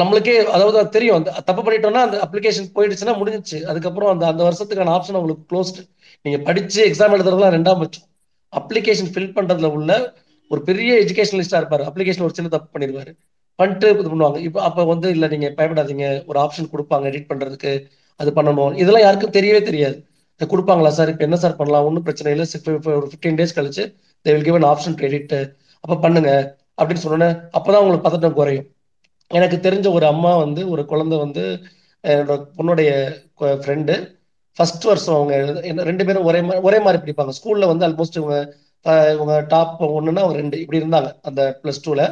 நம்மளுக்கே 0.00 0.34
அதாவது 0.56 0.76
அது 0.80 0.90
தெரியும். 0.96 1.16
அந்த 1.18 1.30
தப்பு 1.48 1.62
பண்ணிட்டோம்னா 1.66 2.02
அந்த 2.06 2.16
அப்ளிகேஷன் 2.26 2.68
போயிடுச்சுன்னா 2.76 3.14
முடிஞ்சிச்சு 3.20 3.58
அதுக்கப்புறம் 3.70 4.10
அந்த 4.14 4.24
அந்த 4.32 4.42
வருஷத்துக்கான 4.48 4.92
ஆப்ஷன் 4.96 5.18
உங்களுக்கு 5.20 5.44
க்ளோஸ்டு 5.52 5.82
நீங்க 6.24 6.38
படிச்சு 6.48 6.80
எக்ஸாம் 6.88 7.14
எழுதுறதுலாம் 7.16 7.54
ரெண்டாம் 7.56 7.80
பட்சம். 7.82 8.06
அப்ளிகேஷன் 8.52 9.10
ஃபில் 9.14 9.34
பண்றதுல 9.36 9.70
உள்ள 9.76 9.90
ஒரு 10.52 10.60
பெரிய 10.68 10.90
எஜுகேஷனலிஸ்டா 11.04 11.58
இருப்பாரு. 11.60 11.82
அப்ளிகேஷன் 11.90 12.26
ஒரு 12.28 12.36
சின்ன 12.38 12.50
தப்பு 12.54 12.68
பண்ணிடுவாரு. 12.74 13.12
பண்ணிட்டு 13.60 13.88
இது 13.92 14.10
பண்ணுவாங்க. 14.12 14.38
இப்போ 14.48 14.60
அப்போ 14.68 14.82
வந்து 14.92 15.08
இல்லை 15.14 15.28
நீங்க 15.32 15.48
பயப்படாதீங்க. 15.58 16.06
ஒரு 16.30 16.38
ஆப்ஷன் 16.44 16.70
கொடுப்பாங்க 16.74 17.06
எடிட் 17.10 17.30
பண்றதுக்கு. 17.32 17.72
அது 18.20 18.30
பண்ணணும். 18.38 18.74
இதெல்லாம் 18.82 19.04
யாருக்கும் 19.06 19.36
தெரியவே 19.38 19.60
தெரியாது. 19.70 19.98
கொடுப்பாங்களா 20.52 20.90
சார்? 20.98 21.10
இப்போ 21.12 21.24
என்ன 21.28 21.38
சார் 21.42 21.56
பண்ணலாம்? 21.60 21.86
ஒன்றும் 21.88 22.04
பிரச்சனை 22.06 22.30
இல்லை. 22.34 22.46
ஒரு 22.98 23.06
ஃபிஃப்டீன் 23.10 23.38
டேஸ் 23.40 23.56
கழிச்சு 23.58 23.82
they 24.24 24.32
will 24.34 24.46
give 24.48 24.58
an 24.60 24.68
option 24.72 24.96
to 25.00 25.04
edit 25.08 25.34
அப்போ 25.84 25.96
பண்ணுங்க. 26.04 26.30
அப்படின்னு 26.80 27.02
சொன்னோன்னே 27.04 27.28
அப்போதான் 27.58 27.82
உங்களுக்கு 27.82 28.06
பதட்டம் 28.08 28.38
குறையும். 28.38 28.66
எனக்கு 29.38 29.56
தெரிஞ்ச 29.66 29.86
ஒரு 29.96 30.06
அம்மா 30.12 30.32
வந்து 30.44 30.62
ஒரு 30.74 30.82
குழந்தை 30.92 31.16
வந்து 31.24 31.42
என்னோட 32.04 32.34
பொண்ணுடைய 32.58 32.90
ஃப்ரெண்டு 33.64 33.94
ஃபர்ஸ்ட் 34.56 34.86
வருஷம் 34.90 35.16
அவங்க 35.18 35.34
ரெண்டு 35.90 36.04
பேரும் 36.08 36.26
ஒரே 36.30 36.40
மாதிரி 36.46 36.62
ஒரே 36.68 36.78
மாதிரி 36.86 36.98
பிடிப்பாங்க. 37.02 37.32
ஸ்கூல்ல 37.38 37.66
வந்து 37.72 37.86
ஆல்மோஸ்ட் 37.88 38.18
இவங்க 38.20 38.38
இவங்க 39.14 39.34
டாப் 39.48 39.80
ஒன்றுன்னா 39.88 40.22
அவங்க 40.24 40.36
ரெண்டு 40.36 40.60
இப்படி 40.62 40.80
இருந்தாங்க 40.80 41.10
அந்த 41.28 41.40
ப்ளஸ் 41.62 41.82
டூவில் 41.86 42.04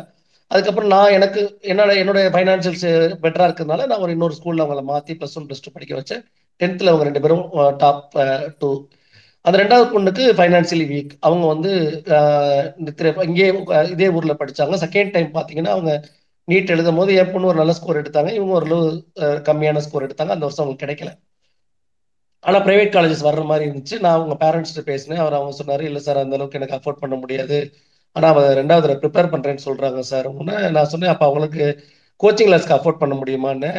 அதுக்கப்புறம் 0.50 0.92
நான் 0.94 1.14
எனக்கு 1.16 1.40
என்னோட 1.72 1.90
என்னோட 2.02 2.18
ஃபைனான்சியல்ஸ் 2.34 2.84
பெட்டரா 3.24 3.46
இருக்கிறதுனால 3.48 3.86
நான் 3.90 4.02
ஒரு 4.04 4.12
இன்னொரு 4.12 4.36
ஸ்கூலில் 4.38 4.64
அவங்கள 4.64 4.82
மாற்றி 4.92 5.14
ப்ளஸ் 5.20 5.36
ஒன் 5.38 5.46
ப்ளஸ் 5.48 5.64
டூ 5.64 5.70
படிக்க 5.74 5.94
வச்சேன். 5.98 6.22
டென்த்தில் 6.60 6.90
அவங்க 6.90 7.06
ரெண்டு 7.08 7.22
பேரும் 7.24 7.44
டாப் 7.82 8.04
டூ 8.60 8.70
அந்த 9.44 9.56
ரெண்டாவது 9.62 9.86
பொண்ணுக்கு 9.92 10.24
ஃபைனான்சியலி 10.38 10.86
வீக் 10.92 11.12
அவங்க 11.26 11.44
வந்து 11.46 11.70
இங்கே 13.28 13.46
இதே 13.94 14.08
ஊரில் 14.16 14.40
படித்தாங்க 14.40 14.78
செகண்ட் 14.84 15.12
டைம் 15.16 15.30
பார்த்தீங்கன்னா 15.36 15.74
அவங்க 15.76 15.92
நீட் 16.48 16.72
எழுதும் 16.74 16.98
போது 16.98 17.10
என் 17.20 17.30
பொண்ணு 17.32 17.50
ஒரு 17.50 17.58
நல்ல 17.60 17.72
ஸ்கோர் 17.78 18.00
எடுத்தாங்க. 18.02 18.30
இவங்க 18.38 18.52
ஓரளவு 18.58 18.86
கம்மியான 19.48 19.82
ஸ்கோர் 19.86 20.06
எடுத்தாங்க. 20.06 20.34
அந்த 20.36 20.44
வருஷம் 20.46 20.62
அவங்களுக்கு 20.64 20.84
கிடைக்கல. 20.84 21.10
ஆனால் 22.45 22.64
ப்ரைவேட் 22.66 22.95
காலேஜஸ் 22.97 23.26
வர்ற 23.28 23.43
மாதிரி 23.51 23.64
இருந்துச்சு. 23.68 23.97
நான் 24.05 24.16
அவங்க 24.18 24.34
பேரண்ட்ஸ்ட்டு 24.45 24.89
பேசினேன். 24.91 25.22
அவர் 25.24 25.36
அவங்க 25.39 25.53
சொன்னார் 25.61 25.82
இல்லை 25.89 26.01
சார் 26.07 26.22
அந்த 26.24 26.36
அளவுக்கு 26.36 26.59
எனக்கு 26.61 26.76
அஃபோர்ட் 26.78 27.03
பண்ண 27.03 27.16
முடியாது. 27.22 27.59
ஆனால் 28.16 28.30
அவ 28.34 28.43
ரெண்டாவது 28.61 28.99
ப்ரிப்பேர் 29.03 29.32
பண்ணுறேன்னு 29.32 29.64
சொல்கிறாங்க 29.68 30.01
சார் 30.12 30.26
ஒன்று 30.39 30.55
நான் 30.76 30.91
சொன்னேன் 30.93 31.12
அப்போ 31.14 31.26
அவங்களுக்கு 31.28 31.64
கோச்சிங் 32.20 32.49
கிளாஸ்க்கு 32.49 32.76
அஃபோர்ட் 32.76 33.03
பண்ண 33.03 33.14
முடியுமான்னு. 33.20 33.70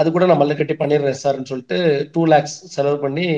அது 0.00 0.08
கூட 0.14 0.24
நான் 0.30 0.40
மல்லுக்கட்டி 0.42 0.74
பண்ணிடுறேன் 0.80 1.20
சார்னு 1.22 1.50
சொல்லிட்டு 1.52 1.78
டூ 2.14 2.22
லேக்ஸ் 2.32 2.56
செலவு 2.74 2.98
பண்ணி 3.04 3.28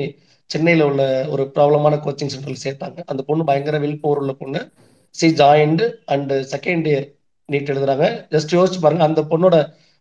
சென்னையில் 0.49 0.83
உள்ள 0.89 1.03
ஒரு 1.33 1.43
ப்ராப்ளமான 1.55 1.97
கோச்சிங் 2.05 2.31
சென்டரில் 2.33 2.63
சேர்த்தாங்க. 2.65 2.99
அந்த 3.11 3.21
பொண்ணு 3.27 3.43
பயங்கர 3.49 3.77
வில் 3.83 4.01
போர் 4.05 4.21
உள்ள 4.23 4.33
பொண்ணு. 4.41 4.61
She 5.15 5.27
joined 5.41 5.85
and 6.13 6.35
second 6.53 6.87
year 6.91 7.07
NEET 7.49 7.71
எழுதுறாங்க. 7.73 8.07
ஜஸ்ட் 8.33 8.55
யோசிச்சு 8.57 8.79
பாருங்க 8.85 9.03
அந்த 9.09 9.21
பொண்ணோட 9.31 9.55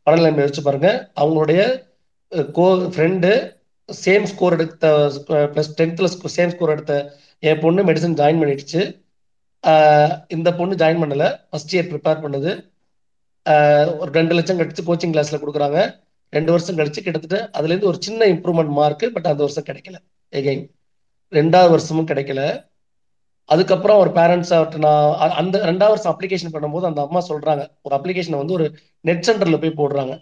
படநிலைமை 0.07 0.43
யோசிச்சு 0.45 0.65
பாருங்க. 0.69 0.91
அவங்களுடைய 1.21 1.61
கோ 2.59 2.67
ஃப்ரெண்டு 2.95 3.31
சேம் 3.89 4.27
ஸ்கோர் 4.31 4.55
எடுத்த 4.57 4.87
ப்ளஸ் 5.53 5.71
டென்த்தில் 5.79 6.09
சேம் 6.37 6.53
ஸ்கோர் 6.55 6.73
எடுத்த 6.75 6.95
என் 7.49 7.61
பொண்ணு 7.65 7.81
மெடிசன் 7.89 8.19
ஜாயின் 8.21 8.41
பண்ணிடுச்சு. 8.43 8.81
இந்த 10.35 10.49
பொண்ணு 10.59 10.75
ஜாயின் 10.83 11.03
பண்ணலை. 11.03 11.29
ஃபஸ்ட் 11.51 11.75
இயர் 11.75 11.89
ப்ரிப்பேர் 11.93 12.23
பண்ணுது. 12.25 12.51
ஒரு 14.01 14.11
ரெண்டு 14.19 14.35
லட்சம் 14.39 14.59
கழிச்சு 14.61 14.83
கோச்சிங் 14.89 15.15
கிளாஸில் 15.15 15.43
கொடுக்குறாங்க. 15.43 15.81
ரெண்டு 16.37 16.51
வருஷம் 16.55 16.79
கழிச்சு 16.79 17.01
கிட்டத்தட்ட 17.05 17.39
அதுலேருந்து 17.59 17.91
ஒரு 17.91 17.99
சின்ன 18.07 18.27
இம்ப்ரூவ்மெண்ட் 18.35 18.73
மார்க் 18.79 19.05
பட் 19.15 19.29
அந்த 19.33 19.43
வருஷம் 19.47 19.69
கிடைக்கல. 19.69 19.97
எகைன் 20.33 20.65
ரெண்டாவது 21.33 21.71
வருஷமும் 21.75 22.09
கிடைக்கல. 22.11 22.43
அதுக்கப்புறம் 23.49 24.01
ஒரு 24.03 24.11
பேரண்ட்ஸ் 24.19 24.53
அவர்கிட்ட 24.57 24.79
நான் 24.87 25.37
அந்த 25.41 25.59
ரெண்டாவது 25.71 25.95
வருஷம் 25.95 26.13
அப்ளிகேஷன் 26.15 26.55
பண்ணும்போது 26.57 26.89
அந்த 26.91 27.01
அம்மா 27.07 27.21
சொல்றாங்க. 27.31 27.63
ஒரு 27.87 27.95
அப்ளிகேஷனை 27.99 28.39
வந்து 28.43 28.57
ஒரு 28.59 28.67
நெட் 29.09 29.25
சென்டர்ல 29.29 29.59
போய் 29.63 29.79
போடுறாங்க. 29.81 30.15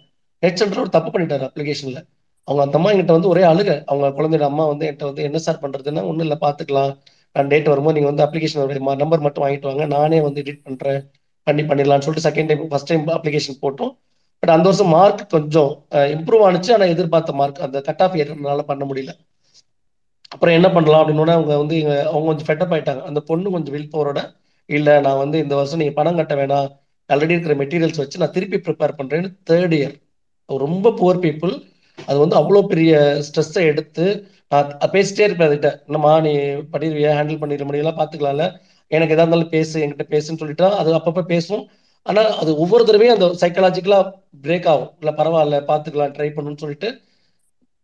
நெட் 0.43 0.59
சென்டர் 0.61 0.83
ஒரு 0.85 0.93
தப்பு 0.97 1.11
பண்ணிட்டாரு 1.15 1.45
அப்ளிகேஷன்ல 1.49 2.01
அவங்க 2.47 2.61
அந்த 2.63 2.77
அம்மா 2.77 2.89
என்கிட்ட 2.91 3.15
வந்து 3.15 3.29
ஒரே 3.29 3.43
அழுக. 3.43 3.71
அவங்க 3.85 4.07
குழந்தையோட 4.17 4.45
அம்மா 4.49 4.65
வந்து 4.65 4.85
என்கிட்ட 4.87 5.09
வந்து 5.09 5.23
என்ன 5.23 5.39
சார் 5.45 5.61
பண்றதுன்னா 5.63 6.03
ஒன்றும் 6.09 6.25
இல்லை 6.27 6.37
பார்த்துக்கலாம் 6.41 6.91
நான் 7.35 7.49
டேட் 7.49 7.71
வரும்போது 7.71 7.95
நீங்க 7.95 8.09
வந்து 8.11 8.25
அப்ளிகேஷன் 8.25 8.61
நம்பர் 9.03 9.25
மட்டும் 9.25 9.45
வாங்கிட்டு 9.45 9.69
வாங்க. 9.71 9.85
நானே 9.95 10.19
வந்து 10.21 10.41
எடிட் 10.43 10.65
பண்றேன். 10.67 11.01
பண்ணி 11.47 11.63
பண்ணிடலாம்னு 11.63 12.05
சொல்லிட்டு 12.05 12.27
second 12.27 12.49
time 12.51 12.71
first 12.71 12.91
time 12.91 13.05
application 13.17 13.61
போட்டோம். 13.61 13.91
பட் 14.43 14.53
அந்த 14.55 14.65
வருஷம் 14.69 14.93
மார்க் 14.95 15.23
கொஞ்சம் 15.29 15.71
இம்ப்ரூவ் 16.15 16.45
ஆனிச்சு. 16.47 16.71
ஆனால் 16.75 16.93
எதிர்பார்த்த 16.95 17.39
மார்க் 17.41 17.65
அந்த 17.67 17.77
கட் 17.87 18.03
ஆஃப் 18.05 18.17
ஏறதுனால 18.21 18.63
பண்ண 18.71 18.85
முடியல. 18.85 19.13
அப்புறம் 20.33 20.55
என்ன 20.57 20.67
பண்ணலாம் 20.69 21.01
அப்படின்னு 21.01 21.35
அவங்க 21.35 21.53
வந்து 21.57 21.75
இங்க 21.81 21.93
அவங்க 22.05 22.27
கொஞ்சம் 22.27 22.47
ஃபெட்டப் 22.47 22.73
ஆயிட்டாங்க. 22.75 23.03
அந்த 23.09 23.19
பொண்ணு 23.29 23.53
கொஞ்சம் 23.55 23.75
வில் 23.75 23.93
பவரோட 23.93 24.19
இல்ல 24.69 24.99
நான் 24.99 25.21
வந்து 25.23 25.37
இந்த 25.39 25.53
வருஷம் 25.55 25.79
நீங்க 25.79 25.93
பணம் 25.93 26.19
கட்ட 26.19 26.35
வேணாம். 26.35 26.67
ஆல்ரெடி 27.09 27.33
இருக்கிற 27.35 27.55
மெட்டீரியல்ஸ் 27.55 28.01
வச்சு 28.01 28.21
நான் 28.21 28.35
திருப்பி 28.35 28.57
ப்ரிப்பேர் 28.65 28.97
பண்றேன்னு 28.99 29.29
தேர்ட் 29.49 29.75
இயர் 29.77 29.95
ரொம்ப 30.49 30.91
புவர் 30.91 31.21
பீப்புள் 31.23 31.53
அது 31.97 32.17
வந்து 32.23 32.37
அவ்வளோ 32.39 32.61
பெரிய 32.71 32.91
ஸ்ட்ரெஸ்ஸை 33.27 33.63
எடுத்து 33.71 34.05
நான் 34.53 34.69
பேசிட்டே 34.95 35.23
இருப்பேன் 35.27 35.47
அதுகிட்ட. 35.49 35.71
என்னம்மா 35.87 36.11
நீ 36.25 36.33
பண்ணிடுவியா 36.73 37.11
ஹேண்டில் 37.17 37.41
பண்ணிட 37.41 37.65
முடியலாம் 37.69 37.99
பார்த்துக்கலாம்ல 37.99 38.45
எனக்கு 38.91 39.13
எதா 39.15 39.23
இருந்தாலும் 39.25 39.53
பேசு 39.55 39.75
என்கிட்ட 39.83 40.05
பேசுன்னு 40.13 40.41
சொல்லிட்டா 40.41 40.67
அது 40.81 40.89
அப்பப்போ 40.99 41.23
பேசும். 41.33 41.63
ஆனால் 42.05 42.29
அது 42.41 42.51
ஒவ்வொரு 42.63 42.83
தடவையும் 42.89 43.15
அந்த 43.15 43.27
சைக்கலாஜிக்கலாக 43.41 44.11
பிரேக் 44.45 44.67
ஆகும். 44.73 44.91
இல்லை 45.01 45.13
பரவாயில்ல 45.19 45.57
பார்த்துக்கலாம் 45.71 46.13
ட்ரை 46.17 46.29
பண்ணுன்னு 46.35 46.63
சொல்லிட்டு 46.63 46.89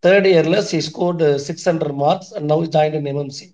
தேர்ட் 0.03 0.28
இயரில் 0.32 0.64
she 0.70 0.78
scored 0.88 1.28
six 1.47 1.68
hundred 1.70 1.97
marks 2.03 2.32
and 2.38 2.47
now 2.53 2.64
join 2.76 2.95
in 2.99 3.09
MMC 3.11 3.45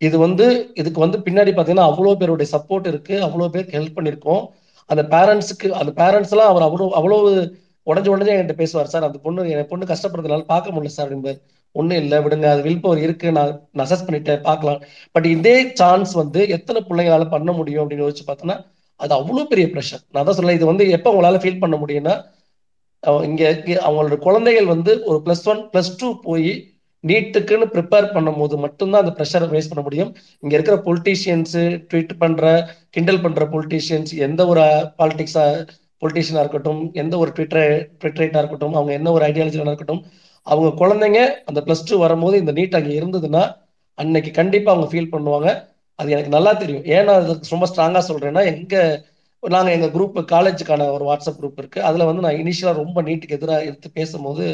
இது 0.00 0.16
வந்து 0.24 0.46
இதுக்கு 0.80 1.00
வந்து 1.04 1.18
பின்னாடி 1.26 1.50
பார்த்தீங்கன்னா 1.52 1.88
அவ்வளோ 1.90 2.12
பேருடைய 2.20 2.48
சப்போர்ட் 2.54 2.86
இருக்குது 2.92 3.22
அவ்வளோ 3.26 3.48
பேருக்கு 3.54 3.78
ஹெல்ப் 3.78 3.96
பண்ணியிருக்கோம் 3.96 4.42
அந்த 4.90 5.02
பேரண்ட்ஸுக்கு 5.14 5.68
அந்த 5.80 5.92
பேரண்ட்ஸ் 6.00 6.32
எல்லாம் 6.34 6.50
அவர் 6.52 6.66
அவ்வளோ 6.68 6.86
அவ்வளோ 7.00 7.18
உடஞ்சு 7.86 8.10
உடஞ்சே 8.10 8.34
என்கிட்ட 8.34 8.56
பேசுவார் 8.58 8.92
சார் 8.92 9.06
அந்த 9.06 9.18
பொண்ணு 9.20 9.48
என் 9.52 9.68
பொண்ணு 9.68 9.90
கஷ்டப்படுறதுனால 9.90 10.44
பார்க்க 10.50 10.72
முடியல 10.72 10.94
சார் 10.96 11.14
என்பார் 11.16 11.38
ஒன்றும் 11.74 12.00
இல்லை 12.00 12.18
விடுங்க 12.24 12.46
அது 12.50 12.62
வில் 12.62 12.80
பவர் 12.80 13.00
இருக்கு 13.00 13.28
நான் 13.34 13.52
அசஸ் 13.82 14.04
பண்ணிட்டேன் 14.06 14.42
பார்க்கலாம். 14.46 14.80
பட் 15.14 15.26
இதே 15.32 15.52
சான்ஸ் 15.80 16.12
வந்து 16.20 16.40
எத்தனை 16.56 16.80
பிள்ளைங்களால 16.86 17.26
பண்ண 17.30 17.50
முடியும் 17.52 17.82
அப்படின்னு 17.82 18.04
யோசிச்சு 18.04 18.26
பார்த்தோன்னா 18.26 18.56
அது 19.00 19.12
அவ்வளோ 19.16 19.44
பெரிய 19.50 19.66
ப்ரெஷர் 19.68 20.02
நான் 20.08 20.26
தான் 20.26 20.38
சொல்ல 20.38 20.52
இது 20.52 20.66
வந்து 20.70 20.84
எப்போ 20.96 21.10
உங்களால 21.12 21.40
ஃபீல் 21.42 21.62
பண்ண 21.62 21.76
முடியும்னா 21.76 22.14
அவ- 23.02 23.22
இங்க 23.26 23.42
அவங்களோட 23.84 24.16
குழந்தைகள் 24.24 24.68
வந்து 24.72 24.92
ஒரு 25.06 25.18
பிளஸ் 25.24 25.46
ஒன் 25.48 25.62
பிளஸ் 25.70 25.94
டூ 25.96 26.08
போய் 26.24 26.50
நீட்டுக்குன்னு 27.04 27.66
ப்ரிப்பேர் 27.74 28.06
பண்ணும்போது 28.14 28.54
மட்டும்தான் 28.64 29.02
அந்த 29.02 29.12
ப்ரெஷரை 29.16 29.46
ஃபேஸ் 29.50 29.70
பண்ண 29.70 29.82
முடியும். 29.82 30.10
இங்க 30.42 30.52
இருக்கிற 30.54 30.76
பொலிட்டீஷியன்ஸ் 30.86 31.54
ட்வீட் 31.88 32.12
பண்ற 32.18 32.44
கிண்டல் 32.90 33.22
பண்ற 33.22 33.44
பொலிட்டீஷியன்ஸ் 33.52 34.12
எந்த 34.26 34.40
ஒரு 34.46 34.62
uh, 34.66 34.82
பாலிடிக்ஸா 34.98 35.44
பொலிட்டிஷியனாக 36.02 36.44
இருக்கட்டும் 36.44 36.90
எந்த 36.92 37.18
ஒரு 37.18 37.30
ட்விட்டர் 37.30 37.72
ட்விட்டரேட்டா 38.00 38.38
இருக்கட்டும் 38.38 38.74
அவங்க 38.74 38.92
என்ன 38.92 39.12
ஒரு 39.12 39.24
ஐடியாலஜியா 39.26 39.66
இருக்கட்டும் 39.66 40.02
அவங்க 40.46 40.68
குழந்தைங்க 40.82 41.20
அந்த 41.44 41.60
ப்ளஸ் 41.60 41.86
டூ 41.90 41.96
வரும்போது 41.96 42.38
இந்த 42.38 42.52
நீட் 42.52 42.76
அங்கே 42.78 43.00
இருந்ததுன்னா 43.00 43.42
அன்னைக்கு 43.98 44.30
கண்டிப்பாக 44.30 44.74
அவங்க 44.74 44.88
ஃபீல் 44.92 45.12
பண்ணுவாங்க. 45.12 45.48
அது 45.98 46.10
எனக்கு 46.10 46.30
நல்லா 46.30 46.52
தெரியும். 46.52 46.84
ஏன்னா 46.84 47.14
அது 47.14 47.40
ரொம்ப 47.50 47.66
ஸ்ட்ராங்காக 47.66 48.02
சொல்கிறேன்னா 48.08 48.44
எங்கள் 48.46 48.92
நாங்கள் 49.42 49.72
எங்கள் 49.72 49.90
குரூப் 49.90 50.16
காலேஜுக்கான 50.32 50.88
ஒரு 50.92 51.04
வாட்ஸ்அப் 51.04 51.38
குரூப் 51.40 51.60
இருக்குது 51.62 51.80
அதில் 51.80 52.04
வந்து 52.04 52.22
நான் 52.22 52.40
இனிஷியலாக 52.42 52.80
ரொம்ப 52.82 53.02
நீட்டுக்கு 53.02 53.36
எதிராக 53.38 53.64
எடுத்து 53.64 53.90
பேசும்போது 53.90 54.44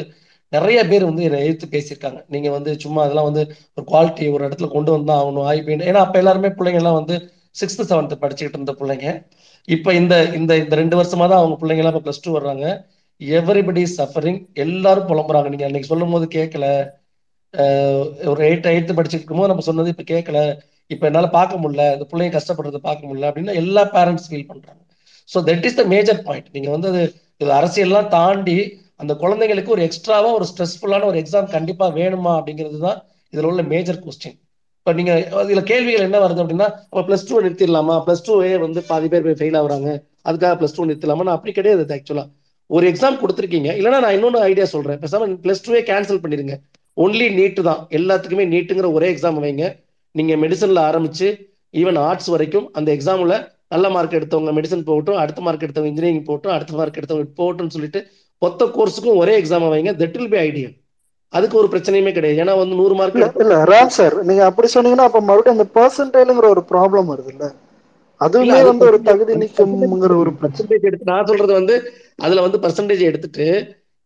நிறைய 0.53 0.79
பேர் 0.87 1.03
வந்து 1.03 1.23
என்னை 1.23 1.39
எழுத்து 1.45 1.67
பேசியிருக்காங்க. 1.71 2.19
நீங்கள் 2.27 2.51
வந்து 2.51 2.79
சும்மா 2.79 3.03
அதெல்லாம் 3.03 3.29
வந்து 3.31 3.43
ஒரு 3.73 3.85
குவாலிட்டி 3.87 4.31
ஒரு 4.33 4.43
இடத்துல 4.47 4.67
கொண்டு 4.67 4.91
வந்தால் 4.91 5.19
ஆகணும் 5.21 5.47
ஆய்வு 5.47 5.75
ஏன்னா 5.89 6.03
அப்போ 6.05 6.19
எல்லாருமே 6.19 6.47
பிள்ளைங்கள்லாம் 6.47 6.99
வந்து 6.99 7.15
சிக்ஸ்த்து 7.59 7.87
செவன்த்து 7.91 8.21
படிச்சுக்கிட்டு 8.23 8.57
இருந்த 8.59 8.73
பிள்ளைங்க. 8.79 9.07
இப்போ 9.67 9.89
இந்த 10.01 10.15
இந்த 10.39 10.51
இந்த 10.63 10.73
ரெண்டு 10.81 10.95
வருஷமா 10.99 11.25
தான் 11.31 11.41
அவங்க 11.41 11.55
பிள்ளைங்களாம் 11.61 11.93
இப்போ 11.93 12.03
ப்ளஸ் 12.07 12.23
டூ 12.25 12.33
வர்றாங்க. 12.37 12.65
எவ்ரிபடி 13.21 13.83
சஃபரிங் 13.97 14.39
எல்லாரும் 14.65 15.09
புலம்புறாங்க. 15.11 15.49
நீங்கள் 15.53 15.67
அன்னைக்கு 15.69 15.91
சொல்லும் 15.93 16.13
போது 16.15 16.25
கேட்கல 16.37 16.65
ஒரு 18.31 18.41
எயிட் 18.47 18.71
எயித்து 18.73 18.97
படிச்சுருக்கும் 18.97 19.39
போது 19.41 19.51
நம்ம 19.51 19.65
சொன்னது 19.69 19.91
இப்போ 19.93 20.05
கேட்கல 20.13 20.39
இப்போ 20.91 21.05
என்னால் 21.09 21.35
பார்க்க 21.37 21.61
முடியல. 21.63 21.85
இந்த 21.95 22.05
பிள்ளைங்க 22.11 22.35
கஷ்டப்படுறது 22.37 22.79
பார்க்க 22.89 23.07
முடியல 23.09 23.29
அப்படின்னு 23.29 23.59
எல்லா 23.61 23.83
பேரண்ட்ஸ் 23.95 24.27
ஃபீல் 24.31 24.49
பண்ணுறாங்க 24.51 24.81
so 25.29 25.37
that 25.49 25.65
is 25.69 25.79
the 25.79 25.83
major 25.93 26.19
point 26.27 26.51
நீங்கள் 26.55 26.75
வந்து 26.75 26.89
அது 26.93 27.01
இது 27.41 27.51
அரசியல்லாம் 27.59 28.11
தாண்டி 28.17 28.57
அந்த 29.01 29.13
குழந்தைங்களுக்கு 29.23 29.73
ஒரு 29.75 29.83
எக்ஸ்ட்ராவாக 29.87 30.37
ஒரு 30.37 30.45
ஸ்ட்ரெஸ்ஃபுல்லான 30.51 31.07
ஒரு 31.11 31.17
எக்ஸாம் 31.23 31.49
கண்டிப்பாக 31.55 31.91
வேணுமா 31.99 32.31
அப்படிங்கிறது 32.39 32.79
தான் 32.87 32.99
இதில் 33.33 33.49
உள்ள 33.49 33.63
மேஜர் 33.73 33.99
கொஸ்டின் 34.05 34.37
இப்ப 34.87 34.99
நீங்க 34.99 35.13
இதுல 35.45 35.61
கேள்விகள் 35.69 36.03
என்ன 36.05 36.17
வருது 36.23 36.41
அப்படின்னா 36.41 36.67
அப்ப 36.89 37.01
பிளஸ் 37.07 37.25
டூ 37.29 37.37
நிறுத்திடலாமா? 37.45 37.95
பிளஸ் 38.05 38.21
டூவே 38.27 38.51
வந்து 38.59 38.81
பாதி 38.89 39.07
பேர் 39.13 39.25
போய் 39.25 39.35
ஃபெயில் 39.39 39.57
ஆகுறாங்க. 39.59 39.89
அதுக்காக 40.27 40.51
பிளஸ் 40.59 40.75
டூ 40.75 40.83
நிறுத்தலாமா? 40.89 41.23
நான் 41.27 41.35
அப்படி 41.37 41.53
கிடையாது 41.57 41.83
ஆக்சுவலா 41.95 42.23
ஒரு 42.69 42.85
எக்ஸாம் 42.91 43.17
கொடுத்துருக்கீங்க. 43.21 43.69
இல்லைன்னா 43.79 43.99
நான் 44.05 44.15
இன்னொன்று 44.17 44.39
ஐடியா 44.49 44.67
சொல்றேன். 44.75 44.99
பேசாம 45.01 45.27
பிளஸ் 45.45 45.63
டூவே 45.65 45.81
கேன்சல் 45.89 46.21
பண்ணிருங்க 46.23 46.55
ஒன்லி 46.97 47.27
நீட்டு 47.39 47.63
தான். 47.69 47.81
எல்லாத்துக்குமே 47.99 48.45
நீட்டுங்கிற 48.53 48.93
ஒரே 48.99 49.09
எக்ஸாம் 49.15 49.41
வைங்க. 49.47 49.65
நீங்க 50.15 50.35
மெடிசன்ல 50.45 50.85
ஆரம்பிச்சு 50.91 51.29
ஈவன் 51.81 51.99
ஆர்ட்ஸ் 52.07 52.31
வரைக்கும் 52.35 52.69
அந்த 52.79 52.89
எக்ஸாம்ல 52.97 53.35
நல்ல 53.75 53.85
மார்க் 53.97 54.17
எடுத்தவங்க 54.19 54.53
மெடிசன் 54.59 54.87
போகட்டும் 54.89 55.21
அடுத்த 55.25 55.41
மார்க் 55.47 55.65
எடுத்தவங்க 55.67 55.93
இன்ஜினியரிங் 55.93 56.27
போகட்டும் 56.31 56.55
அடுத்த 56.57 56.79
மார்க் 56.81 56.99
எடுத்தவங்க 57.01 57.37
போகட்டும்னு 57.41 57.75
சொல்லிட்டு 57.77 58.01
மொத்த 58.41 58.71
கோர்ஸுக்கும் 58.77 59.19
ஒரே 59.23 59.35
எக்ஸாம் 59.41 59.71
வைங்க. 59.75 59.93
தட் 60.03 60.17
வில் 60.19 60.33
பி 60.35 60.41
ஐடியல் 60.47 60.75
அதுக்கு 61.33 61.55
ஒரு 61.57 61.67
பிரச்சனையுமே 61.71 62.11
கிடையாது. 62.13 62.41
ஏன்னா 62.43 62.53
வந்து 62.59 62.77
நூறு 62.79 62.95
மார்க் 62.95 63.13
இல்ல 63.15 63.25
ராம் 63.71 63.93
சார் 63.93 64.15
நீங்க 64.27 64.43
அப்படி 64.49 64.67
சொன்னீங்கன்னா 64.71 65.07
அப்ப 65.07 65.21
மறுபடியும் 65.23 65.57
அந்த 65.57 65.67
பெர்சன்டைலுங்கிற 65.75 66.47
ஒரு 66.55 66.63
ப்ராப்ளம் 66.71 67.09
வருது 67.11 67.31
இல்ல 67.33 67.45
அதுவுமே 68.21 68.59
வந்து 68.67 68.83
ஒரு 68.89 68.97
தகுதி 69.07 69.33
நீக்கம்ங்கிற 69.41 70.13
ஒரு 70.23 70.31
பர்சன்டேஜ் 70.39 70.87
எடுத்து 70.89 71.11
நான் 71.11 71.29
சொல்றது 71.29 71.53
வந்து 71.59 71.75
அதுல 72.19 72.45
வந்து 72.45 72.59
பர்சன்டேஜ் 72.63 73.03
எடுத்துட்டு 73.09 73.47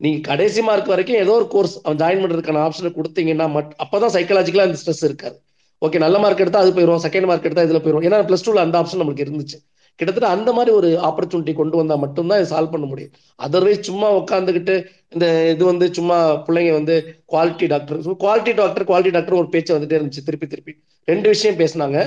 நீங்க 0.02 0.20
கடைசி 0.28 0.62
மார்க் 0.64 0.92
வரைக்கும் 0.92 1.22
ஏதோ 1.22 1.34
ஒரு 1.34 1.48
கோர்ஸ் 1.50 1.76
அவன் 1.80 2.00
ஜாயின் 2.00 2.22
பண்றதுக்கான 2.24 2.64
ஆப்ஷனை 2.64 2.92
கொடுத்தீங்கன்னா 2.94 3.48
மட் 3.56 3.72
அப்பதான் 3.84 4.14
சைக்கலாஜிக்கலா 4.16 4.68
அந்த 4.68 4.80
ஸ்ட்ரெஸ் 4.82 5.04
இருக்காது. 5.10 5.38
ஓகே 5.82 6.00
நல்ல 6.04 6.18
மார்க் 6.20 6.44
எடுத்தா 6.44 6.64
அது 6.64 6.72
போயிடும் 6.74 7.04
செகண்ட் 7.06 7.30
மார்க் 7.30 7.48
எடுத்தா 7.48 7.66
இதுல 7.68 7.82
போயிடும் 7.84 8.06
ஏன்னா 8.08 8.20
பிளஸ் 8.28 8.46
டூல 8.46 8.64
அந்த 8.66 8.76
ஆப்ஷன் 8.82 9.02
நமக்கு 9.02 9.24
இருந்துச்சு. 9.26 9.58
கிட்டத்தட்ட 10.02 10.36
அந்த 10.36 10.52
மாதிரி 10.58 10.72
ஒரு 10.76 10.90
ஆப்பர்ச்சுனிட்டி 11.08 11.54
கொண்டு 11.54 11.76
வந்தா 11.78 11.96
மட்டும்தான் 12.04 12.46
சால்வ் 12.52 12.72
பண்ண 12.76 12.86
முடியும். 12.92 13.12
அதர்வைஸ் 13.46 13.88
சும்மா 13.90 14.08
உட்காந்துக்கிட்டு 14.20 14.76
இந்த 15.14 15.26
இது 15.54 15.64
வந்து 15.66 15.86
சும்மா 15.98 16.18
பிள்ளைங்க 16.48 16.72
வந்து 16.78 16.96
quality 17.34 17.68
doctor 17.74 18.00
quality 18.24 18.54
doctor 18.62 18.88
quality 18.92 19.12
doctor 19.18 19.40
ஒரு 19.42 19.50
பேச்சு 19.56 19.78
வந்துட்டே 19.78 20.00
இருந்துச்சு. 20.00 20.26
திருப்பி 20.30 20.48
திருப்பி. 20.54 20.74
ரெண்டு 21.12 21.28
விஷயம் 21.34 21.60
பேசினாங்க. 21.62 22.00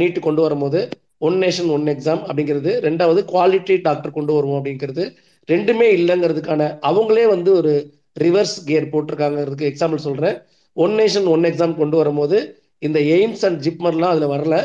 நீட்டு 0.00 0.20
கொண்டு 0.26 0.42
வரும்போது 0.46 0.80
ஒன் 1.26 1.36
நேஷன் 1.44 1.70
ஒன் 1.76 1.86
எக்ஸாம் 1.92 2.22
அப்படிங்கிறது. 2.30 2.72
ரெண்டாவது 2.86 3.20
குவாலிட்டி 3.32 3.76
டாக்டர் 3.86 4.16
கொண்டு 4.18 4.32
வருவோம் 4.36 4.60
அப்படிங்கிறது. 4.60 5.04
ரெண்டுமே 5.52 5.88
இல்லைங்கிறதுக்கான 5.98 6.62
அவங்களே 6.90 7.24
வந்து 7.34 7.50
ஒரு 7.60 7.72
ரிவர்ஸ் 8.24 8.56
கியர் 8.68 8.90
போட்டிருக்காங்கிறதுக்கு 8.92 9.68
எக்ஸாம்பிள் 9.70 10.06
சொல்றேன். 10.08 10.36
ஒன் 10.84 10.94
நேஷன் 11.00 11.28
ஒன் 11.34 11.44
எக்ஸாம் 11.50 11.76
கொண்டு 11.82 11.96
வரும்போது 12.02 12.38
இந்த 12.86 12.98
எய்ம்ஸ் 13.16 13.44
அண்ட் 13.48 13.60
ஜிப்மர்லாம் 13.66 14.12
அதுல 14.14 14.28
வரல. 14.36 14.56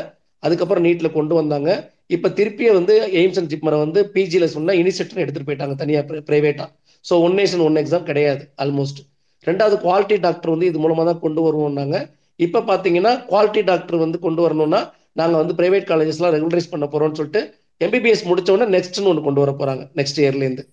அதுக்கப்புறம் 0.46 0.84
நீட்ல 0.84 1.08
கொண்டு 1.18 1.34
வந்தாங்க. 1.34 1.70
இப்ப 2.14 2.30
திருப்பியே 2.38 2.70
வந்து 2.78 2.94
எய்ம்ஸ் 3.20 3.38
அண்ட் 3.40 3.50
ஜிப்மரை 3.52 3.78
வந்து 3.84 4.00
பிஜியில் 4.14 4.52
சொன்னா 4.54 4.72
இனிஷியேட்டிவ் 4.82 5.22
எடுத்துட்டு 5.24 5.48
போயிட்டாங்க 5.48 5.76
தனியா 5.82 6.00
பிரைவேட்டா 6.28 6.66
so 7.04 7.14
one 7.26 7.36
nation 7.40 7.62
one 7.66 7.78
exam 7.82 8.08
கிடையாது 8.10 8.42
ஆல்மோஸ்ட் 8.64 9.00
ரெண்டாவது 9.46 9.76
குவாலிட்டி 9.84 10.16
டாக்டர் 10.26 10.52
வந்து 10.54 10.66
இது 10.70 10.78
மூலமா 10.82 11.04
தான் 11.08 11.22
கொண்டு 11.24 11.40
வருவோம்னாங்க. 11.46 11.96
இப்ப 12.40 12.62
பாத்தீங்கன்னா 12.68 13.12
குவாலிட்டி 13.30 13.62
டாக்டர் 13.70 14.02
வந்து 14.04 14.18
கொண்டு 14.26 14.40
வரணும்னா 14.44 14.80
நாங்க 15.20 15.34
வந்து 15.40 15.54
பிரைவேட் 15.58 15.88
காலேஜஸ்லாம் 15.90 16.34
ரெகுலரைஸ் 16.36 16.70
பண்ண 16.74 16.84
போறோம்னு 16.92 17.18
சொல்லிட்டு 17.20 17.40
எம்பிபிஎஸ் 17.80 18.24
முடிச்ச 18.30 18.48
உடனே 18.54 18.68
நெக்ஸ்ட்னு 18.76 19.10
ஒன்று 19.12 19.26
கொண்டு 19.26 19.42
வர 19.42 19.52
போறாங்க 19.60 19.82
நெக்ஸ்ட் 20.00 20.20
இயர்லேருந்து 20.22 20.64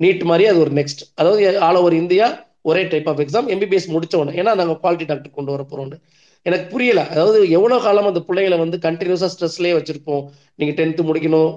நீட் 0.00 0.24
மாதிரி 0.30 0.44
அது 0.50 0.58
ஒரு 0.64 0.72
நெக்ஸ்ட் 0.78 1.02
அதாவது 1.20 1.42
ஆல் 1.66 1.78
ஓவர் 1.80 1.96
இந்தியா 2.02 2.26
ஒரே 2.70 2.82
டைப் 2.92 3.08
ஆஃப் 3.12 3.20
எக்ஸாம் 3.24 3.48
எம்பிபிஎஸ் 3.54 3.88
முடிச்ச 3.94 4.14
உடனே 4.20 4.34
ஏன்னா 4.40 4.54
நாங்கள் 4.60 4.78
குவாலிட்டி 4.82 5.06
டாக்டர் 5.10 5.36
கொண்டு 5.38 5.52
வர 5.54 5.64
போறோம்னு. 5.70 5.98
எனக்கு 6.48 6.66
புரியல. 6.72 7.00
அதாவது 7.12 7.38
எவ்வளோ 7.58 7.76
காலம் 7.84 8.08
அந்த 8.10 8.20
பிள்ளைங்களை 8.28 8.58
வந்து 8.62 8.78
கண்டினியூஸாக 8.86 9.30
ஸ்ட்ரெஸ்லேயே 9.34 9.74
வச்சிருப்போம். 9.78 10.22
நீங்கள் 10.60 10.76
டென்த்து 10.80 11.06
முடிக்கணும் 11.08 11.50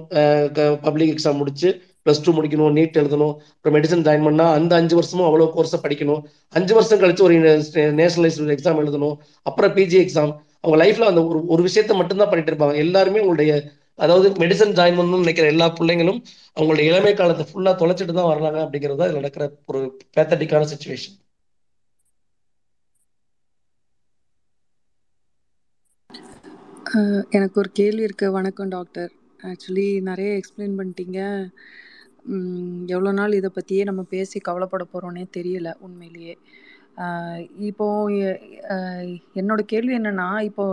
பப்ளிக் 0.87 1.13
எக்ஸாம் 1.15 1.39
முடிச்சு 1.41 1.69
ப்ளஸ் 2.05 2.21
டூ 2.25 2.31
முடிக்கணும் 2.37 2.73
நீட் 2.77 2.99
எழுதணும் 3.01 3.33
அப்புறம் 3.55 3.75
மெடிசன் 3.77 4.05
ஜாயின் 4.07 4.27
பண்ணா 4.27 4.45
அந்த 4.57 4.73
அஞ்சு 4.81 4.95
வருஷமும் 4.99 5.27
அவ்வளோ 5.29 5.47
கோர்ஸை 5.55 5.79
படிக்கணும். 5.85 6.21
அஞ்சு 6.57 6.73
வருஷம் 6.77 7.01
கழிச்சு 7.03 7.25
ஒரு 7.27 7.35
நேஷனலைஸ் 8.01 8.39
எக்ஸாம் 8.57 8.81
எழுதணும் 8.83 9.15
அப்புறம் 9.49 9.73
பிஜி 9.77 9.99
எக்ஸாம் 10.05 10.33
அவங்க 10.63 10.77
லைஃப்ல 10.83 11.09
அந்த 11.11 11.21
ஒரு 11.31 11.41
ஒரு 11.53 11.61
விஷயத்த 11.67 11.99
மட்டும்தான் 11.99 12.31
பண்ணிட்டு 12.31 12.51
இருப்பாங்க. 12.53 12.75
எல்லாருமே 12.85 13.21
உங்களுடைய 13.25 13.53
அதாவது 14.03 14.27
மெடிசன் 14.41 14.75
ஜாயின் 14.77 14.97
பண்ணணும்னு 14.97 15.25
நினைக்கிற 15.25 15.47
எல்லா 15.53 15.65
பிள்ளைங்களும் 15.79 16.19
அவங்களுடைய 16.57 16.85
இளமை 16.91 17.13
காலத்தை 17.21 17.45
ஃபுல்லா 17.49 17.71
தொலைச்சிட்டு 17.81 18.13
தான் 18.19 18.31
வர்றாங்க 18.33 18.59
அப்படிங்கிறது 18.65 19.01
தான் 19.01 19.17
நடக்கிற 19.19 19.45
ஒரு 19.71 19.81
பேத்தட்டிக்கான 20.17 20.69
சுச்சுவேஷன் 20.73 21.15
எனக்கு 27.37 27.57
ஒரு 27.61 27.69
கேள்வி 27.79 28.03
இருக்கு. 28.05 28.27
வணக்கம் 28.35 28.69
டாக்டர் 28.75 29.11
ஆக்சுவலி 29.49 29.85
நிறைய 30.07 30.29
எக்ஸ்பிளைன் 30.37 30.77
பண்ணிட்டீங்க. 30.79 31.19
எவ்வளோ 32.93 33.11
நாள் 33.19 33.35
இதை 33.39 33.49
பற்றியே 33.57 33.83
நம்ம 33.89 34.01
பேசி 34.13 34.37
கவலைப்பட 34.47 34.85
போகிறோன்னே 34.93 35.25
தெரியல 35.37 35.71
உண்மையிலேயே. 35.85 36.33
இப்போ 37.69 37.87
என்னோட 39.41 39.59
கேள்வி 39.73 39.93
என்னன்னா 39.99 40.27
இப்போ 40.49 40.65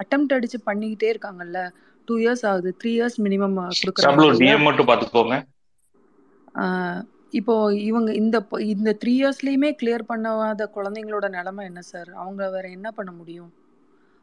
அட்டெம்ட் 0.00 0.36
அடிச்சு 0.38 0.60
பண்ணிக்கிட்டே 0.70 1.12
இருக்காங்கல்ல. 1.14 1.60
டூ 2.08 2.16
இயர்ஸ் 2.24 2.44
ஆகுது. 2.52 2.72
த்ரீ 2.80 2.92
இயர்ஸ் 2.98 3.20
மினிமம் 3.28 3.56
கொடுக்குறாங்க. 3.82 5.38
இப்போ 7.40 7.54
இவங்க 7.88 8.10
இந்த 8.22 8.36
இந்த 8.74 8.90
த்ரீ 9.02 9.12
இயர்ஸ்லயுமே 9.22 9.72
கிளியர் 9.82 10.10
பண்ணாத 10.12 10.70
குழந்தைங்களோட 10.76 11.28
நிலைமை 11.38 11.64
என்ன 11.72 11.82
சார் 11.92 12.10
அவங்க 12.22 12.50
வேற 12.56 12.66
என்ன 12.78 12.88
பண்ண 12.98 13.12
முடியும்? 13.20 13.52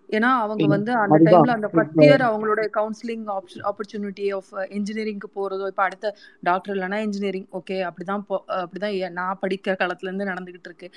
ஏன்னா 0.10 0.30
அவங்க 0.44 0.66
வந்து 0.68 0.92
அந்த 1.02 1.18
டைம்ல 1.26 1.52
அந்த 1.56 1.68
ஃபர்ஸ்ட் 1.74 2.00
இயர் 2.06 2.24
அவங்களோட 2.28 2.62
கவுன்சிலிங் 2.78 3.26
ஆப்பர்ச்சுனிட்டி 3.70 4.28
ஆஃப் 4.38 4.50
இன்ஜினியரிங்க்கு 4.78 5.30
போறதோ 5.36 5.68
இப்போ 5.72 5.84
அடுத்த 5.88 6.14
டாக்டர் 6.44 6.74
இல்லைன்னா 6.76 7.00
இன்ஜினியரிங் 7.08 7.48
ஓகே 7.60 7.78
அப்படிதான் 7.90 8.24
போ 8.30 8.38
அப்படிதான் 8.60 8.96
நான் 9.20 9.42
படிக்கிற 9.44 9.76
காலத்துல 9.82 10.10
இருந்து 10.10 10.30
நடந்துகிட்டு 10.32 10.70
இருக்கு. 10.72 10.90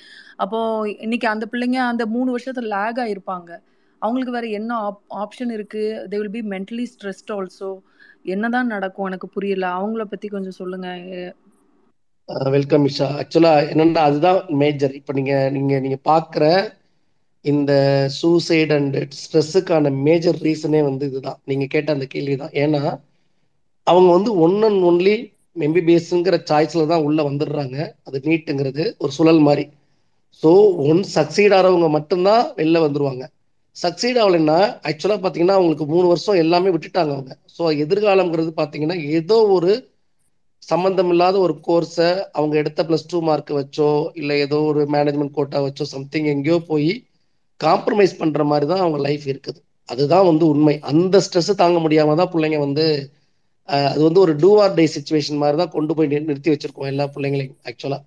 அப்போ 0.44 0.58
இன்னைக்கு 1.04 1.28
அந்த 1.34 1.46
பிள்ளைங்க 1.52 1.80
அந்த 1.90 2.06
மூணு 2.14 2.28
வருஷத்துல 2.34 2.72
லேக் 2.76 3.00
ஆயிருப்பாங்க. 3.04 3.50
அவங்களுக்கு 4.02 4.36
வேற 4.36 4.46
என்ன 4.58 4.72
ஆப்ஷன் 5.22 5.52
இருக்கு? 5.56 5.82
They 6.10 6.18
will 6.20 6.36
be 6.36 6.42
mentally 6.54 6.86
stressed 6.92 7.32
also 7.36 7.70
என்னதான் 8.34 8.72
நடக்கும் 8.74 9.08
எனக்கு 9.10 9.28
புரியல. 9.36 9.66
அவங்கள 9.78 10.04
பத்தி 10.12 10.28
கொஞ்சம் 10.34 10.58
சொல்லுங்க. 10.60 10.88
வெல்கம் 12.54 12.84
இஷா. 12.88 13.06
ஆக்சுவலா 13.20 13.54
என்னன்னா 13.72 14.02
அதுதான் 14.08 14.38
மேஜர் 14.60 14.94
இப்போ 14.98 15.12
நீங்க 15.18 15.34
நீங்க 15.56 15.74
நீங்க 15.84 15.98
பாக்குற 16.10 16.44
இந்த 17.44 17.72
சூசைட் 18.16 18.72
அண்ட் 18.76 18.96
ஸ்ட்ரெஸ்ஸுக்கான 19.18 19.92
மேஜர் 20.04 20.38
ரீசனே 20.42 20.80
வந்து 20.88 21.04
இதுதான். 21.10 21.38
நீங்க 21.44 21.64
கேட்ட 21.66 21.88
அந்த 21.92 22.06
கேள்வி 22.08 22.36
தான் 22.36 22.54
ஏன்னா 22.62 22.82
அவங்க 23.86 24.08
வந்து 24.12 24.30
ஒன் 24.44 24.58
அண்ட் 24.64 24.82
ஒன்லி 24.88 25.14
எம்பிபிஎஸ்ங்கிற 25.60 26.36
சாய்ஸ்ல 26.50 26.84
தான் 26.86 27.04
உள்ள 27.06 27.20
வந்துடுறாங்க. 27.28 27.76
அது 28.06 28.18
நீட்டுங்கிறது 28.26 28.84
ஒரு 28.98 29.12
சுழல் 29.12 29.42
மாதிரி. 29.48 29.64
ஸோ 30.42 30.50
ஒன் 30.86 31.02
சக்சீட் 31.14 31.54
ஆகிறவங்க 31.56 31.88
மட்டும்தான் 31.90 32.44
வெளில 32.58 32.78
வந்துருவாங்க. 32.84 33.24
சக்சீட் 33.76 34.18
ஆகலைன்னா 34.18 34.56
ஆக்சுவலாக 34.88 35.20
பார்த்தீங்கன்னா 35.20 35.56
அவங்களுக்கு 35.56 35.86
மூணு 35.86 36.06
வருஷம் 36.06 36.40
எல்லாமே 36.42 36.72
விட்டுட்டாங்க 36.72 37.12
அவங்க. 37.16 37.32
ஸோ 37.56 37.62
எதிர்காலம்ங்கிறது 37.84 38.52
பார்த்தீங்கன்னா 38.56 38.98
ஏதோ 39.18 39.38
ஒரு 39.56 39.72
சம்மந்தம் 40.62 41.10
இல்லாத 41.10 41.36
ஒரு 41.38 41.54
கோர்ஸை 41.64 42.08
அவங்க 42.32 42.54
எடுத்த 42.58 42.80
ப்ளஸ் 42.88 43.08
டூ 43.08 43.18
மார்க் 43.22 43.52
வச்சோ 43.56 43.88
இல்லை 44.14 44.36
ஏதோ 44.40 44.58
ஒரு 44.68 44.82
மேனேஜ்மெண்ட் 44.94 45.34
கோட்டா 45.34 45.60
வச்சோ 45.64 45.84
சம்திங் 45.92 46.28
எங்கேயோ 46.34 46.58
போய் 46.68 46.90
காம்ப்ரமைஸ் 47.66 48.14
பண்ணுற 48.20 48.42
மாதிரி 48.52 48.66
தான் 48.72 48.82
அவங்க 48.84 48.98
லைஃப் 49.06 49.26
இருக்குது. 49.32 49.60
அதுதான் 49.88 50.28
வந்து 50.30 50.44
உண்மை. 50.52 50.74
அந்த 50.90 51.16
ஸ்ட்ரெஸ் 51.26 51.60
தாங்க 51.62 51.78
முடியாம 51.86 52.16
தான் 52.20 52.32
பிள்ளைங்க 52.34 52.58
வந்து 52.66 52.86
அது 53.68 54.00
வந்து 54.06 54.20
ஒரு 54.24 54.32
டூ 54.42 54.48
ஆர் 54.62 54.74
டே 54.78 54.84
சுச்சுவேஷன் 54.94 55.40
மாதிரி 55.42 55.56
தான் 55.60 55.74
கொண்டு 55.74 55.92
போய் 55.96 56.08
நிறுத்தி 56.12 56.50
வச்சிருக்கோம் 56.52 56.90
எல்லா 56.92 57.04
பிள்ளைங்களையும் 57.14 57.58
ஆக்சுவலா 57.70 57.98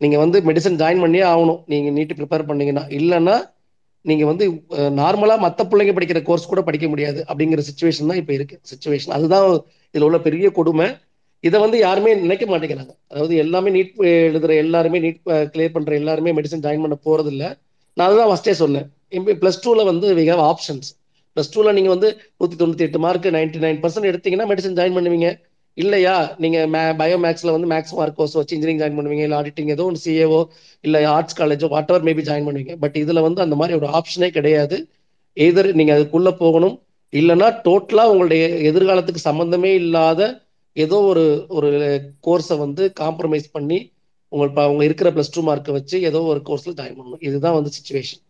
நீங்க 0.00 0.16
வந்து 0.22 0.38
மெடிசன் 0.48 0.78
ஜாயின் 0.80 1.02
பண்ணியே 1.04 1.24
ஆகணும். 1.32 1.60
நீங்க 1.72 1.88
நீட்டு 1.96 2.16
ப்ரிப்பேர் 2.18 2.48
பண்ணீங்கன்னா. 2.48 2.84
இல்லைன்னா 2.98 3.36
நீங்க 4.04 4.24
வந்து 4.30 4.44
நார்மலா 5.00 5.36
மற்ற 5.44 5.60
பிள்ளைங்க 5.70 5.92
படிக்கிற 5.96 6.20
கோர்ஸ் 6.28 6.50
கூட 6.50 6.62
படிக்க 6.68 6.86
முடியாது 6.92 7.20
அப்படிங்கிற 7.30 7.62
சுச்சுவேஷன் 7.68 8.10
தான் 8.10 8.20
இப்ப 8.22 8.32
இருக்கு. 8.38 8.56
சுச்சுவேஷன் 8.70 9.14
அதுதான் 9.16 9.46
இதுல 9.94 10.06
உள்ள 10.08 10.18
பெரிய 10.26 10.48
கொடுமை. 10.58 10.86
இதை 11.44 11.58
வந்து 11.64 11.78
யாருமே 11.86 12.12
நினைக்க 12.24 12.44
மாட்டேங்கிறாங்க. 12.50 12.94
அதாவது 13.12 13.34
எல்லாமே 13.44 13.70
நீட் 13.76 13.92
எழுதுற 14.30 14.52
எல்லாருமே 14.64 15.00
நீட் 15.06 15.20
கிளியர் 15.54 15.74
பண்ற 15.76 15.94
எல்லாருமே 16.02 16.36
மெடிசன் 16.38 16.64
ஜாயின் 16.66 16.84
பண்ண 16.86 16.98
போறது 17.08 17.32
நான் 17.96 18.06
அதுதான் 18.08 18.30
ஃபஸ்ட்டே 18.30 18.54
சொன்னேன். 18.62 18.86
ப்ளஸ் 19.42 19.60
டூவில் 19.64 19.88
வந்து 19.90 20.06
வி 20.18 20.24
ஹேவ் 20.30 20.42
ஆப்ஷன்ஸ் 20.52 20.88
ப்ளஸ் 21.36 21.50
டூவில் 21.54 21.76
நீங்கள் 21.76 21.94
வந்து 21.94 22.08
நூற்றி 22.40 22.56
தொண்ணூற்றி 22.60 22.84
எட்டு 22.86 22.98
மார்க் 23.04 23.26
நைன்டி 23.36 23.60
நைன் 23.64 23.80
பர்சன்ட் 23.82 24.08
எடுத்தீங்கன்னா 24.10 24.46
மெடிசன் 24.50 24.76
ஜாயின் 24.78 24.96
பண்ணுவீங்க. 24.98 25.28
இல்லையா? 25.78 26.14
நீங்கள் 26.42 26.68
மே 26.74 26.82
பயோ 27.00 27.16
மேக்ஸில் 27.24 27.52
வந்து 27.54 27.68
மேக்ஸ் 27.72 27.94
மார்க் 27.98 28.16
கோர்ஸ் 28.18 28.36
வச்சு 28.38 28.54
இன்ஜினியரிங் 28.56 28.80
ஜாயின் 28.82 28.96
பண்ணுவீங்க. 28.98 29.24
இல்லை 29.26 29.38
ஆடிட்டிங் 29.40 29.72
ஏதோ 29.74 29.84
ஒரு 29.90 29.98
சிஏஓ 30.04 30.40
இல்லை 30.84 31.00
ஆர்ட்ஸ் 31.14 31.38
காலேஜோ 31.40 31.68
வாட் 31.74 31.90
எவர் 31.92 32.06
மேபி 32.08 32.22
ஜாயின் 32.28 32.46
பண்ணுவீங்க. 32.48 32.74
பட் 32.84 32.96
இதில் 33.02 33.24
வந்து 33.26 33.40
அந்த 33.44 33.56
மாதிரி 33.60 33.76
ஒரு 33.80 33.88
ஆப்ஷனே 33.98 34.30
கிடையாது. 34.36 34.76
எதர் 35.36 35.70
நீங்கள் 35.80 35.96
அதுக்குள்ளே 35.98 36.32
போகணும். 36.44 36.76
இல்லைன்னா 37.12 37.48
டோட்டலாக 37.66 38.12
உங்களுடைய 38.12 38.44
எதிர்காலத்துக்கு 38.70 39.22
சம்மந்தமே 39.30 39.72
இல்லாத 39.82 40.20
ஏதோ 40.76 40.96
ஒரு 41.10 41.24
ஒரு 41.48 41.68
கோர்ஸை 42.26 42.56
வந்து 42.58 42.92
காம்ப்ரமைஸ் 43.00 43.46
பண்ணி 43.52 43.78
உங்க 44.36 44.62
அவங்க 44.62 44.84
இருக்கிற 44.84 45.10
ப்ளஸ் 45.10 45.24
டூ 45.30 45.42
மார்க்கை 45.42 45.72
வச்சு 45.72 46.02
ஏதோ 46.02 46.22
ஒரு 46.22 46.42
கோர்ஸில் 46.44 46.68
ஜாயின் 46.68 46.96
பண்ணணும். 46.96 47.24
இதுதான் 47.24 47.52
வந்து 47.52 47.70
சுச்சுவேஷன் 47.70 48.24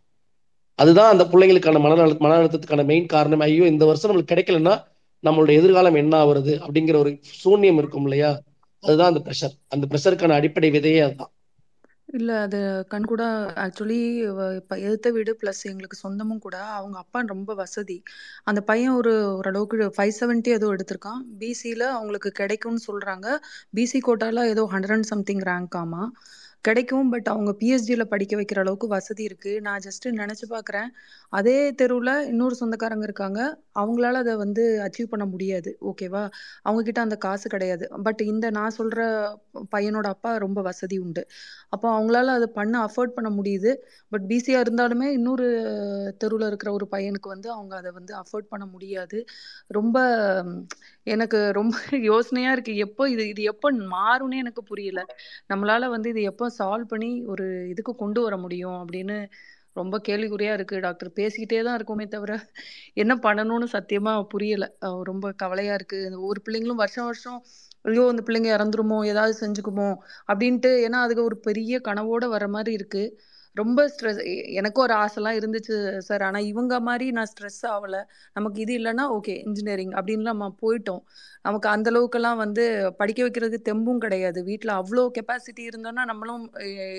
அதுதான் 0.75 1.11
அந்த 1.11 1.25
பிள்ளைங்களுக்கான 1.25 1.81
மன 1.81 1.95
அழு- 1.95 2.19
மன 2.19 2.39
அழுத்தத்துக்கான 2.39 2.85
மெயின் 2.85 3.07
காரணம். 3.07 3.41
ஐயோ 3.41 3.67
இந்த 3.67 3.85
வருஷம் 3.85 4.11
நம்மளுக்கு 4.11 4.29
கிடைக்கலன்னா 4.31 4.85
நம்மளுடைய 5.23 5.53
எதிர்காலம் 5.53 5.95
என்ன 5.95 6.25
ஆகுறது 6.25 6.67
அப்படிங்கிற 6.67 6.97
ஒரு 6.97 7.21
சூன்யம் 7.45 7.79
இருக்கும் 7.79 8.03
இல்லையா? 8.03 8.41
அதுதான் 8.81 9.15
அந்த 9.15 9.31
ப்ரெஷர் 9.31 9.59
அந்த 9.69 9.87
ப்ரெஷருக்கான 9.91 10.29
அடிப்படை 10.29 10.71
விதையே 10.71 11.03
அதுதான். 11.03 11.31
இல்ல 12.17 12.31
அது 12.41 12.59
கண்கூட 12.91 13.23
ஆக்சுவலி 13.65 13.99
இப்போ 14.59 14.75
வீடு 15.17 15.33
ப்ளஸ் 15.41 15.63
எங்களுக்கு 15.65 15.97
சொந்தமும் 15.97 16.39
கூட 16.39 16.57
அவங்க 16.77 16.97
அப்பா 16.99 17.21
ரொம்ப 17.27 17.55
வசதி. 17.55 17.97
அந்த 18.45 18.61
பையன் 18.63 18.95
ஒரு 18.95 19.13
ஓரளவுக்கு 19.39 19.89
ஃபைவ் 19.97 20.15
செவன்ட்டி 20.21 20.53
ஏதோ 20.55 20.69
எடுத்திருக்கான். 20.75 21.21
பிசியில் 21.39 21.87
அவங்களுக்கு 21.91 22.33
கிடைக்கும்னு 22.33 22.87
சொல்கிறாங்க 22.89 23.27
பிசி 23.77 24.01
கோட்டால 24.07 24.47
ஏதோ 24.47 24.65
ஹண்ட்ரட் 24.75 24.97
அண்ட் 24.97 25.11
சம்திங் 25.13 25.45
ரேங்க் 25.47 25.77
ஆமா. 25.77 26.03
கிடைக்கும். 26.65 27.11
பட் 27.11 27.29
அவங்க 27.29 27.51
பிஎஸ்டியில் 27.61 28.05
படிக்க 28.05 28.35
வைக்கிற 28.37 28.59
அளவுக்கு 28.59 28.87
வசதி 28.89 29.23
இருக்குது 29.27 29.61
நான் 29.61 29.83
ஜஸ்ட்டு 29.85 30.13
நினச்சி 30.21 30.47
பார்க்குறேன் 30.51 30.89
அதே 31.33 31.57
தெருவில் 31.73 32.13
இன்னொரு 32.29 32.55
சொந்தக்காரங்க 32.55 33.05
இருக்காங்க. 33.05 33.41
அவங்களால 33.75 34.21
அதை 34.25 34.35
வந்து 34.37 34.65
அச்சீவ் 34.87 35.09
பண்ண 35.09 35.25
முடியாது. 35.25 35.71
ஓகேவா 35.91 36.23
அவங்கக்கிட்ட 36.65 36.99
அந்த 36.99 37.17
காசு 37.17 37.47
கிடையாது. 37.49 37.87
பட் 38.03 38.21
இந்த 38.21 38.51
நான் 38.51 38.71
சொல்கிற 38.71 39.01
பையனோட 39.77 40.07
அப்பா 40.07 40.37
ரொம்ப 40.37 40.63
வசதி 40.63 40.99
உண்டு. 40.99 41.23
அப்போ 41.69 41.87
அவங்களால 41.97 42.35
அதை 42.39 42.49
பண்ண 42.59 42.75
அஃபோர்ட் 42.87 43.17
பண்ண 43.19 43.31
முடியுது. 43.31 43.73
பட் 44.13 44.27
பிசியாக 44.33 44.65
இருந்தாலுமே 44.67 45.09
இன்னொரு 45.19 45.47
தெருவில் 46.19 46.47
இருக்கிற 46.47 46.73
ஒரு 46.73 46.89
பையனுக்கு 46.93 47.29
வந்து 47.29 47.51
அவங்க 47.51 47.75
அதை 47.77 47.91
வந்து 47.91 48.15
அஃபோர்ட் 48.17 48.49
பண்ண 48.49 48.67
முடியாது. 48.67 49.19
ரொம்ப 49.69 49.97
எனக்கு 51.07 51.39
ரொம்ப 51.59 51.73
யோசனையாக 52.09 52.55
இருக்குது 52.57 52.83
எப்போ 52.87 53.03
இது 53.13 53.25
இது 53.33 53.43
எப்போ 53.53 53.69
மாறும்னே 53.93 54.39
எனக்கு 54.45 54.63
புரியல. 54.71 55.01
நம்மளால 55.51 55.89
வந்து 55.95 56.09
இது 56.15 56.23
எப்போ 56.31 56.47
சால்வ் 56.59 56.91
பண்ணி 56.93 57.11
ஒரு 57.33 57.45
இதுக்கு 57.73 57.93
கொண்டு 58.03 58.21
வர 58.27 58.37
முடியும் 58.45 58.79
அப்படின்னு 58.83 59.17
ரொம்ப 59.77 59.97
கேள்விக்குறியா 60.07 60.53
இருக்கு. 60.57 60.77
டாக்டர் 60.85 61.11
பேசிக்கிட்டே 61.19 61.61
தான் 61.67 61.77
இருக்கோமே 61.79 62.07
தவிர 62.15 62.33
என்ன 63.03 63.13
பண்ணணும்னு 63.27 63.69
சத்தியமா 63.75 64.13
புரியல. 64.35 64.67
ரொம்ப 65.11 65.33
கவலையா 65.43 65.75
இருக்கு. 65.79 65.99
இந்த 66.07 66.19
ஒவ்வொரு 66.23 66.43
பிள்ளைங்களும் 66.47 66.83
வருஷம் 66.83 67.09
வருஷம் 67.11 67.39
ஐயோ 67.85 68.05
இந்த 68.13 68.23
பிள்ளைங்க 68.27 68.51
இறந்துருமோ 68.57 68.99
ஏதாவது 69.11 69.35
செஞ்சுக்குமோ 69.43 69.89
அப்படின்ட்டு 70.29 70.71
ஏன்னா 70.87 71.01
அதுக்கு 71.07 71.23
ஒரு 71.25 71.37
பெரிய 71.49 71.81
கனவோட 71.89 72.25
வர 72.35 72.45
மாதிரி 72.55 72.73
இருக்கு. 72.79 73.03
ரொம்ப 73.61 73.81
ஸ்ட்ரெஸ் 73.93 74.19
எனக்கும் 74.61 74.85
ஒரு 74.87 74.95
ஆசைலாம் 75.03 75.37
இருந்துச்சு 75.39 75.77
சார் 76.09 76.23
ஆனால் 76.27 76.47
இவங்க 76.51 76.75
மாதிரி 76.89 77.07
நான் 77.17 77.29
ஸ்ட்ரெஸ் 77.31 77.61
ஆகலை 77.75 78.01
நமக்கு 78.37 78.59
இது 78.65 78.73
இல்லைன்னா 78.81 79.05
ஓகே 79.17 79.35
இன்ஜினியரிங் 79.47 79.93
அப்படின்லாம் 79.99 80.37
நம்ம 80.37 80.49
போயிட்டோம். 80.63 81.03
நமக்கு 81.47 81.69
அந்த 81.75 81.89
அளவுக்கெல்லாம் 81.93 82.39
வந்து 82.43 82.65
படிக்க 83.01 83.21
வைக்கிறதுக்கு 83.27 83.69
தெம்பும் 83.71 84.03
கிடையாது. 84.05 84.39
வீட்டில் 84.51 84.73
அவ்வளோ 84.81 85.05
கெப்பாசிட்டி 85.19 85.63
இருந்தோன்னா 85.71 86.05
நம்மளும் 86.11 86.45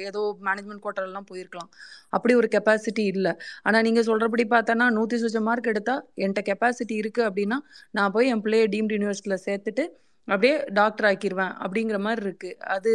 ஏதோ 0.10 0.22
மேனேஜ்மெண்ட் 0.48 0.84
கோட்டர்லாம் 0.86 1.30
போயிருக்கலாம். 1.32 1.70
அப்படி 2.16 2.36
ஒரு 2.42 2.50
கெப்பாசிட்டி 2.56 3.06
இல்லை. 3.14 3.34
ஆனால் 3.68 3.86
நீங்கள் 3.90 4.08
சொல்கிறபடி 4.10 4.46
பார்த்தோன்னா 4.56 4.88
நூற்றி 4.98 5.20
சொச்ச 5.24 5.42
மார்க் 5.50 5.72
எடுத்தால் 5.74 6.04
என்கிட்ட 6.24 6.44
கெப்பாசிட்டி 6.52 6.98
இருக்குது 7.04 7.28
அப்படின்னா 7.30 7.60
நான் 8.00 8.14
போய் 8.18 8.32
என் 8.34 8.44
பிள்ளைய 8.46 8.68
டீம்டு 8.76 8.98
யூனிவர்சிட்டியில் 8.98 9.46
சேர்த்துட்டு 9.48 9.86
அப்படியே 10.28 10.56
டாக்டர் 10.80 11.08
ஆக்கிடுவேன் 11.12 11.54
அப்படிங்கிற 11.64 11.98
மாதிரி 12.06 12.22
இருக்கு. 12.26 12.50
அது 12.76 12.92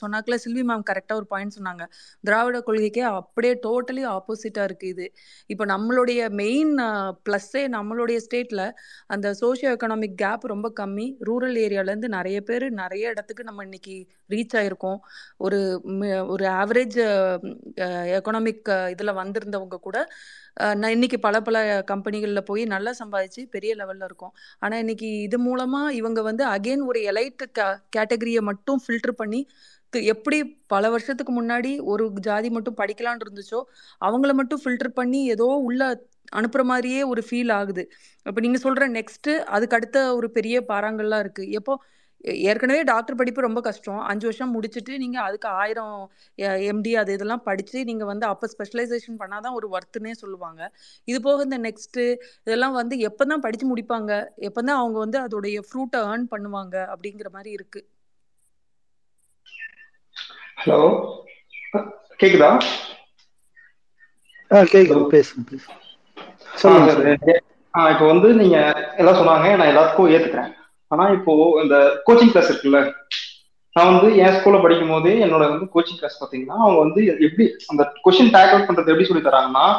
சொன்னாக்கல 0.00 0.36
சில்வி 0.44 0.62
மேம் 0.70 0.84
கரெக்டாக 0.90 1.20
ஒரு 1.20 1.26
பாயிண்ட் 1.26 1.56
சொன்னாங்க. 1.58 1.84
திராவிட 2.20 2.58
கொள்கைக்கே 2.66 3.04
அப்படியே 3.20 3.54
டோட்டலி 3.66 4.04
ஆப்போசிட்டாக 4.14 4.68
இருக்கு 4.70 4.88
இது. 4.94 5.06
இப்போ 5.46 5.64
நம்மளுடைய 5.66 6.30
மெயின் 6.42 6.72
ப்ளஸ்ஸே 7.28 7.64
நம்மளுடைய 7.76 8.18
ஸ்டேட்டில் 8.26 8.64
அந்த 9.06 9.34
சோஷியோ 9.40 9.70
எக்கனாமிக் 9.76 10.18
கேப் 10.24 10.46
ரொம்ப 10.54 10.72
கம்மி. 10.80 11.06
ரூரல் 11.26 11.56
ஏரியாலேருந்து 11.66 12.08
நிறைய 12.16 12.40
பேர் 12.40 12.66
நிறைய 12.82 13.08
இடத்துக்கு 13.08 13.44
நம்ம 13.44 13.62
இன்னைக்கு 13.62 13.96
ரீச் 14.34 14.56
ஆயிருக்கோம். 14.60 14.98
ஒரு 15.46 15.58
ஒரு 16.34 16.44
ஆவரேஜ் 16.60 16.98
எக்கனாமிக் 18.18 18.70
இதில் 18.94 19.18
வந்திருந்தவங்க 19.20 19.78
கூட 19.86 19.98
நான் 20.80 20.94
இன்னைக்கு 20.96 21.18
பல 21.26 21.36
பல 21.46 21.56
கம்பெனிகளில் 21.90 22.48
போய் 22.50 22.62
நல்லா 22.74 22.92
சம்பாதிச்சு 23.00 23.42
பெரிய 23.54 23.72
லெவலில் 23.80 24.06
இருக்கோம். 24.08 24.34
ஆனால் 24.62 24.82
இன்னைக்கு 24.84 25.08
இது 25.28 25.38
மூலமாக 25.46 25.94
இவங்க 26.00 26.20
வந்து 26.30 26.44
அகைன் 26.56 26.84
ஒரு 26.90 27.00
எலைட் 27.12 27.44
கேட்டகரியை 27.96 28.42
மட்டும் 28.50 28.80
ஃபில்டர் 28.84 29.18
பண்ணி 29.22 29.40
எப்படி 30.12 30.38
பல 30.72 30.84
வருஷத்துக்கு 30.92 31.32
முன்னாடி 31.40 31.70
ஒரு 31.92 32.04
ஜாதி 32.26 32.48
மட்டும் 32.56 32.78
படிக்கலான் 32.80 33.20
இருந்துச்சோ 33.24 33.60
அவங்கள 34.06 34.32
மட்டும் 34.40 34.60
ஃபில்டர் 34.62 34.96
பண்ணி 34.98 35.20
ஏதோ 35.34 35.46
உள்ள 35.68 35.82
அனுப்புற 36.38 36.62
மாதிரியே 36.70 37.00
ஒரு 37.12 37.22
ஃபீல் 37.28 37.52
ஆகுது. 37.58 37.82
இப்போ 38.26 38.40
நீங்க 38.44 38.58
சொல்ற 38.64 38.84
நெக்ஸ்ட் 38.96 39.30
அதுக்கு 39.56 39.76
அடுத்த 39.78 39.98
ஒரு 40.18 40.28
பெரிய 40.36 40.56
பாறாங்கல்லாம் 40.70 41.22
இருக்கு. 41.24 41.44
எப்போ 41.58 41.74
ஏற்கனவே 42.26 42.82
டாக்டர் 42.82 43.16
படிப்பு 43.16 43.40
ரொம்ப 43.40 43.60
கஷ்டம். 43.60 44.00
அஞ்சு 44.00 44.26
வருஷம் 44.26 44.52
முடிச்சுட்டு 44.54 44.96
நீங்க 44.96 45.20
அதுக்கு 45.20 45.48
ஆயிரம் 45.48 46.10
எம்டி 46.72 46.92
அது 46.92 47.12
இதெல்லாம் 47.12 47.42
படிச்சு 47.42 47.84
நீங்க 47.84 48.04
வந்து 48.04 48.26
அப்போ 48.26 48.48
ஸ்பெஷலைசேஷன் 48.54 49.18
பண்ணாதான் 49.18 49.52
ஒரு 49.52 49.68
ஒர்த்துனே 49.68 50.10
சொல்லுவாங்க. 50.10 50.72
இது 51.04 51.20
போக 51.20 51.42
இந்த 51.42 51.58
நெக்ஸ்ட் 51.58 52.00
இதெல்லாம் 52.46 52.72
வந்து 52.72 52.96
எப்பதான் 53.08 53.44
படிச்சு 53.46 53.76
முடிப்பாங்க? 53.76 54.12
எப்பதான் 54.48 54.80
அவங்க 54.82 54.98
வந்து 54.98 55.20
அதோடைய 55.20 55.60
ஃப்ரூட்டை 55.68 56.00
ஏர்ன் 56.12 56.26
பண்ணுவாங்க? 56.34 56.76
அப்படிங்கிற 56.94 57.30
மாதிரி 57.30 57.50
இருக்கு. 57.50 57.82
ஹலோ 60.62 60.80
கேக்குதா? 62.20 62.50
ஆ 64.50 64.62
கேக்குது. 64.74 65.02
பேசுங்க 65.14 65.58
இப்போ 67.92 68.04
வந்து 68.06 68.28
நீங்க 68.34 68.58
எல்லாம் 68.96 69.18
சொன்னாங்க. 69.20 69.56
நான் 69.56 69.70
எல்லாத்துக்கும் 69.72 70.12
ஏத்துக்கிறேன். 70.14 70.52
ஆனா 70.88 71.08
இப்போ 71.08 71.60
இந்த 71.62 72.02
கோச்சிங் 72.06 72.32
கிளாஸ் 72.32 72.50
இருக்குல்ல 72.52 72.92
நான் 73.72 73.94
வந்து 73.94 74.16
என் 74.16 74.34
ஸ்கூல்ல 74.36 74.62
படிக்கும் 74.62 74.88
போதே 74.88 75.24
என்னோட 75.24 75.38
வந்து 75.38 75.66
கோச்சிங் 75.74 75.98
கிளாஸ் 75.98 76.20
பாத்தீங்கன்னா 76.22 76.56
அவங்க 76.64 76.78
வந்து 76.78 77.06
எப்படி 77.06 77.50
அந்த 77.66 77.92
கொஸ்டின் 78.04 78.34
டேக்கிள் 78.36 78.66
பண்றது 78.66 78.92
எப்படி 78.92 79.04
சொல்லி 79.04 79.24
தராங்கன்னா 79.28 79.78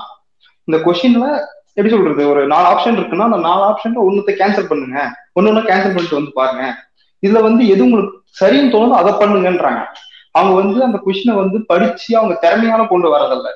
இந்த 0.64 0.78
கொஸ்டின்ல 0.78 1.46
எப்படி 1.74 1.96
சொல்றது 1.96 2.30
ஒரு 2.30 2.48
நாலு 2.48 2.68
ஆப்ஷன் 2.68 2.98
இருக்குன்னா 3.00 3.28
அந்த 3.30 3.38
நாலு 3.38 3.62
ஆப்ஷன்ல 3.62 4.04
ஒண்ணுத்த 4.10 4.32
கேன்சல் 4.42 4.68
பண்ணுங்க. 4.68 5.00
ஒன்னு 5.34 5.50
ஒண்ணு 5.52 5.70
கேன்சல் 5.70 5.96
பண்ணிட்டு 5.96 6.16
வந்து 6.16 6.32
பாருங்க. 6.32 6.76
இதுல 7.22 7.42
வந்து 7.42 7.68
எது 7.68 7.84
உங்களுக்கு 7.84 8.22
சரின்னு 8.40 8.74
தோணுதோ 8.76 8.90
அதை 8.90 9.14
பண்ணுங்கன்றாங்க. 9.14 9.86
அவங்க 10.32 10.54
வந்து 10.62 10.84
அந்த 10.84 11.02
கொஸ்டினை 11.06 11.36
வந்து 11.36 11.66
படிச்சு 11.66 12.18
அவங்க 12.18 12.34
திறமையால 12.44 12.88
கொண்டு 12.88 13.16
வரதில்ல. 13.16 13.50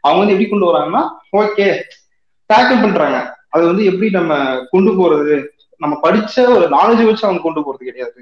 அவங்க 0.00 0.18
வந்து 0.18 0.34
எப்படி 0.34 0.48
கொண்டு 0.48 0.68
வராங்கன்னா 0.70 1.02
ஓகே 1.36 1.80
டேக்கிள் 2.52 2.82
பண்றாங்க. 2.82 3.36
அது 3.48 3.66
வந்து 3.66 3.84
எப்படி 3.84 4.10
நம்ம 4.10 4.60
கொண்டு 4.70 4.92
போறது? 4.92 5.51
நம்ம 5.82 5.94
படிச்ச 6.02 6.44
ஒரு 6.56 6.66
நாலேஜ் 6.76 7.02
வச்சு 7.08 7.26
அவங்க 7.26 7.42
கொண்டு 7.42 7.60
போறது 7.60 7.88
கிடையாது. 7.88 8.20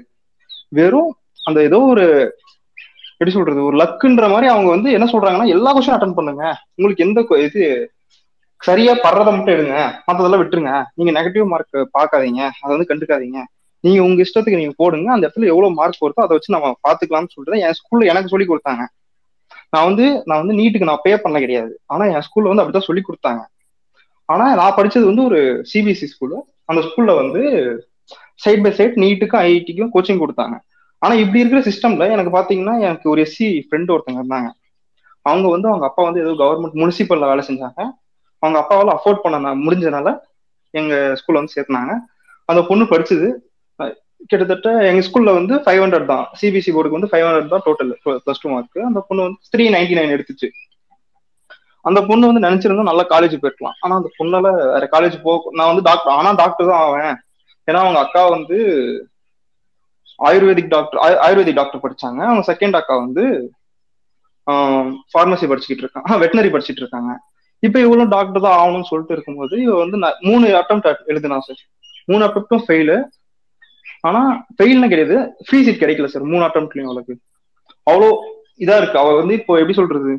வெறும் 0.77 1.11
அந்த 1.49 1.59
ஏதோ 1.67 1.79
ஒரு 1.93 2.05
எப்படி 3.13 3.31
சொல்றது 3.37 3.59
ஒரு 3.67 3.75
லக்குன்ற 3.81 4.25
மாதிரி 4.33 4.47
அவங்க 4.51 4.69
வந்து 4.75 4.91
என்ன 4.91 5.07
சொல்றாங்கன்னா 5.11 5.47
எல்லா 5.55 5.71
கொஸ்டின் 5.75 5.95
அட்டன் 5.95 6.17
பண்ணுங்க. 6.19 6.43
உங்களுக்கு 6.75 7.05
எந்த 7.07 7.21
இது 7.47 7.63
சரியா 8.61 8.93
படுறதை 9.03 9.31
மட்டும் 9.35 9.55
எடுங்க. 9.55 9.75
மற்றதெல்லாம் 10.07 10.41
விட்டுருங்க. 10.41 10.73
நீங்க 10.97 11.11
நெகட்டிவ் 11.17 11.45
மார்க் 11.53 11.77
பார்க்காதீங்க. 11.97 12.41
அதை 12.61 12.71
வந்து 12.73 12.89
கண்டுக்காதீங்க. 12.91 13.39
நீங்க 13.85 13.99
உங்க 14.07 14.19
இஷ்டத்துக்கு 14.25 14.61
நீங்க 14.61 14.73
போடுங்க. 14.81 15.07
அந்த 15.11 15.25
இடத்துல 15.27 15.49
எவ்வளவு 15.53 15.77
மார்க் 15.79 16.03
வருதோ 16.05 16.23
அதை 16.25 16.33
வச்சு 16.37 16.55
நம்ம 16.55 16.67
பாத்துக்கலாம்னு 16.87 17.31
சொல்லிட்டு 17.33 17.53
தான் 17.53 17.63
என் 17.67 17.77
ஸ்கூல்ல 17.79 18.11
எனக்கு 18.11 18.31
சொல்லி 18.33 18.47
கொடுத்தாங்க. 18.49 18.83
நான் 19.73 19.87
வந்து 19.89 20.05
நான் 20.25 20.41
வந்து 20.41 20.55
நீட்டுக்கு 20.59 20.89
நான் 20.89 21.03
பே 21.03 21.13
பண்ண 21.25 21.39
கிடையாது. 21.39 21.73
ஆனா 21.93 22.05
என் 22.15 22.25
ஸ்கூல்ல 22.27 22.51
வந்து 22.51 22.63
அப்படிதான் 22.63 22.89
சொல்லி 22.89 23.03
கொடுத்தாங்க. 23.07 23.41
ஆனா 24.29 24.45
நான் 24.59 24.77
படிச்சது 24.77 25.05
வந்து 25.11 25.23
ஒரு 25.29 25.39
சிபிஎஸ்சி 25.71 26.07
ஸ்கூலு 26.13 26.37
அந்த 26.71 26.81
ஸ்கூல்ல 26.87 27.13
வந்து 27.21 27.41
சைட் 28.43 28.63
பை 28.65 28.71
சைட் 28.79 28.95
நீட்டுக்கும் 29.03 29.43
ஐஐடிக்கும் 29.45 29.93
கோச்சிங் 29.95 30.21
கொடுத்தாங்க. 30.23 30.55
ஆனா 31.01 31.13
இப்படி 31.21 31.41
இருக்கிற 31.41 31.61
சிஸ்டம்ல 31.67 32.07
எனக்கு 32.15 32.31
பாத்தீங்கன்னா 32.37 32.75
எனக்கு 32.87 33.07
ஒரு 33.11 33.19
எஸ்சி 33.27 33.47
ஃப்ரெண்ட் 33.67 33.93
ஒருத்தங்க 33.93 34.19
இருந்தாங்க. 34.21 34.49
அவங்க 35.29 35.47
வந்து 35.53 35.67
அவங்க 35.71 35.85
அப்பா 35.89 36.01
வந்து 36.07 36.21
ஏதோ 36.23 36.31
கவர்மெண்ட் 36.41 36.79
முனிசிபல்ல 36.81 37.25
வேலை 37.31 37.43
செஞ்சாங்க. 37.47 37.79
அவங்க 38.43 38.57
அப்பாவால 38.61 38.93
அஃபோர்ட் 38.97 39.23
பண்ண 39.23 39.53
முடிஞ்சனால 39.65 40.09
எங்க 40.73 40.93
ஸ்கூல்ல 41.19 41.39
வந்து 41.41 41.55
சேர்த்துனாங்க. 41.55 41.93
அந்த 42.51 42.61
பொண்ணு 42.69 42.83
படிச்சது. 42.91 43.29
கிட்டத்தட்ட 44.31 44.69
எங்க 44.87 45.01
ஸ்கூல்ல 45.05 45.31
வந்து 45.37 45.53
ஃபைவ் 45.65 45.81
ஹண்ட்ரட் 45.83 46.09
தான். 46.11 46.25
சிபிஎஸ்சி 46.39 46.71
போர்டுக்கு 46.73 46.97
வந்து 46.97 47.11
ஃபைவ் 47.11 47.25
ஹண்ட்ரட் 47.27 47.53
தான் 47.53 47.63
டோட்டல் 47.67 47.91
பிளஸ் 48.25 48.41
டூ 48.43 48.49
மார்க் 48.53 48.79
அந்த 48.89 48.99
பொண்ணு 49.07 49.25
வந்து 49.27 49.39
த்ரீ 49.53 49.65
நைன்டி 49.75 49.95
நைன் 49.99 50.13
எடுத்துச்சு. 50.15 50.49
அந்த 51.85 51.99
பொண்ணு 52.09 52.29
வந்து 52.29 52.45
நினைச்சிருந்தா 52.47 52.89
நல்ல 52.89 53.03
காலேஜ் 53.13 53.35
போயிருக்கலாம். 53.41 53.77
ஆனா 53.83 53.93
அந்த 53.99 54.09
பொண்ணால 54.17 54.47
வேற 54.73 54.85
காலேஜ் 54.95 55.15
போ 55.23 55.31
நான் 55.57 55.71
வந்து 55.71 55.85
டாக்டர் 55.89 56.15
ஆனா 56.19 56.31
டாக்டர் 56.41 56.69
தான் 56.71 56.83
ஆவேன். 56.87 57.15
ஏன்னா 57.67 57.79
அவங்க 57.85 57.99
அக்கா 58.05 58.23
வந்து 58.35 58.57
ஆயுர்வேதிக் 60.19 60.71
டாக்டர் 60.75 60.99
ஆயுர்வேதிக் 61.25 61.59
டாக்டர் 61.59 61.83
படிச்சாங்க. 61.85 62.21
அவங்க 62.29 62.43
செகண்ட் 62.51 62.77
அக்கா 62.79 62.95
வந்து 63.05 63.23
ஃபார்மசி 65.13 65.45
படிச்சுக்கிட்டு 65.49 65.83
இருக்காங்க. 65.85 66.17
வெட்டினரி 66.23 66.49
படிச்சுட்டு 66.53 66.83
இருக்காங்க. 66.83 67.11
இப்ப 67.63 67.77
இவளும் 67.85 68.11
டாக்டர் 68.13 68.45
தான் 68.45 68.59
ஆகணும்னு 68.61 68.89
சொல்லிட்டு 68.91 69.15
இருக்கும்போது 69.15 69.55
இவ 69.65 69.73
வந்து 69.83 69.97
மூணு 70.27 70.45
அட்டம் 70.59 70.81
எழுதுனா 71.11 71.37
சார் 71.47 71.61
மூணு 72.11 72.21
அட்டம்ப்டும் 72.27 72.63
ஃபெயிலு 72.67 72.95
ஆனா 74.09 74.21
ஃபெயில்னு 74.57 74.91
கிடையாது. 74.91 75.17
ஃப்ரீ 75.47 75.59
சீட் 75.65 75.81
கிடைக்கல 75.81 76.07
சார் 76.13 76.29
மூணு 76.31 76.43
அட்டம்ப்ட்லயும் 76.47 76.89
அவளுக்கு. 76.89 77.13
அவ்வளோ 77.87 78.09
இதா 78.63 78.75
இருக்கு. 78.81 78.97
அவ 79.01 79.11
வந்து 79.19 79.33
இப்போ 79.39 79.53
எப்படி 79.61 79.75
சொல்றது? 79.79 80.11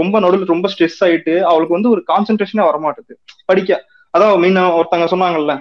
ரொம்ப 0.00 0.20
நடுவில் 0.24 0.52
ரொம்ப 0.52 0.68
ஸ்ட்ரெஸ் 0.72 1.00
ஆயிட்டு 1.00 1.34
அவளுக்கு 1.50 1.76
வந்து 1.76 1.90
ஒரு 1.90 2.02
கான்சென்ட்ரேஷனே 2.12 2.64
வரமாட்டுது. 2.70 3.14
படிக்க. 3.44 3.80
அதான் 4.18 4.38
மீன் 4.38 4.62
ஒருத்தங்க 4.78 5.06
சொன்னாங்கல்ல 5.14 5.54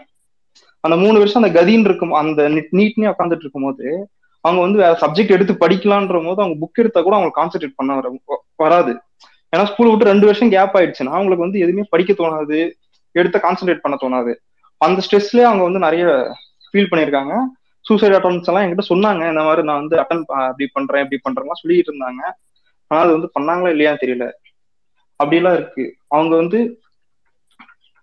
அந்த 0.85 0.97
மூணு 0.97 1.17
வருஷம் 1.17 1.43
அந்த 1.43 1.51
கதின்னு 1.57 1.87
இருக்கும் 1.89 2.13
அந்த 2.21 2.41
நீட்னே 2.49 3.07
உட்காந்துட்டு 3.11 3.43
இருக்கும்போது 3.43 3.87
அவங்க 4.41 4.61
வந்து 4.65 4.79
வேற 4.83 4.93
சப்ஜெக்ட் 5.01 5.35
எடுத்து 5.35 5.53
படிக்கலான்ற 5.53 6.17
போது 6.25 6.41
அவங்க 6.41 6.57
புக் 6.61 6.81
எடுத்தா 6.81 7.01
கூட 7.01 7.15
அவங்க 7.15 7.31
கான்சென்ட்ரேட் 7.39 7.77
பண்ண 7.79 7.95
வர 7.95 8.11
வராது. 8.55 8.91
ஏன்னா 9.55 9.65
ஸ்கூல் 9.71 9.89
விட்டு 9.89 10.11
ரெண்டு 10.11 10.25
வருஷம் 10.25 10.49
கேப் 10.49 10.75
ஆயிடுச்சுன்னா 10.77 11.15
அவங்களுக்கு 11.17 11.45
வந்து 11.45 11.59
எதுவுமே 11.59 11.83
படிக்க 11.89 12.13
தோணாது 12.13 12.59
எடுத்து 13.11 13.37
கான்சென்ட்ரேட் 13.39 13.83
பண்ண 13.85 13.97
தோணாது. 14.01 14.33
அந்த 14.81 14.99
ஸ்ட்ரெஸ்லயே 15.05 15.45
அவங்க 15.49 15.63
வந்து 15.63 15.79
நிறைய 15.79 16.05
ஃபீல் 16.69 16.91
பண்ணியிருக்காங்க. 16.91 17.35
சூசைட் 17.81 18.13
அட்டம்ஸ் 18.13 18.47
எல்லாம் 18.49 18.63
என்கிட்ட 18.63 18.85
சொன்னாங்க 18.89 19.29
இந்த 19.29 19.43
மாதிரி 19.47 19.63
நான் 19.69 19.79
வந்து 19.79 19.95
அட்டன் 19.97 20.23
அப்படி 20.25 20.65
பண்றேன் 20.73 21.05
இப்படி 21.05 21.19
பண்றேன்லாம் 21.25 21.61
சொல்லிட்டு 21.61 21.91
இருந்தாங்க. 21.91 22.23
ஆனா 22.87 23.01
அது 23.01 23.11
வந்து 23.11 23.29
பண்ணாங்களா 23.39 23.71
இல்லையான்னு 23.73 24.03
தெரியல. 24.03 24.31
அப்படிலாம் 25.23 25.53
இருக்கு. 25.53 25.95
அவங்க 26.07 26.35
வந்து 26.35 26.81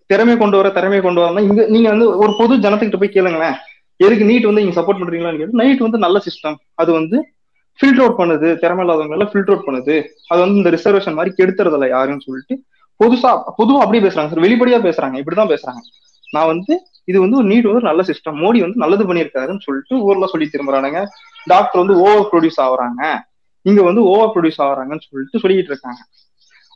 திறமை 0.05 0.37
கொண்டு 0.37 0.57
வர 0.57 0.69
திறமை 0.69 1.01
கொண்டு 1.01 1.21
வரணும் 1.21 1.47
இங்க 1.49 1.65
நீங்க 1.67 1.89
வந்து 1.89 2.17
ஒரு 2.17 2.35
பொது 2.37 2.55
ஜனத்துக்கிட்ட 2.55 2.99
போய் 2.99 3.15
கேளுங்களேன். 3.15 3.55
எதுக்கு 3.97 4.25
நீட் 4.25 4.45
வந்து 4.45 4.61
நீங்க 4.61 4.81
சப்போர்ட் 4.81 4.99
பண்றீங்களான்னு 5.01 5.37
கேட்டு 5.37 5.59
நைட் 5.61 5.77
வந்து 5.77 5.97
நல்ல 5.97 6.21
சிஸ்டம் 6.25 6.55
அது 6.73 6.91
வந்து 6.91 7.33
ஃபில்டர் 7.79 8.03
அவுட் 8.03 8.19
பண்ணுது. 8.19 8.59
திறமை 8.59 8.83
இல்லாதவங்க 8.85 9.15
எல்லாம் 9.15 9.31
ஃபில்டர் 9.33 9.53
அவுட் 9.53 9.67
பண்ணுது. 9.67 10.05
அது 10.27 10.39
வந்து 10.39 10.55
இந்த 10.55 10.69
ரிசர்வேஷன் 10.69 11.13
மாதிரி 11.13 11.35
கெடுத்துறது 11.37 11.73
இல்லை 11.73 11.89
யாருன்னு 11.89 12.21
சொல்லிட்டு 12.21 12.55
புதுசா 12.99 13.31
பொதுவா 13.57 13.79
அப்படியே 13.85 14.03
பேசுறாங்க 14.07 14.29
சார். 14.31 14.43
வெளிப்படையா 14.45 14.79
பேசுறாங்க. 14.87 15.15
இப்படிதான் 15.21 15.53
பேசுறாங்க. 15.53 15.81
நான் 16.31 16.45
வந்து 16.45 16.85
இது 17.05 17.19
வந்து 17.19 17.37
ஒரு 17.37 17.47
நீட் 17.47 17.67
வந்து 17.67 17.81
நல்ல 17.81 18.01
சிஸ்டம் 18.01 18.39
மோடி 18.43 18.59
வந்து 18.59 18.75
நல்லது 18.75 19.13
பண்ணியிருக்காருன்னு 19.13 19.59
சொல்லிட்டு 19.59 19.95
ஊர்ல 20.03 20.25
சொல்லி 20.25 20.49
திரும்புறானுங்க 20.53 21.05
டாக்டர் 21.45 21.85
வந்து 21.85 21.97
ஓவர் 21.99 22.29
ப்ரொடியூஸ் 22.31 22.61
ஆகுறாங்க. 22.61 23.01
இங்க 23.65 23.81
வந்து 23.81 24.01
ஓவர் 24.11 24.31
ப்ரொடியூஸ் 24.33 24.61
ஆகிறாங்கன்னு 24.65 25.05
சொல்லிட்டு 25.07 25.41
சொல்லிட்டு 25.43 25.71
இருக்காங்க. 25.73 26.01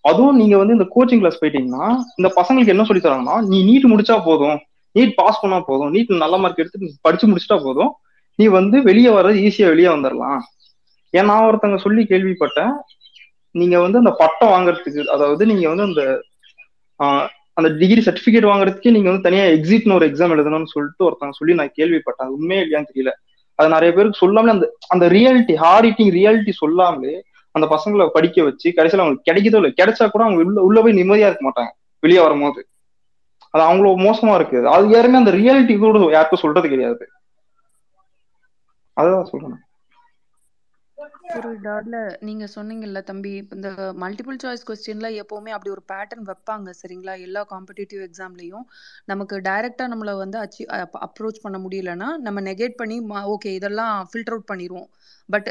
அதுவும் 0.03 0.37
நீங்க 0.41 0.55
வந்து 0.57 0.75
இந்த 0.77 0.85
கோச்சிங் 0.95 1.21
கிளாஸ் 1.21 1.41
போயிட்டீங்கன்னா 1.41 1.85
இந்த 2.19 2.29
பசங்களுக்கு 2.39 2.73
என்ன 2.73 2.83
சொல்லி 2.89 3.01
தராங்கன்னா 3.05 3.37
நீ 3.51 3.57
நீட் 3.69 3.87
முடிச்சா 3.93 4.15
போதும். 4.27 4.59
நீட் 4.95 5.11
பாஸ் 5.15 5.41
பண்ணா 5.41 5.57
போதும். 5.69 5.91
நீட் 5.95 6.13
நல்ல 6.23 6.37
மார்க் 6.43 6.61
எடுத்து 6.63 6.83
நீ 6.83 6.89
படிச்சு 7.01 7.27
முடிச்சிட்டா 7.31 7.57
போதும். 7.63 7.91
நீ 8.39 8.45
வந்து 8.59 8.77
வெளியே 8.81 9.09
வர்றது 9.09 9.41
ஈஸியா 9.47 9.67
வெளியே 9.73 9.89
வந்துடலாம் 9.95 10.39
ஏன் 11.13 11.27
நான் 11.29 11.45
ஒருத்தங்க 11.49 11.77
சொல்லி 11.85 12.01
கேள்விப்பட்டேன். 12.03 12.73
நீங்க 13.55 13.75
வந்து 13.79 13.97
அந்த 13.97 14.11
பட்டம் 14.21 14.53
வாங்குறதுக்கு 14.55 15.03
அதாவது 15.15 15.43
நீங்க 15.45 15.65
வந்து 15.73 15.85
அந்த 15.89 16.01
அந்த 17.57 17.69
டிகிரி 17.79 18.01
சர்டிபிகேட் 18.05 18.45
வாங்குறதுக்கே 18.49 18.91
நீங்க 18.95 19.09
வந்து 19.09 19.25
தனியா 19.27 19.45
எக்ஸிட்னு 19.55 19.95
ஒரு 19.97 20.05
எக்ஸாம் 20.09 20.33
எழுதணும்னு 20.35 20.73
சொல்லிட்டு 20.73 21.05
ஒருத்தங்க 21.07 21.35
சொல்லி 21.39 21.53
நான் 21.53 21.75
கேள்விப்பட்டேன். 21.79 22.29
உண்மையே 22.35 22.61
இல்லையான்னு 22.63 22.91
தெரியல. 22.91 23.11
அது 23.59 23.69
நிறைய 23.69 23.91
பேருக்கு 23.93 24.21
சொல்லாமலே 24.23 24.53
அந்த 24.53 24.67
அந்த 24.87 25.05
ரியாலிட்டி 25.07 25.55
ஹார்ட் 25.55 25.85
ஈட்டிங் 25.85 26.13
ரியாலிட்டி 26.17 26.51
சொல்லாமலே 26.61 27.15
அந்த 27.55 27.65
பசங்களை 27.73 28.05
படிக்க 28.07 28.43
வச்சு 28.43 28.67
கடைசியில 28.69 29.03
அவங்களுக்கு 29.03 29.27
கிடைக்கதோ 29.29 29.59
இல்லை. 29.59 29.71
கிடைச்சா 29.81 30.05
கூட 30.09 30.23
அவங்க 30.23 30.43
உள்ள 30.43 30.61
உள்ள 30.61 30.81
போய் 30.81 30.97
நிம்மதியா 30.99 31.29
இருக்க 31.29 31.43
மாட்டாங்க. 31.47 31.71
வெளியே 32.03 32.21
வரும்போது. 32.21 32.61
அது 33.53 33.63
அவங்கள 33.63 33.87
மோசமா 34.07 34.33
இருக்கு 34.35 34.57
அது 34.69 34.89
யாருமே 34.89 35.17
அந்த 35.17 35.31
ரியாலிட்டி 35.31 35.75
கூட 35.77 36.11
யாருக்கும் 36.11 36.43
சொல்றது 36.45 36.67
கிடையாது. 36.69 37.05
அதான் 38.97 39.29
சொல்றேன். 39.31 39.57
ஒரு 41.35 41.49
டாட்ல 41.63 41.97
நீங்க 42.21 42.45
சொன்னீங்கல்ல 42.53 42.99
தம்பி 43.03 43.31
இந்த 43.55 43.69
மல்டிபிள் 44.01 44.37
சாய்ஸ் 44.41 44.65
கொஸ்டின்ல 44.67 45.07
எப்பவுமே 45.21 45.51
அப்படி 45.51 45.71
ஒரு 45.71 45.83
பேட்டர்ன் 45.91 46.27
வைப்பாங்க 46.29 46.73
சரிங்களா? 46.79 47.13
எல்லா 47.25 47.41
காம்படிட்டிவ் 47.51 48.01
எக்ஸாம்லயும் 48.07 48.65
நமக்கு 49.07 49.37
டைரக்டா 49.47 49.85
நம்மள 49.91 50.13
வந்து 50.17 50.37
அச்சி 50.39 50.63
அப்ரோச் 51.07 51.43
பண்ண 51.43 51.59
முடியலன்னா 51.65 52.09
நம்ம 52.25 52.41
நெகேட் 52.49 52.79
பண்ணி 52.79 52.97
ஓகே 53.33 53.51
இதெல்லாம் 53.53 53.95
ஃபில்டர் 54.09 54.35
அவுட் 54.35 54.49
பண்ணிடுவோம் 54.51 54.89
but 55.29 55.49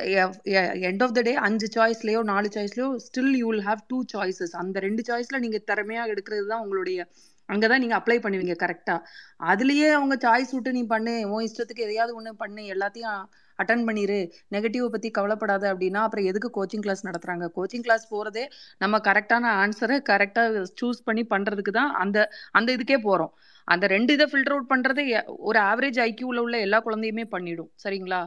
end 0.87 1.03
of 1.03 1.15
the 1.15 1.23
day 1.23 1.35
அஞ்சு 1.47 1.69
சாய்ஸ்லயோ 1.75 2.23
நாலு 2.31 2.51
சாய்ஸ்லயோ 2.55 2.91
still 3.07 3.35
you 3.37 3.49
will 3.51 3.67
have 3.67 3.83
two 3.89 4.01
choices 4.15 4.55
அந்த 4.63 4.81
ரெண்டு 4.81 5.05
சாய்ஸ்ல 5.09 5.43
நீங்க 5.45 5.61
திறமையா 5.69 6.05
எடுக்கிறது 6.13 6.47
தான் 6.47 6.65
உங்களுடைய 6.65 7.01
அங்கதான் 7.49 7.83
நீங்க 7.83 7.97
அப்ளை 7.99 8.17
பண்ணுவீங்க 8.21 8.55
கரெக்டா 8.61 8.97
அதுலயே 9.49 9.91
அவங்க 9.95 10.17
சாய்ஸ் 10.25 10.55
விட்டு 10.55 10.73
நீ 10.75 10.83
பண்ணு 10.91 11.15
உன் 11.31 11.47
இஷ்டத்துக்கு 11.47 11.87
எதையாவது 11.87 12.17
ஒண்ணு 12.19 12.33
பண்ணு 12.39 12.65
எல்லாத்தையும் 12.75 13.21
அட்டன் 13.59 13.85
பண்ணிரு. 13.89 14.21
நெகட்டிவை 14.55 14.89
பற்றி 14.95 15.11
கவலைப்படாத 15.11 15.65
அப்படின்னா 15.73 16.03
அப்புறம் 16.07 16.29
எதுக்கு 16.33 16.51
கோச்சிங் 16.59 16.85
கிளாஸ் 16.87 17.07
நடத்துகிறாங்க 17.09 17.49
கோச்சிங் 17.59 17.85
கிளாஸ் 17.89 18.07
போகிறதே 18.15 18.45
நம்ம 18.79 19.01
கரெக்டான 19.09 19.53
ஆன்சரை 19.63 19.99
கரெக்டாக 20.11 20.65
சூஸ் 20.81 21.05
பண்ணி 21.05 21.25
பண்ணுறதுக்கு 21.35 21.75
தான் 21.81 21.93
அந்த 22.05 22.19
அந்த 22.53 22.69
இதுக்கே 22.77 22.99
போகிறோம் 23.09 23.33
அந்த 23.69 23.87
ரெண்டு 23.87 24.11
இதை 24.17 24.27
ஃபில்டர் 24.31 24.55
அவுட் 24.55 24.71
பண்ணுறது 24.71 25.03
ஒரு 25.49 25.59
ஆவரேஜ் 25.71 25.99
ஐக்கியூவில் 26.05 26.43
உள்ள 26.45 26.57
எல்லா 26.67 26.79
குழந்தையுமே 26.87 27.25
பண்ணிடும். 27.35 27.71
சரிங்களா? 27.85 28.21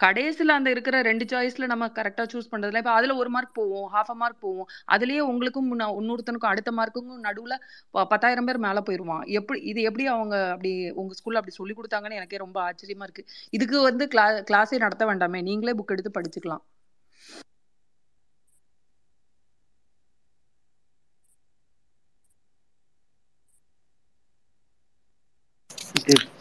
கடைசியில 0.00 0.54
அந்த 0.56 0.68
இருக்கிற 0.74 0.96
ரெண்டு 1.08 1.24
சாய்ஸ்ல 1.30 1.66
நம்ம 1.72 1.86
கரெக்டா 1.96 2.24
சூஸ் 2.32 2.50
பண்றதுல 2.52 2.80
இப்போ 2.82 2.94
அதுல 2.96 3.14
ஒரு 3.22 3.30
மார்க் 3.34 3.54
போவோம் 3.54 3.86
ஹாஃப் 3.94 4.10
அ 4.10 4.18
மார்க் 4.22 4.40
போவோம். 4.40 4.68
அதுலயே 4.94 5.22
உங்களுக்கும் 5.30 5.68
இன்னொருத்தனுக்கும் 5.96 6.52
அடுத்த 6.52 6.72
மார்க்குக்கும் 6.78 7.24
நடுவுல 7.26 7.56
ப- 7.94 8.06
பத்தாயிரம் 8.12 8.48
பேர் 8.48 8.60
மேல 8.60 8.80
போயிருவான். 8.86 9.24
எப்படி 9.38 9.60
இது 9.72 9.82
எப்படி 9.90 10.06
அவங்க 10.14 10.34
அப்படி 10.54 10.72
உங்க 11.02 11.14
ஸ்கூல்ல 11.18 11.40
அப்படி 11.40 11.56
சொல்லி 11.58 11.74
கொடுத்தாங்கன்னு 11.76 12.20
எனக்கே 12.20 12.42
ரொம்ப 12.44 12.58
ஆச்சரியமா 12.68 13.06
இருக்கு. 13.08 13.24
இதுக்கு 13.52 13.78
வந்து 13.88 14.06
கிளா 14.14 14.26
கிளாஸே 14.50 14.78
நடத்த 14.84 15.04
வேண்டாமே 15.10 15.40
நீங்களே 15.50 15.74
புக் 15.80 15.94
எடுத்து 15.96 16.16
படிச்சுக்கலாம். 16.18 16.64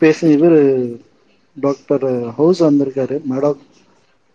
பேசுங்க 0.01 0.33
இவர் 0.37 0.57
டாக்டர் 1.55 2.05
ஹவுஸ் 2.37 2.61
வந்திருக்காரு. 2.65 3.15
மேடம் 3.31 3.59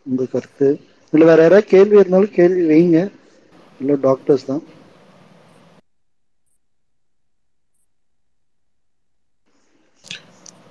உங்க 0.06 0.26
கருத்து. 0.34 0.68
இல்லை 1.12 1.26
வேற 1.30 1.40
யாராவது 1.42 1.72
கேள்வி 1.74 2.00
இருந்தாலும் 2.00 2.36
கேள்வி 2.38 2.62
வைங்க. 2.72 3.00
இல்லை 3.80 3.96
டாக்டர்ஸ் 4.06 4.48
தான். 4.50 4.62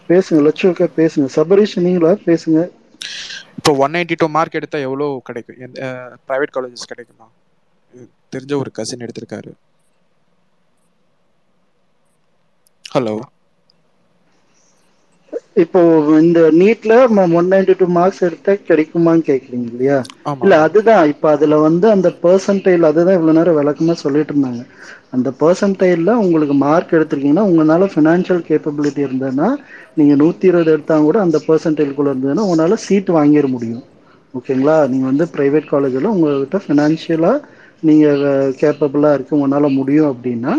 பேசுங்க 0.10 0.40
லட்சுமிக்கா 0.46 0.88
பேசுங்க. 0.98 1.28
சபரீஷ் 1.38 1.78
நீங்களா? 1.88 2.14
பேசுங்க. 2.28 2.60
இப்போ 3.60 3.72
ஒன் 3.84 3.94
நைன்டி 3.96 4.16
டூ 4.22 4.28
மார்க் 4.36 4.58
எடுத்தால் 4.60 4.86
எவ்வளோ 4.88 5.08
கிடைக்கும்? 5.28 5.60
எந்த 5.66 5.80
ப்ரைவேட் 6.28 6.56
காலேஜஸ் 6.56 6.92
கிடைக்குமா? 6.92 7.28
தெரிஞ்ச 8.34 8.54
ஒரு 8.62 8.72
கசின் 8.78 9.04
எடுத்திருக்காரு. 9.06 9.52
ஹலோ 12.86 13.16
இப்போ 15.64 15.80
இந்த 16.22 16.40
நீட்ல 16.60 16.94
ஒன் 17.34 17.50
நைன்டி 17.52 17.74
டூ 17.76 17.88
மார்க்ஸ் 17.96 18.26
எடுத்தா 18.28 18.54
கிடைக்குமான்னு 18.70 19.28
கேக்குறீங்க 19.28 19.68
இல்லையா? 19.72 19.98
இல்ல 20.42 20.54
அதுதான். 20.66 21.04
இப்ப 21.14 21.30
அதுல 21.32 21.56
வந்து 21.66 21.88
அந்த 21.96 22.10
பெர்சன்டைல் 22.22 22.88
அதுதான் 22.90 23.18
இவ்வளவு 23.18 23.38
நேரம் 23.40 23.58
விளக்கமா 23.58 23.96
சொல்லிட்டு 24.02 24.34
இருந்தாங்க. 24.34 24.62
அந்த 25.16 25.30
பெர்சன்டைல்ல 25.40 26.12
உங்களுக்கு 26.24 26.56
மார்க் 26.62 26.96
எடுத்திருக்கீங்கன்னா 26.98 27.46
உங்களால 27.50 27.88
ஃபினான்ஷியல் 27.94 28.44
கேப்பபிலிட்டி 28.46 29.02
இருந்ததுன்னா 29.06 29.50
நீங்க 29.98 30.14
நூத்தி 30.18 30.50
இருபது 30.50 30.74
எடுத்தா 30.76 30.98
கூட 31.02 31.20
அந்த 31.26 31.40
பெர்சன்டைல்குள்ள 31.48 32.14
இருந்ததுன்னா 32.14 32.46
உங்களால 32.48 32.78
சீட் 32.86 33.12
வாங்கிட 33.16 33.48
முடியும். 33.50 33.84
ஓகேங்களா 34.34 34.76
நீங்க 34.90 35.06
வந்து 35.08 35.26
பிரைவேட் 35.34 35.72
காலேஜில் 35.72 36.12
உங்ககிட்ட 36.12 36.58
ஃபினான்ஷியலா 36.64 37.34
நீங்க 37.84 38.06
கேப்பபிளா 38.60 39.12
இருக்கு 39.14 39.38
உங்களால 39.38 39.68
முடியும் 39.78 40.12
அப்படின்னா 40.12 40.54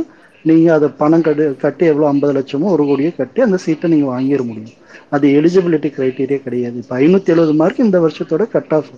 நீங்க 0.49 0.69
அதை 0.77 0.89
பணம் 1.01 1.25
கட்டு 1.27 1.45
கட்டி 1.65 1.85
எவ்வளோ 1.93 2.07
ஐம்பது 2.13 2.33
லட்சமோ 2.37 2.73
ஒரு 2.75 2.85
கோடியோ 2.91 3.11
கட்டி 3.21 3.41
அந்த 3.47 3.59
சீட்டை 3.65 3.89
நீங்க 3.93 4.07
வாங்கிட 4.15 4.43
முடியும். 4.51 4.77
அது 5.15 5.27
எலிஜிபிலிட்டி 5.39 5.89
கிரைட்டீரியா 5.97 6.41
கிடையாது. 6.47 6.77
இப்போ 6.83 6.95
ஐநூத்தி 7.05 7.33
எழுபது 7.35 7.53
மார்க் 7.61 7.87
இந்த 7.87 7.99
வருஷத்தோட 8.05 8.45
கட் 8.55 8.75
ஆஃப் 8.77 8.91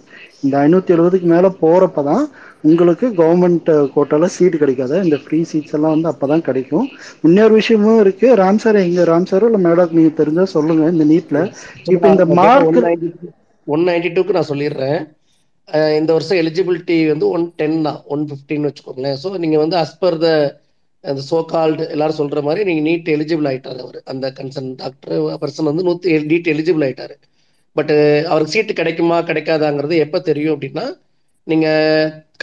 இந்த 0.45 0.55
ஐநூத்தி 0.65 0.95
எழுபதுக்கு 0.97 1.29
மேல 1.35 1.49
போறப்ப 1.63 2.03
தான் 2.11 2.25
உங்களுக்கு 2.71 3.07
கவர்மெண்ட் 3.21 3.71
கோட்டால 3.95 4.29
சீட் 4.37 4.61
கிடைக்காது. 4.63 4.97
இந்த 5.07 5.17
ஃப்ரீ 5.23 5.39
சீட்ஸ் 5.51 5.75
எல்லாம் 5.79 5.95
வந்து 5.95 6.11
அப்பதான் 6.13 6.45
கிடைக்கும். 6.49 6.87
இன்னொரு 7.29 7.55
விஷயமும் 7.61 8.01
இருக்கு. 8.05 8.29
ராம் 8.43 8.63
சார் 8.65 8.79
எங்க 8.87 9.05
ராம் 9.13 9.29
சார் 9.31 9.47
இல்ல 9.49 9.61
மேடம் 9.69 9.97
நீங்க 9.99 10.13
தெரிஞ்சா 10.21 10.47
சொல்லுங்க 10.57 10.93
இந்த 10.95 11.07
நீட்ல 11.13 11.41
இப்ப 11.95 12.05
இந்த 12.15 12.27
ஒன் 12.31 12.39
மார்க் 12.41 12.81
ஒன் 13.67 13.85
நைன்டி 13.89 14.11
டூக்கு 14.15 14.37
நான் 14.39 14.51
சொல்லிடுறேன். 14.53 15.01
இந்த 15.99 16.11
வருஷம் 16.15 16.41
எலிஜிபிலிட்டி 16.43 16.97
வந்து 17.13 17.27
ஒன் 17.35 17.45
டென் 17.61 17.77
தான் 17.89 18.01
ஒன் 18.15 18.23
ஃபிஃப்டின்னு 18.31 18.69
வச்சுக்கோங்களேன். 18.69 19.19
ஸோ 19.23 19.29
நீங்க 19.43 19.57
வந்து 19.65 19.77
அஸ் 19.83 20.01
பர் 20.03 20.19
த 20.25 20.29
அந்த 21.11 21.23
சோகால்டு 21.31 21.85
எல்லாரும் 21.95 22.19
சொல்ற 22.21 22.41
மாதிரி 22.47 22.63
நீங்க 22.69 22.83
நீட் 22.89 23.09
எலிஜிபிள் 23.15 23.49
ஆயிட்டாரு 23.51 23.81
அவர். 23.85 23.99
அந்த 24.13 24.27
கன்சர்ன் 24.39 24.73
டாக்டர் 24.83 25.15
பர்சன் 25.43 25.71
வந்து 25.71 25.87
நூத்தி 25.89 26.19
நீட் 26.33 26.51
எலிஜிபிள் 26.55 26.85
ஆயிட்டாரு. 26.87 27.15
பட் 27.77 27.93
அவருக்கு 28.33 28.55
சீட்டு 28.55 28.73
கிடைக்குமா 28.81 29.17
கிடைக்காதாங்கிறது 29.31 29.97
எப்ப 30.05 30.21
தெரியும் 30.29 30.55
அப்படின்னா 30.57 30.85
நீங்க 31.47 31.69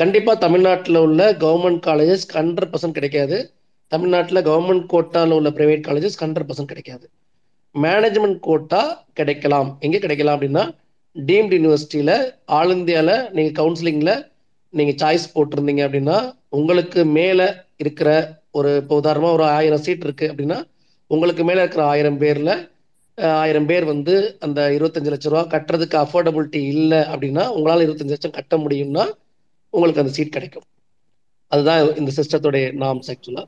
கண்டிப்பா 0.01 0.33
தமிழ்நாட்டில் 0.45 1.03
உள்ள 1.05 1.21
கவர்மெண்ட் 1.43 1.81
காலேஜஸ் 1.87 2.25
ஹண்ட்ரட் 2.37 2.71
பர்சன்ட் 2.73 2.97
கிடைக்காது. 2.97 3.37
தமிழ்நாட்டில் 3.91 4.45
கவர்மெண்ட் 4.47 4.85
கோட்டாவில் 4.93 5.35
உள்ள 5.37 5.49
பிரைவேட் 5.57 5.85
காலேஜஸ் 5.87 6.19
ஹண்ட்ரட் 6.23 6.47
பர்சன்ட் 6.49 6.71
கிடைக்காது. 6.71 7.05
மேனேஜ்மெண்ட் 7.75 8.39
கோட்டா 8.47 8.81
கிடைக்கலாம். 9.19 9.69
எங்கே 9.85 9.99
கிடைக்கலாம் 10.05 10.37
அப்படின்னா 10.37 10.63
டீம்டு 11.15 11.55
யூனிவர்சிட்டியில் 11.57 12.15
ஆல் 12.57 12.73
இந்தியாவில் 12.77 13.15
நீங்கள் 13.35 13.57
கவுன்சிலிங்கில் 13.59 14.13
நீங்கள் 14.73 14.99
சாய்ஸ் 15.01 15.25
போட்டிருந்தீங்க 15.35 15.83
அப்படின்னா 15.87 16.17
உங்களுக்கு 16.57 17.01
மேலே 17.17 17.47
இருக்கிற 17.83 18.09
ஒரு 18.55 18.69
இப்போ 18.75 18.95
உதாரணமா 19.01 19.31
ஒரு 19.31 19.43
ஆயிரம் 19.51 19.77
சீட் 19.77 20.03
இருக்கு 20.03 20.25
அப்படின்னா 20.31 20.57
உங்களுக்கு 21.11 21.43
மேல 21.43 21.61
இருக்கிற 21.61 21.83
ஆயிரம் 21.85 22.19
பேர்ல 22.21 22.51
ஆயிரம் 23.37 23.65
பேர் 23.65 23.85
வந்து 23.85 24.13
அந்த 24.39 24.59
இருபத்தஞ்சு 24.77 25.11
லட்ச 25.11 25.29
ரூபா 25.29 25.43
கட்டுறதுக்கு 25.53 25.97
அஃபோர்டபிலிட்டி 25.97 26.61
இல்லை 26.73 27.01
அப்படின்னா 27.13 27.43
உங்களால 27.55 27.85
இருபத்தஞ்சு 27.85 28.15
லட்சம் 28.15 28.37
கட்ட 28.37 28.57
முடியும்னா 28.57 29.05
உங்களுக்கு 29.73 30.01
அந்த 30.03 30.13
சீட் 30.15 30.35
கிடைக்கும். 30.35 30.65
அதுதான் 31.51 31.81
இந்த 31.95 32.11
சிஸ்டத்துடைய 32.17 32.65
நாம்ஸ் 32.81 33.09
ஆக்சுவலா 33.13 33.43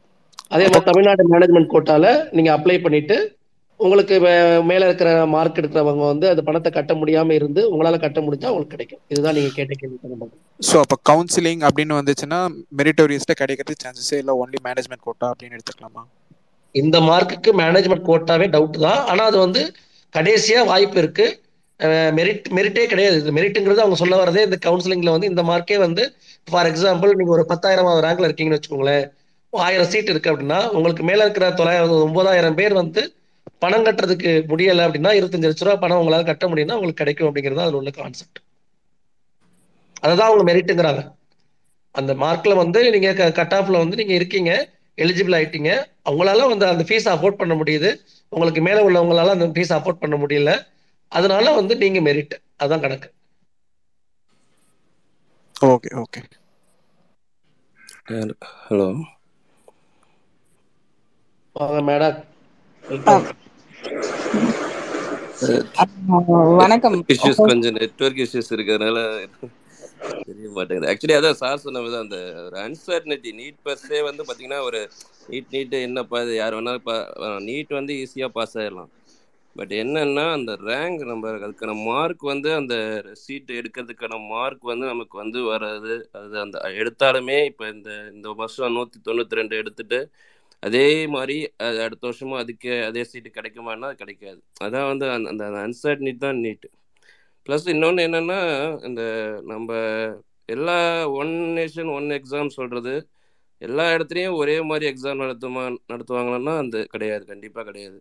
அதே 0.52 0.66
மாதிரி 0.66 0.88
தமிழ்நாடு 0.90 1.24
மேனேஜ்மெண்ட் 1.34 1.74
கோட்டால 1.74 2.06
நீங்க 2.32 2.50
அப்ளை 2.58 2.78
பண்ணிட்டு 2.82 3.18
உங்களுக்கு 3.86 4.16
மேல 4.70 4.88
இருக்கிற 4.88 5.12
மார்க் 5.34 5.60
எடுக்கிறவங்க 5.60 6.04
வந்து 6.12 6.26
அந்த 6.32 6.42
பணத்தை 6.48 6.70
கட்ட 6.72 6.94
முடியாம 7.02 7.34
இருந்து 7.38 7.62
உங்களால 7.72 8.00
கட்ட 8.04 8.20
முடிஞ்சா 8.26 8.50
உங்களுக்கு 8.54 8.74
கிடைக்கும். 8.76 9.02
இதுதான் 9.12 9.36
நீங்க 9.38 9.52
கேட்ட 9.58 9.74
கேள்வி 9.82 10.28
ஸோ 10.70 10.76
அப்போ 10.84 10.98
கவுன்சிலிங் 11.10 11.62
அப்படின்னு 11.68 11.94
வந்துச்சுன்னா 12.00 12.40
மெரிட்டோரியஸ்ல 12.80 13.36
கிடைக்கிறது 13.42 13.76
சான்சஸே 13.84 14.18
இல்லை 14.24 14.34
ஒன்லி 14.42 14.60
மேனேஜ்மெண்ட் 14.68 15.06
கோட்டா 15.08 15.30
அப்படின்னு 15.32 15.58
எடுத்துக்கலாமா? 15.58 16.04
இந்த 16.76 16.98
மார்க்குக்கு 17.10 17.52
மேனேஜ்மெண்ட் 17.62 18.06
கோட்டாவே 18.10 18.48
டவுட் 18.56 18.78
தான். 18.88 19.00
ஆனா 19.12 19.24
அது 19.32 19.38
வந்து 19.46 19.62
கடைசியா 20.14 20.60
வாய்ப்பு 20.72 21.00
இருக்கு. 21.04 21.26
மெரிட் 22.18 22.48
மெரிட்டே 22.58 22.84
கிடையாது. 22.92 23.16
இது 23.22 23.32
மெரிட்டுங்கிறது 23.38 23.84
அவங்க 23.84 23.98
சொல்ல 24.02 24.16
வரதே 24.22 24.42
இந்த 24.48 24.58
கவுன்சிலிங்ல 24.66 25.14
வந்து 25.16 25.32
இந்த 25.32 25.44
மார்க்கே 25.50 25.78
வந்து 25.86 26.04
ஃபார் 26.48 26.70
எக்ஸாம்பிள் 26.72 27.16
நீங்க 27.20 27.34
ஒரு 27.38 27.46
பத்தாயிரமாவது 27.52 28.06
ரேங்க்ல 28.06 28.28
இருக்கீங்கன்னு 28.30 28.60
வச்சுக்கோங்களேன். 28.60 29.06
ஆயிரம் 29.54 29.90
சீட் 29.94 30.12
இருக்கு 30.14 30.32
அப்படின்னா 30.34 30.60
உங்களுக்கு 30.76 31.04
மேல 31.10 31.26
இருக்கிற 31.28 31.48
தொள்ளாயிரம் 31.60 32.06
ஒன்பதாயிரம் 32.08 32.60
பேர் 32.60 32.76
வந்து 32.82 33.02
பணம் 33.62 33.86
கட்டுறதுக்கு 33.86 34.20
முடியல 34.52 34.86
அப்படின்னா 34.86 35.12
இருபத்தஞ்சு 35.18 35.50
லட்ச 35.50 35.62
ரூபா 35.62 35.76
பணம் 35.80 36.02
உங்களால 36.02 36.26
கட்ட 36.26 36.46
முடியும்னா 36.52 36.78
உங்களுக்கு 36.78 37.02
கிடைக்கும் 37.02 37.30
அப்படிங்கிறது 37.30 37.66
அதுல 37.66 37.82
உள்ள 37.82 37.92
கான்செப்ட் 37.94 38.40
அதுதான் 40.04 40.30
அவங்க 40.30 40.44
மெரிட்டுங்கிறாங்க 40.48 41.02
அந்த 41.96 42.12
மார்க்ல 42.22 42.54
வந்து 42.62 42.80
நீங்க 42.94 43.10
கட் 43.40 43.56
ஆஃப்ல 43.58 43.82
வந்து 43.84 44.00
நீங்க 44.00 44.14
இருக்கீங்க 44.14 44.52
எலிஜிபிள் 44.98 45.36
ஆயிட்டீங்க. 45.38 45.70
அவங்களால 46.06 46.48
வந்து 46.48 46.66
அந்த 46.68 46.84
ஃபீஸ் 46.88 47.08
அஃபோர்ட் 47.14 47.40
பண்ண 47.40 47.54
முடியுது. 47.56 47.90
உங்களுக்கு 48.32 48.62
மேல 48.62 48.80
உள்ளவங்களால 48.88 49.34
அந்த 49.36 49.48
ஃபீஸ் 49.54 49.74
அஃபோர்ட் 49.78 50.02
பண்ண 50.02 50.16
முடியல. 50.18 50.52
அதனால 51.12 51.46
வந்து 51.56 51.74
நீங்க 51.78 52.00
மெரிட் 52.02 52.36
அதான் 52.60 52.84
கணக்கு. 52.84 53.10
Okay 55.66 55.92
okay. 56.02 56.22
ஹலோ. 58.62 58.90
வாங்க 61.56 61.80
மேடம் 61.88 62.20
வணக்கம். 66.62 66.96
இஷ்யூஸ் 67.14 67.40
கொஞ்சம் 67.52 67.76
நெட்வொர்க் 67.80 68.22
இஷ்யூஸ் 68.26 68.52
இருக்கிறதுனால 68.56 68.98
தெரிய 70.28 70.48
மாட்டேங்குது. 70.56 70.90
ஆக்சுவலி 70.92 71.16
அதான் 71.20 71.40
சார் 71.42 71.64
சொன்னது 71.64 71.98
அந்த 72.04 72.18
ஒரு 72.46 72.58
அன்சர்டனிட்டி 72.66 73.32
நீட் 73.40 73.60
பர்ஸே 73.68 74.00
வந்து 74.10 74.24
பார்த்தீங்கன்னா 74.28 74.62
ஒரு 74.70 74.80
நீட் 75.32 75.54
நீட் 75.56 75.76
என்னப்பா 75.88 76.20
இது? 76.26 76.34
யார் 76.42 76.56
வேணாலும் 76.58 77.46
நீட் 77.48 77.72
வந்து 77.80 77.96
ஈஸியாக 78.04 78.36
பாஸ் 78.38 78.56
ஆயிடலாம். 78.62 78.92
பட் 79.56 79.74
என்னன்னா 79.82 80.26
அந்த 80.38 80.52
ரேங்க் 80.70 81.02
நம்ம 81.12 81.32
அதுக்கான 81.46 81.74
மார்க் 81.88 82.24
வந்து 82.34 82.50
அந்த 82.60 82.76
சீட் 83.24 83.50
எடுக்கிறதுக்கான 83.60 84.20
மார்க் 84.34 84.66
வந்து 84.72 84.86
நமக்கு 84.94 85.16
வந்து 85.24 85.40
வராது. 85.54 85.94
அது 86.20 86.36
அந்த 86.46 86.58
எடுத்தாலுமே 86.82 87.40
இப்போ 87.52 87.66
இந்த 87.76 87.90
இந்த 88.14 88.28
வருஷம் 88.42 88.76
நூற்றி 88.78 89.00
தொண்ணூற்றி 89.10 89.40
ரெண்டு 89.42 89.56
எடுத்துட்டு 89.62 90.00
அதே 90.64 90.86
மாதிரி 91.08 91.36
அது 91.58 91.78
அடுத்த 91.82 92.04
வருஷமும் 92.08 92.42
அதுக்கு 92.42 92.72
அதே 92.86 93.04
சீட்டு 93.04 93.30
கிடைக்குமான்னா 93.30 93.90
கிடைக்காது. 93.94 94.40
அதான் 94.64 94.90
வந்து 94.92 95.06
அந்த 95.12 95.30
அந்த 95.30 95.46
அன்சர்டனிட்டி 95.66 96.18
தான் 96.18 96.42
நீட் 96.46 96.68
ப்ளஸ் 97.48 97.68
இன்னொன்று 97.68 98.06
என்னென்னா 98.08 98.40
இந்த 98.84 99.02
நம்ம 99.44 99.70
எல்லா 100.50 100.78
ஒன் 101.22 101.34
நேஷன் 101.58 101.90
ஒன் 101.94 102.10
எக்ஸாம் 102.12 102.56
சொல்கிறது 102.58 102.94
எல்லா 103.62 103.86
இடத்துலையும் 103.96 104.38
ஒரே 104.38 104.56
மாதிரி 104.62 104.86
எக்ஸாம் 104.92 105.22
நடத்துமா 105.24 105.64
நடத்துவாங்கன்னா 105.94 106.54
அந்த 106.58 106.78
கிடையாது. 106.86 107.24
கண்டிப்பாக 107.26 107.66
கிடையாது. 107.66 107.98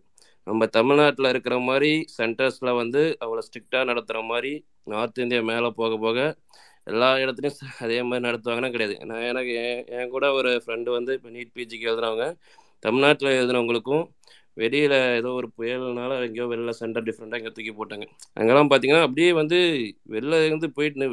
நம்ம 0.47 0.65
தமிழ்நாட்டில் 0.77 1.29
இருக்கிற 1.29 1.55
மாதிரி 1.59 1.91
சென்டர்ஸில் 2.17 2.71
வந்து 2.73 3.01
அவ்வளோ 3.25 3.41
ஸ்ட்ரிக்டாக 3.47 3.83
நடத்துகிற 3.83 4.21
மாதிரி 4.23 4.53
நார்த் 4.83 5.19
இந்தியா 5.19 5.41
மேலே 5.43 5.69
போக 5.75 5.97
போக 5.97 6.17
எல்லா 6.87 7.07
இடத்துலையும் 7.23 7.59
அதே 7.85 7.97
மாதிரி 8.01 8.25
நடத்துவாங்கன்னா 8.27 8.71
கிடையாது. 8.75 8.95
நான் 9.09 9.27
எனக்கு 9.31 9.51
என் 9.65 9.83
என் 9.97 10.13
கூட 10.15 10.25
ஒரு 10.39 10.51
ஃப்ரெண்டு 10.63 10.89
வந்து 10.97 11.11
இப்போ 11.17 11.29
நீட் 11.35 11.53
பிஜிக்கு 11.57 11.89
எழுதுனவங்க 11.91 12.27
தமிழ்நாட்டில் 12.83 13.37
எழுதுனவங்களுக்கும் 13.39 14.05
வெளியில் 14.57 14.95
ஏதோ 15.19 15.29
ஒரு 15.39 15.47
புயல்னால 15.57 16.17
எங்கேயோ 16.25 16.47
வெளில 16.53 16.71
சென்டர் 16.79 17.05
டிஃப்ரெண்ட்டாக 17.07 17.41
இங்கே 17.41 17.53
தூக்கி 17.57 17.73
போட்டாங்க. 17.77 18.05
அங்கெல்லாம் 18.39 18.69
பார்த்தீங்கன்னா 18.71 19.05
அப்படியே 19.07 19.29
வந்து 19.41 19.57
வெளில 20.15 20.39
இருந்து 20.47 20.69
போயிட்டு 20.77 21.07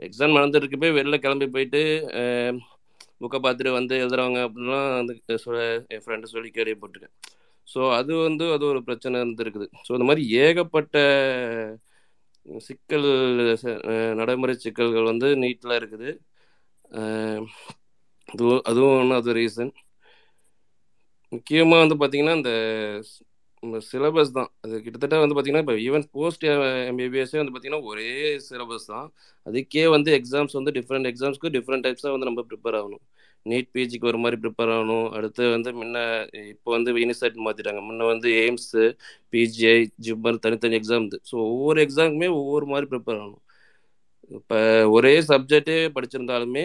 எக்ஸாம் 0.00 0.36
நடந்துட்டு 0.38 0.80
போய் 0.84 0.96
வெளில 1.00 1.16
கிளம்பி 1.24 1.46
போயிட்டு 1.56 1.80
புக்கை 3.20 3.38
பார்த்துட்டு 3.40 3.72
வந்து 3.78 3.94
எழுதுறவங்க 4.02 4.40
அப்படிலாம் 4.46 4.88
வந்து 5.00 5.14
சொல்ல 5.44 5.60
என் 5.94 6.02
ஃப்ரெண்டு 6.04 6.32
சொல்லி 6.32 6.48
கேள்விப்பட்டிருக்கேன் 6.56 7.14
ஸோ 7.68 7.80
அது 7.98 8.12
வந்து 8.28 8.44
அது 8.54 8.64
ஒரு 8.72 8.80
பிரச்சனை 8.88 9.20
இருந்துருக்குது. 9.22 9.66
ஸோ 9.86 9.90
இந்த 9.96 10.06
மாதிரி 10.08 10.24
ஏகப்பட்ட 10.44 10.96
சிக்கல் 12.68 13.08
ச- 13.62 13.80
நடைமுறை 14.20 14.54
சிக்கல்கள் 14.64 15.10
வந்து 15.12 15.28
நீட்டில் 15.44 15.78
இருக்குது. 15.80 16.10
அதுவும் 18.28 18.62
அதுவும் 18.70 18.96
ஒன்று 19.00 19.16
அது 19.20 19.32
ரீசன் 19.40 19.72
முக்கியமாக 21.32 21.82
வந்து 21.84 21.96
பார்த்தீங்கன்னா 22.02 22.36
இந்த 22.38 22.52
சிலபஸ் 23.92 24.34
தான். 24.38 24.50
அது 24.64 24.82
கிட்டத்தட்ட 24.84 25.18
வந்து 25.22 25.36
பார்த்தீங்கன்னா 25.36 25.62
இப்போ 25.64 25.76
ஈவன் 25.88 26.04
போஸ்ட் 26.16 26.44
எம்பிபிஎஸ்ஸே 26.90 27.38
வந்து 27.42 27.54
பார்த்தீங்கன்னா 27.54 27.82
ஒரே 27.90 28.08
சிலபஸ் 28.48 28.88
தான். 28.92 29.08
அதுக்கே 29.46 29.84
வந்து 29.96 30.10
எக்ஸாம்ஸ் 30.18 30.58
வந்து 30.58 30.74
டிஃப்ரெண்ட் 30.78 31.08
எக்ஸாம்ஸ்க்கு 31.12 31.54
டிஃப்ரெண்ட் 31.56 31.86
டைப்ஸாக 31.86 32.14
வந்து 32.16 32.28
நம்ம 32.30 32.42
ப்ரிப்பேர் 32.50 32.78
ஆகணும். 32.80 33.04
நீட் 33.46 33.68
பிஜிக்கு 33.76 34.08
ஒரு 34.10 34.18
மாதிரி 34.22 34.36
ப்ரிப்பேர் 34.42 34.72
ஆகணும். 34.76 35.06
அடுத்து 35.16 35.42
வந்து 35.54 35.70
முன்ன 35.80 35.96
இப்போ 36.52 36.70
வந்து 36.76 36.92
யூனிசெட் 37.02 37.38
மாற்றிட்டாங்க 37.46 37.82
முன்ன 37.88 38.06
வந்து 38.12 38.28
எய்ம்ஸு 38.44 38.84
பிஜிஐ 39.34 39.76
ஜிப்மர் 40.06 40.42
தனித்தனி 40.46 40.78
எக்ஸாம் 40.80 41.08
ஸோ 41.30 41.36
ஒவ்வொரு 41.50 41.80
எக்ஸாமுமே 41.86 42.30
ஒவ்வொரு 42.40 42.68
மாதிரி 42.72 42.88
ப்ரிப்பேர் 42.92 43.20
ஆகணும். 43.22 43.42
இப்போ 44.38 44.58
ஒரே 44.96 45.14
சப்ஜெக்டே 45.30 45.78
படிச்சிருந்தாலுமே 45.96 46.64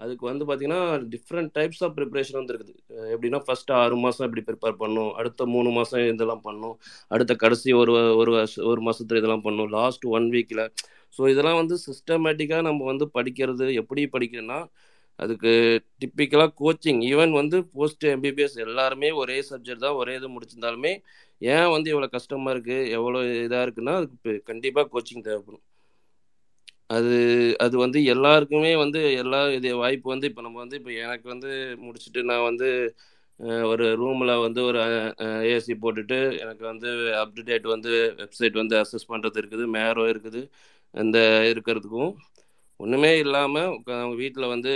அதுக்கு 0.00 0.24
வந்து 0.28 0.44
பார்த்தீங்கன்னா 0.48 0.80
டிஃப்ரெண்ட் 1.14 1.50
டைப்ஸ் 1.56 1.80
ஆஃப் 1.84 1.94
ப்ரிப்பரேஷன் 1.96 2.38
வந்து 2.40 2.52
இருக்குது. 2.54 2.74
எப்படின்னா 3.14 3.40
ஃபர்ஸ்ட் 3.46 3.72
ஆறு 3.80 3.96
மாதம் 4.04 4.26
இப்படி 4.28 4.42
ப்ரிப்பேர் 4.48 4.76
பண்ணும் 4.82 5.10
அடுத்த 5.20 5.46
மூணு 5.54 5.70
மாதம் 5.78 6.04
இதெல்லாம் 6.12 6.44
பண்ணும் 6.48 6.76
அடுத்த 7.10 7.34
கடைசி 7.44 7.70
ஒரு 7.80 7.92
ஒரு 8.20 8.32
வருஷம் 8.36 8.66
ஒரு 8.72 8.82
மாதத்துல 8.88 9.20
இதெல்லாம் 9.22 9.44
பண்ணும் 9.46 9.70
லாஸ்ட் 9.78 10.04
ஒன் 10.16 10.28
வீக்கில் 10.34 10.64
ஸோ 11.14 11.22
இதெல்லாம் 11.32 11.58
வந்து 11.62 11.76
சிஸ்டமேட்டிக்காக 11.86 12.62
நம்ம 12.68 12.86
வந்து 12.92 13.06
படிக்கிறது 13.18 13.66
எப்படி 13.82 14.02
படிக்கணும்னா 14.14 14.60
அதுக்கு 15.18 15.52
டிப்பிக்கலாக 16.00 16.52
கோச்சிங் 16.60 17.00
ஈவன் 17.10 17.32
வந்து 17.32 17.56
போஸ்ட் 17.74 18.04
எம்பிபிஎஸ் 18.14 18.56
எல்லாருமே 18.66 19.10
ஒரே 19.14 19.38
சப்ஜெக்ட் 19.50 19.86
தான் 19.86 19.98
ஒரே 20.00 20.14
இது 20.16 20.28
முடிச்சிருந்தாலுமே 20.34 20.92
ஏன் 21.42 21.70
வந்து 21.70 21.88
இவ்வளோ 21.92 22.08
கஷ்டமாக 22.08 22.54
இருக்குது 22.54 22.90
எவ்வளோ 22.90 23.20
இதாக 23.44 23.64
இருக்குன்னா 23.66 23.94
அதுக்கு 24.00 24.32
கண்டிப்பாக 24.44 24.88
கோச்சிங் 24.94 25.26
தேவைப்படும். 25.26 25.64
அது 26.90 27.14
அது 27.60 27.74
வந்து 27.76 27.98
எல்லாருக்குமே 28.04 28.72
வந்து 28.76 29.00
எல்லா 29.14 29.40
இது 29.56 29.70
வாய்ப்பு 29.76 30.08
வந்து 30.08 30.28
இப்போ 30.30 30.42
நம்ம 30.42 30.58
வந்து 30.58 30.76
இப்போ 30.76 30.92
எனக்கு 31.02 31.26
வந்து 31.28 31.50
முடிச்சுட்டு 31.82 32.20
நான் 32.22 32.46
வந்து 32.50 32.68
ஒரு 33.70 33.84
ரூமில் 33.94 34.32
வந்து 34.36 34.60
ஒரு 34.64 34.78
ஏசி 35.54 35.74
போட்டுட்டு 35.82 36.18
எனக்கு 36.42 36.64
வந்து 36.64 36.88
அப் 37.20 37.36
டேட் 37.48 37.66
வந்து 37.66 37.90
வெப்சைட் 38.20 38.56
வந்து 38.56 38.76
அக்சஸ் 38.80 39.10
பண்ணுறது 39.10 39.40
இருக்குது 39.42 39.66
மேரோ 39.76 40.04
இருக்குது 40.12 40.40
அந்த 40.94 41.18
இருக்கிறதுக்கும் 41.50 42.12
ஒன்றுமே 42.80 43.12
இல்லாமல் 43.18 43.68
அவங்க 43.94 44.14
வீட்டில் 44.22 44.52
வந்து 44.52 44.72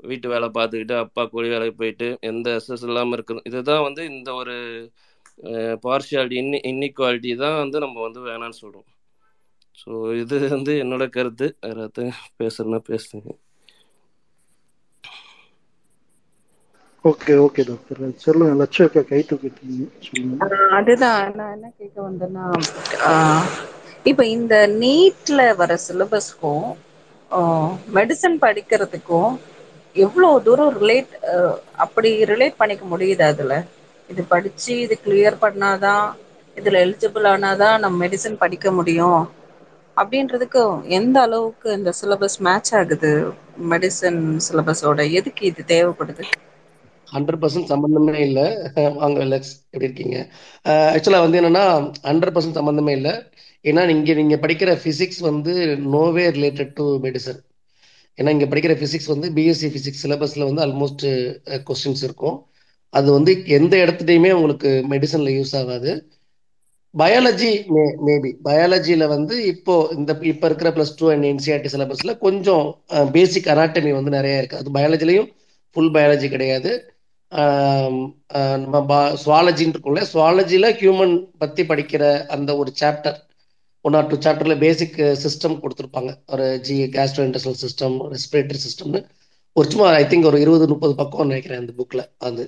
வீட்டு 0.00 0.26
வேலை 0.28 0.48
பார்த்துக்கிட்டு 0.50 0.94
அப்பா 1.02 1.22
கூலி 1.26 1.48
வேலைக்கு 1.48 1.76
போயிட்டு 1.76 2.08
எந்த 2.30 2.48
அசஸ் 2.58 2.86
இல்லாமல் 2.88 3.16
இருக்குது 3.16 3.44
இதுதான் 3.48 3.86
வந்து 3.86 4.02
இந்த 4.12 4.30
ஒரு 4.34 4.56
பார்ஷியாலிட்டி 5.84 6.36
இன்னி 6.42 6.58
இன்இக்வாலிட்டி 6.70 7.32
தான் 7.42 7.60
வந்து 7.60 7.78
நம்ம 7.84 8.00
வந்து 8.02 8.20
வேணாம்னு 8.26 8.60
சொல்கிறோம் 8.62 8.88
ஸோ 9.78 9.90
இது 10.18 10.36
வந்து 10.48 10.72
என்னோட 10.82 11.04
கருத்து. 11.10 11.46
யாராவது 11.62 12.02
பேசுறதுனா 12.40 12.80
பேசுங்க. 12.88 13.28
ஓகே 17.04 17.32
ஓகே 17.44 17.62
டாக்டர் 17.68 18.00
சொல்லுங்க 18.24 18.52
லட்சம் 18.60 18.90
கை 19.08 19.20
சொல்லுங்க. 19.22 20.36
ஆஹ் 20.46 20.74
அதுதான். 20.78 21.22
நான் 21.38 21.54
என்ன 21.56 21.70
கேட்க 21.78 21.96
வந்தேன்னா 22.02 22.44
இப்ப 24.06 24.22
இந்த 24.36 24.54
நீட்ல 24.80 25.40
வர 25.56 25.72
சிலபஸ்க்கும் 25.86 26.66
மெடிசன் 27.96 28.36
படிக்கிறதுக்கும் 28.44 29.32
எவ்வளோ 29.96 30.28
தூரம் 30.46 30.74
ரிலேட் 30.80 31.12
அப்படி 31.84 32.10
ரிலேட் 32.32 32.58
பண்ணிக்க 32.60 32.84
முடியுது 32.92 33.24
அதுல 33.30 33.54
இது 34.10 34.22
படிச்சு 34.32 34.72
இது 34.84 34.94
கிளியர் 35.04 35.36
பண்ணாதான் 35.44 36.06
இதுல 36.56 36.80
எலிஜிபிள் 36.86 37.26
ஆனாதான் 37.32 37.80
நம்ம 37.82 37.96
மெடிசன் 38.04 38.40
படிக்க 38.42 38.70
முடியும். 38.78 39.22
அப்படின்றதுக்கு 39.96 40.62
எந்த 40.98 41.16
அளவுக்கு 41.26 41.68
இந்த 41.78 41.90
சிலபஸ் 42.00 42.38
மேட்ச் 42.46 42.72
ஆகுது? 42.80 43.12
மெடிசன் 43.72 44.20
சிலபஸோட 44.46 45.00
எதுக்கு 45.20 45.44
இது 45.50 45.64
தேவைப்படுது? 45.74 46.26
ஹண்ட்ரட் 47.08 47.40
பர்சன்ட் 47.42 47.70
சம்மந்தமே 47.72 48.18
இல்லை. 48.26 48.44
வாங்க 49.00 49.24
லெக்ஸ் 49.32 49.52
எப்படி 49.64 49.88
இருக்கீங்க? 49.88 50.16
ஆக்சுவலாக 50.94 51.24
வந்து 51.26 51.40
என்னன்னா 51.40 51.64
ஹண்ட்ரட் 52.08 52.34
பர்சன்ட் 52.36 52.58
சம்மந்தமே 52.60 52.94
இல்லை. 52.98 53.14
ஏன்னா 53.64 53.82
இங்கே 53.96 54.14
நீங்கள் 54.20 54.40
படிக்கிற 54.44 54.70
ஃபிசிக்ஸ் 54.82 55.20
வந்து 55.28 55.52
நோவே 55.94 56.24
ரிலேட்டட் 56.36 56.72
டு 56.78 56.86
மெடிசன் 57.04 57.40
ஏன்னா 58.18 58.30
இங்கே 58.34 58.48
படிக்கிற 58.52 58.72
ஃபிசிக்ஸ் 58.80 59.10
வந்து 59.12 59.28
பிஎஸ்சி 59.36 59.68
ஃபிசிக்ஸ் 59.74 60.02
சிலபஸில் 60.04 60.48
வந்து 60.48 60.62
ஆல்மோஸ்ட் 60.66 61.04
கொஸ்டின்ஸ் 61.68 62.02
uh, 62.02 62.08
இருக்கும். 62.08 62.36
அது 62.94 63.08
வந்து 63.16 63.32
எந்த 63.58 63.74
இடத்துலையுமே 63.84 64.30
உங்களுக்கு 64.38 64.70
மெடிசனில் 64.92 65.36
யூஸ் 65.36 65.54
ஆகாது. 65.60 65.92
பயாலஜி 66.94 67.50
மே 67.74 67.84
மேபி 68.06 68.30
பயாலஜியில் 68.48 69.06
வந்து 69.14 69.34
இப்போ 69.52 69.74
இந்த 69.96 70.12
இப்போ 70.32 70.46
இருக்கிற 70.48 70.70
ப்ளஸ் 70.76 70.96
டூ 70.98 71.06
அண்ட் 71.12 71.26
என்சிஆர்டி 71.32 71.70
சிலபஸில் 71.74 72.18
கொஞ்சம் 72.26 72.64
uh, 72.94 73.06
பேசிக் 73.16 73.50
அனாட்டமி 73.54 73.92
வந்து 73.98 74.16
நிறைய 74.18 74.40
இருக்குது 74.40 74.62
அது 74.62 74.76
பயாலஜிலையும் 74.78 75.28
ஃபுல் 75.76 75.92
பயாலஜி 75.96 76.28
கிடையாது. 76.36 76.72
நம்ம 78.62 78.78
பா 78.90 78.98
சுவாலஜின்னு 79.22 79.74
இருக்கும்ல 79.74 80.02
சுவாலஜியில் 80.12 80.74
ஹியூமன் 80.80 81.14
பற்றி 81.42 81.62
படிக்கிற 81.70 82.02
அந்த 82.34 82.50
ஒரு 82.62 82.70
சாப்டர் 82.80 83.16
ஒன் 83.84 83.96
ஆர் 83.98 84.08
டூ 84.10 84.16
சாப்டரில் 84.24 84.60
பேசிக் 84.64 84.98
சிஸ்டம் 85.24 85.56
கொடுத்துருப்பாங்க. 85.62 86.10
ஒரு 86.32 86.44
ஜி 86.66 86.76
கேஸ்ட்ரோ 86.96 87.24
இன்டஸ்ட்ரல் 87.28 87.58
சிஸ்டம் 87.64 87.96
ரெஸ்பிரேட்டரி 88.14 88.60
சிஸ்டம்னு 88.66 89.00
ஒரு 89.56 89.66
சும்மா 89.72 89.86
ஐ 90.02 90.04
திங்க் 90.10 90.28
ஒரு 90.30 90.38
இருபது 90.44 90.66
முப்பது 90.72 90.94
பக்கம் 91.00 91.30
நினைக்கிறேன் 91.30 91.60
அந்த 91.62 91.72
புக்கில் 91.80 92.04
அது 92.28 92.44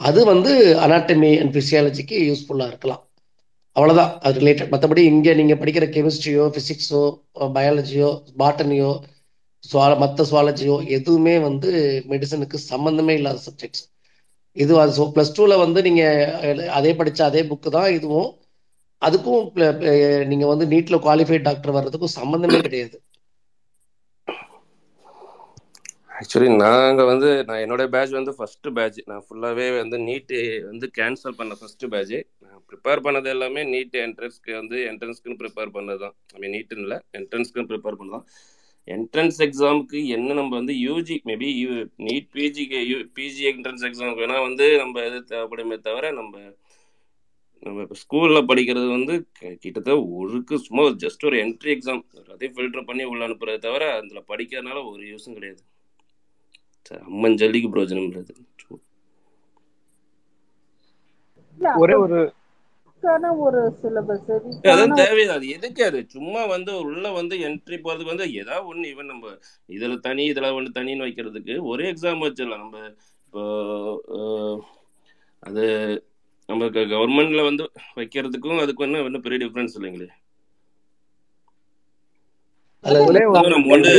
அது 0.00 0.20
வந்து 0.30 0.52
அனாட்டமி 0.84 1.30
அண்ட் 1.42 1.52
ஃபிசியாலஜிக்கு 1.54 2.16
யூஸ்ஃபுல்லாக 2.28 2.70
இருக்கலாம். 2.72 3.02
அவ்வளோதான் 3.76 4.12
அது 4.26 4.36
ரிலேட்டட் 4.42 4.72
மற்றபடி 4.74 5.02
இங்கே 5.12 5.32
நீங்கள் 5.40 5.58
படிக்கிற 5.62 5.86
கெமிஸ்ட்ரியோ 5.96 6.44
ஃபிசிக்ஸோ 6.54 7.02
பயாலஜியோ 7.56 8.10
பாட்டனியோ 8.42 8.92
சுவால 9.64 9.92
மற்ற 10.02 10.24
சுவாலஜியோ 10.30 10.76
எதுவுமே 10.96 11.34
வந்து 11.48 11.70
மெடிசனுக்கு 12.12 12.58
சம்மந்தமே 12.70 13.14
இல்லாத 13.20 13.40
சப்ஜெக்ட்ஸ் 13.48 13.84
இது 14.56 14.72
அது 14.82 14.92
ஸோ 14.98 15.04
ப்ளஸ் 15.14 15.34
டூவில் 15.36 15.62
வந்து 15.64 15.80
நீங்கள் 15.88 16.68
அதே 16.78 16.92
படித்த 17.00 17.20
அதே 17.30 17.42
புக்கு 17.50 17.70
தான் 17.78 17.90
இதுவும். 17.98 18.30
அதுக்கும் 19.02 19.44
நீங்கள் 20.30 20.52
வந்து 20.52 20.66
நீட்டில் 20.72 21.02
குவாலிஃபைட் 21.04 21.46
டாக்டர் 21.48 21.76
வர்றதுக்கும் 21.76 22.16
சம்மந்தமே 22.18 22.60
கிடையாது. 22.66 22.96
ஆக்சுவலி 26.18 26.48
நாங்கள் 26.60 27.08
வந்து 27.10 27.28
நான் 27.48 27.62
என்னோட 27.64 27.84
பேட்ச் 27.94 28.12
வந்து 28.12 28.32
ஃபர்ஸ்ட் 28.36 28.68
பேட்ச் 28.76 28.98
நான் 29.10 29.24
ஃபுல்லாகவே 29.24 29.66
வந்து 29.76 29.96
நீட்டு 30.06 30.38
வந்து 30.68 30.86
கேன்சல் 30.98 31.38
பண்ண 31.38 31.54
ஃபர்ஸ்ட் 31.60 31.84
பேட்ச் 31.92 32.14
நான் 32.44 32.60
ப்ரிப்பேர் 32.70 33.02
பண்ணது 33.06 33.28
எல்லாமே 33.34 33.62
நீட் 33.72 33.96
என்ட்ரன்ஸ்க்கு 34.04 34.52
வந்து 34.60 34.78
என்ட்ரன்ஸ்க்குன்னு 34.90 35.40
ப்ரிப்பேர் 35.42 35.74
பண்ணது 35.76 36.00
தான் 36.04 36.14
ஐ 36.34 36.40
மீன் 36.42 36.54
நீட்டுன்னு 36.56 36.86
இல்லை 36.86 36.98
என்ட்ரன்ஸ்க்குன்னு 37.18 37.70
ப்ரிப்பேர் 37.72 37.98
பண்ணதான் 38.00 38.26
என்ட்ரன்ஸ் 38.88 39.40
எக்ஸாமுக்கு 39.46 40.00
என்ன 40.16 40.34
நம்ம 40.34 40.52
வந்து 40.58 40.74
யூஜி 40.82 41.16
மேபி 41.24 41.48
நீட் 42.06 42.28
பிஜிக்கு 42.34 42.80
யூ 42.90 42.98
பிஜி 43.16 43.44
என்ட்ரன்ஸ் 43.50 43.86
எக்ஸாமுக்கு 43.88 44.22
வேணால் 44.24 44.46
வந்து 44.46 44.66
நம்ம 44.82 45.02
எது 45.08 45.18
தேவைப்படுமே 45.32 45.78
தவிர 45.82 46.10
நம்ம 46.18 46.34
நம்ம 47.66 47.84
இப்போ 47.84 47.96
ஸ்கூலில் 48.02 48.48
படிக்கிறது 48.50 48.88
வந்து 48.96 49.14
கிட்டத்தட்ட 49.62 49.92
ஒருக்கு 50.20 50.56
சும்மா 50.66 50.82
ஜஸ்ட் 51.04 51.26
ஒரு 51.28 51.36
என்ட்ரி 51.44 51.70
எக்ஸாம் 51.74 52.02
எல்லாத்தையும் 52.20 52.56
ஃபில்டர் 52.56 52.88
பண்ணி 52.90 53.04
உள்ள 53.12 53.22
அனுப்புறதை 53.28 53.58
தவிர 53.66 53.84
அதில் 53.98 54.28
படிக்கிறதுனால 54.30 54.82
ஒரு 54.92 55.02
யூஸும் 55.12 55.36
கிடையாது. 55.38 55.62
சரி, 56.88 57.02
அம்மன் 57.10 57.38
ஜல்லிக்கு 57.42 57.70
பிரோஜனம் 57.74 58.10
கிடையாது 58.10 58.34
இல்ல 61.58 61.70
ஒரே 61.84 61.96
ஒரு 62.06 62.18
ஒரு 63.46 63.60
சிலபஸ் 63.80 64.30
அதான் 64.70 64.94
தேவையில்லை. 65.00 65.34
அது 65.38 65.46
எதுக்கு 65.56 65.82
அது? 65.88 65.98
சும்மா 66.14 66.42
வந்து 66.52 66.72
உள்ள 66.90 67.06
வந்து 67.18 67.34
என்ட்ரி 67.48 67.76
போறதுக்கு 67.84 68.12
வந்து 68.12 68.26
ஏதாவது 68.40 68.68
ஒன்று 68.70 68.90
ஈவன் 68.92 69.10
நம்ம 69.12 69.34
இதுல 69.68 69.98
தனி 70.06 70.22
இதுல 70.32 70.50
ஒன்று 70.58 70.76
தனின்னு 70.78 71.06
வைக்கிறதுக்கு 71.06 71.54
ஒரே 71.72 71.86
எக்ஸாம் 71.92 72.24
வச்சிடலாம். 72.26 72.64
நம்ம 72.64 72.78
இப்போ 73.26 73.42
அது 75.42 75.64
நம்ம 76.48 76.66
கவர்மெண்ட்ல 76.92 77.42
வந்து 77.48 77.64
வைக்கிறதுக்கும் 77.98 78.62
அதுக்கும் 78.64 78.86
என்ன 78.88 79.02
ஒன்றும் 79.06 79.24
பெரிய 79.26 79.38
டிஃப்ரென்ஸ் 79.44 79.76
இல்லைங்களே 79.78 80.08
நம்ம 82.84 83.72
வந்து 83.72 83.92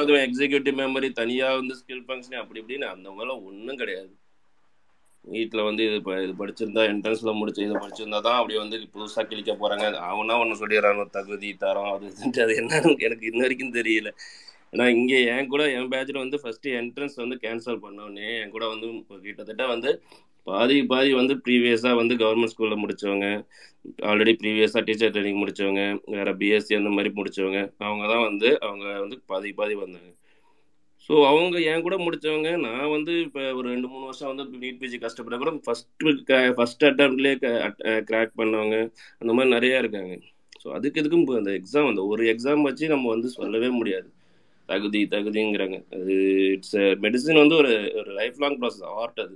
வந்து 0.00 0.16
எக்ஸிக்யூட்டிவ் 0.26 0.76
மெமரி 0.80 1.08
தனியா 1.20 1.48
வந்து 1.60 1.74
ஸ்கில் 1.78 2.04
ஃபங்க்ஷன் 2.06 2.40
அப்படி 2.42 2.60
இப்படின்னு 2.62 2.86
அந்த 2.94 3.06
மாதிரிலாம் 3.12 3.44
ஒன்றும் 3.50 3.80
கிடையாது. 3.82 4.12
வீட்ல 5.24 5.60
வந்து 5.68 5.82
இது 5.88 5.98
படிச்சிருந்தா 6.40 6.82
என்ட்ரன்ஸ்ல 6.92 7.32
முடிச்சு 7.38 7.62
இது 7.66 7.74
படிச்சிருந்தா 7.84 8.18
தான் 8.26 8.38
அப்படி 8.40 8.56
வந்து 8.62 8.78
புதுசா 8.94 9.22
கிழிக்க 9.30 9.52
போறாங்க. 9.62 9.86
அவனா 10.08 10.34
ஒன்று 10.42 10.60
சொல்லிடுறாங்க 10.62 11.04
தகுதி 11.16 11.50
தரம் 11.62 11.92
அது 11.94 12.08
அது 12.44 12.54
என்னன்னு 12.62 12.92
எனக்கு 13.08 13.24
இன்ன 13.30 13.42
வரைக்கும் 13.46 13.76
தெரியல. 13.78 14.10
ஏன்னா 14.72 14.86
இங்கே 14.96 15.18
என் 15.32 15.50
கூட 15.52 15.64
என் 15.76 15.90
பேட்ச்ல 15.92 16.22
வந்து 16.24 16.40
ஃபர்ஸ்ட் 16.42 16.68
என்ட்ரன்ஸ் 16.80 17.16
வந்து 17.22 17.36
கேன்சல் 17.44 17.82
பண்ணோடனே 17.84 18.28
என் 18.42 18.54
கூட 18.56 18.64
வந்து 18.74 18.86
கிட்டத்தட்ட 19.26 19.66
வந்து 19.74 19.90
பாதி 20.46 20.76
பாதி 20.92 21.10
வந்து 21.20 21.34
ப்ரீவியஸாக 21.44 21.98
வந்து 22.00 22.14
கவர்மெண்ட் 22.22 22.52
ஸ்கூலில் 22.52 22.82
முடித்தவங்க 22.82 23.26
ஆல்ரெடி 24.10 24.32
ப்ரீவியஸாக 24.42 24.82
டீச்சர் 24.88 25.14
ட்ரைனிங் 25.14 25.40
முடிச்சவங்க 25.42 25.82
வேறு 26.14 26.32
பிஎஸ்சி 26.40 26.78
அந்த 26.80 26.90
மாதிரி 26.96 27.10
முடித்தவங்க 27.18 27.60
அவங்க 27.86 28.04
தான் 28.12 28.26
வந்து 28.28 28.48
அவங்க 28.66 28.84
வந்து 29.04 29.16
பாதி 29.32 29.50
பாதி 29.60 29.74
வந்தாங்க. 29.82 30.10
ஸோ 31.06 31.14
அவங்க 31.30 31.56
என் 31.70 31.84
கூட 31.86 31.96
முடித்தவங்க 32.04 32.50
நான் 32.66 32.92
வந்து 32.96 33.12
இப்போ 33.24 33.40
ஒரு 33.58 33.66
ரெண்டு 33.72 33.88
மூணு 33.92 34.04
வருஷம் 34.10 34.30
வந்து 34.32 34.44
நீட் 34.62 34.78
பிஜி 34.82 34.98
கஷ்டப்பட்ட 35.02 35.38
கூட 35.42 35.52
ஃபர்ஸ்ட் 35.64 36.04
ஃபஸ்ட் 36.58 36.86
அட்டம்ப்ட்லேயே 36.90 37.36
கிராக் 38.10 38.38
பண்ணவங்க 38.40 38.76
அந்த 39.22 39.30
மாதிரி 39.36 39.54
நிறையா 39.56 39.78
இருக்காங்க. 39.82 40.14
ஸோ 40.62 40.68
அதுக்கு 40.76 41.00
எதுக்கும் 41.02 41.26
அந்த 41.40 41.52
எக்ஸாம் 41.60 41.90
அந்த 41.92 42.04
ஒரு 42.12 42.24
எக்ஸாம் 42.34 42.66
வச்சு 42.68 42.94
நம்ம 42.94 43.10
வந்து 43.14 43.30
சொல்லவே 43.38 43.70
முடியாது. 43.80 44.08
தகுதி 44.68 45.00
தகுதிங்கிறாங்க. 45.14 45.78
அது 45.96 46.14
இட்ஸ் 46.54 46.76
மெடிசின் 47.04 47.42
வந்து 47.42 47.56
ஒரு 47.62 47.72
ஒரு 48.00 48.10
லைஃப் 48.20 48.38
லாங் 48.44 48.58
ப்ராசஸ் 48.60 48.86
ஆர்ட் 49.00 49.20
அது. 49.24 49.34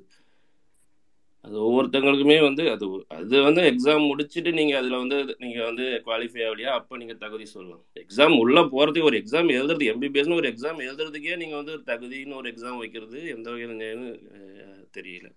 அது 1.48 1.58
ஒவ்வொருத்தங்களுக்குமே 1.62 2.42
வந்து 2.42 2.70
அது 2.70 2.86
அது 3.08 3.42
வந்து 3.42 3.60
எக்ஸாம் 3.62 4.02
முடிச்சுட்டு 4.08 4.52
நீங்க 4.52 4.76
அதுல 4.76 4.96
வந்து 4.96 5.36
நீங்க 5.38 5.64
வந்து 5.64 6.02
குவாலிஃபை 6.06 6.42
ஆகலையா 6.44 6.70
அப்ப 6.74 6.96
நீங்க 6.96 7.14
தகுதி 7.14 7.44
சொல்லலாம். 7.46 7.82
எக்ஸாம் 8.00 8.38
உள்ள 8.38 8.60
போறதுக்கு 8.66 9.02
ஒரு 9.02 9.18
எக்ஸாம் 9.18 9.52
எழுதுறது 9.54 9.84
எம்பிபிஎஸ்னு 9.92 10.34
ஒரு 10.34 10.48
எக்ஸாம் 10.48 10.80
எழுதுறதுக்கே 10.82 11.36
நீங்க 11.36 11.56
வந்து 11.56 11.72
ஒரு 11.72 11.82
தகுதின்னு 11.86 12.36
ஒரு 12.36 12.50
எக்ஸாம் 12.50 12.78
வைக்கிறது 12.78 13.28
எந்த 13.28 13.50
வகையில 13.50 13.76
நியாயம்னு, 13.78 14.10
அஹ், 14.34 14.86
தெரியல. 14.96 15.28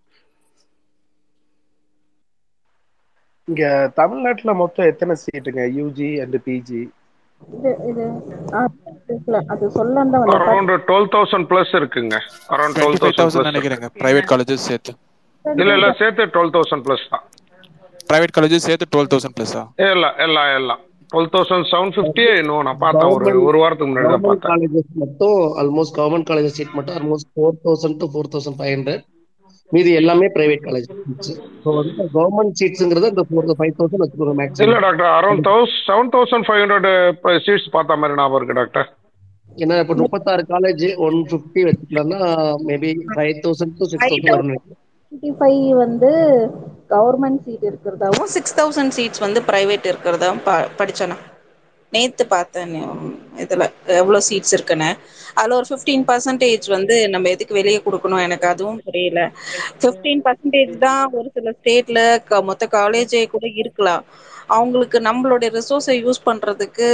இங்க 3.48 3.64
தமிழ்நாட்டுல 3.96 4.54
மொத்தம் 4.54 4.86
எத்தனை 4.86 5.16
சீட்டுங்க 5.22 5.62
யூஜி 5.78 6.22
அண்ட் 6.22 6.36
பிஜி 6.46 6.82
அது 9.48 9.70
வந்தேன் 9.96 10.28
அரௌண்ட் 10.40 10.74
டுவெல் 10.90 11.10
தௌசண்ட் 11.12 11.48
பிளஸ் 11.50 11.74
இருக்குங்க. 11.74 12.16
Around 12.50 12.76
twelve 12.76 12.82
twenty 12.82 13.02
five 13.02 13.14
thousand 13.14 13.22
thousand 13.22 13.38
plus 13.38 13.50
நினைக்கிறேங்க. 13.52 13.88
பிரைவேட் 14.00 14.30
காலேஜஸ் 14.32 14.68
சேர்த்து. 14.68 14.94
இல்ல 15.46 15.72
இல்ல 15.78 15.88
சேர்த்து 16.02 16.24
டுவெல் 16.36 16.54
தௌசண்ட் 16.56 16.84
பிளஸ் 16.88 17.06
தான். 17.14 17.24
பிரைவேட் 18.10 18.34
காலேஜஸ் 18.38 18.68
சேர்த்து 18.70 18.88
டுவெல் 18.94 19.12
தௌசண்ட் 19.14 19.36
ப்ளஸ்ஸா 19.38 19.62
எல்லாம் 19.92 20.18
எல்லாம் 20.26 20.50
எல்லாம். 20.60 20.82
டுவெல் 21.12 21.32
தௌசண்ட் 21.36 21.66
செவன் 21.72 21.94
ஃபிஃப்டி 21.96 22.26
இன்னும் 22.42 22.66
நான் 22.68 22.82
பார்த்தேன். 22.84 23.10
ஒரு 23.16 23.32
ஒரு 23.50 23.58
வாரத்துக்கு 23.64 23.90
முன்னாடி 23.92 24.10
தான் 24.14 24.26
பார்த்தேன். 24.28 24.50
காலேஜஸ் 24.52 24.92
மட்டும் 25.04 25.40
ஆல்மோஸ்ட் 25.62 25.96
கவர்மெண்ட் 26.00 26.28
காலேஜஸ் 26.32 26.58
சீட் 26.60 26.76
மட்டும் 26.78 26.98
almost 27.00 27.30
four 27.34 27.58
thousand 27.66 28.00
to 28.04 28.08
four 28.14 28.32
thousand 28.36 28.60
five 28.60 28.74
hundred 28.76 29.04
மீதி 29.72 29.92
எல்லாமே 30.00 30.28
பிரைவேட் 30.36 30.64
காலேஜ் 30.68 30.88
ஸோ 31.64 31.70
வந்து 31.80 32.06
கவர்மெண்ட் 32.16 32.56
சீட்ஸுங்கிறது 32.62 33.12
இந்த 33.14 33.24
ஃபோர் 33.30 33.46
ஃபைவ் 33.60 33.76
தௌசண்ட் 33.80 34.04
வச்சுக்கோங்க 34.04 34.32
இல்ல 34.32 34.40
maximum 34.42 34.84
doctor 34.88 35.12
around 35.18 35.46
தௌஸ் 35.50 35.76
seven 35.90 36.12
thousand 36.16 36.48
five 36.48 36.62
hundred 36.64 36.90
seats 37.46 37.70
பார்த்த 37.76 38.00
மாதிரி 38.02 38.18
ஞாபகம் 38.22 38.40
இருக்கு 38.42 38.58
டாக்டர் 38.62 38.90
ஏன்னா 39.64 39.78
இப்போ 39.84 39.96
முப்பத்தாறு 40.02 40.44
college 40.52 40.84
one 41.06 41.18
fifty 41.30 41.62
வச்சுக்கலாம்னா 41.70 42.20
maybe 42.70 42.92
five 43.16 43.34
thousand 43.46 43.76
to 43.80 43.88
six 43.92 44.06
thousand 44.06 44.32
வரும். 44.34 44.62
டுவெண்ட்டி 45.12 45.32
ஃபைவ் 45.38 45.66
வந்து 45.80 46.10
கவர்மெண்ட் 46.92 47.44
சீட் 47.44 47.66
இருக்கிறதாவும் 47.70 48.30
சிக்ஸ் 48.36 48.56
தௌசண்ட் 48.60 48.96
சீட்ஸ் 48.98 49.24
வந்து 49.26 49.42
பிரைவேட் 49.50 49.90
இருக்கிறதாவும் 49.92 50.44
ப 50.44 50.52
படிச்சேண்ணா 50.80 51.18
நேத்து 51.94 52.24
பார்த்தேன் 52.28 52.74
இதுல 53.44 53.64
எவ்வளவு 53.98 54.26
சீட்ஸ் 54.28 54.54
இருக்குன்னு. 54.58 54.90
அதுல 55.36 55.56
ஒரு 55.56 55.68
ஃபிஃப்டீன் 55.70 56.06
பர்சன்டேஜ் 56.10 56.68
வந்து 56.70 56.96
நம்ம 57.10 57.30
எதுக்கு 57.30 57.54
வெளியே 57.54 57.80
கொடுக்கணும் 57.86 58.24
எனக்கு 58.28 58.48
அதுவும் 58.48 58.80
புரியல. 58.86 59.22
ஃபிஃப்டீன் 59.80 60.22
பர்சன்டேஜ் 60.26 60.74
தான் 60.80 61.04
ஒரு 61.14 61.28
சில 61.38 61.54
ஸ்டேட்ல 61.58 62.00
மொத்த 62.50 62.68
காலேஜே 62.72 63.24
கூட 63.34 63.46
இருக்கலாம். 63.62 64.04
அவங்களுக்கு 64.50 64.98
நம்மளுடைய 65.10 65.50
ரிசோர்ஸை 65.58 65.96
யூஸ் 66.06 66.26
பண்றதுக்கு 66.26 66.90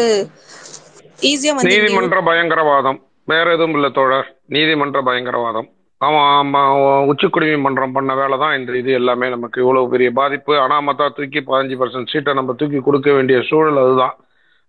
நீதிமன்ற 1.65 2.17
பயங்கரவாதம். 2.27 2.99
வேற 3.27 3.45
எதுவும் 3.55 3.75
இல்ல 3.77 3.87
தோழர். 3.97 4.27
நீதிமன்ற 4.47 4.99
பயங்கரவாதம். 5.07 5.67
அவன் 6.01 6.23
உச்சிக்குடிமை 6.23 7.05
உச்சக்குடிமை 7.11 7.59
மன்றம் 7.65 7.93
பண்ண 7.95 8.11
வேலை 8.19 8.35
தான் 8.41 8.55
இந்த 8.57 8.71
இது 8.81 8.91
எல்லாமே 8.99 9.27
நமக்கு 9.35 9.57
இவ்வளவு 9.63 9.91
பெரிய 9.93 10.09
பாதிப்பு. 10.19 10.53
அனாமத்தா 10.65 11.05
தூக்கி 11.17 11.39
பதினஞ்சு 11.47 11.77
பர்சன்ட் 11.79 12.11
சீட்டை 12.11 12.33
நம்ம 12.39 12.53
தூக்கி 12.59 12.79
கொடுக்க 12.87 13.09
வேண்டிய 13.17 13.37
சூழல் 13.49 13.81
அதுதான். 13.83 14.15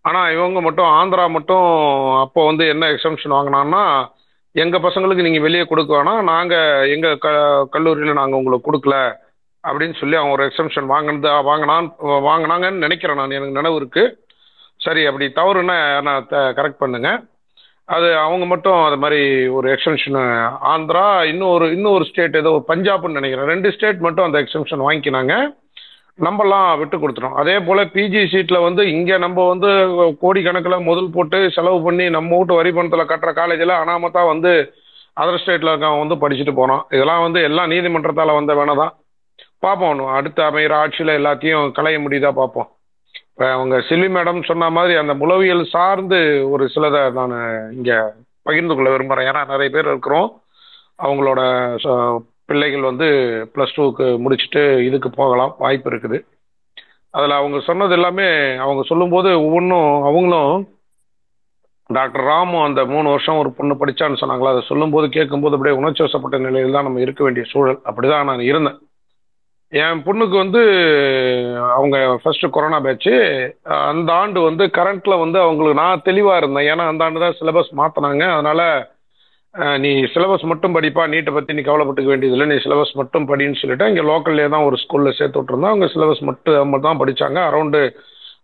ஆனால் 0.04 0.32
இவங்க 0.36 0.58
மட்டும் 0.66 0.90
ஆந்திரா 0.98 1.24
மட்டும் 1.36 1.66
அப்போ 2.24 2.40
வந்து 2.50 2.64
என்ன 2.74 2.84
எக்ஸம்ஷன் 2.94 3.36
வாங்கினான்னா 3.36 3.82
எங்கள் 4.54 4.84
பசங்களுக்கு 4.86 5.26
நீங்கள் 5.26 5.46
வெளியே 5.46 5.64
கொடுக்க 5.72 5.90
வேணாம். 5.96 6.22
நாங்கள் 6.32 6.88
எங்கள் 6.94 7.18
க 7.24 7.28
கல்லூரியில் 7.74 8.20
நாங்கள் 8.20 8.40
உங்களுக்கு 8.40 8.68
கொடுக்கல 8.68 8.96
அப்படின்னு 9.64 9.96
சொல்லி 10.00 10.16
அவன் 10.18 10.34
ஒரு 10.36 10.44
எக்ஸம்ஷன் 10.48 10.88
வாங்கினது 10.94 11.30
வாங்கினான் 11.50 11.88
வாங்கினாங்கன்னு 12.28 12.84
நினைக்கிறேன் 12.86 13.20
நான். 13.20 13.36
எனக்கு 13.38 13.58
நினைவு 13.60 13.78
இருக்குது 13.80 14.14
சரி 14.86 15.02
அப்படி 15.10 15.26
தவறுன்னா 15.40 15.76
நான் 16.08 16.26
கரெக்ட் 16.58 16.82
பண்ணுங்கள் 16.82 17.20
அது 17.94 18.08
அவங்க 18.18 18.46
மட்டும் 18.46 18.82
அது 18.86 18.96
மாதிரி 18.96 19.48
ஒரு 19.48 19.66
எக்ஸ்டென்ஷன் 19.74 20.18
ஆந்திரா 20.72 21.04
இன்னும் 21.30 21.48
ஒரு 21.48 21.66
இன்னும் 21.74 21.92
ஒரு 21.92 22.04
ஸ்டேட் 22.04 22.36
ஏதோ 22.36 22.50
பஞ்சாப்னு 22.68 23.16
நினைக்கிறேன். 23.18 23.50
ரெண்டு 23.52 23.72
ஸ்டேட் 23.72 24.04
மட்டும் 24.06 24.24
அந்த 24.24 24.38
எக்ஸ்டென்ஷன் 24.42 24.84
வாங்கிக்கினாங்க. 24.86 25.34
நம்மலாம் 26.26 26.78
விட்டு 26.78 26.96
கொடுத்துட்டோம். 26.96 27.38
அதே 27.42 27.58
போல 27.58 27.84
பிஜி 27.84 28.22
சீட்ல 28.32 28.62
வந்து 28.62 28.90
இங்க 28.90 29.18
நம்ம 29.18 29.48
வந்து 29.48 29.68
கோடிக்கணக்கில் 30.22 30.86
முதல் 30.90 31.10
போட்டு 31.14 31.50
செலவு 31.50 31.82
பண்ணி 31.82 32.08
நம்ம 32.08 32.36
வீட்டு 32.36 32.54
வரி 32.54 32.70
பணத்துல 32.70 33.04
கட்டுற 33.10 33.32
காலேஜில் 33.32 33.80
அனாமத்தா 33.80 34.26
வந்து 34.26 34.52
அதர் 35.20 35.40
ஸ்டேட்ல 35.42 35.72
இருக்கவங்க 35.72 36.02
வந்து 36.04 36.22
படிச்சுட்டு 36.22 36.54
போனோம் 36.60 36.82
இதெல்லாம் 36.90 37.22
வந்து 37.22 37.42
எல்லாம் 37.42 37.70
நீதிமன்றத்தால 37.70 38.34
வந்த 38.34 38.54
வேணதான் 38.54 38.92
பார்ப்போம் 39.58 40.06
அடுத்த 40.18 40.50
அமைகிற 40.50 40.74
ஆட்சியில 40.82 41.14
எல்லாத்தையும் 41.20 41.72
களைய 41.72 41.98
முடியுதா 41.98 42.32
பார்ப்போம். 42.32 42.68
அவங்க 43.38 43.80
செல்வி 43.80 44.06
மேடம் 44.06 44.44
சொன்ன 44.44 44.70
மாதிரி 44.70 44.94
அந்த 44.94 45.14
உளவியல் 45.18 45.64
சார்ந்து 45.64 46.50
ஒரு 46.50 46.70
சிலதை 46.74 47.12
நான் 47.12 47.72
இங்கே 47.72 47.94
பகிர்ந்து 48.42 48.74
கொள்ள 48.74 48.90
விரும்புகிறேன் 48.90 49.32
ஏன்னா 49.32 49.46
நிறைய 49.46 49.70
பேர் 49.70 49.86
இருக்கிறோம். 49.86 50.40
அவங்களோட 51.02 51.40
ச- 51.82 52.26
பிள்ளைகள் 52.44 52.80
வந்து 52.80 53.04
ப்ளஸ் 53.54 53.68
டூக்கு 53.76 54.18
முடிச்சுட்டு 54.18 54.80
இதுக்கு 54.80 55.10
போகலாம். 55.10 55.54
வாய்ப்பு 55.58 55.90
இருக்குது. 55.90 56.24
அதில் 57.10 57.30
அவங்க 57.30 57.60
சொன்னது 57.60 57.92
எல்லாமே 57.92 58.56
அவங்க 58.56 58.82
சொல்லும்போது 58.82 59.44
ஒவ்வொன்றும் 59.44 60.02
அவங்களும் 60.02 60.68
டாக்டர் 61.86 62.22
ராமு 62.22 62.62
அந்த 62.62 62.84
மூணு 62.84 63.08
வருஷம் 63.08 63.36
ஒரு 63.36 63.52
பொண்ணு 63.52 63.74
படித்தான்னு 63.74 64.16
சொன்னாங்களா? 64.20 64.48
அதை 64.48 64.64
சொல்லும்போது 64.68 65.08
கேட்கும்போது 65.08 65.56
அப்படியே 65.56 65.80
உணர்ச்சி 65.80 66.02
வசப்பட்ட 66.02 66.38
நிலையில் 66.38 66.72
தான் 66.72 66.82
நம்ம 66.82 67.00
இருக்க 67.00 67.24
வேண்டிய 67.24 67.46
சூழல். 67.48 67.80
அப்படிதான் 67.84 68.24
நான் 68.24 68.40
இருந்தேன். 68.40 68.87
என் 69.72 70.02
பொண்ணுக்கு 70.04 70.36
வந்து 70.42 70.60
அவங்க 71.76 71.96
ஃபர்ஸ்ட் 72.20 72.44
கொரோனா 72.54 72.78
பேட்ச் 72.84 73.08
அந்த 73.88 74.10
ஆண்டு 74.20 74.38
வந்து 74.46 74.64
கரண்ட்ல 74.76 75.14
வந்து 75.22 75.38
அவங்களுக்கு 75.46 75.80
நான் 75.80 76.06
தெளிவா 76.06 76.34
இருந்தேன். 76.40 76.68
ஏன்னா 76.72 76.84
அந்த 76.90 77.04
ஆண்டு 77.06 77.22
தான் 77.24 77.36
சிலபஸ் 77.40 77.72
மாத்தினாங்க. 77.80 78.22
அதனால 78.36 78.62
நீ 79.82 79.90
சிலபஸ் 80.14 80.44
மட்டும் 80.50 80.74
படிப்பா 80.76 81.04
நீட்டை 81.12 81.32
பத்தி 81.34 81.56
நீ 81.58 81.62
கவலைப்பட்டுக்க 81.68 82.12
வேண்டியதில்லை. 82.12 82.46
நீ 82.52 82.56
சிலபஸ் 82.64 82.94
மட்டும் 83.00 83.28
படின்னு 83.30 83.60
சொல்லிட்டு 83.60 83.90
இங்க 83.92 84.02
லோக்கல்லே 84.10 84.48
தான் 84.54 84.66
ஒரு 84.70 84.76
ஸ்கூல்ல 84.84 85.12
சேர்த்து 85.18 85.38
விட்டுருந்தோம் 85.38 85.74
அவங்க 85.74 85.88
சிலபஸ் 85.94 86.24
மட்டும் 86.30 86.82
தான் 86.88 87.00
படிச்சாங்க. 87.02 87.38
அரௌண்டு 87.50 87.80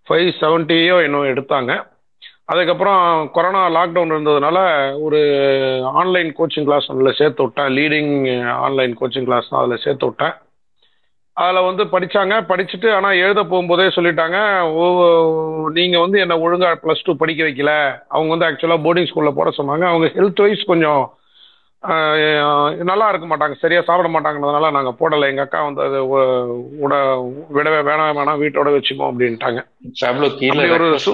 ஃபைவ் 0.09 0.31
செவன்ட்டியோ 0.43 0.97
இன்னும் 1.07 1.31
எடுத்தாங்க. 1.33 1.73
அதுக்கப்புறம் 2.53 3.03
கொரோனா 3.35 3.61
லாக்டவுன் 3.77 4.15
இருந்ததுனால 4.15 4.59
ஒரு 5.05 5.21
ஆன்லைன் 6.01 6.31
கோச்சிங் 6.39 6.67
கிளாஸ் 6.69 6.91
அதில் 6.95 7.19
சேர்த்து 7.21 7.45
விட்டேன். 7.45 7.71
லீடிங் 7.79 8.15
ஆன்லைன் 8.67 8.95
கோச்சிங் 9.01 9.29
கிளாஸ் 9.29 9.53
தான் 9.53 9.63
அதில் 9.63 9.85
சேர்த்து 9.85 10.09
விட்டேன். 10.09 10.35
அதில் 11.43 11.67
வந்து 11.67 11.85
படிச்சாங்க. 11.93 12.35
படிச்சுட்டு 12.51 12.89
ஆனால் 12.97 13.21
எழுத 13.23 13.41
போகும்போதே 13.43 13.87
சொல்லிட்டாங்க 13.95 14.39
ஓ 14.81 14.85
நீங்கள் 15.79 16.05
வந்து 16.05 16.19
என்னை 16.25 16.37
ஒழுங்காக 16.45 16.79
ப்ளஸ் 16.83 17.05
டூ 17.05 17.13
படிக்க 17.23 17.43
வைக்கல. 17.45 17.73
அவங்க 18.17 18.31
வந்து 18.35 18.49
ஆக்சுவலாக 18.49 18.85
போர்டிங் 18.87 19.09
ஸ்கூலில் 19.11 19.39
போட 19.39 19.51
சொன்னாங்க. 19.59 19.87
அவங்க 19.93 20.09
ஹெல்த் 20.19 20.43
வைஸ் 20.45 20.71
கொஞ்சம் 20.73 21.03
நல்லா 22.91 23.07
இருக்க 23.09 23.27
மாட்டாங்க. 23.31 23.57
சரியாக 23.63 23.87
சாப்பிட 23.89 24.09
மாட்டாங்கன்றதுனால 24.13 24.71
நாங்கள் 24.77 24.99
போடலை. 25.01 25.27
எங்கள் 25.33 25.47
அக்கா 25.47 25.63
வந்து 25.69 25.83
அது 25.89 25.99
உட 26.85 26.95
விடவே 27.57 27.81
வேணாம் 27.91 28.17
வேணாம் 28.21 28.41
வீட்டோட 28.45 28.71
வச்சுப்போம் 28.77 29.11
அப்படின்ட்டாங்க. 29.11 29.63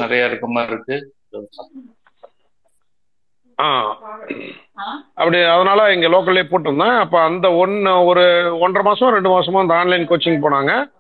நிறைய 0.05 0.31
இருக்க 0.31 0.49
மாதிரி 0.57 0.75
இருக்கு. 0.77 0.99
ஆ. 3.61 3.97
அப்படி 5.15 5.43
அதனால 5.43 5.95
இங்க 5.95 6.09
லோக்கல்லே 6.09 6.45
போட்டிருந்தேன். 6.51 6.99
அப்ப 6.99 7.21
அந்த 7.21 7.53
ஒன்னு 7.53 8.05
ஒரு 8.05 8.25
ஒன்றரை 8.61 8.91
மாசம் 8.91 9.13
ரெண்டு 9.13 9.29
மாசமா 9.29 9.61
அந்த 9.61 9.75
ஆன்லைன் 9.75 10.09
கோச்சிங் 10.09 10.45
போனாங்க. 10.45 10.93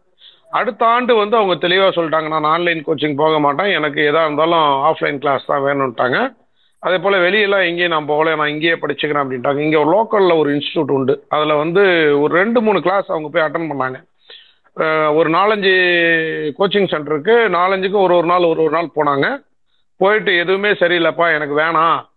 அடுத்த 0.50 0.86
ஆண்டு 0.86 1.14
வந்து 1.14 1.36
அவங்க 1.36 1.68
தெளிவா 1.68 1.88
சொல்லிட்டாங்க 1.96 2.28
நான் 2.28 2.44
ஆன்லைன் 2.44 2.84
கோச்சிங் 2.84 3.16
போக 3.16 3.38
மாட்டேன். 3.38 3.72
எனக்கு 3.72 4.00
எதா 4.00 4.24
இருந்தாலும் 4.24 4.68
ஆஃப்லைன் 4.68 5.18
கிளாஸ் 5.18 5.46
தான் 5.46 5.62
வேணும்ட்டாங்க. 5.62 6.38
அதே 6.78 6.98
போல 6.98 7.30
வெளியெல்லாம் 7.30 7.68
எங்கேயும் 7.68 7.90
நான் 7.90 8.06
போகல. 8.06 8.34
நான் 8.34 8.48
இங்கேயே 8.48 8.72
படிச்சுக்கிறேன் 8.72 9.24
அப்படின்ட்டாங்க. 9.24 9.58
இங்க 9.58 9.84
ஒரு 9.84 9.90
லோக்கல்ல 9.98 10.38
ஒரு 10.38 10.50
இன்ஸ்டியூட் 10.50 10.90
உண்டு. 10.90 11.24
அதுல 11.28 11.54
வந்து 11.54 11.80
ஒரு 12.20 12.34
ரெண்டு 12.34 12.60
மூணு 12.60 12.82
கிளாஸ் 12.82 13.10
அவங்க 13.10 13.28
போய் 13.28 13.42
அட்டன் 13.42 13.70
பண்ணாங்க. 13.72 14.08
ஒரு 15.14 15.30
நாலஞ்சு 15.30 15.72
கோச்சிங் 16.58 16.90
சென்டருக்கு 16.92 17.34
நாலஞ்சுக்கும் 17.56 18.02
ஒரு 18.02 18.16
ஒரு 18.16 18.26
நாள் 18.26 18.44
ஒரு 18.44 18.62
ஒரு 18.62 18.70
நாள் 18.70 18.94
போனாங்க. 18.96 19.44
போயிட்டு 19.96 20.38
எதுவுமே 20.38 20.70
சரியில்லைப்பா 20.70 21.34
எனக்கு 21.34 21.58
வேணாம். 21.58 22.09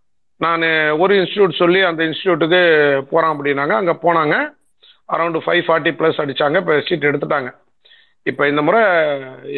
நான் 0.45 0.65
ஒரு 1.03 1.14
இன்ஸ்டியூட் 1.22 1.60
சொல்லி 1.61 1.82
அந்த 1.90 2.02
இன்ஸ்டியூட்டுக்கு 2.10 2.61
போகிறான் 3.11 3.34
அப்படின்னாங்க. 3.36 3.76
அங்கே 3.82 3.95
போனாங்க. 4.06 4.36
அரௌண்டு 5.14 5.40
ஃபைவ் 5.45 5.64
ஃபார்ட்டி 5.68 5.91
ப்ளஸ் 5.99 6.22
அடித்தாங்க 6.24 6.60
இப்போ 6.61 6.76
சீட் 6.88 7.10
எடுத்துட்டாங்க. 7.10 7.49
இப்போ 8.30 8.44
இந்த 8.52 8.61
முறை 8.68 8.82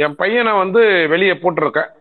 என் 0.05 0.17
பையனை 0.21 0.53
வந்து 0.63 0.81
வெளியே 1.13 1.35
போட்டிருக்கேன். 1.43 1.91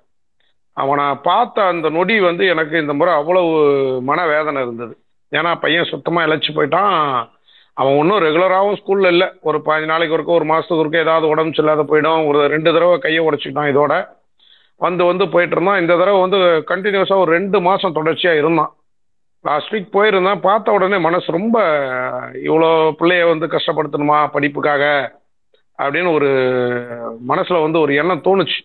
அவனை 0.83 1.05
பார்த்த 1.29 1.67
அந்த 1.73 1.87
நொடி 1.97 2.15
வந்து 2.29 2.45
எனக்கு 2.53 2.77
இந்த 2.83 2.95
முறை 3.01 3.13
அவ்வளவு 3.21 3.51
மனவேதனை 4.09 4.63
இருந்தது. 4.67 4.95
ஏன்னா 5.39 5.51
பையன் 5.65 5.91
சுத்தமாக 5.91 6.27
இழைச்சி 6.29 6.51
போயிட்டான். 6.57 6.97
அவன் 7.81 7.99
ஒன்றும் 8.01 8.23
ரெகுலராகவும் 8.25 8.79
ஸ்கூலில் 8.81 9.13
இல்லை. 9.15 9.29
ஒரு 9.49 9.59
பதினஞ்சு 9.67 9.93
நாளைக்கு 9.93 10.17
ஒருக்க 10.17 10.33
ஒரு 10.39 10.47
மாதத்துக்கு 10.51 10.83
ஒருக்க 10.83 11.07
ஏதாவது 11.07 11.27
உடம்பு 11.33 11.55
சரியில்லாத 11.57 11.85
போயிடும். 11.91 12.27
ஒரு 12.31 12.41
ரெண்டு 12.55 12.73
தடவை 12.75 12.97
கையை 13.05 13.23
உடச்சிக்கிட்டான் 13.29 13.71
இதோட. 13.73 13.95
வந்து 14.77 15.05
வந்து 15.05 15.29
போயிட்டு 15.29 15.57
இருந்தான் 15.57 15.81
இந்த 15.81 15.97
தடவை 15.97 16.21
வந்து 16.21 16.39
கண்டினியூஸாக 16.71 17.23
ஒரு 17.25 17.31
ரெண்டு 17.33 17.61
மாதம் 17.61 17.93
தொடர்ச்சியாக 17.93 18.39
இருந்தான். 18.39 18.73
லாஸ்ட் 19.41 19.73
வீக் 19.75 19.95
போயிருந்தேன். 19.97 20.41
பார்த்த 20.41 20.73
உடனே 20.73 20.99
மனசு 20.99 21.33
ரொம்ப 21.33 21.59
இவ்வளோ 22.49 22.71
பிள்ளைய 23.01 23.29
வந்து 23.29 23.47
கஷ்டப்படுத்தணுமா 23.47 24.19
படிப்புக்காக 24.33 24.85
அப்படின்னு 25.79 26.13
ஒரு 26.13 26.31
மனசில் 27.21 27.65
வந்து 27.67 27.81
ஒரு 27.81 27.95
எண்ணம் 27.95 28.25
தோணுச்சு. 28.25 28.59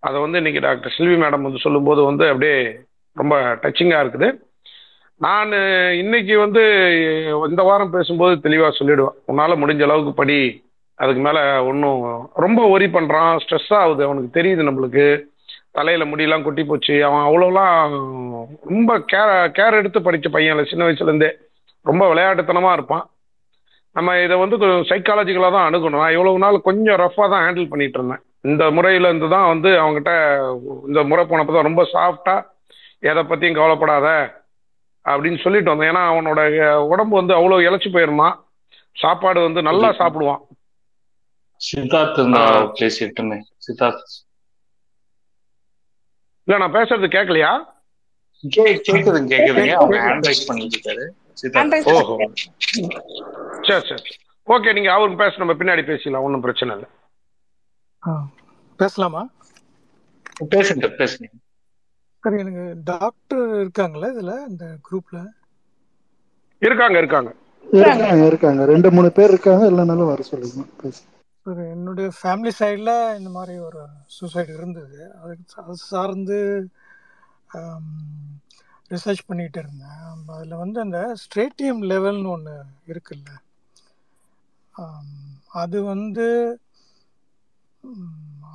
அதை 0.00 0.20
வந்து 0.20 0.36
இன்னைக்கு 0.36 0.60
டாக்டர் 0.60 0.94
செல்வி 0.96 1.16
மேடம் 1.22 1.46
வந்து 1.46 1.58
சொல்லும்போது 1.58 2.02
வந்து 2.02 2.24
அப்படியே 2.28 2.58
ரொம்ப 3.12 3.36
டச்சிங்காக 3.62 4.04
இருக்குது. 4.04 4.28
நான் 5.16 5.52
இன்னைக்கு 6.02 6.38
வந்து 6.38 6.62
இந்த 7.48 7.62
வாரம் 7.62 7.90
பேசும்போது 7.90 8.40
தெளிவாக 8.40 8.76
சொல்லிடுவேன். 8.78 9.16
உன்னால் 9.24 9.60
முடிஞ்ச 9.62 9.82
அளவுக்கு 9.82 10.12
படி. 10.12 10.66
அதுக்கு 10.94 11.20
மேலே 11.20 11.40
ஒன்றும் 11.70 12.30
ரொம்ப 12.34 12.68
ஒரி 12.68 12.86
பண்ணுறான் 12.86 13.38
ஸ்ட்ரெஸ் 13.44 13.74
ஆகுது. 13.74 14.04
அவனுக்கு 14.04 14.40
தெரியுது 14.40 14.62
நம்மளுக்கு. 14.68 15.06
தலையில் 15.78 16.10
முடியெல்லாம் 16.10 16.46
கொட்டி 16.46 16.62
போச்சு. 16.70 16.94
அவன் 17.08 17.26
அவ்வளோலாம் 17.26 17.94
ரொம்ப 18.70 18.92
கேர் 19.12 19.32
கேர் 19.58 19.78
எடுத்து 19.80 20.00
படித்த 20.06 20.28
பையன் 20.36 20.54
இல்லை 20.54 20.66
சின்ன 20.70 20.84
வயசுலேருந்தே 20.86 21.30
ரொம்ப 21.90 22.04
விளையாட்டுத்தனமாக 22.12 22.76
இருப்பான். 22.78 23.04
நம்ம 23.96 24.16
இதை 24.24 24.36
வந்து 24.40 24.56
சைக்காலஜிக்கலாக 24.90 25.54
தான் 25.56 25.68
அணுகணும். 25.68 26.02
நான் 26.02 26.16
இவ்வளவு 26.16 26.42
நாள் 26.44 26.66
கொஞ்சம் 26.66 26.98
ரஃப்பாக 27.02 27.28
தான் 27.32 27.44
ஹேண்டில் 27.44 27.70
பண்ணிட்டு 27.72 27.98
இருந்தேன். 27.98 28.22
இந்த 28.48 28.64
முறையில 28.76 29.08
இருந்து 29.10 29.28
தான் 29.34 29.48
வந்து 29.52 29.70
அவங்ககிட்ட 29.82 30.12
இந்த 30.88 31.00
முறை 31.10 31.22
போனப்போ 31.30 31.54
தான் 31.54 31.68
ரொம்ப 31.68 31.82
சாஃப்டாக 31.94 32.46
எதை 33.10 33.22
பற்றியும் 33.30 33.58
கவலைப்படாத 33.58 34.06
அப்படின்னு 35.06 35.38
சொல்லிட்டு 35.44 35.72
வந்தேன். 35.72 35.90
ஏன்னா 35.92 36.04
அவனோட 36.10 36.40
உடம்பு 36.92 37.14
வந்து 37.20 37.34
அவ்வளோ 37.38 37.58
இழைச்சி 37.66 37.90
போயிருந்தான் 37.96 38.36
சாப்பாடு 38.96 39.40
வந்து 39.46 39.60
நல்லா 39.70 39.90
சாப்பிடுவான். 40.00 40.42
சித்தார்த் 41.60 42.18
இருந்தா 42.20 42.42
பேசிட்டுன்னு 42.80 43.38
சித்தார்த் 43.66 44.16
இல்ல 46.48 46.58
நான் 46.62 46.76
பேசுறது 46.76 47.08
கேட்கலையா 47.14 47.52
கேக்குதுங்க 48.44 49.30
கேக்குதுங்க. 49.32 49.72
அவங்க 49.80 49.96
ஹேண்ட் 50.04 50.26
ரைஸ் 50.28 50.46
பண்ணிட்டு 50.46 50.76
இருக்காரு. 50.76 51.04
ஓஹோ. 51.92 52.16
சரி 53.68 53.82
சரி 53.88 54.14
ஓகே 54.48 54.70
நீங்க 54.76 54.90
அவருக்கு 54.92 55.22
பேச 55.22 55.40
நம்ம 55.40 55.54
பின்னாடி 55.60 55.82
பேசிக்கலாம் 55.88 56.26
ஒன்றும் 56.26 56.44
பிரச்சனை 56.46 56.74
இல்லை. 56.76 56.88
பேசலாமா? 58.80 59.22
பேசுங்க 60.54 60.88
பேசுங்க. 61.00 61.28
சரி 62.24 62.38
எனக்கு 62.44 62.64
டாக்டர் 62.92 63.44
இருக்காங்களா 63.62 64.08
இதுல 64.14 64.32
இந்த 64.50 64.64
குரூப்ல 64.86 65.18
இருக்காங்க 66.62 66.98
இருக்காங்க. 67.02 67.30
இருக்காங்க 67.82 68.26
இருக்காங்க. 68.26 68.62
ரெண்டு 68.72 68.88
மூணு 68.96 69.08
பேர் 69.18 69.32
இருக்காங்க. 69.34 69.64
இல்லைனாலும் 69.70 70.10
வர 70.12 70.22
சொல்லுங்க. 70.30 70.64
பேசு 70.82 71.00
ஒரு 71.48 71.62
என்னுடைய 71.74 72.08
ஃபேமிலி 72.18 72.52
சைடில் 72.60 72.94
இந்த 73.18 73.30
மாதிரி 73.36 73.54
ஒரு 73.68 73.82
சூசைட் 74.16 74.50
இருந்தது. 74.56 75.00
அதுக்கு 75.20 75.62
அது 75.62 75.76
சார்ந்து 75.90 76.38
ரிசர்ச் 78.92 79.28
பண்ணிகிட்டு 79.28 79.58
இருந்தேன். 79.62 80.02
அதில் 80.36 80.60
வந்து 80.62 80.78
அந்த 80.84 80.98
ஸ்ட்ரேட்டியம் 81.22 81.82
லெவல்னு 81.92 82.30
ஒன்று 82.36 82.56
இருக்குல்ல. 82.90 83.30
அது 85.62 85.78
வந்து 85.92 86.26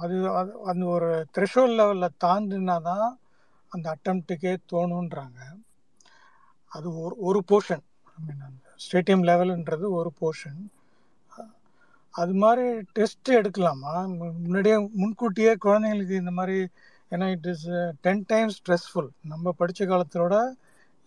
அது 0.03 0.15
அது 0.39 0.51
அந்த 0.71 0.83
ஒரு 0.95 1.09
த்ரெஷோல் 1.35 1.75
லெவலில் 1.79 2.17
தாண்டினா 2.23 2.75
தான் 2.89 3.07
அந்த 3.71 3.85
அட்டம்ப்ட்டுக்கே 3.95 4.53
தோணுன்றாங்க. 4.71 5.39
அது 6.71 6.87
ஒரு 7.03 7.15
ஒரு 7.27 7.39
போர்ஷன் 7.51 7.83
ஐ 8.15 8.19
மீன் 8.27 8.45
அந்த 8.49 8.65
ஸ்டேடியம் 8.85 9.25
லெவலுன்றது 9.29 9.85
ஒரு 9.99 10.11
போர்ஷன் 10.21 10.61
அது 12.15 12.33
மாதிரி 12.33 12.65
டெஸ்ட் 12.97 13.29
எடுக்கலாமா? 13.39 13.93
முன்னாடியே 14.43 14.75
முன்கூட்டியே 15.01 15.53
குழந்தைங்களுக்கு 15.65 16.15
இந்த 16.21 16.31
மாதிரி 16.31 16.57
ஏன்னா 17.11 17.25
it 17.31 17.47
is 17.53 17.65
ten 18.01 18.23
times 18.27 18.57
stressful 18.59 19.09
நம்ம 19.31 19.53
படித்த 19.61 19.85
காலத்தோட 19.85 20.35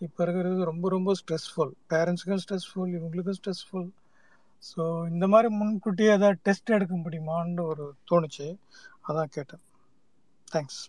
இப்போ 0.01 0.19
இருக்கிறது 0.23 0.69
ரொம்ப 0.71 0.89
ரொம்ப 0.89 1.11
ஸ்ட்ரெஸ்ஃபுல் 1.21 1.71
பேரண்ட்ஸுக்கும் 1.91 2.41
ஸ்ட்ரெஸ்ஃபுல் 2.43 2.91
இவங்களுக்கும் 2.97 3.39
ஸ்ட்ரெஸ்ஃபுல் 3.39 3.87
ஸோ 4.63 4.81
இந்த 5.09 5.25
மாதிரி 5.27 5.49
முன்கூட்டியே 5.55 6.11
ஏதாவது 6.11 6.39
டெஸ்ட் 6.43 6.75
எடுக்க 6.77 6.95
முடியுமான்னு 6.97 7.63
ஒரு 7.71 7.85
தோணுச்சு. 8.11 8.47
அதான் 9.09 9.33
கேட்டேன். 9.37 9.63
தேங்க்ஸ் 10.47 10.81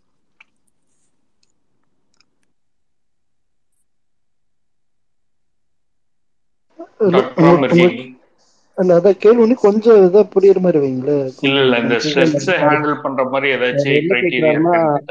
இல்ல 8.78 8.96
அதான் 8.98 9.20
கேள்வி 9.22 9.54
கொஞ்சம் 9.62 10.00
இதா 10.04 10.22
புரியுற 10.34 10.58
மாதிரி 10.64 10.80
வைங்களேன் 10.82 11.24
இல்ல 11.46 11.58
இல்ல 11.64 11.78
இந்த 11.84 11.96
ஸ்ட்ரெஸ் 12.04 12.34
ஹேண்டில் 12.62 13.02
பண்ற 13.04 13.24
மாதிரி 13.32 13.48
ஏதாச்சும் 13.54 14.08
கிரைட்டீரியா 14.08 14.52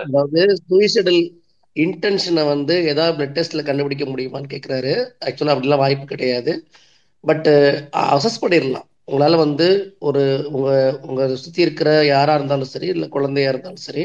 அதாவது 0.03 0.41
சூசைடல் 0.63 1.21
இன்டென்ஷனை 1.75 2.43
வந்து 2.47 2.75
ஏதாவது 2.91 3.15
பிளட் 3.17 3.35
டெஸ்ட்ல 3.35 3.63
கண்டுபிடிக்க 3.65 4.05
முடியுமான்னு 4.05 4.53
கேட்குறாரு 4.53 4.93
ஆக்சுவலாக 5.27 5.55
அப்படிலாம் 5.55 5.83
வாய்ப்பு 5.83 6.05
கிடையாது. 6.05 6.53
பட் 7.23 7.49
அசஸ் 8.07 8.41
பண்ணிடலாம். 8.43 8.87
உங்களால 9.07 9.35
வந்து 9.37 9.67
ஒரு 10.07 10.21
உங்க 10.51 10.69
உங்க 11.07 11.21
சுத்தி 11.43 11.61
இருக்கிற 11.61 11.89
யாரா 12.05 12.33
இருந்தாலும் 12.33 12.73
சரி 12.73 12.87
இல்ல 12.87 13.05
குழந்தையா 13.07 13.49
இருந்தாலும் 13.49 13.85
சரி 13.85 14.03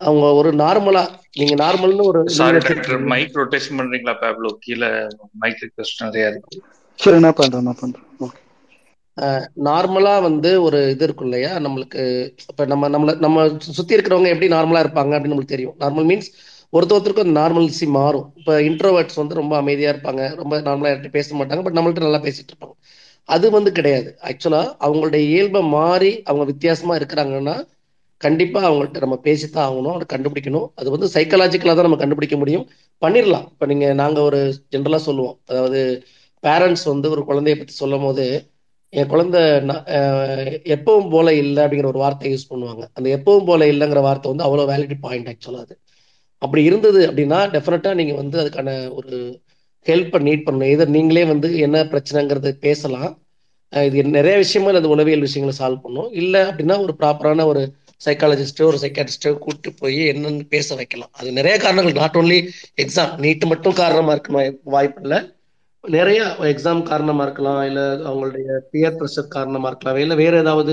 அவங்க 0.00 0.26
ஒரு 0.32 0.50
நார்மலா 0.60 1.02
நீங்க 1.32 1.54
நார்மல்னு 1.62 2.06
ஒரு 2.10 2.20
சாரி 2.36 2.58
டாக்டர் 2.66 3.04
மைக் 3.12 3.36
ரொட்டேஷன் 3.40 3.78
பண்றீங்களா 3.80 4.14
பேப்லோ 4.22 4.50
கீழே 4.60 4.90
மைக் 5.42 5.62
ரிக்வெஸ்ட் 5.64 6.02
நிறைய 6.04 6.30
இருக்கு. 6.30 6.58
சரி 6.98 7.18
நான் 7.20 7.38
பண்றேன் 7.40 7.66
நான் 7.68 7.80
பண்றேன். 7.82 8.06
ஓகே 8.20 8.40
நார்மலா 9.66 10.14
வந்து 10.22 10.50
ஒரு 10.62 10.78
இது 10.90 11.04
இருக்கும் 11.04 11.28
இல்லையா? 11.28 11.50
நம்மளுக்கு 11.64 12.02
இப்ப 12.44 12.64
நம்ம 12.72 12.88
நம்மள 12.88 13.12
நம்ம 13.18 13.44
சுத்தி 13.70 13.96
இருக்கிறவங்க 13.96 14.30
எப்படி 14.30 14.48
நார்மலா 14.54 14.82
இருப்பாங்க 14.84 15.12
அப்படின்னு 15.12 15.34
நம்மளுக்கு 15.34 15.56
தெரியும். 15.56 15.76
நார்மல் 15.80 16.08
மீன்ஸ் 16.10 16.30
ஒருத்த 16.72 16.94
ஒருத்தருக்கும் 16.94 17.36
நார்மல்சி 17.36 17.86
மாறும். 17.96 18.26
இப்போ 18.36 18.54
இன்ட்ரோவர்ட்ஸ் 18.68 19.20
வந்து 19.20 19.34
ரொம்ப 19.34 19.54
அமைதியா 19.56 19.90
இருப்பாங்க 19.94 20.22
ரொம்ப 20.40 20.54
நார்மலா 20.60 20.90
யார்கிட்ட 20.90 21.12
பேச 21.12 21.36
மாட்டாங்க 21.36 21.62
பட் 21.62 21.76
நம்மள்ட்ட 21.78 22.06
நல்லா 22.06 22.20
பேசிட்டு 22.26 22.52
இருப்பாங்க. 22.52 22.74
அது 23.28 23.46
வந்து 23.50 23.70
கிடையாது. 23.72 24.08
ஆக்சுவலா 24.28 24.62
அவங்களுடைய 24.80 25.22
இயல்பை 25.30 25.62
மாறி 25.76 26.12
அவங்க 26.24 26.44
வித்தியாசமா 26.52 26.94
இருக்கிறாங்கன்னா 27.00 27.56
கண்டிப்பா 28.20 28.60
அவங்கள்ட்ட 28.62 29.00
நம்ம 29.00 29.16
பேசித்தான் 29.24 29.66
ஆகணும் 29.66 29.96
அதை 29.96 30.06
கண்டுபிடிக்கணும். 30.08 30.66
அது 30.74 30.88
வந்து 30.90 31.06
சைக்கலாஜிக்கலா 31.14 31.74
தான் 31.74 31.88
நம்ம 31.88 31.98
கண்டுபிடிக்க 31.98 32.36
முடியும். 32.36 32.66
பண்ணிடலாம் 33.02 33.46
இப்போ 33.52 33.66
நீங்க 33.66 33.86
நாங்க 33.94 34.18
ஒரு 34.22 34.40
ஜென்ரலா 34.72 35.00
சொல்லுவோம். 35.08 35.36
அதாவது 35.50 35.80
பேரண்ட்ஸ் 36.42 36.86
வந்து 36.86 37.06
ஒரு 37.10 37.22
குழந்தைய 37.28 37.56
பத்தி 37.58 37.74
சொல்லும் 37.74 38.04
போது 38.04 38.24
என் 39.00 39.10
குழந்தை 39.12 39.40
எப்பவும் 40.74 41.10
போல 41.14 41.34
இல்லை 41.42 41.60
அப்படிங்கிற 41.64 41.88
ஒரு 41.92 42.02
வார்த்தை 42.02 42.32
யூஸ் 42.32 42.50
பண்ணுவாங்க. 42.50 42.84
அந்த 42.96 43.08
எப்பவும் 43.16 43.48
போல 43.48 43.66
இல்லைங்கிற 43.72 44.00
வார்த்தை 44.06 44.30
வந்து 44.32 44.46
அவ்வளோ 44.46 44.66
வேலிடி 44.70 44.96
பாயிண்ட் 45.06 45.30
ஆக்சுவலாக 45.32 45.64
அது. 45.66 45.74
அப்படி 46.42 46.62
இருந்தது 46.70 47.00
அப்படின்னா 47.08 47.38
டெஃபினட்டாக 47.54 47.98
நீங்கள் 48.00 48.20
வந்து 48.22 48.38
அதுக்கான 48.42 48.70
ஒரு 48.98 49.42
ஹெல்ப்பை 49.86 50.20
நீட் 50.26 50.44
பண்ணணும். 50.46 50.72
இதை 50.74 50.84
நீங்களே 50.96 51.24
வந்து 51.32 51.48
என்ன 51.66 51.78
பிரச்சனைங்கிறது 51.92 52.52
பேசலாம். 52.66 53.12
இது 53.88 54.04
நிறைய 54.18 54.34
விஷயமா 54.42 54.72
அது 54.80 54.92
உளவியல் 54.94 55.26
விஷயங்களை 55.26 55.54
சால்வ் 55.60 55.84
பண்ணும். 55.84 56.10
இல்லை 56.20 56.40
அப்படின்னா 56.50 56.76
ஒரு 56.84 56.94
ப்ராப்பரான 57.00 57.46
ஒரு 57.52 57.62
சைக்காலஜிஸ்டோ 58.06 58.64
ஒரு 58.70 58.78
சைக்காட்ரிஸ்டோ 58.82 59.30
கூப்பிட்டு 59.44 59.70
போய் 59.80 60.00
என்னன்னு 60.12 60.44
பேச 60.54 60.74
வைக்கலாம். 60.80 61.12
அது 61.18 61.28
நிறைய 61.38 61.54
காரணங்கள். 61.64 61.98
நாட் 62.00 62.18
ஓன்லி 62.20 62.38
எக்ஸாம் 62.82 63.12
நீட்டு 63.24 63.46
மட்டும் 63.52 63.78
காரணமாக 63.82 64.14
இருக்க 64.16 64.58
வாய்ப்பு 64.74 65.02
இல்லை. 65.04 65.20
நிறைய 65.96 66.20
எக்ஸாம் 66.52 66.82
காரணமா 66.90 67.22
இருக்கலாம் 67.26 67.62
இல்ல 67.68 67.80
அவங்களுடைய 68.08 68.46
பியர் 68.72 68.98
ப்ரெஷர் 69.00 69.34
காரணமா 69.36 69.68
இருக்கலாம் 69.70 69.98
இல்ல 70.04 70.14
வேற 70.24 70.34
ஏதாவது 70.44 70.72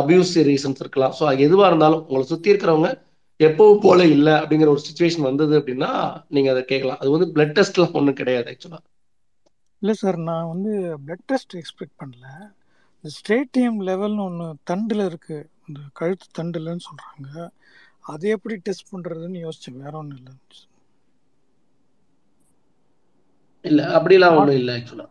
அபியூஸ் 0.00 0.32
ரீசன்ஸ் 0.48 0.82
இருக்கலாம். 0.82 1.14
ஸோ 1.18 1.24
எதுவா 1.46 1.66
இருந்தாலும் 1.70 2.02
உங்களை 2.06 2.26
சுத்தி 2.32 2.52
இருக்கிறவங்க 2.52 2.90
எப்பவும் 3.40 3.80
போல 3.84 4.00
இல்லை 4.16 4.32
அப்படிங்கிற 4.32 4.68
ஒரு 4.74 4.82
சுச்சுவேஷன் 4.86 5.28
வந்தது 5.28 5.54
அப்படின்னா 5.60 5.90
நீங்க 6.34 6.50
அதை 6.54 6.62
கேட்கலாம். 6.72 7.00
அது 7.00 7.14
வந்து 7.14 7.28
பிளட் 7.36 7.56
டெஸ்ட்லாம் 7.58 7.96
ஒன்றும் 8.00 8.20
கிடையாது 8.20 8.50
ஆக்சுவலா 8.52 8.80
இல்லை 9.82 9.94
சார் 10.02 10.18
நான் 10.28 10.50
வந்து 10.52 10.72
பிளட் 11.06 11.26
டெஸ்ட் 11.30 11.56
எக்ஸ்பெக்ட் 11.60 11.96
பண்ணல. 12.02 12.26
இந்த 12.96 13.10
ஸ்டேட்டியம் 13.18 13.80
லெவல்னு 13.88 14.24
ஒன்று 14.28 14.46
தண்டில் 14.70 15.08
இருக்குது 15.10 15.48
இந்த 15.68 15.80
கழுத்து 16.00 16.28
தண்டுலன்னு 16.38 16.86
சொல்கிறாங்க 16.90 17.50
அதை 18.12 18.30
எப்படி 18.36 18.54
டெஸ்ட் 18.68 18.90
பண்ணுறதுன்னு 18.92 19.42
யோசிச்சேன். 19.46 19.82
வேற 19.84 19.92
ஒன்றும் 20.02 20.20
இல்லை. 20.20 20.34
இல்ல 23.64 23.80
அப்படிலாம் 23.96 24.36
ஒண்ணும் 24.38 24.58
இல்ல 24.60 24.72
ஆக்சுவலா 24.76 25.06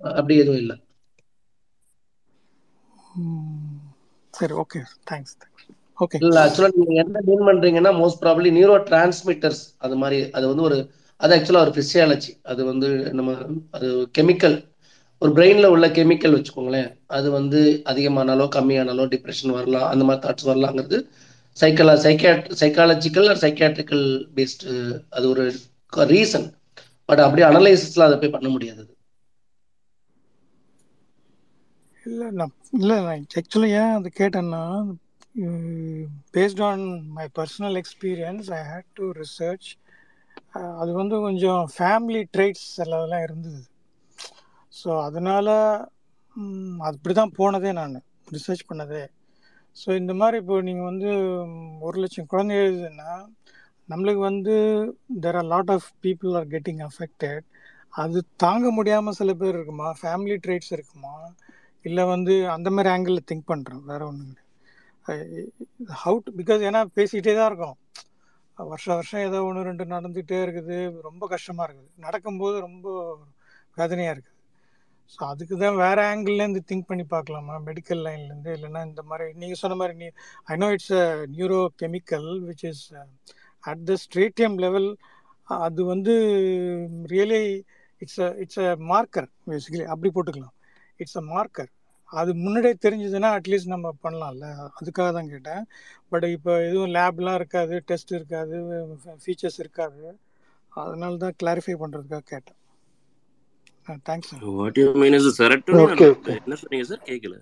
அப்படி 0.00 0.34
எதுவும் 0.42 0.62
இல்ல. 0.62 0.72
சரி 4.34 4.54
ஓகே 4.62 4.80
தேங்க்ஸ் 5.06 5.34
ஓகே 5.98 6.20
இல்ல 6.22 6.36
ஆக்சுவலா 6.42 6.70
நீங்க 6.76 6.94
என்ன 7.02 7.22
மீன் 7.26 7.46
பண்றீங்கன்னா 7.48 7.92
மோஸ்ட் 7.98 8.20
ப்ராபப்ளி 8.20 8.50
நியூரோ 8.56 8.76
டிரான்ஸ்மிட்டர்ஸ் 8.88 9.62
அது 9.80 9.96
மாதிரி 9.96 10.18
அது 10.32 10.46
வந்து 10.50 10.64
ஒரு 10.64 10.78
அது 11.20 11.34
ஆக்சுவலா 11.36 11.64
ஒரு 11.64 11.72
பிசியாலஜி 11.78 12.32
அது 12.44 12.62
வந்து 12.70 12.88
நம்ம 13.12 13.30
அது 13.74 13.88
கெமிக்கல் 14.16 14.56
ஒரு 15.22 15.32
பிரெயின்ல 15.34 15.66
உள்ள 15.72 15.86
கெமிக்கல் 15.90 16.34
வச்சுக்கோங்களேன். 16.34 16.88
அது 17.10 17.28
வந்து 17.30 17.60
அதிகமானாலோ 17.90 18.46
கம்மியானாலோ 18.56 19.04
டிப்ரெஷன் 19.14 19.54
வரலாம் 19.56 19.88
அந்த 19.92 20.04
மாதிரி 20.04 20.22
தாட்ஸ் 20.24 20.48
வரலாங்கிறது 20.48 20.98
சைக்கலா 21.56 21.94
சைக்காட் 22.04 22.46
சைக்காலஜிக்கல் 22.60 23.28
ஆர் 23.28 23.42
சைக்காட்ரிக்கல் 23.42 24.04
பேஸ்டு 24.36 24.72
அது 25.12 25.26
ஒரு 25.32 25.44
ரீசன் 26.10 26.46
பட் 27.08 27.22
அப்படியே 27.24 27.46
அனலைசிஸ்ல 27.48 28.06
அதை 28.06 28.16
போய் 28.18 28.34
பண்ண 28.36 28.48
முடியாது 28.48 28.82
இல்லை 32.06 32.26
நான் 32.32 32.54
இல்லை 32.78 32.96
நான் 33.04 33.22
ஆக்சுவலி 33.40 33.70
ஏன் 33.80 33.94
அது 33.98 34.08
கேட்டேன்னா 34.20 34.62
based 36.34 36.62
on 36.62 36.84
my 37.16 37.26
personal 37.38 37.76
experience 37.82 38.48
I 38.58 38.60
had 38.72 38.90
to 38.94 39.06
research 39.22 39.68
அது 40.80 40.90
வந்து 40.92 41.16
கொஞ்சம் 41.20 41.62
ஃபேமிலி 41.76 42.22
ட்ரேட்ஸ் 42.34 42.68
எல்லாம் 42.84 43.24
இருந்தது. 43.26 43.62
ஸோ 44.72 44.90
அதனால் 45.02 45.52
அது 46.80 46.90
அப்படி 46.90 47.14
தான் 47.14 47.36
போனதே 47.38 47.70
நான் 47.72 47.94
ரிசர்ச் 48.32 48.68
பண்ணதே. 48.70 49.02
ஸோ 49.76 49.88
இந்த 50.00 50.12
மாதிரி 50.14 50.36
இப்போ 50.42 50.56
நீங்கள் 50.68 50.90
வந்து 50.90 51.10
ஒரு 51.80 51.96
லட்சம் 52.02 52.30
குழந்தை 52.32 52.56
எழுதுன்னா 52.64 53.10
நம்மளுக்கு 53.88 54.22
வந்து 54.30 54.54
there 55.24 55.38
are 55.40 55.50
lot 55.54 55.72
of 55.76 55.88
people 56.06 56.32
are 56.40 56.48
getting 56.54 56.82
affected 56.88 57.44
அது 57.94 58.18
தாங்க 58.44 58.66
முடியாமல் 58.78 59.18
சில 59.18 59.30
பேர் 59.40 59.56
இருக்குமா? 59.56 59.88
ஃபேமிலி 60.00 60.36
ட்ரேட்ஸ் 60.44 60.72
இருக்குமா? 60.76 61.14
இல்லை 61.84 62.04
வந்து 62.14 62.34
அந்த 62.56 62.68
மாதிரி 62.76 62.88
ஆங்கிளில் 62.94 63.28
திங்க் 63.30 63.50
பண்ணுறோம் 63.52 63.84
வேற 63.90 64.00
ஒன்றும் 64.10 64.40
ஹவு 66.02 66.18
டு 66.26 66.32
பிகாஸ் 66.40 66.62
ஏன்னா 66.68 66.80
பேசிக்கிட்டே 66.98 67.34
தான் 67.38 67.48
இருக்கும். 67.50 67.76
வருஷம் 68.58 68.96
வருஷம் 68.98 69.24
ஏதோ 69.28 69.38
ஒன்று 69.48 69.68
ரெண்டு 69.68 69.84
நடந்துகிட்டே 69.94 70.38
இருக்குது. 70.46 70.76
ரொம்ப 71.08 71.24
கஷ்டமாக 71.34 71.66
இருக்குது. 71.68 71.90
நடக்கும்போது 72.06 72.56
ரொம்ப 72.66 72.86
வேதனையாக 73.80 74.14
இருக்குது. 74.14 74.32
ஸோ 75.12 75.20
அதுக்கு 75.32 75.54
தான் 75.62 75.78
வேறு 75.84 76.02
ஆங்கிள்லேருந்து 76.10 76.62
திங்க் 76.68 76.88
பண்ணி 76.90 77.04
பார்க்கலாமா? 77.14 77.54
மெடிக்கல் 77.68 78.02
லைன்லேருந்து 78.06 78.52
இல்லைன்னா 78.56 78.82
இந்த 78.90 79.02
மாதிரி 79.10 79.26
நீங்கள் 79.40 79.60
சொன்ன 79.62 79.76
மாதிரி 79.80 79.94
நீ 80.02 80.08
I 80.52 80.56
know 80.62 80.68
it's 80.76 80.94
a 81.02 81.04
neuro 81.36 81.60
chemical 81.82 82.28
which 82.48 82.66
is 82.70 82.84
at 83.64 83.84
the 83.88 83.94
striatum 84.04 84.56
level 84.64 84.88
அது 85.48 85.80
வந்து 85.92 86.12
really 87.12 87.42
it's 88.02 88.20
a 88.26 88.28
it's 88.42 88.60
a 88.64 88.68
marker 88.92 89.28
basically 89.48 89.84
அப்படி 89.92 90.10
போட்டுக்கலாம். 90.14 90.54
இட்ஸ் 91.00 91.18
அ 91.22 91.24
மார்க்கர் 91.34 91.70
அது 92.12 92.30
முன்னாடியே 92.42 92.74
தெரிஞ்சதுன்னா 92.84 93.28
அட்லீஸ்ட் 93.38 93.72
நம்ம 93.74 93.88
பண்ணலாம்ல. 94.04 94.46
அதுக்காக 94.78 95.08
தான் 95.16 95.30
கேட்டேன். 95.32 95.62
பட் 96.12 96.26
இப்போ 96.36 96.52
எதுவும் 96.68 96.94
லேப்லாம் 96.96 97.38
இருக்காது 97.40 97.76
டெஸ்ட் 97.90 98.12
இருக்காது 98.18 98.56
ஃபீச்சர்ஸ் 99.24 99.60
இருக்காது. 99.64 100.02
அதனால 100.72 101.18
தான் 101.24 101.36
கிளாரிஃபை 101.42 101.76
பண்ணுறதுக்காக 101.82 102.26
கேட்டேன். 102.32 102.58
Thanks 104.08 104.32
what 104.58 104.78
you 104.80 104.86
mean 105.02 105.16
is 105.18 105.28
என்ன 106.38 106.56
சொன்னீங்க 106.62 106.86
சார் 106.90 107.04
கேட்கல 107.10 107.36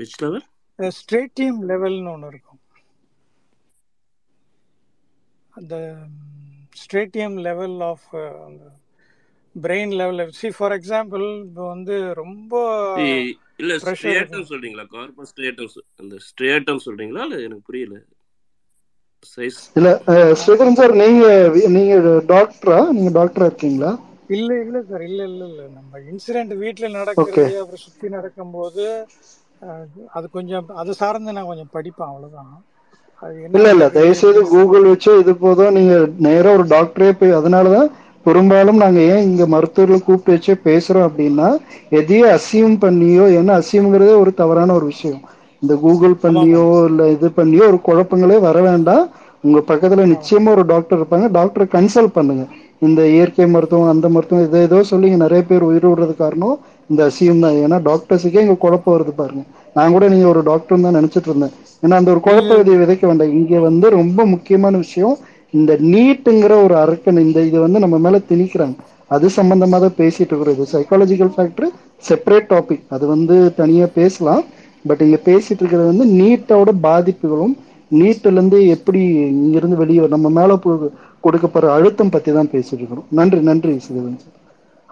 விச் 0.00 0.18
லெவல் 0.24 0.44
ஸ்ட்ரேட்டியம் 0.78 1.60
லெவல்னு 1.70 2.12
ஒன்று 2.14 2.30
இருக்கும். 2.32 2.51
அந்த 5.62 5.76
ஸ்ட்ரேட்டியம் 6.76 7.36
லெவல் 7.46 7.78
ஆஃப் 7.88 8.06
அந்த 8.46 8.64
brain 9.54 9.92
level 10.00 10.20
see 10.38 10.48
for 10.56 10.74
example 10.76 11.24
இப்போ 11.42 11.64
வந்து 11.72 11.96
ரொம்ப 12.20 12.52
இல்ல 13.60 13.72
ஸ்ட்ரேட்டம் 13.80 14.12
இருக்கும் 14.18 14.50
சொல்றீங்களா? 14.50 14.84
கார்பஸ் 14.94 15.30
ஸ்ட்ரேட்டம் 15.32 15.70
அந்த 16.00 16.14
ஸ்ட்ரேட்டம் 16.28 16.84
சொல்றீங்களா? 16.86 17.24
இல்ல 17.26 17.38
எனக்கு 17.48 17.68
புரியல. 17.68 17.96
சைஸ் 19.32 19.60
இல்ல 19.76 19.90
அஹ், 20.12 20.34
ஸ்ரீதரன் 20.40 20.78
சார் 20.78 20.94
நீங்க 21.02 21.26
நீங்க 21.76 21.94
டாக்டரா 22.32 22.80
நீங்க 22.96 23.12
டாக்டரா 23.18 23.46
இருக்கீங்களா? 23.50 23.92
இல்லை 24.36 24.56
இல்லை 24.64 24.80
சார் 24.88 25.04
இல்லை 25.08 25.24
இல்லை 25.30 25.46
இல்லை. 25.50 25.66
நம்ம 25.76 26.00
இன்சிடென்ட் 26.10 26.54
வீட்டில் 26.62 26.88
ஓகே 26.88 26.96
நடக்கிறது 26.98 27.60
அப்புறம் 27.62 27.84
சுற்றி 27.84 28.08
நடக்கும்போது 28.16 28.84
அது 30.14 30.26
கொஞ்சம் 30.30 30.68
அது 30.80 30.92
சார்ந்து 31.00 31.36
நான் 31.36 31.50
கொஞ்சம் 31.50 31.74
படிப்பேன் 31.74 32.10
அவ்வளோதான் 32.10 32.52
அது 32.52 32.71
இல்ல 33.48 33.66
இல்ல. 33.72 33.84
தயவுசெய்து 33.94 34.40
கூகுள் 34.50 34.88
வச்சு 34.88 35.10
இது 35.20 35.32
போதும். 35.38 35.74
நீங்க 35.76 35.94
நேரா 36.26 36.52
ஒரு 36.56 36.64
டாக்டரே 36.72 37.10
போய் 37.18 37.38
அதனாலதான் 37.38 37.90
பெரும்பாலும் 38.26 38.80
நாங்க 38.82 39.00
ஏன் 39.12 39.24
இங்க 39.28 39.44
மருத்துவர்களை 39.48 39.98
கூப்பிட்டு 40.00 40.34
வச்சே 40.34 40.54
பேசுறோம் 40.66 41.06
அப்படின்னா 41.08 41.48
எதையும் 41.98 42.32
அசியூம் 42.36 42.76
பண்ணியோ 42.84 43.24
ஏன்னா 43.38 43.54
அசியூம்ங்கிறதே 43.60 44.14
ஒரு 44.22 44.32
தவறான 44.34 44.74
ஒரு 44.78 44.86
விஷயம். 44.92 45.22
இந்த 45.62 45.74
கூகுள் 45.82 46.14
பண்ணியோ 46.22 46.60
இல்ல 46.90 47.02
இது 47.14 47.28
பண்ணியோ 47.32 47.64
ஒரு 47.70 47.78
குழப்பங்களே 47.82 48.38
வர 48.46 48.58
வேண்டாம். 48.62 49.04
உங்க 49.44 49.60
பக்கத்துல 49.68 50.02
நிச்சயமா 50.12 50.50
ஒரு 50.56 50.64
டாக்டர் 50.66 50.98
இருப்பாங்க. 50.98 51.28
டாக்டரை 51.36 51.66
கன்சல்ட் 51.72 52.16
பண்ணுங்க. 52.16 52.44
இந்த 52.82 53.00
இயற்கை 53.12 53.46
மருத்துவம் 53.48 53.92
அந்த 53.92 54.06
மருத்துவம் 54.08 54.46
இதை 54.46 54.60
ஏதோ 54.62 54.78
சொல்லி 54.90 55.08
நிறைய 55.16 55.42
பேர் 55.42 55.68
உயிர் 55.68 55.82
விடுறது 55.84 56.14
காரணம். 56.16 56.56
இந்த 56.92 57.10
அசியம் 57.10 57.38
தான். 57.38 57.52
ஏன்னா 57.52 57.84
டாக்டர்ஸுக்கே 57.84 58.40
இங்க 58.40 58.54
குழப்பம் 58.54 58.98
வருது 58.98 59.12
பாருங்க. 59.16 59.42
நான் 59.74 59.92
கூட 59.92 60.08
நீங்க 60.08 60.28
ஒரு 60.28 60.42
டாக்டர் 60.42 60.80
தான் 60.80 60.94
நினைச்சிட்டு 60.94 61.26
இருந்தேன். 61.26 61.50
ஏன்னா 61.86 61.90
அந்த 61.90 62.10
ஒரு 62.10 62.20
குழப்ப 62.20 62.56
விதையை 62.56 62.78
விதைக்க 62.78 63.06
வேண்டாம். 63.06 63.32
இங்க 63.32 63.60
வந்து 63.60 63.90
ரொம்ப 63.90 64.26
முக்கியமான 64.26 64.76
விஷயம் 64.76 65.16
இந்த 65.50 65.78
நீட்டுங்கிற 65.82 66.62
ஒரு 66.64 66.76
அரக்கன் 66.76 67.16
இந்த 67.16 67.40
இது 67.40 67.60
வந்து 67.60 67.78
நம்ம 67.78 67.98
மேல 67.98 68.20
திணிக்கிறாங்க. 68.28 68.76
அது 69.06 69.28
சம்பந்தமா 69.36 69.78
தான் 69.78 69.96
பேசிட்டு 69.96 70.32
இருக்கிறது 70.32 70.66
சைக்காலஜிக்கல் 70.72 71.32
ஃபேக்டர் 71.36 71.68
செப்பரேட் 72.08 72.50
டாபிக் 72.50 72.82
அது 72.88 73.06
வந்து 73.06 73.54
தனியா 73.54 73.86
பேசலாம். 73.94 74.44
பட் 74.86 75.00
இங்க 75.00 75.18
பேசிட்டு 75.24 75.60
இருக்கிறது 75.60 75.96
வந்து 75.96 76.04
நீட்டோட 76.04 76.68
பாதிப்புகளும் 76.82 77.56
நீட்ல 77.94 78.32
இருந்து 78.32 78.68
எப்படி 78.68 79.04
இங்கிருந்து 79.14 79.76
வெளியே 79.76 80.06
நம்ம 80.06 80.28
மேல 80.28 80.54
போ- 80.54 80.88
கொடுக்கப்படுற 81.24 81.68
அழுத்தம் 81.68 82.08
பத்தி 82.08 82.32
தான் 82.32 82.48
பேசிட்டு 82.52 82.72
இருக்கிறோம். 82.72 83.04
நன்றி 83.08 83.38
நன்றி 83.38 83.78
Sivan 83.78 84.18
sir 84.18 84.41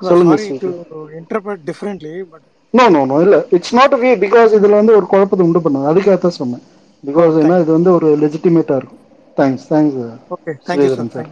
Sridhar 0.09 1.12
interpret 1.20 1.62
differently 1.70 2.14
but 2.32 2.47
no 2.74 2.85
no 2.97 3.02
no 3.10 3.16
இல்ல. 3.27 3.36
இட்ஸ் 3.56 3.74
நாட் 3.78 3.94
வே 4.02 4.10
பிகாஸ் 4.24 4.51
இதுல 4.59 4.81
வந்து 4.81 4.97
ஒரு 4.98 5.06
குழப்பத்தை 5.12 5.44
உண்டு 5.47 5.62
பண்ணாங்க 5.64 5.89
அதுக்காக 5.93 6.18
தான் 6.24 6.39
சொன்னேன். 6.40 6.64
பிகாஸ் 7.05 7.35
ஏன்னா 7.43 7.56
தேங்க் 7.56 7.64
இது 7.64 7.72
வந்து 7.78 7.90
ஒரு 7.98 8.09
லெஜிட்டிமேட்டா 8.22 8.77
இருக்கும். 8.81 9.01
Thanks 9.39 9.66
thanks 9.72 9.98
okay 10.35 10.52
sir 10.66 10.77
Sridharan 10.77 11.12
sir 11.14 11.31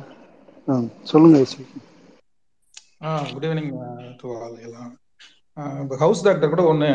thank you 0.68 0.78
சொல்லுங்க 1.12 1.42
ஸ்ரீ 1.52 1.64
ஆ 3.08 3.10
குட் 3.32 3.46
ஈவினிங் 3.48 3.72
டு 4.22 4.28
ஆல் 4.38 4.56
எல்லாம். 4.66 4.90
இப்போ 5.82 5.96
ஹவுஸ் 6.02 6.24
டாக்டர் 6.26 6.52
கூட 6.54 6.62
ஒன்று 6.72 6.88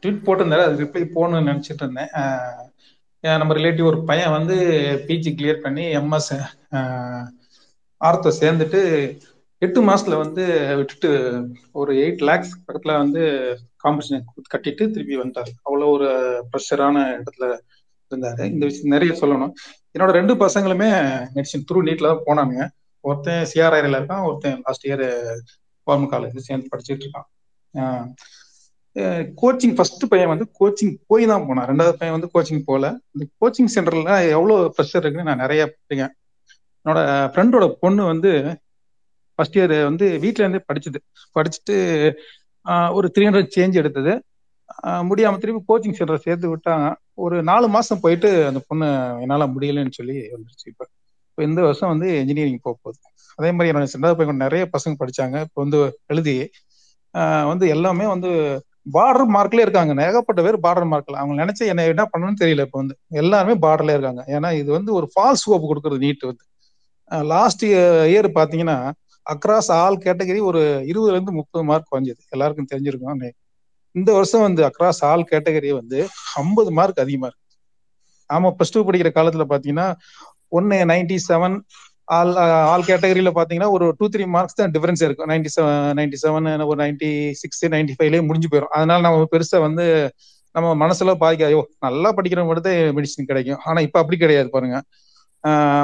ட்வீட் 0.00 0.24
போட்டிருந்தாரு. 0.26 0.66
அது 0.68 0.82
ரிப்ளை 0.84 1.04
போகணும்னு 1.16 1.48
நினச்சிட்டு 1.50 1.82
இருந்தேன். 1.84 2.12
நம்ம 3.42 3.54
ரிலேட்டிவ் 3.58 3.90
ஒரு 3.90 3.98
பையன் 4.10 4.34
வந்து 4.36 4.56
பிஜி 5.08 5.30
கிளியர் 5.38 5.64
பண்ணி 5.64 5.84
எம்எஸ் 6.00 6.32
ஆர்த்தோ 8.00 8.30
சேர்ந்துட்டு 8.42 8.80
எட்டு 9.64 9.80
மாசத்துல 9.88 10.16
வந்து 10.22 10.44
விட்டுட்டு 10.78 11.10
ஒரு 11.80 11.92
எயிட் 12.02 12.22
லேக்ஸ் 12.28 12.52
பக்கத்துல 12.64 12.94
வந்து 13.02 13.22
காம்படிஷன் 13.84 14.24
கட்டிட்டு 14.54 14.84
திருப்பி 14.94 15.16
வந்துட்டாரு. 15.20 15.50
அவ்வளோ 15.66 15.86
ஒரு 15.96 16.08
ப்ரெஷரான 16.50 17.04
இடத்துல 17.18 17.46
இருந்தாரு. 18.10 18.42
இந்த 18.54 18.64
விஷயம் 18.68 18.94
நிறைய 18.94 19.12
சொல்லணும். 19.20 19.52
என்னோட 19.94 20.10
ரெண்டு 20.18 20.34
பசங்களுமே 20.42 20.88
மெடிசன் 21.36 21.64
த்ரூ 21.68 21.80
நீட்ல 21.88 22.10
தான் 22.12 22.26
போனானுங்க 22.26 22.64
ஒருத்தன் 23.04 23.46
சிஆர்ஐல 23.52 23.98
இருக்கான் 24.00 24.26
ஒருத்தன் 24.28 24.58
லாஸ்ட் 24.66 24.86
இயர் 24.88 25.04
கவர்மெண்ட் 25.86 26.12
காலேஜ் 26.12 26.46
சேர்ந்து 26.48 26.70
படிச்சுட்டு 26.72 27.04
இருக்கான். 27.06 27.28
கோச்சிங் 29.40 29.74
ஃபர்ஸ்ட் 29.78 30.04
பையன் 30.12 30.30
வந்து 30.32 30.46
கோச்சிங் 30.58 30.92
போய் 31.10 31.24
தான் 31.30 31.46
போனான். 31.48 31.66
ரெண்டாவது 31.70 31.98
பையன் 32.00 32.16
வந்து 32.16 32.30
கோச்சிங் 32.34 32.62
போகல 32.68 32.86
இந்த 33.14 33.24
கோச்சிங் 33.40 33.72
சென்டர்ல 33.74 34.12
எவ்வளோ 34.36 34.54
ப்ரெஷர் 34.76 35.02
இருக்குன்னு 35.02 35.30
நான் 35.30 35.44
நிறைய 35.44 35.62
படிக்கேன் 35.72 36.14
என்னோட 36.86 37.00
ஃப்ரெண்டோட 37.32 37.66
பொண்ணு 37.82 38.04
வந்து 38.12 38.32
ஃபர்ஸ்ட் 39.38 39.56
இயர் 39.58 39.74
வந்து 39.88 40.06
வீட்ல 40.24 40.44
இருந்தே 40.44 40.62
படிச்சது. 40.70 40.98
படிச்சுட்டு 41.36 41.76
ஒரு 42.96 43.06
த்ரீ 43.14 43.24
ஹண்ட்ரட் 43.28 43.54
சேஞ்ச் 43.56 43.80
எடுத்தது. 43.82 44.12
முடியாம 45.10 45.38
திருப்பி 45.42 45.60
கோச்சிங் 45.70 45.98
சென்டர் 45.98 46.24
சேர்த்து 46.26 46.46
விட்டாங்க. 46.52 46.86
ஒரு 47.24 47.36
நாலு 47.50 47.66
மாசம் 47.74 48.02
போயிட்டு 48.04 48.30
அந்த 48.50 48.60
பொண்ணு 48.68 48.86
என்னால 49.24 49.44
முடியலன்னு 49.54 49.98
சொல்லி 49.98 50.16
வந்துருச்சு 50.34 50.66
இப்ப. 50.72 50.84
இப்போ 51.30 51.42
இந்த 51.48 51.60
வருஷம் 51.66 51.92
வந்து 51.92 52.08
இன்ஜினியரிங் 52.22 52.62
போக 52.66 52.74
போகுது. 52.84 52.98
அதே 53.38 53.50
மாதிரி 53.54 53.70
என்னோட 53.72 53.88
சின்னதாக 53.94 54.16
பையன் 54.18 54.44
நிறைய 54.44 54.62
பசங்க 54.74 54.94
படிச்சாங்க. 55.02 55.36
இப்போ 55.46 55.60
வந்து 55.64 55.80
எழுதி 56.12 56.36
வந்து 57.50 57.66
எல்லாமே 57.74 58.06
வந்து 58.14 58.30
பார்டர் 58.94 59.30
மார்க்ல 59.36 59.64
இருக்காங்க. 59.64 59.92
ஏகப்பட்ட 60.08 60.40
பேர் 60.46 60.58
பார்டர் 60.66 60.90
மார்க்ல 60.92 61.20
அவங்க 61.22 61.36
நினைச்சு 61.42 61.64
என்ன 61.72 61.86
என்ன 61.92 62.04
பண்ணணும்னு 62.12 62.40
தெரியல 62.42 62.66
இப்போ 62.68 62.78
வந்து. 62.82 62.94
எல்லாருமே 63.22 63.54
பார்டர்ல 63.64 63.94
இருக்காங்க. 63.96 64.22
ஏன்னா 64.36 64.50
இது 64.60 64.70
வந்து 64.78 64.90
ஒரு 64.98 65.06
ஃபால்ஸ் 65.14 65.46
ஹோப் 65.50 65.70
கொடுக்குறது 65.70 66.04
நீட் 66.06 66.28
வந்து. 66.30 66.44
லாஸ்ட் 67.32 67.64
இயர் 68.12 68.28
பாத்தீங்கன்னா 68.38 68.78
அக்ராஸ் 69.26 69.70
ஆல் 69.78 69.98
கேட்டகரி 70.04 70.40
ஒரு 70.50 70.60
இருபதுல 70.90 71.16
இருந்து 71.16 71.32
முப்பது 71.32 71.64
மார்க் 71.64 71.90
குறைஞ்சது. 71.90 72.20
எல்லாருக்கும் 72.34 72.70
தெரிஞ்சிருக்கும். 72.72 73.24
இந்த 73.94 74.10
வருஷம் 74.18 74.44
வந்து 74.46 74.62
அக்ராஸ் 74.68 75.02
ஆல் 75.10 75.28
கேட்டகரி 75.32 75.70
வந்து 75.80 75.98
ஐம்பது 76.42 76.70
மார்க் 76.78 77.02
அதிகமா 77.04 77.28
இருக்கு. 77.28 77.44
நாம 78.30 78.50
பிளஸ் 78.56 78.74
டூ 78.74 78.80
படிக்கிற 78.86 79.10
காலத்துல 79.12 79.44
பாத்தீங்கன்னா 79.52 79.88
ஒன்னு 80.52 80.78
நைன்டி 80.92 81.16
செவன் 81.28 81.56
ஆல் 82.08 82.32
ஆல் 82.72 82.86
கேட்டகரியில 82.88 83.30
பாத்தீங்கன்னா 83.38 83.70
ஒரு 83.76 83.86
டூ 83.98 84.06
த்ரீ 84.14 84.24
மார்க்ஸ் 84.34 84.58
தான் 84.58 84.72
டிஃபரன்ஸ் 84.74 85.02
இருக்கும். 85.06 85.28
நைன்டி 85.32 85.50
செவன் 85.56 85.78
நைன்டி 85.98 86.18
செவன் 86.24 86.46
ஒரு 86.68 86.78
நைன்டி 86.84 87.10
சிக்ஸ் 87.42 87.64
நைன்டி 87.74 87.94
ஃபைவ்லயே 87.98 88.22
முடிஞ்சு 88.28 88.50
போயிடும் 88.52 88.74
அதனால 88.76 89.00
நம்ம 89.06 89.26
பெருசா 89.34 89.58
வந்து 89.66 89.86
நம்ம 90.54 90.68
மனசுல 90.82 91.12
பாதிக்க 91.22 91.48
ஐயோ 91.48 91.62
நல்லா 91.86 92.10
படிக்கிறவங்க 92.18 92.50
மட்டும் 92.50 92.68
தான் 92.68 92.94
மெடிசன் 92.98 93.28
கிடைக்கும். 93.30 93.60
ஆனா 93.66 93.78
இப்ப 93.86 93.96
அப்படி 94.02 94.16
கிடையாது 94.16 94.48
பாருங்க. 94.54 94.76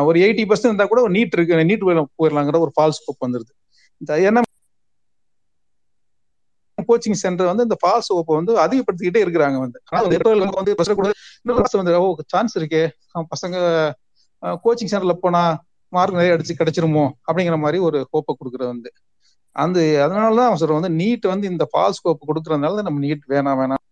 ஒரு 0.09 0.19
எயிட்டி 0.25 0.45
பர்சன்ட் 0.51 0.71
இருந்தா 0.71 0.87
கூட 0.93 1.01
ஒரு 1.07 1.13
நீட் 1.17 1.35
இருக்கு 1.37 1.69
நீட் 1.71 1.85
போயிடலாங்கிற 2.21 2.59
ஒரு 2.67 2.73
ஃபால்ஸ் 2.77 2.99
ஸ்கோப் 3.01 3.25
வந்துருது. 3.27 3.53
இந்த 4.01 4.43
கோச்சிங் 6.89 7.19
சென்டர் 7.23 7.51
வந்து 7.51 7.67
இந்த 7.67 7.77
ஃபால்ஸ் 7.83 8.09
ஹோப்பை 8.13 8.35
வந்து 8.39 8.53
அதிகப்படுத்திக்கிட்டே 8.65 9.21
இருக்கிறாங்க 9.25 9.59
வந்து. 9.65 9.79
ஆனால் 9.91 10.09
பெற்றோர்கள் 10.13 10.59
வந்து 10.61 10.75
பசங்க 10.81 10.95
கூட 11.01 11.09
இன்னொரு 11.43 11.81
வந்து 11.81 11.95
ஓ 12.01 12.07
சான்ஸ் 12.35 12.55
இருக்கே. 12.59 12.83
பசங்க 13.35 13.57
கோச்சிங் 14.65 14.91
சென்டர்ல 14.93 15.15
போனா 15.25 15.43
மார்க் 15.93 16.19
நிறைய 16.19 16.35
அடிச்சு 16.37 16.59
கிடைச்சிருமோ? 16.61 17.05
அப்படிங்கிற 17.29 17.57
மாதிரி 17.65 17.79
ஒரு 17.89 17.99
ஹோப்பை 18.13 18.33
கொடுக்குறது 18.35 18.71
வந்து. 18.75 18.91
அந்த 19.57 19.79
அதனாலதான் 20.05 20.49
அவன் 20.49 20.61
சொல்றேன் 20.61 20.81
வந்து 20.81 20.97
நீட் 21.01 21.27
வந்து 21.33 21.47
இந்த 21.53 21.65
ஃபால்ஸ் 21.73 22.03
கோப்பு 22.05 22.25
கொடுக்கறதுனால 22.29 22.77
தான் 22.79 22.89
நம்ம 22.89 23.01
நீட் 23.07 23.25
வேணாம் 23.33 23.59
வேணாம் 23.61 23.83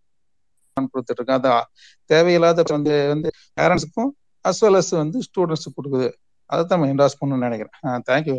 கொடுத்துட்டு 0.93 1.19
இருக்கோம் 1.19 1.39
அதான் 1.39 1.65
தேவையில்லாத 2.09 2.63
வந்து 2.77 2.93
வந்து 3.13 3.29
பேரண்ட்ஸுக்கும் 3.59 4.11
அஸ் 4.45 4.61
வெல் 4.65 4.79
அஸ் 4.81 4.93
வந்து 5.03 5.17
ஸ்டூடெண்ட்ஸுக்கு 5.27 5.77
கொடுக்குது. 5.79 6.09
அதை 6.49 6.61
தான் 6.63 6.77
நம்ம 6.77 6.91
என்டாஸ் 6.93 7.19
பண்ணணும்னு 7.19 7.47
நினைக்கிறேன். 7.49 7.75
தேங்க்யூ 8.11 8.35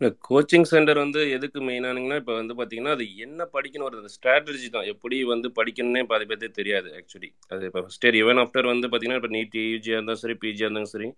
இல்லை 0.00 0.10
கோச்சிங் 0.26 0.66
சென்டர் 0.70 0.98
வந்து 1.02 1.20
எதுக்கு 1.34 1.58
மெயினானுங்கன்னா 1.68 2.16
இப்போ 2.22 2.34
வந்து 2.38 2.54
பார்த்தீங்கன்னா 2.56 2.94
அது 2.96 3.04
என்ன 3.24 3.42
படிக்கணும் 3.54 3.86
ஒரு 3.88 4.10
ஸ்ட்ராட்டஜி 4.14 4.66
தான். 4.74 4.88
எப்படி 4.92 5.16
வந்து 5.30 5.48
படிக்கணும்னே 5.58 6.02
பாதி 6.10 6.24
பேர்த்தே 6.30 6.50
தெரியாது 6.58 6.88
ஆக்சுவலி 6.98 7.30
அது 7.52 7.62
இப்போ 7.68 7.82
ஃபஸ்ட் 7.84 8.04
இயர் 8.06 8.18
ஈவன் 8.22 8.40
ஆஃப்டர் 8.42 8.68
வந்து 8.72 8.88
பார்த்தீங்கன்னா 8.88 9.20
இப்போ 9.20 9.30
நீட் 9.36 9.56
யூஜியாக 9.62 9.98
இருந்தாலும் 9.98 10.22
சரி 10.24 10.36
பிஜியாக 10.42 10.68
இருந்தாலும் 10.68 10.92
சரி 10.94 11.08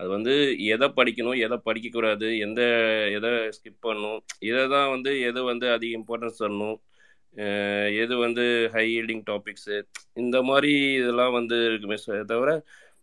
அது 0.00 0.08
வந்து 0.16 0.34
எதை 0.74 0.88
படிக்கணும் 0.98 1.40
எதை 1.46 1.56
படிக்கக்கூடாது 1.66 2.28
எந்த 2.46 2.60
எதை 3.16 3.32
ஸ்கிப் 3.56 3.82
பண்ணணும் 3.88 4.20
இதை 4.50 4.62
தான் 4.74 4.88
வந்து 4.94 5.10
எதை 5.30 5.42
வந்து 5.50 5.66
அதிக 5.76 5.98
இம்பார்ட்டன்ஸ் 6.00 6.40
தரணும் 6.42 6.78
எது 7.96 8.14
வந்து 8.16 8.44
ஹை 8.74 8.84
ஹீல்டிங் 8.88 9.24
டாபிக்ஸு 9.26 9.76
இந்த 10.16 10.38
மாதிரி 10.42 10.72
இதெல்லாம் 11.00 11.32
வந்து 11.32 11.56
இருக்குமே 11.64 11.98
தவிர 12.32 12.50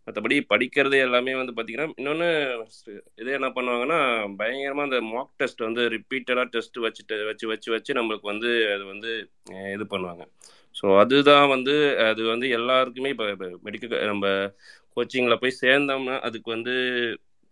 மற்றபடி 0.08 0.36
படிக்கிறது 0.52 0.96
எல்லாமே 1.06 1.32
வந்து 1.34 1.52
பார்த்தீங்கன்னா 1.56 1.88
இன்னொன்று 1.96 2.28
இது 3.16 3.30
என்ன 3.38 3.48
பண்ணுவாங்கன்னா 3.48 3.98
பயங்கரமாக 4.36 4.88
அந்த 4.88 4.98
மாக் 5.10 5.34
டெஸ்ட் 5.36 5.60
வந்து 5.60 5.82
ரிப்பீட்டடாக 5.88 6.46
டெஸ்ட் 6.48 6.78
வச்சுட்டு 6.78 7.16
வச்சு 7.26 7.46
வச்சு 7.46 7.70
வச்சு 7.70 7.98
நம்மளுக்கு 7.98 8.26
வந்து 8.26 8.50
அது 8.74 8.84
வந்து 8.84 9.10
இது 9.74 9.84
பண்ணுவாங்க. 9.84 10.24
ஸோ 10.74 10.86
அதுதான் 10.98 11.48
வந்து 11.48 11.74
அது 12.10 12.22
வந்து 12.24 12.48
எல்லாருக்குமே 12.50 13.12
இப்போ 13.14 13.26
மெடிக்கல் 13.66 14.06
நம்ம 14.06 14.26
கோச்சிங்கில் 14.96 15.40
போய் 15.42 15.60
சேர்ந்தோம்னா 15.62 16.16
அதுக்கு 16.20 16.48
வந்து 16.50 16.74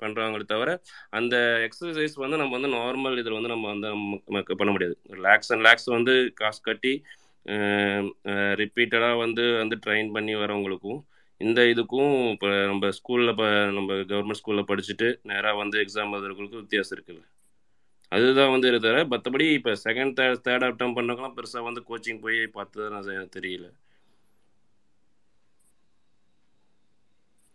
பண்ணுறாங்களே 0.01 0.45
தவிர 0.45 0.81
அந்த 1.11 1.69
எக்ஸசைஸ் 1.69 2.11
வந்து 2.15 2.37
நம்ம 2.37 2.59
வந்து 2.59 2.77
நார்மல் 2.77 3.19
இதில் 3.19 3.33
வந்து 3.33 3.49
நம்ம 3.49 3.69
வந்து 3.69 3.89
நம்ம- 3.89 4.23
நமக்கு 4.27 4.57
பண்ண 4.57 4.73
முடியாது. 4.73 4.99
லேக்ஸ் 5.05 5.53
அண்ட் 5.53 5.63
லேக்ஸ் 5.63 5.85
வந்து 5.85 6.33
காசு 6.35 6.61
கட்டி 6.61 7.03
ரிப்பீட்டடாக 7.45 9.19
வந்து 9.19 9.57
வந்து 9.57 9.79
ட்ரெயின் 9.87 10.13
பண்ணி 10.13 10.35
வரவங்களுக்கும் 10.35 11.03
இந்த 11.39 11.63
இதுக்கும் 11.63 12.31
இப்போ 12.31 12.49
நம்ம 12.67 12.89
ஸ்கூலில் 12.89 13.29
இப்போ 13.29 13.65
நம்ம 13.65 13.93
கவர்மெண்ட் 13.93 14.41
ஸ்கூலில் 14.45 14.69
படிச்சுட்டு 14.69 15.19
நேராக 15.23 15.57
வந்து 15.57 15.81
எக்ஸாம் 15.81 16.13
எழுதுறவங்களுக்கும் 16.13 16.61
வித்தியாசம் 16.61 16.99
இருக்குல்ல. 16.99 17.25
அதுதான் 18.09 18.51
வந்து 18.51 18.69
இருக்கிற 18.69 19.03
தவிர 19.03 19.17
மற்றபடி 19.17 19.53
இப்போ 19.53 19.71
செகண்ட் 19.85 20.15
தேர்ட் 20.21 20.41
தேர்ட் 20.45 20.65
அட்டம் 20.65 20.97
பண்ணவங்களாம் 20.97 21.35
பெருசாக 21.37 21.63
வந்து 21.63 21.85
கோச்சிங் 21.89 22.21
போய் 22.21 22.47
பார்த்தது 22.47 22.91
நான் 22.91 23.29
தெரியல. 23.39 23.73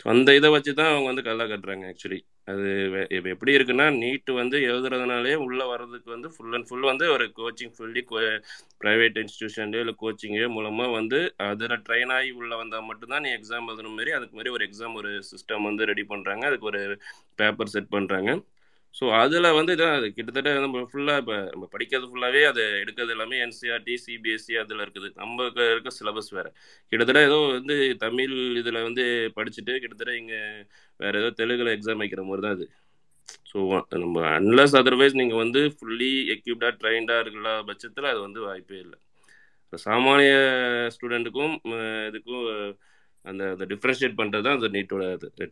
அந்த 0.03 0.35
இதை 0.35 0.49
வச்சு 0.49 0.73
தான் 0.73 0.85
அவங்க 0.85 1.05
வந்து 1.05 1.23
கல்லா 1.23 1.43
கட்டுறாங்க 1.43 1.93
ஆக்சுவலி 1.93 2.19
அது 2.47 2.69
இப்போ 3.09 3.29
எப்படி 3.29 3.51
இருக்குன்னா 3.57 3.85
நீட்டு 3.97 4.31
வந்து 4.33 4.57
எழுதுறதுனாலே 4.61 5.35
உள்ளே 5.37 5.65
வர்றதுக்கு 5.65 6.09
வந்து 6.11 6.29
ஃபுல் 6.29 6.55
அண்ட் 6.55 6.67
ஃபுல் 6.67 6.89
வந்து 6.89 7.05
ஒரு 7.11 7.25
கோச்சிங் 7.37 7.73
ஃபுல்லி 7.75 8.01
ப்ரைவேட் 8.81 9.17
இன்ஸ்டியூஷன்லேயோ 9.17 9.83
இல்லை 9.85 9.95
கோச்சிங்கோ 10.01 10.49
மூலமாக 10.49 10.91
வந்து 10.91 11.19
அதில் 11.43 11.75
ட்ரெயின் 11.85 12.11
ஆகி 12.11 12.31
உள்ளே 12.31 12.55
வந்தால் 12.55 12.87
மட்டும்தான் 12.87 13.23
நீ 13.25 13.31
எக்ஸாம் 13.35 13.69
எழுதுன 13.69 13.93
மாரி 13.93 14.11
அதுக்கு 14.11 14.35
மாதிரி 14.35 14.53
ஒரு 14.53 14.65
எக்ஸாம் 14.65 14.93
ஒரு 14.93 15.11
சிஸ்டம் 15.31 15.63
வந்து 15.63 15.85
ரெடி 15.85 16.05
பண்ணுறாங்க 16.09 16.45
அதுக்கு 16.45 16.69
ஒரு 16.71 16.83
பேப்பர் 17.35 17.73
செட் 17.75 17.93
பண்ணுறாங்க 17.93 18.33
ஸோ 18.95 19.05
அதில் 19.21 19.47
வந்து 19.57 19.71
இதான் 19.75 19.95
அது 19.97 20.07
கிட்டத்தட்ட 20.15 20.49
நம்ம 20.65 20.81
ஃபுல்லாக 20.89 21.21
இப்போ 21.21 21.35
நம்ம 21.53 21.65
படிக்கிறது 21.73 22.09
ஃபுல்லாகவே 22.09 22.41
அதை 22.49 22.63
எடுக்கிறது 22.81 23.13
எல்லாமே 23.15 23.37
என்சிஆர்டி 23.45 23.93
சிபிஎஸ்சி 24.03 24.53
அதில் 24.61 24.83
இருக்குது. 24.85 25.09
நம்ம 25.21 25.47
இருக்க 25.71 25.91
சிலபஸ் 25.97 26.29
வேறு. 26.37 26.49
கிட்டத்தட்ட 26.91 27.21
ஏதோ 27.29 27.39
வந்து 27.57 27.75
தமிழ் 28.05 28.35
இதில் 28.61 28.85
வந்து 28.87 29.05
படிச்சுட்டு 29.37 29.75
கிட்டத்தட்ட 29.83 30.13
இங்கே 30.21 30.41
வேறு 30.99 31.21
ஏதோ 31.21 31.31
தெலுங்குல 31.41 31.75
எக்ஸாம் 31.77 32.03
வைக்கிற 32.03 32.23
மாதிரி 32.29 32.45
தான் 32.47 32.55
அது 32.57 32.67
ஸோ 33.51 33.57
நம்ம 34.03 34.25
அன்லஸ் 34.37 34.77
அதர்வைஸ் 34.81 35.19
நீங்கள் 35.21 35.41
வந்து 35.43 35.61
ஃபுல்லி 35.77 36.11
எக்யூப்டாக 36.35 36.73
ட்ரைன்டாக 36.81 37.23
இருக்கிற 37.23 37.51
பட்சத்தில் 37.69 38.11
அது 38.13 38.19
வந்து 38.27 38.39
வாய்ப்பே 38.47 38.79
இல்லை. 38.85 38.97
சாமானிய 39.73 40.33
ஸ்டூடெண்ட்டுக்கும் 40.95 41.53
இதுக்கும் 42.09 42.43
அந்த 43.25 43.43
அந்த 43.53 43.65
டிஃப்ரென்ஷியேட் 43.71 44.19
பண்ணுறது 44.19 44.45
தான் 44.47 44.57
அந்த 44.59 44.69
நீட்டோட 44.75 45.03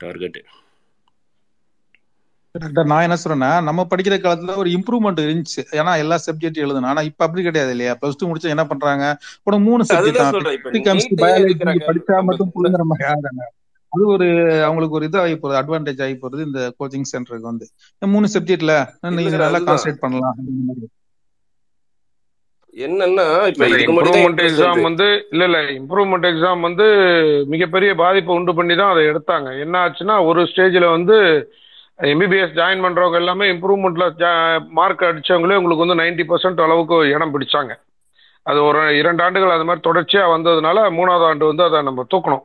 டார்கெட்டு 0.05 0.41
நான் 2.85 3.03
என்ன 3.03 3.15
சொல்றேன்னா 3.19 3.49
நம்ம 3.61 3.81
படிக்கிற 3.91 4.15
காலத்துல 4.17 4.55
ஒரு 4.55 4.69
இம்ப்ரூவ்மெண்ட் 4.71 5.21
இருந்துச்சு. 5.21 5.61
ஏன்னா 5.71 5.91
எல்லா 5.97 6.17
சப்ஜெக்ட் 6.25 6.63
எழுதணும் 6.63 6.89
ஆனா 6.91 7.01
இப்ப 7.09 7.25
அப்படி 7.25 7.43
கிடையாது 7.43 7.71
இல்லையா? 7.71 7.93
பிளஸ் 7.99 8.17
டூ 8.17 8.29
முடிச்சா 8.29 8.53
என்ன 8.55 8.65
பண்றாங்க? 8.71 9.05
ஒரு 9.47 9.57
மூணு 9.59 9.83
சப்ஜெக்ட் 9.91 10.23
பயாலஜி 11.21 11.55
படிச்சா 11.87 12.17
மட்டும் 12.29 12.53
புரிஞ்சுற 12.55 12.85
மாதிரி 12.91 13.07
ஆகுறாங்க 13.11 13.43
அது 13.91 14.03
ஒரு 14.13 14.27
அவங்களுக்கு 14.65 14.97
ஒரு 14.97 15.07
இது 15.07 15.17
ஆகி 15.21 15.35
போகுது 15.35 15.59
அட்வான்டேஜ் 15.59 16.03
ஆகி 16.03 16.15
போகுது 16.17 16.41
இந்த 16.45 16.59
கோச்சிங் 16.77 17.09
சென்டருக்கு 17.11 17.51
வந்து. 17.51 17.65
இந்த 17.95 18.07
மூணு 18.13 18.27
சப்ஜெக்ட்ல 18.35 18.75
நீங்க 19.17 19.37
நல்லா 19.45 19.61
கான்சென்ட்ரேட் 19.67 20.03
பண்ணலாம். 20.05 20.37
என்னன்னா 22.73 23.23
இப்ப 23.51 23.65
இம்ப்ரூவ்மெண்ட் 23.85 24.41
எக்ஸாம் 24.43 24.81
வந்து 24.85 25.07
இல்ல 25.31 25.43
இல்ல 25.47 25.59
இம்ப்ரூவ்மெண்ட் 25.79 26.27
எக்ஸாம் 26.29 26.61
வந்து 26.67 26.85
மிகப்பெரிய 27.53 27.91
பாதிப்பை 27.95 28.35
உண்டு 28.35 28.53
பண்ணி 28.55 28.75
தான் 28.75 28.93
அதை 28.93 29.03
எடுத்தாங்க. 29.05 29.49
என்ன 29.63 29.75
ஆச்சுன்னா 29.83 30.15
ஒரு 30.29 30.43
ஸ்டேஜ்ல 30.51 30.87
வந்து 30.91 31.17
எம்பிபிஎஸ் 32.01 32.59
ஜாயின் 32.59 32.83
பண்றவங்க 32.83 33.13
எல்லாமே 33.13 33.51
இம்ப்ரூவ்மெண்ட்ல 33.51 34.67
மார்க் 34.67 35.01
அடிச்சவங்களே 35.01 35.55
உங்களுக்கு 35.55 35.85
வந்து 35.85 36.03
நைன்டி 36.03 36.27
பர்சன்ட் 36.27 36.63
அளவுக்கு 36.63 37.07
இடம் 37.07 37.39
பிடிச்சாங்க. 37.39 37.79
அது 38.43 38.63
ஒரு 38.63 38.97
இரண்டு 38.97 39.23
ஆண்டுகள் 39.23 39.49
அது 39.49 39.65
மாதிரி 39.65 39.89
தொடர்ச்சியா 39.89 40.21
வந்ததுனால 40.21 40.93
மூணாவது 40.93 41.25
ஆண்டு 41.25 41.45
வந்து 41.45 41.63
அதை 41.63 41.81
நம்ம 41.81 42.05
தூக்கணும். 42.15 42.41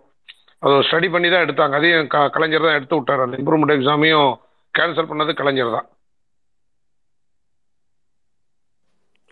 அது 0.58 0.74
ஸ்டடி 0.74 1.12
பண்ணி 1.12 1.30
தான் 1.30 1.44
எடுத்தாங்க. 1.44 1.74
அதையும் 1.74 2.06
க- 2.06 2.28
கலைஞர் 2.28 2.62
தான் 2.62 2.74
எடுத்து 2.74 2.94
விட்டார். 2.94 3.20
அந்த 3.20 3.36
இம்ப்ரூவ்மெண்ட் 3.36 3.78
எக்ஸாமையும் 3.78 4.34
கேன்சல் 4.78 5.08
பண்ணது 5.12 5.34
கலைஞர் 5.34 5.70
தான். 5.70 5.86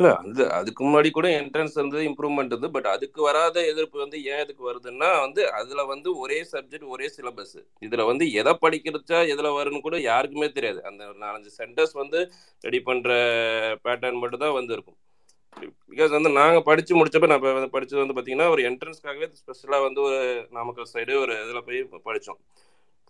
இல்ல 0.01 0.09
அந்த 0.21 0.41
அதுக்கு 0.55 0.81
முன்னாடி 0.85 1.09
கூட 1.11 1.27
என்ட்ரன்ஸ் 1.39 1.77
இருந்தது 1.79 2.05
இம்ப்ரூவ்மெண்ட் 2.09 2.53
இருந்தது 2.53 2.75
பட் 2.77 2.89
அதுக்கு 2.93 3.21
வராத 3.23 3.57
எதிர்ப்பு 3.73 3.97
வந்து 3.99 4.19
ஏன் 4.33 4.43
இதுக்கு 4.45 4.63
வருதுன்னா 4.69 5.11
வந்து 5.21 5.43
அதுல 5.59 5.85
வந்து 5.91 6.09
ஒரே 6.23 6.39
சப்ஜெக்ட் 6.53 6.91
ஒரே 6.95 7.09
சிலபஸ் 7.17 7.55
இதுல 7.83 8.05
வந்து 8.07 8.27
எதை 8.41 8.55
படிக்கிறச்சா 8.65 9.21
எதுல 9.35 9.53
வரும்னு 9.59 9.81
கூட 9.81 9.99
யாருக்குமே 10.05 10.49
தெரியாது. 10.51 10.81
அந்த 10.91 11.05
நாலஞ்சு 11.25 11.53
சென்டர்ஸ் 11.61 11.95
வந்து 12.03 12.21
ரெடி 12.65 12.81
பண்ற 12.83 13.09
பேட்டர்ன் 13.87 14.23
மட்டும் 14.23 14.45
தான் 14.45 14.59
வந்து 14.59 14.75
இருக்கும் 14.77 14.99
பிகாஸ் 15.91 16.15
வந்து 16.17 16.31
நாங்க 16.39 16.59
படிச்சு 16.63 16.93
முடிச்சப்ப 16.95 17.29
நான் 17.33 17.45
வந்து 17.51 17.75
படிச்சது 17.75 18.03
வந்து 18.03 18.17
பாத்தீங்கன்னா 18.17 18.49
ஒரு 18.55 18.63
என்ட்ரன்ஸ்க்காகவே 18.71 19.29
ஸ்பெஷலா 19.41 19.79
வந்து 19.87 20.01
ஒரு 20.09 20.19
நாமக்கல் 20.53 20.93
சைடு 20.95 21.15
ஒரு 21.25 21.35
இதுல 21.45 21.61
போய் 21.69 21.81
படிச்சோம். 22.09 22.41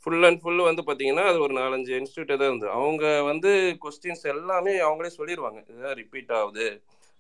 ஃபுல் 0.04 0.26
அண்ட் 0.28 0.40
ஃபுல் 0.42 0.60
வந்து 0.68 0.82
பார்த்தீங்கன்னா 0.86 1.24
அது 1.30 1.38
ஒரு 1.46 1.54
நாலஞ்சு 1.60 1.92
இன்ஸ்டியூட் 2.00 2.32
தான் 2.32 2.50
இருந்தது. 2.50 2.72
அவங்க 2.78 3.04
வந்து 3.30 3.50
கொஸ்டின்ஸ் 3.84 4.24
எல்லாமே 4.34 4.74
அவங்களே 4.86 5.10
சொல்லிடுவாங்க 5.18 5.60
இதுதான் 5.70 5.96
ரிப்பீட் 6.00 6.32
ஆகுது. 6.40 6.66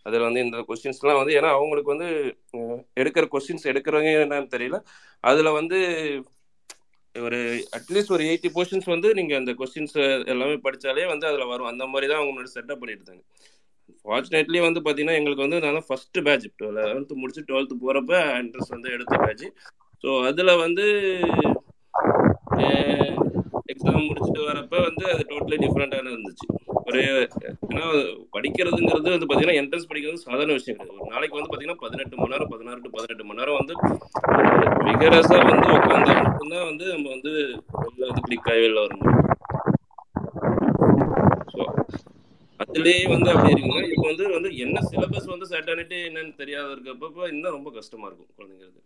அதில் 0.06 0.26
வந்து 0.26 0.40
இந்த 0.46 0.58
கொஸ்டின்ஸ்லாம் 0.68 1.20
வந்து 1.20 1.34
ஏன்னா 1.38 1.50
அவங்களுக்கு 1.58 1.94
வந்து 1.94 2.08
எடுக்கிற 3.00 3.24
கொஸ்டின்ஸ் 3.34 3.70
எடுக்கிறவங்க 3.72 4.10
என்னன்னு 4.24 4.54
தெரியல. 4.56 4.78
அதில் 5.24 5.56
வந்து 5.58 5.78
ஒரு 7.14 7.38
அட்லீஸ்ட் 7.78 8.14
ஒரு 8.16 8.22
எயிட்டி 8.30 8.48
போர்ஷன்ஸ் 8.54 8.88
வந்து 8.92 9.08
நீங்கள் 9.18 9.40
அந்த 9.40 9.52
கொஸ்டின்ஸ் 9.60 9.96
எல்லாமே 10.32 10.56
படித்தாலே 10.66 11.04
வந்து 11.12 11.26
அதில் 11.30 11.50
வரும். 11.52 11.70
அந்த 11.72 11.84
மாதிரி 11.92 12.06
தான் 12.10 12.20
அவங்க 12.20 12.32
முன்னாடி 12.32 12.54
செட்டப் 12.56 12.80
பண்ணியிருந்தாங்க 12.82 13.22
ஃபார்ச்சுனேட்லி 14.04 14.58
வந்து 14.66 14.80
பார்த்தீங்கன்னா 14.80 15.18
எங்களுக்கு 15.18 15.46
வந்து 15.46 15.60
நான் 15.64 15.86
ஃபர்ஸ்ட் 15.88 16.18
பேட்ச் 16.26 16.46
லெவன்த்து 16.78 17.20
முடிச்சு 17.22 17.42
டுவெல்த்து 17.48 17.82
போகிறப்ப 17.82 18.12
என்ட்ரன்ஸ் 18.40 18.74
வந்து 18.76 18.90
எடுத்த 18.96 19.16
பேட்ச் 19.24 19.46
ஸோ 20.04 20.10
அதில் 20.30 20.60
வந்து 20.64 20.86
எக்ஸாம் 23.72 24.06
முடிச்சுட்டு 24.08 24.42
வரப்ப 24.48 24.80
வந்து 24.88 25.04
அது 25.12 25.22
டோட்டலி 25.30 25.58
டிஃப்ரெண்டான 25.64 26.10
இருந்துச்சு. 26.14 26.46
ஒரு 26.88 27.00
ஏன்னா 27.68 27.84
படிக்கிறதுங்கிறது 28.34 29.14
வந்து 29.14 29.26
பார்த்தீங்கன்னா 29.28 29.60
என்ட்ரன்ஸ் 29.60 29.88
படிக்கிறது 29.90 30.24
சாதாரண 30.26 30.52
விஷயம் 30.52 30.78
கிடையாது. 30.78 30.98
ஒரு 30.98 31.10
நாளைக்கு 31.14 31.38
வந்து 31.38 31.50
பார்த்தீங்கன்னா 31.50 31.82
பதினெட்டு 31.84 32.16
மணி 32.16 32.32
நேரம் 32.34 32.52
பதினாறு 32.54 32.82
டு 32.84 32.92
பதினெட்டு 32.96 33.24
மணி 33.24 33.40
நேரம் 33.40 33.60
வந்து 33.60 33.74
விகரஸாக 34.88 35.42
வந்து 35.50 35.68
உட்காந்தா 35.78 36.14
மட்டும்தான் 36.22 36.68
வந்து 36.70 36.86
நம்ம 36.94 37.08
வந்து 37.08 37.32
உள்ள 37.86 38.02
வந்து 38.10 38.24
கிளிக் 38.28 38.50
ஆகி 38.52 38.68
ஸோ 41.54 41.62
அதுலேயே 42.60 43.04
வந்து 43.14 43.30
அப்படி 43.32 43.52
இருக்குங்க. 43.52 43.80
இப்போ 43.92 44.06
வந்து 44.10 44.24
வந்து 44.36 44.50
என்ன 44.56 44.80
சிலபஸ் 44.90 45.32
வந்து 45.34 45.46
சர்டானிட்டி 45.52 45.98
என்னன்னு 46.08 46.34
தெரியாத 46.36 46.68
இருக்கப்போ 46.76 47.28
இன்னும் 47.34 47.56
ரொம்ப 47.58 47.70
கஷ்டமா 47.70 48.06
இருக்கும் 48.06 48.32
குழந்தைங்களுக்கு. 48.38 48.82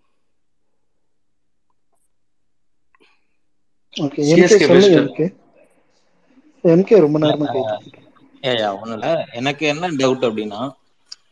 ஓகே 3.94 4.22
எம்கே 4.28 4.46
சிஎஸ்கே 4.48 4.66
சொல்லுங்க 4.66 4.88
பெஸ்ட் 4.88 4.98
எம்கே 4.98 5.26
எம்கே 6.64 6.98
ரொம்ப 7.04 7.18
நேரமா 7.22 7.48
ஏயா 8.42 8.68
ஒன்றும் 8.74 8.96
இல்லை. 8.96 9.10
எனக்கு 9.38 9.64
என்ன 9.66 9.90
டவுட் 9.98 10.26
அப்படின்னா 10.28 10.60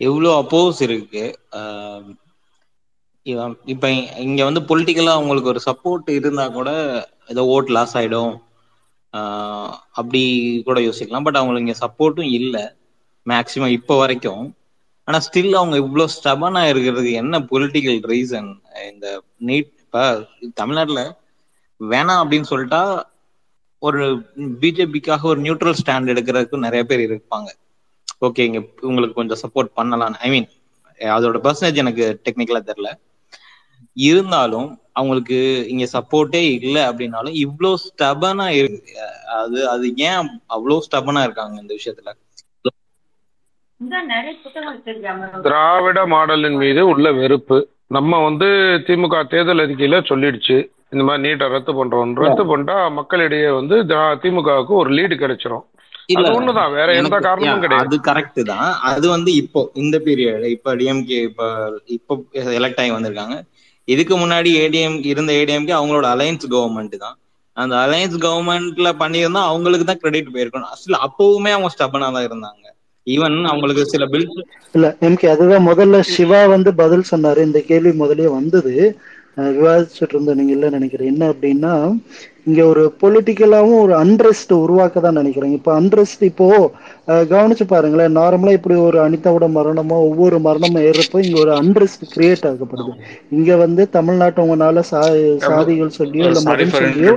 எவ்வளோ 0.06 0.30
அப்போஸ் 0.40 0.80
இருக்கு 0.86 1.24
இப்ப 3.66 3.86
இங்க 4.24 4.40
வந்து 4.44 4.60
பொலிட்டிக்கலா 4.68 5.12
அவங்களுக்கு 5.16 5.52
ஒரு 5.52 5.60
சப்போர்ட் 5.66 6.10
இருந்தா 6.16 6.44
கூட 6.50 6.70
ஏதோ 7.26 7.42
ஓட் 7.54 7.72
லாஸ் 7.72 7.94
ஆயிடும். 7.96 8.34
ஆஹ் 9.14 9.72
அப்படி 9.92 10.22
கூட 10.66 10.78
யோசிக்கலாம். 10.80 11.26
பட் 11.26 11.40
அவங்களுக்கு 11.40 11.66
இங்க 11.66 11.78
சப்போர்ட்டும் 11.80 12.32
இல்லை 12.38 12.64
மேக்சிமம் 13.26 13.74
இப்போ 13.78 13.94
வரைக்கும். 13.98 14.44
ஆனா 15.08 15.18
ஸ்டில் 15.26 15.52
அவங்க 15.52 15.76
இவ்வளோ 15.78 16.06
ஸ்டபனா 16.14 16.62
இருக்கிறதுக்கு 16.70 17.12
என்ன 17.14 17.38
பொலிட்டிக்கல் 17.50 18.00
ரீசன் 18.06 18.50
இந்த 18.90 19.06
நீட் 19.46 19.70
இப்ப 19.84 20.00
தமிழ்நாட்டுல 20.54 21.02
வேணாம் 21.80 22.20
அப்படின்னு 22.22 22.50
சொல்லிட்டா 22.50 22.82
ஒரு 23.82 24.02
பிஜேபிக்காக 24.62 25.22
ஒரு 25.22 25.40
நியூட்ரல் 25.40 25.78
ஸ்டாண்ட் 25.80 26.12
எடுக்கிறதுக்கு 26.12 26.64
நிறைய 26.66 26.82
பேர் 26.84 27.02
இருப்பாங்க. 27.08 27.48
ஓகே 28.26 28.44
இங்க 28.48 28.60
உங்களுக்கு 28.80 29.18
கொஞ்சம் 29.18 29.40
சப்போர்ட் 29.44 29.76
பண்ணலாம் 29.78 30.16
ஐ 30.26 30.30
மீன் 30.30 30.48
அதோட 31.00 31.38
பர்சன்டேஜ் 31.46 31.82
எனக்கு 31.84 32.04
டெக்னிக்கலா 32.26 32.62
தெரியல. 32.70 32.90
இருந்தாலும் 33.96 34.68
அவங்களுக்கு 34.92 35.38
இங்க 35.68 35.84
சப்போர்ட்டே 35.92 36.42
இல்லை 36.58 36.82
அப்படின்னாலும் 36.82 37.36
இவ்வளோ 37.44 37.70
ஸ்டபனா 37.86 38.46
இருக்கு 38.60 38.94
அது 39.40 39.58
அது 39.74 39.86
ஏன் 40.08 40.30
அவ்வளோ 40.56 40.78
ஸ்டபனா 40.86 41.22
இருக்காங்க 41.22 41.60
இந்த 41.60 41.74
விஷயத்துல? 41.78 42.12
திராவிட 45.46 46.00
மாடலின் 46.06 46.58
மீது 46.62 46.82
உள்ள 46.92 47.06
வெறுப்பு. 47.12 47.58
நம்ம 47.94 48.18
வந்து 48.28 48.48
திமுக 48.86 49.16
தேர்தல் 49.32 49.62
அறிக்கையில 49.64 49.96
சொல்லிடுச்சு. 50.10 50.56
இந்த 50.92 51.02
மாதிரி 51.06 51.22
நீட்டை 51.24 51.46
ரத்து 51.54 51.72
பண்றோம் 51.78 52.12
ரத்து 52.24 52.44
பண்ணிட்டா 52.50 52.76
மக்களிடையே 52.98 53.50
வந்து 53.58 53.76
திமுகவுக்கு 54.22 54.74
ஒரு 54.82 54.90
லீடு 54.98 55.16
கிடைச்சிரும். 55.22 55.64
இல்ல 56.14 56.26
ஒண்ணுதான் 56.38 56.74
வேற 56.78 56.88
எந்த 57.00 57.16
காரணமும் 57.26 57.62
கிடையாது. 57.64 57.86
அது 57.86 57.96
கரெக்ட் 58.08 58.40
தான். 58.50 58.68
அது 58.90 59.06
வந்து 59.14 59.30
இப்போ 59.42 59.60
இந்த 59.82 59.96
பீரியட் 60.06 60.44
இப்ப 60.56 60.74
டிஎம்கே 60.80 61.18
இப்ப 61.28 61.48
இப்போ 61.96 62.14
எலெக்ட் 62.58 62.80
ஆகி 62.82 62.92
வந்திருக்காங்க. 62.96 63.36
இதுக்கு 63.94 64.14
முன்னாடி 64.22 64.50
ஏடிஎம் 64.64 64.98
இருந்த 65.12 65.32
ஏடிஎம்கே 65.40 65.74
அவங்களோட 65.78 66.06
அலையன்ஸ் 66.14 66.46
கவர்மெண்ட் 66.54 66.96
தான். 67.04 67.16
அந்த 67.56 67.74
அலையன்ஸ் 67.86 68.16
கவர்மெண்ட்ல 68.26 68.88
பண்ணியிருந்தா 69.02 69.42
அவங்களுக்கு 69.50 69.88
தான் 69.90 70.00
கிரெடிட் 70.04 70.32
போயிருக்கணும். 70.34 70.72
அசல் 70.74 71.04
அப்பவுமே 71.08 71.52
அவங்க 71.56 71.70
ஸ்டபனா 71.74 72.08
தான் 72.16 72.26
இருந்தாங்க. 72.28 72.65
ஈவன் 73.06 73.36
அவங்களுக்கு 73.44 73.84
சில 73.86 74.04
பில்ட் 74.06 74.36
இல்ல 74.74 74.86
எம்கே 75.00 75.26
அதுதான் 75.26 75.66
முதல்ல 75.66 76.00
சிவா 76.14 76.46
வந்து 76.46 76.74
பதில் 76.74 77.10
சொன்னாரு. 77.10 77.40
இந்த 77.42 77.60
கேள்வி 77.60 77.92
முதலே 77.92 78.26
வந்தது. 78.28 78.74
விவாதிச்சுட்டு 79.56 80.14
இருந்தோம் 80.14 80.36
நீங்க 80.36 80.52
இல்ல 80.52 80.68
நினைக்கிறேன். 80.70 81.10
என்ன 81.12 81.24
அப்படின்னா 81.32 81.72
இங்க 82.46 82.60
ஒரு 82.66 82.82
பொலிட்டிக்கலாவும் 83.00 83.80
ஒரு 83.80 83.94
அன்ரெஸ்ட் 84.00 84.52
உருவாக்க 84.56 85.00
தான் 85.00 85.16
நினைக்கிறேன். 85.16 85.54
இப்ப 85.56 85.70
அன்ரெஸ்ட் 85.78 86.22
இப்போ 86.22 86.46
கவனிச்சு 87.30 87.64
பாருங்களேன். 87.66 88.12
நார்மலா 88.16 88.52
இப்படி 88.52 88.76
ஒரு 88.84 88.98
அனிதாவோட 89.02 89.46
மரணமோ 89.52 89.96
ஒவ்வொரு 90.06 90.36
மரணமும் 90.40 90.84
ஏறப்போ 90.84 91.20
இங்க 91.24 91.38
ஒரு 91.40 91.52
அன்ரெஸ்ட் 91.56 92.04
கிரியேட் 92.12 92.46
ஆகப்படுது. 92.50 92.92
இங்க 93.36 93.56
வந்து 93.56 93.82
தமிழ்நாட்டு 93.96 94.44
உங்களால 94.44 94.84
சா 94.90 95.02
சாதிகள் 95.46 95.96
சொல்லியோ 95.98 96.26
இல்ல 96.26 96.42
மதம் 96.46 96.74
சொல்லியோ 96.76 97.12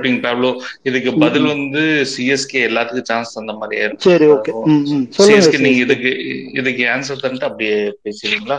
இதுக்கு 0.88 1.12
பதில். 1.20 1.48
வந்து 1.52 1.82
சிஎஸ்கே 2.12 2.60
எல்லாத்துக்கும் 2.68 3.08
சான்ஸ் 3.10 3.36
தந்த 3.36 3.52
மாதிரியே 3.54 3.86
சரி 4.06 4.26
ஓகே 4.34 4.52
ம் 4.66 4.84
ம். 4.90 5.04
சொல்லுங்க 5.10 5.38
சிஎஸ்கே 5.38 5.60
நீங்க 5.64 5.80
இதுக்கு 5.86 6.12
இதுக்கு 6.60 6.84
ஆன்சர் 6.94 7.22
தந்துட்டு 7.22 7.48
அப்படியே 7.50 7.76
பேசுறீங்களா 8.04 8.58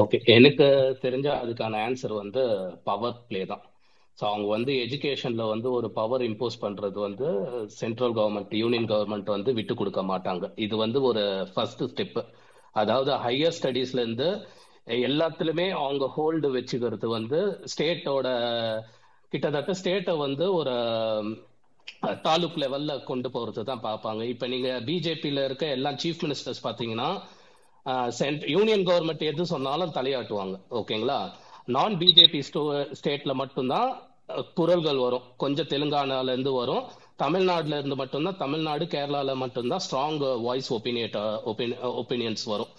ஓகே. 0.00 0.18
எனக்கு 0.36 0.66
தெரிஞ்ச 1.04 1.28
அதுக்கான 1.42 1.80
ஆன்சர் 1.86 2.14
வந்து 2.20 2.42
பவர் 2.84 3.18
ப்ளே 3.28 3.42
தான். 3.44 3.62
ஸோ 4.20 4.24
அவங்க 4.30 4.46
வந்து 4.54 4.72
எஜுகேஷன்ல 4.84 5.44
வந்து 5.52 5.68
ஒரு 5.78 5.88
பவர் 5.98 6.22
இம்போஸ் 6.28 6.62
பண்றது 6.64 6.98
வந்து 7.06 7.28
சென்ட்ரல் 7.80 8.14
கவர்மெண்ட் 8.18 8.54
யூனியன் 8.62 8.88
கவர்மெண்ட் 8.92 9.28
வந்து 9.34 9.50
விட்டு 9.58 9.74
கொடுக்க 9.80 10.02
மாட்டாங்க. 10.12 10.46
இது 10.64 10.74
வந்து 10.84 10.98
ஒரு 11.10 11.22
ஃபர்ஸ்ட் 11.52 11.84
ஸ்டெப் 11.92 12.18
அதாவது 12.80 13.12
ஹையர் 13.26 13.56
ஸ்டடீஸ்ல 13.58 14.02
இருந்து 14.04 14.28
எல்லாத்துலயுமே 15.06 15.66
அவங்க 15.82 16.04
ஹோல்டு 16.16 16.48
வச்சுக்கிறது 16.56 17.06
வந்து 17.18 17.38
ஸ்டேட்டோட 17.72 18.28
கிட்டத்தட்ட 19.32 19.72
ஸ்டேட்டை 19.80 20.14
வந்து 20.26 20.44
ஒரு 20.58 20.74
தாலுக் 22.26 22.58
லெவல்ல 22.62 22.92
கொண்டு 23.10 23.28
போறது 23.34 23.62
தான் 23.70 23.84
பார்ப்பாங்க. 23.88 24.22
இப்போ 24.32 24.46
நீங்க 24.52 24.68
பிஜேபியில 24.88 25.44
இருக்க 25.48 25.64
எல்லா 25.76 25.90
சீஃப் 26.02 26.22
மினிஸ்டர்ஸ் 26.24 26.64
பாத்தீங்கன்னா 26.66 27.08
சென்ட் 28.20 28.44
யூனியன் 28.54 28.84
கவர்மெண்ட் 28.88 29.24
எது 29.30 29.52
சொன்னாலும் 29.54 29.96
தலையாட்டுவாங்க. 29.98 30.56
ஓகேங்களா 30.80 31.18
நான் 31.76 31.94
பிஜேபி 32.02 32.40
ஸ்டேட்ல 32.98 33.32
மட்டும்தான் 33.42 33.90
குரல்கள் 34.58 35.00
வரும். 35.04 35.24
கொஞ்சம் 35.42 35.70
தெலுங்கானால 35.72 36.32
இருந்து 36.34 36.52
வரும். 36.52 36.84
தமிழ்நாட்டுல 37.22 37.78
இருந்து 37.78 37.96
மட்டும்தான் 38.00 38.38
தமிழ்நாடு 38.44 38.84
கேரளால 38.94 39.34
மட்டும்தான் 39.42 39.82
ஸ்ட்ராங் 39.86 40.20
வாய்ஸ் 40.46 40.70
ஒப்பீனியேட் 40.74 41.18
ஒப்பீனியன்ஸ் 42.02 42.44
வரும். 42.52 42.70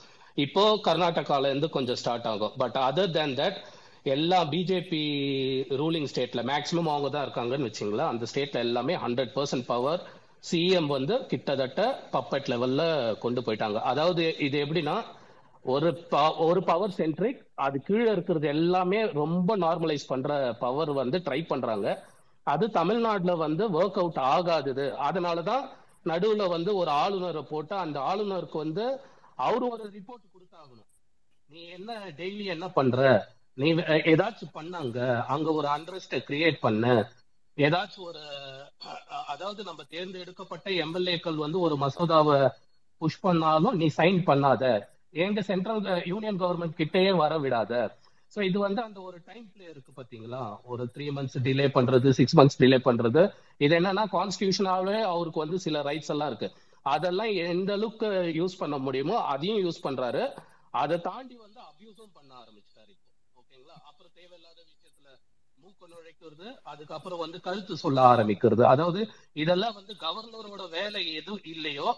இப்போ 0.46 0.64
கர்நாடகால 0.88 1.50
இருந்து 1.52 1.70
கொஞ்சம் 1.70 2.00
ஸ்டார்ட் 2.02 2.28
ஆகும். 2.32 2.56
பட் 2.58 2.78
அதர் 2.88 3.14
தேன் 3.18 3.38
தட் 3.42 3.60
எல்லா 4.16 4.40
பிஜேபி 4.52 5.04
ரூலிங் 5.82 6.10
ஸ்டேட்ல 6.12 6.42
மேக்சிமம் 6.52 6.92
அவங்க 6.94 7.10
தான் 7.10 7.26
இருக்காங்கன்னு 7.28 7.70
வச்சுங்களா 7.70 8.06
அந்த 8.14 8.26
ஸ்டேட்ல 8.32 8.66
எல்லாமே 8.68 8.94
ஹண்ட்ரட் 9.04 9.34
பர்சன்ட் 9.36 9.68
பவர் 9.72 10.02
சிஎம் 10.52 10.90
வந்து 10.96 11.16
கிட்டத்தட்ட 11.32 11.82
பப்பட் 12.14 12.48
லெவல்ல 12.52 12.84
கொண்டு 13.24 13.42
போயிட்டாங்க. 13.42 13.80
அதாவது 13.92 14.24
இது 14.40 14.58
எப்படின்னா 14.66 14.96
ஒரு 15.64 16.08
ஒரு 16.38 16.64
பவர் 16.64 16.92
சென்ட்ரிக் 16.92 17.48
அது 17.54 17.82
கீழே 17.82 18.12
இருக்கிறது 18.12 18.48
எல்லாமே 18.48 19.12
ரொம்ப 19.12 19.58
நார்மலைஸ் 19.58 20.08
பண்ற 20.08 20.56
பவர் 20.60 20.92
வந்து 20.92 21.18
ட்ரை 21.18 21.46
பண்றாங்க. 21.46 22.06
அது 22.44 22.72
தமிழ்நாட்டுல 22.72 23.36
வந்து 23.36 23.82
ஒர்க் 23.82 23.94
அவுட் 23.94 24.16
ஆகாதது. 24.16 24.96
அதனாலதான் 24.96 25.70
நடுவுல 26.06 26.48
வந்து 26.48 26.76
ஒரு 26.76 26.90
ஆளுநரை 26.90 27.42
போட்டு 27.42 27.76
அந்த 27.76 28.00
ஆளுநருக்கு 28.00 28.58
வந்து 28.58 29.00
அவரு 29.36 29.68
ஒரு 29.68 29.92
ரிப்போர்ட் 29.94 30.38
கொடுத்தாகணும். 30.40 30.90
நீ 31.46 31.66
என்ன 31.66 32.00
டெய்லி 32.18 32.44
என்ன 32.44 32.70
பண்ற? 32.70 33.28
நீ 33.54 33.74
வே- 33.74 34.08
ஏதாச்சும் 34.08 34.56
பண்ணாங்க. 34.56 35.26
அங்க 35.26 35.52
ஒரு 35.52 35.68
அண்டர்ஸ்ட 35.68 36.12
கிரியேட் 36.12 36.58
பண்ண. 36.62 37.12
ஏதாச்சும் 37.56 38.00
ஒரு 38.00 38.20
அதாவது 39.28 39.64
நம்ம 39.64 39.84
தேர்ந்தெடுக்கப்பட்ட 39.84 40.70
எம்எல்ஏக்கள் 40.70 41.36
வந்து 41.36 41.60
ஒரு 41.60 41.76
மசோதாவை 41.76 42.50
புஷ் 42.98 43.20
பண்ணாலும் 43.20 43.76
நீ 43.76 43.90
சைன் 43.98 44.24
பண்ணாத. 44.26 44.86
எங்க 45.14 45.42
சென்ட்ரல் 45.42 45.82
யூனியன் 46.12 46.40
கவர்மெண்ட் 46.42 46.78
கிட்டேயே 46.78 47.12
வர 47.16 47.40
விடாத. 47.40 47.74
ஸோ 48.36 48.42
இது 48.50 48.58
வந்து 48.60 48.82
அந்த 48.82 49.00
ஒரு 49.02 49.18
டைம் 49.30 49.48
பிளே 49.54 49.66
இருக்கு 49.72 49.92
பாத்தீங்களா? 49.98 50.42
ஒரு 50.64 50.84
த்ரீ 50.96 51.06
மந்த்ஸ் 51.16 51.40
டிலே 51.48 51.66
பண்றது 51.78 52.10
சிக்ஸ் 52.20 52.36
மந்த்ஸ் 52.40 52.60
டிலே 52.62 52.78
பண்றது. 52.86 53.24
இது 53.58 53.74
என்னன்னா 53.80 54.04
கான்ஸ்டியூஷனாவே 54.18 54.98
அவருக்கு 55.14 55.40
வந்து 55.40 55.58
சில 55.60 55.82
ரைட்ஸ் 55.90 56.12
எல்லாம் 56.14 56.30
இருக்கு. 56.34 56.50
அதெல்லாம் 56.86 57.32
எந்த 57.54 57.72
அளவுக்கு 57.74 58.08
யூஸ் 58.40 58.56
பண்ண 58.62 58.78
முடியுமோ 58.78 59.18
அதையும் 59.34 59.60
யூஸ் 59.66 59.86
பண்றாரு. 59.88 60.24
அதை 60.70 60.98
தாண்டி 61.02 61.36
வந்து 61.46 61.60
அபியூஸும் 61.70 62.14
பண்ண 62.14 62.32
ஆரம்பிச்சிட்டாரு 62.42 62.92
இப்போ. 62.96 63.10
ஓகேங்களா? 63.42 63.76
அப்புறம் 63.90 64.14
தேவையில்லாத 64.20 64.60
விஷயத்துல 64.70 65.10
மூக்க 65.58 65.90
நுழைக்கிறது 65.94 66.48
அதுக்கப்புறம் 66.64 67.24
வந்து 67.26 67.40
கருத்து 67.42 67.76
சொல்ல 67.84 68.02
ஆரம்பிக்கிறது. 68.14 68.64
அதாவது 68.64 69.02
இதெல்லாம் 69.34 69.74
வந்து 69.74 69.96
கவர்னரோட 70.06 70.64
வேலை 70.78 71.04
எது 71.20 71.36
இல்லையோ 71.44 71.90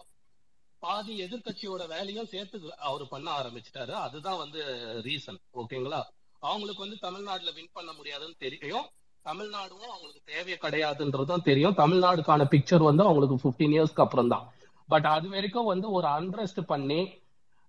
பாதி 0.86 1.14
எதிர்க்கட்சியோட 1.26 1.84
வேலையும் 1.94 2.30
சேர்த்து 2.34 2.58
அவர் 2.90 3.06
பண்ண 3.14 3.28
ஆரம்பிச்சிட்டாரு. 3.40 3.94
அதுதான் 4.06 4.42
வந்து 4.44 4.60
ரீசன் 5.08 5.40
ஓகேங்களா? 5.62 6.02
அவங்களுக்கு 6.44 6.86
வந்து 6.86 6.98
தமிழ்நாட்டுல 7.06 7.52
வின் 7.58 7.76
பண்ண 7.78 7.92
முடியாதுன்னு 8.00 8.38
தெரியும். 8.46 8.88
தமிழ்நாடும் 9.26 9.86
அவங்களுக்கு 9.92 10.22
தேவை 10.32 10.56
கிடையாதுன்றதும் 10.64 11.46
தெரியும். 11.50 11.78
தமிழ்நாடுக்கான 11.84 12.48
பிக்சர் 12.54 12.90
வந்து 12.90 13.04
அவங்களுக்கு 13.08 13.38
15 13.46 13.76
இயர்ஸ்க்கு 13.76 14.06
அப்புறம் 14.06 14.32
தான் 14.34 14.48
பட் 14.90 15.08
அது 15.16 15.28
வரைக்கும் 15.36 15.70
வந்து 15.74 15.88
ஒரு 15.98 16.08
அன்ரெஸ்ட் 16.18 16.60
பண்ணி 16.72 17.02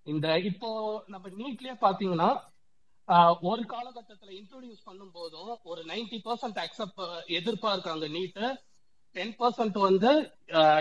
இந்த 0.07 0.27
இப்போ 0.49 0.69
நம்ம 1.13 1.29
நீட்லயே 1.39 1.75
பாத்தீங்கன்னா 1.85 2.29
ஒரு 3.49 3.61
காலகட்டத்துல 3.73 4.31
இன்ட்ரோடியூஸ் 4.39 4.85
பண்ணும் 4.89 5.13
போதும் 5.17 5.51
ஒரு 5.71 5.81
90% 5.91 6.19
பர்சன்ட் 6.27 6.59
அக்செப்ட் 6.65 7.01
எதிர்பார்க்காங்க 7.37 8.05
நீட்டு 8.15 8.45
டென் 9.15 9.35
பர்சன்ட் 9.41 9.77
வந்து 9.87 10.09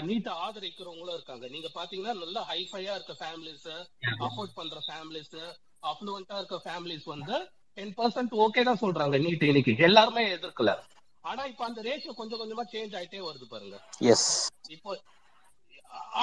நீட்டை 0.09 0.33
ஆதரிக்கிறவங்களும் 0.47 1.17
இருக்காங்க. 1.19 1.45
நீங்க 1.55 1.69
பாத்தீங்கன்னா 1.77 2.15
நல்ல 2.23 2.39
ஹைஃபையா 2.51 2.93
இருக்க 2.99 3.15
ஃபேமிலிஸ் 3.23 3.69
அஃபோர்ட் 4.27 4.57
பண்ற 4.59 4.81
ஃபேமிலிஸ் 4.89 5.37
அஃப்ளூவெண்டா 5.91 6.37
இருக்க 6.41 6.59
ஃபேமிலிஸ் 6.67 7.07
வந்து 7.15 7.37
டென் 7.79 7.95
பர்சன்ட் 7.99 8.35
ஓகே 8.45 8.65
தான் 8.69 8.83
சொல்றாங்க 8.85 9.19
நீட் 9.27 9.45
இன்னைக்கு. 9.51 9.73
எல்லாருமே 9.89 10.25
எதிர்க்கல. 10.37 10.73
ஆனா 11.31 11.43
இப்ப 11.51 11.65
அந்த 11.69 11.81
ரேஷியோ 11.89 12.15
கொஞ்சம் 12.21 12.41
கொஞ்சமா 12.43 12.65
சேஞ்ச் 12.73 12.97
ஆயிட்டே 12.99 13.21
வருது 13.29 13.47
பாருங்க. 13.53 13.77
எஸ் 14.13 14.29
இப்போ 14.77 14.91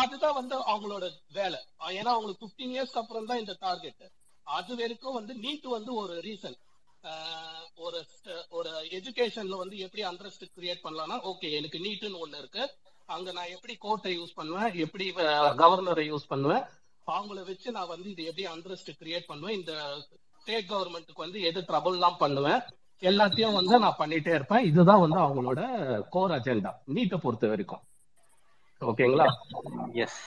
அதுதான் 0.02 0.38
வந்து 0.40 0.56
அவங்களோட 0.72 1.06
வேலை. 1.40 1.60
ஏன்னா 2.00 2.12
அவங்களுக்கு 2.16 2.44
15 2.46 2.74
இயர்ஸ்க்கு 2.76 3.02
அப்புறம் 3.04 3.30
தான் 3.30 3.42
இந்த 3.44 3.54
டார்கெட் 3.66 4.04
அது 4.48 4.72
வரைக்கும் 4.82 5.18
வந்து 5.20 5.34
நீட் 5.46 5.68
வந்து 5.78 5.92
ஒரு 6.02 6.14
ரீசன் 6.28 6.58
ஒரு 7.86 8.00
ஒரு 8.58 8.72
எஜுகேஷன்ல 8.98 9.56
வந்து 9.62 9.78
எப்படி 9.86 10.04
அண்டர்ஸ்ட் 10.10 10.46
கிரியேட் 10.58 10.84
பண்ணலாம்னா 10.86 11.18
ஓகே 11.32 11.50
எனக்கு 11.60 11.78
நீட்னு 11.86 12.22
ஒண்ணு 12.24 12.42
இருக்கு. 12.42 12.64
அங்க 13.16 13.30
நான் 13.38 13.54
எப்படி 13.56 13.74
கோர்ட்டை 13.86 14.12
யூஸ் 14.18 14.38
பண்ணுவேன் 14.40 14.76
எப்படி 14.86 15.06
கவர்னரை 15.62 16.06
யூஸ் 16.12 16.32
பண்ணுவேன். 16.34 16.66
அவங்கள 17.08 17.40
வச்சு 17.48 17.70
நான் 17.78 17.92
வந்து 17.94 18.08
இது 18.14 18.24
எப்படி 18.30 18.46
அண்டர்ஸ்ட் 18.54 18.92
கிரியேட் 19.02 19.30
பண்ணுவேன். 19.32 19.58
இந்த 19.60 19.74
ஸ்டேட் 20.42 20.70
கவர்மெண்ட்டுக்கு 20.74 21.26
வந்து 21.26 21.42
எது 21.50 21.62
ட்ரபிள்லாம் 21.70 22.22
பண்ணுவேன். 22.24 22.62
எல்லாத்தையும் 23.10 23.58
வந்து 23.60 23.76
நான் 23.84 24.00
பண்ணிட்டே 24.00 24.34
இருப்பேன். 24.38 24.66
இதுதான் 24.72 25.04
வந்து 25.04 25.20
அவங்களோட 25.26 25.62
கோர் 26.16 26.36
அஜெண்டா 26.38 26.72
நீட்டை 26.96 27.18
பொறுத்த 27.24 27.48
வரைக்கும். 27.54 27.84
ஓகேங்களா? 28.90 29.26
எஸ் 30.04 30.20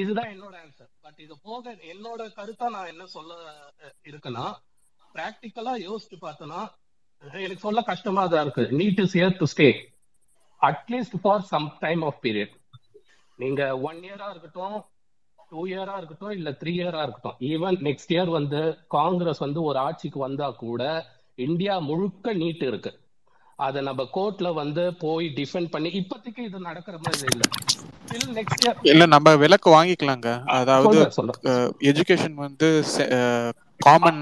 இதுதான் 0.00 0.30
என்னோட 0.34 0.54
ஆன்சர் 0.64 0.90
பட் 1.04 1.20
இது 1.24 1.34
போக 1.48 1.72
என்னோட 1.92 2.22
கருத்தா 2.38 2.66
நான் 2.76 2.90
என்ன 2.92 3.04
சொல்ல 3.14 3.34
இருக்குன்னா 4.10 4.44
பிராக்டிக்கலா 5.16 5.74
யோசிச்சு 5.84 6.18
பார்த்தோன்னா 6.22 6.60
அஹ், 7.22 7.40
எனக்கு 7.44 7.64
சொல்ல 7.64 7.80
கஷ்டமா 7.84 8.22
தான் 8.26 8.44
இருக்கு. 8.44 8.64
NEET 8.78 9.00
is 9.02 9.14
here 9.16 9.38
to 9.38 9.46
stay 9.52 9.68
at least 10.60 11.16
for 11.22 11.44
some 11.50 11.68
time 11.80 12.02
of 12.08 12.20
period 12.24 12.54
நீங்க 13.38 13.60
ஒன் 13.88 13.98
இயரா 14.06 14.28
இருக்கட்டும் 14.32 14.76
டூ 15.50 15.60
இயரா 15.70 15.94
இருக்கட்டும் 15.98 16.34
இல்ல 16.36 16.50
த்ரீ 16.60 16.72
இயரா 16.78 17.00
இருக்கட்டும். 17.04 17.36
ஈவன் 17.50 17.76
நெக்ஸ்ட் 17.86 18.12
இயர் 18.14 18.30
வந்து 18.36 18.60
காங்கிரஸ் 18.94 19.42
வந்து 19.44 19.60
ஒரு 19.68 19.78
ஆட்சிக்கு 19.84 20.18
வந்தா 20.24 20.48
கூட 20.62 20.82
இந்தியா 21.38 21.74
முழுக்க 21.88 22.34
நீட் 22.34 22.64
இருக்கு. 22.66 22.92
அதை 23.58 23.80
நம்ம 23.88 24.02
கோர்ட்ல 24.14 24.48
வந்து 24.54 24.82
போய் 25.02 25.26
டிஃபெண்ட் 25.38 25.70
பண்ணி 25.74 25.90
இப்போதைக்கு 26.00 26.42
இது 26.48 26.58
நடக்கிற 26.66 26.96
மாதிரி 27.04 27.28
இல்ல. 27.30 27.44
இல்ல 28.90 29.04
நம்ம 29.14 29.28
விலக்கு 29.42 29.68
வாங்கிக்கலாங்க. 29.74 30.28
அதாவது 30.56 30.98
எஜுகேஷன் 31.90 32.36
வந்து 32.44 32.68
காமன் 33.84 34.20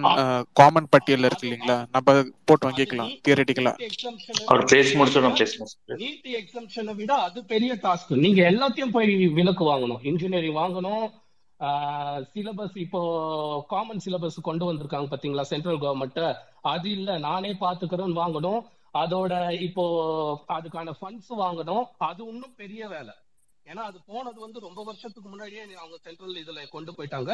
காமன் 0.58 0.88
பட்டியல்ல 0.92 1.28
இருக்கு 1.28 1.46
இல்லைங்களா? 1.46 1.76
நம்ம 1.94 2.14
போட்டு 2.48 2.66
வாங்கிக்கலாம் 2.68 3.12
தியரட்டிக்கலா 3.26 3.72
அவர் 4.50 4.64
பேசி 4.72 4.92
முடிச்சோம் 5.00 5.38
பேசணும் 5.42 5.72
நீட் 6.02 6.28
எக்ஸம்ஷனை 6.40 6.94
விட 7.00 7.12
அது 7.26 7.38
பெரிய 7.52 7.74
டாஸ்க் 7.84 8.12
நீங்க 8.24 8.40
எல்லாத்தையும் 8.52 8.94
போய் 8.96 9.12
விலக்கு 9.38 9.66
வாங்கணும். 9.72 10.02
இன்ஜினியரிங் 10.10 10.58
வாங்கணும். 10.62 11.06
சிலபஸ் 12.32 12.76
இப்போ 12.84 13.00
காமன் 13.72 14.04
சிலபஸ் 14.04 14.46
கொண்டு 14.48 14.64
வந்திருக்காங்க 14.70 15.08
பாத்தீங்களா? 15.12 15.44
சென்ட்ரல் 15.52 15.82
கவர்மெண்ட் 15.84 16.22
அது 16.74 16.88
இல்ல 16.98 17.18
நானே 17.28 17.52
பாத்துக்கிறேன்னு 17.64 18.20
வாங்கணும். 18.22 18.62
அதோட 19.02 19.34
இப்போ 19.66 19.84
அதுக்கான 20.56 20.94
ஃபண்ட்ஸ் 21.00 21.32
வாங்கணும். 21.44 21.84
அது 22.08 22.22
இன்னும் 22.32 22.58
பெரிய 22.62 22.88
வேலை. 22.94 23.14
ஏன்னா 23.70 23.82
அது 23.90 23.98
போனது 24.06 24.38
வந்து 24.40 24.58
ரொம்ப 24.60 24.80
வருஷத்துக்கு 24.84 25.28
முன்னாடியே 25.28 25.62
அவங்க 25.82 25.96
சென்ட்ரல் 26.06 26.40
இதுல 26.42 26.62
கொண்டு 26.70 26.92
போயிட்டாங்க. 26.92 27.32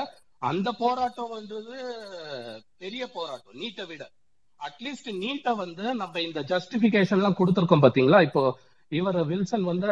அந்த 0.51 0.69
போராட்டம்ன்றது 0.82 1.77
பெரிய 2.82 3.02
போராட்டம் 3.16 3.61
நீட்டை 3.62 3.86
விட. 3.86 4.02
அட்லீஸ்ட் 4.61 5.11
நீட்டை 5.24 5.52
வந்து 5.57 5.85
நம்ம 6.02 6.20
இந்த 6.20 6.40
ஜஸ்டிபிகேஷன்லாம் 6.52 7.39
கொடுத்துருக்கோம் 7.40 7.85
பாத்தீங்களா 7.86 8.20
இப்போ 8.28 8.43
இவர் 8.89 9.19
வில்சன் 9.31 9.66
வந்து 9.70 9.89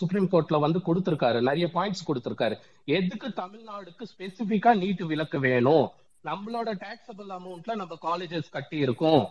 சுப்ரீம் 0.00 0.28
கோர்ட்ல 0.32 0.58
வந்து 0.66 0.80
கொடுத்திருக்காரு. 0.86 1.38
நிறைய 1.48 1.66
பாயிண்ட்ஸ் 1.74 2.06
கொடுத்திருக்காரு. 2.10 2.56
எதுக்கு 2.98 3.28
தமிழ்நாடுக்கு 3.42 4.06
ஸ்பெசிபிக்கா 4.12 4.72
நீட்டு 4.82 5.06
விலக்கு 5.06 5.40
வேணும்? 5.48 5.86
நம்மளோட 6.28 6.70
டாக்ஸபிள் 6.84 7.30
அமௌண்ட்ல 7.38 7.74
நம்ம 7.82 7.98
காலேஜஸ் 8.02 8.54
கட்டி 8.56 8.78
இருக்கோம் 8.86 9.22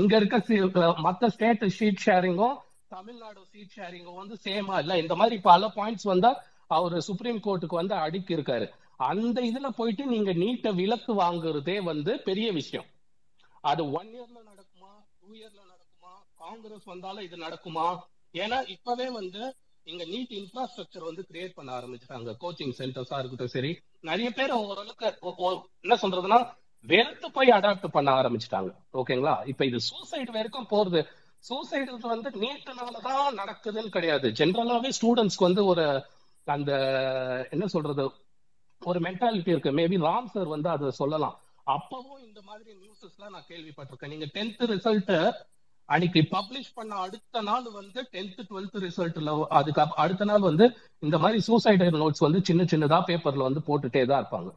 இங்க 0.00 0.12
இருக்க 0.16 0.94
மற்ற 1.06 1.28
ஸ்டேட் 1.28 1.64
ஷீட் 1.78 2.04
ஷேரிங்கும் 2.06 2.56
தமிழ்நாடு 2.94 3.40
சீட் 3.50 3.74
ஷேரிங் 3.76 4.14
வந்து 4.14 4.36
சேமா 4.46 4.78
இல்ல. 4.78 4.92
இந்த 4.98 5.14
மாதிரி 5.20 5.36
பல 5.50 5.68
பாயிண்ட்ஸ் 5.76 6.08
வந்தா 6.12 6.30
அவர் 6.78 6.96
சுப்ரீம் 7.00 7.40
கோர்ட்டுக்கு 7.46 7.78
வந்து 7.80 7.94
அடுக்கி 7.94 8.32
இருக்காரு. 8.36 8.66
அந்த 9.10 9.38
இதுல 9.40 9.68
போயிட்டு 9.76 10.04
நீங்க 10.06 10.32
நீட்ட 10.32 10.70
விலக்கு 10.70 11.12
வாங்குறதே 11.20 11.76
வந்து 11.82 12.12
பெரிய 12.28 12.52
விஷயம். 12.52 12.86
அது 13.70 13.82
ஒன் 13.90 14.10
இயர்ல 14.16 14.40
நடக்குமா? 14.50 14.92
டூ 15.20 15.28
இயர்ல 15.40 15.62
நடக்குமா? 15.72 16.12
காங்கிரஸ் 16.42 16.86
வந்தாலும் 16.92 17.24
இது 17.24 17.36
நடக்குமா? 17.36 17.86
ஏன்னா 18.32 18.58
இப்பவே 18.68 19.08
வந்து 19.18 19.42
இங்க 19.86 20.04
நீட் 20.04 20.32
இன்ஃப்ராஸ்ட்ரக்சர் 20.38 21.08
வந்து 21.08 21.22
கிரியேட் 21.30 21.56
பண்ண 21.58 21.70
ஆரம்பிச்சிட்டாங்க. 21.78 22.34
கோச்சிங் 22.40 22.74
சென்டர்ஸா 22.80 23.18
இருக்கட்டும் 23.18 23.54
சரி. 23.56 23.72
நிறைய 24.00 24.30
பேர் 24.30 24.50
ஓரளவுக்கு 24.50 25.18
என்ன 25.80 25.98
சொல்றதுன்னா 26.02 26.38
வெறுத்து 26.86 27.30
போய் 27.32 27.48
அடாப்ட் 27.48 27.94
பண்ண 27.96 28.10
ஆரம்பிச்சிட்டாங்க. 28.12 28.70
ஓகேங்களா 28.92 29.34
இப்ப 29.46 29.64
இது 29.64 29.80
சூசைடு 29.88 30.30
வரைக்கும் 30.38 30.70
போறது 30.70 31.00
சூசைடு 31.48 31.98
வந்து 32.00 32.30
நீட்டுனாலதான் 32.30 33.36
நடக்குதுன்னு 33.36 33.88
கிடையாது. 33.88 34.28
ஜென்ரலாவே 34.28 34.90
ஸ்டூடெண்ட்ஸ்க்கு 35.00 35.46
வந்து 35.48 35.64
ஒரு 35.64 36.04
அந்த 36.44 36.72
என்ன 37.50 37.66
சொல்றது 37.66 38.10
ஒரு 38.80 39.00
மென்டாலிட்டி 39.00 39.48
இருக்கு. 39.48 39.70
மேபி 39.70 40.00
ராம் 40.00 40.24
சார் 40.24 40.46
வந்து 40.46 40.68
அதை 40.68 40.90
சொல்லலாம். 40.90 41.40
அப்பவும் 41.66 42.24
இந்த 42.24 42.42
மாதிரி 42.42 42.70
நியூஸஸ்லாம் 42.72 43.30
நான் 43.30 43.44
கேள்விப்பட்டிருக்கேன். 43.48 44.08
நீங்க 44.08 44.24
டென்த் 44.24 44.70
ரிசல்ட் 44.70 45.32
அன்னைக்கு 45.84 46.20
பப்ளிஷ் 46.20 46.74
பண்ண 46.74 46.94
அடுத்த 46.94 47.42
நாள் 47.42 47.62
வந்து 47.62 48.08
டென்த் 48.12 48.40
டுவெல்த் 48.50 48.90
ரிசல்ட்ல 48.90 49.44
அதுக்கு 49.44 49.86
அடுத்த 49.96 50.24
நாள் 50.24 50.40
வந்து 50.40 50.76
இந்த 50.98 51.18
மாதிரி 51.18 51.42
சூசைடல் 51.46 51.96
நோட்ஸ் 51.96 52.26
வந்து 52.26 52.44
சின்ன 52.44 52.62
சின்னதா 52.62 53.00
பேப்பர்ல 53.06 53.48
வந்து 53.48 53.60
போட்டுட்டே 53.60 54.06
தான் 54.06 54.24
இருப்பாங்க. 54.24 54.52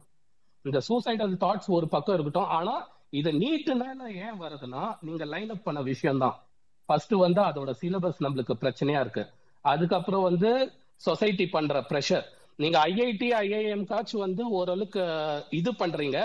இந்த 0.62 0.80
சூசைடல் 0.88 1.34
தாட்ஸ் 1.44 1.66
ஒரு 1.66 1.88
பக்கம் 1.88 2.20
இருக்கட்டும். 2.20 2.50
ஆனா 2.50 2.88
இதை 3.10 3.32
நீட்டுனால 3.36 4.14
ஏன் 4.14 4.40
வருதுன்னா 4.40 4.96
நீங்க 5.00 5.24
லைன் 5.24 5.50
அப் 5.50 5.64
பண்ண 5.64 5.82
விஷயம் 5.82 6.18
தான் 6.18 6.45
ஃபர்ஸ்ட் 6.86 7.14
வந்து 7.24 7.40
அதோட 7.42 7.70
சிலபஸ் 7.80 8.22
நம்மளுக்கு 8.26 8.54
பிரச்சனையா 8.60 9.00
இருக்கு. 9.00 9.24
அதுக்கப்புறம் 9.60 10.22
வந்து 10.22 10.72
சொசைட்டி 10.96 11.46
பண்ற 11.46 11.80
ப்ரெஷர் 11.80 12.26
நீங்க 12.56 12.78
ஐஐடி 12.86 13.28
ஐஐஎம் 13.42 13.84
காச்சும் 13.84 14.20
வந்து 14.20 14.42
ஓரளவுக்கு 14.58 15.02
இது 15.50 15.72
பண்றீங்க. 15.72 16.18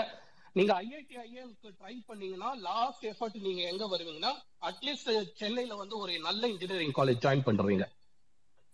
நீங்க 0.52 0.72
ஐஐடி 0.82 1.16
ஐஏஎம்க்கு 1.24 1.68
ட்ரை 1.80 1.94
பண்ணீங்கன்னா 2.06 2.52
லாஸ்ட் 2.68 3.06
எஃபர்ட் 3.06 3.42
நீங்க 3.46 3.62
எங்க 3.62 3.84
வருவீங்கன்னா 3.92 4.32
அட்லீஸ்ட் 4.68 5.10
சென்னையில 5.34 5.74
வந்து 5.74 5.98
ஒரு 5.98 6.18
நல்ல 6.20 6.48
இன்ஜினியரிங் 6.48 6.96
காலேஜ் 6.96 7.22
ஜாயின் 7.26 7.46
பண்றீங்க. 7.46 7.84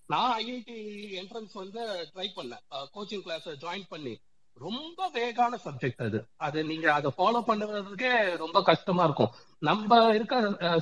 நான் 0.06 0.43
ஐஐடி 0.43 0.78
என்ட்ரன்ஸ் 1.20 1.55
வந்து 1.62 1.82
ட்ரை 2.15 2.28
பண்ணேன். 2.36 2.65
கோச்சிங் 2.94 3.24
கிளாஸ் 3.27 3.48
ஜாயின் 3.48 3.89
பண்ணி. 3.89 4.15
ரொம்ப 4.59 5.09
வேகான 5.15 5.59
சப்ஜெக்ட் 5.65 6.03
அது. 6.03 6.19
அது. 6.37 6.65
நீங்க 6.65 6.93
அதை 6.93 7.11
ஃபாலோ 7.17 7.41
பண்ணுறதுக்கே 7.47 8.13
ரொம்ப 8.37 8.63
கஷ்டமா 8.63 9.05
இருக்கும். 9.05 9.33
நம்ம 9.63 10.15
இருக்க 10.15 10.37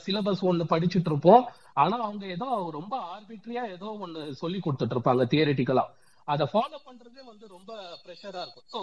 சிலபஸ் 0.07 0.47
ஒண்ணு 0.51 0.65
படிச்சுட்டு 0.65 1.11
இருப்போம். 1.12 1.44
ஆனா 1.74 1.97
அவங்க 1.98 2.27
ஏதோ 2.27 2.48
ரொம்ப 2.70 2.94
ஆர்பிட்ரியா 3.15 3.62
ஏதோ 3.70 3.89
ஒண்ணு 4.05 4.31
சொல்லி 4.32 4.59
கொடுத்துட்டு 4.59 4.97
இருப்பாங்க 4.97 5.24
தியரிட்டிக்கலா 5.27 5.85
அதை 6.28 6.47
ஃபாலோ 6.53 6.78
பண்றதே 6.86 7.23
வந்து 7.24 7.47
ரொம்ப 7.48 7.73
ப்ரெஷரா 8.05 8.40
இருக்கும். 8.40 8.69
ஸோ 8.73 8.81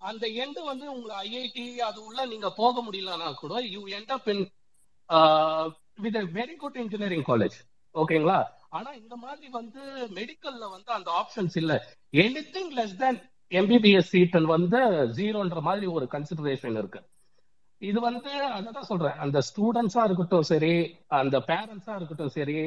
அந்த 0.00 0.26
எண்டு 0.42 0.60
வந்து 0.64 0.92
உங்களை 0.92 1.14
ஐஐடி 1.26 1.76
அது 1.78 1.98
உள்ள 2.04 2.26
நீங்க 2.26 2.50
போக 2.52 2.82
முடியலன்னா 2.82 3.34
கூட 3.34 3.54
you 3.66 3.82
end 3.88 4.12
up 4.12 4.28
in 4.28 4.44
with 5.96 6.16
very 6.32 6.56
good 6.56 6.76
engineering 6.76 7.26
college 7.26 7.58
ஓகேங்களா 7.94 8.38
ஆனா 8.68 8.90
இந்த 8.92 9.16
மாதிரி 9.16 9.48
வந்து 9.50 9.82
மெடிக்கல்ல 10.14 10.64
வந்து 10.70 10.90
அந்த 10.92 11.10
ஆப்ஷன்ஸ் 11.20 11.56
இல்ல. 11.56 11.72
எனிதிங் 12.14 12.72
லெஸ் 12.76 12.96
தேன் 12.96 13.18
எம்பிபிஎஸ் 13.50 14.12
சீட்டன் 14.12 14.50
வந்து 14.54 14.78
ஜீரோன்ற 15.16 15.60
மாதிரி 15.68 15.86
ஒரு 15.96 16.06
கன்சிடரேஷன் 16.12 16.78
இருக்கு. 16.78 17.00
இது 17.78 18.00
வந்து 18.00 18.30
அதான் 18.46 18.88
சொல்றேன். 18.90 19.18
அந்த 19.24 19.38
ஸ்டூடெண்ட்ஸா 19.48 20.04
இருக்கட்டும் 20.04 20.48
சரி 20.52 20.72
அந்த 21.20 21.38
பேரண்ட்ஸா 21.38 21.96
இருக்கட்டும் 21.96 22.34
சரி 22.36 22.58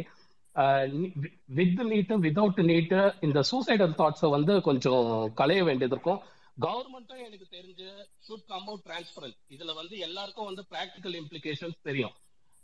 வித் 1.57 1.81
நீட்டு 1.91 2.15
வித்தவுட் 2.25 2.63
நீட்டு 2.63 2.99
இந்த 3.21 3.39
சூசைடல் 3.51 3.95
தாட்ஸை 3.99 4.29
வந்து 4.29 4.61
கொஞ்சம் 4.67 5.31
களைய 5.39 5.63
வேண்டியது 5.63 5.95
இருக்கும். 5.95 6.21
கவர்மெண்ட்டும் 6.65 7.23
எனக்கு 7.27 7.47
தெரிஞ்சு 7.55 7.87
ஷுட் 8.27 8.45
கம் 8.47 8.67
அவுட் 8.67 8.85
டிரான்ஸ்பரன்ட் 8.89 9.39
இதுல 9.55 9.73
வந்து 9.79 9.95
எல்லாருக்கும் 10.07 10.49
வந்து 10.49 10.65
ப்ராக்டிக்கல் 10.73 11.15
இம்ப்ளிகேஷன்ஸ் 11.21 11.79
தெரியும். 11.89 12.13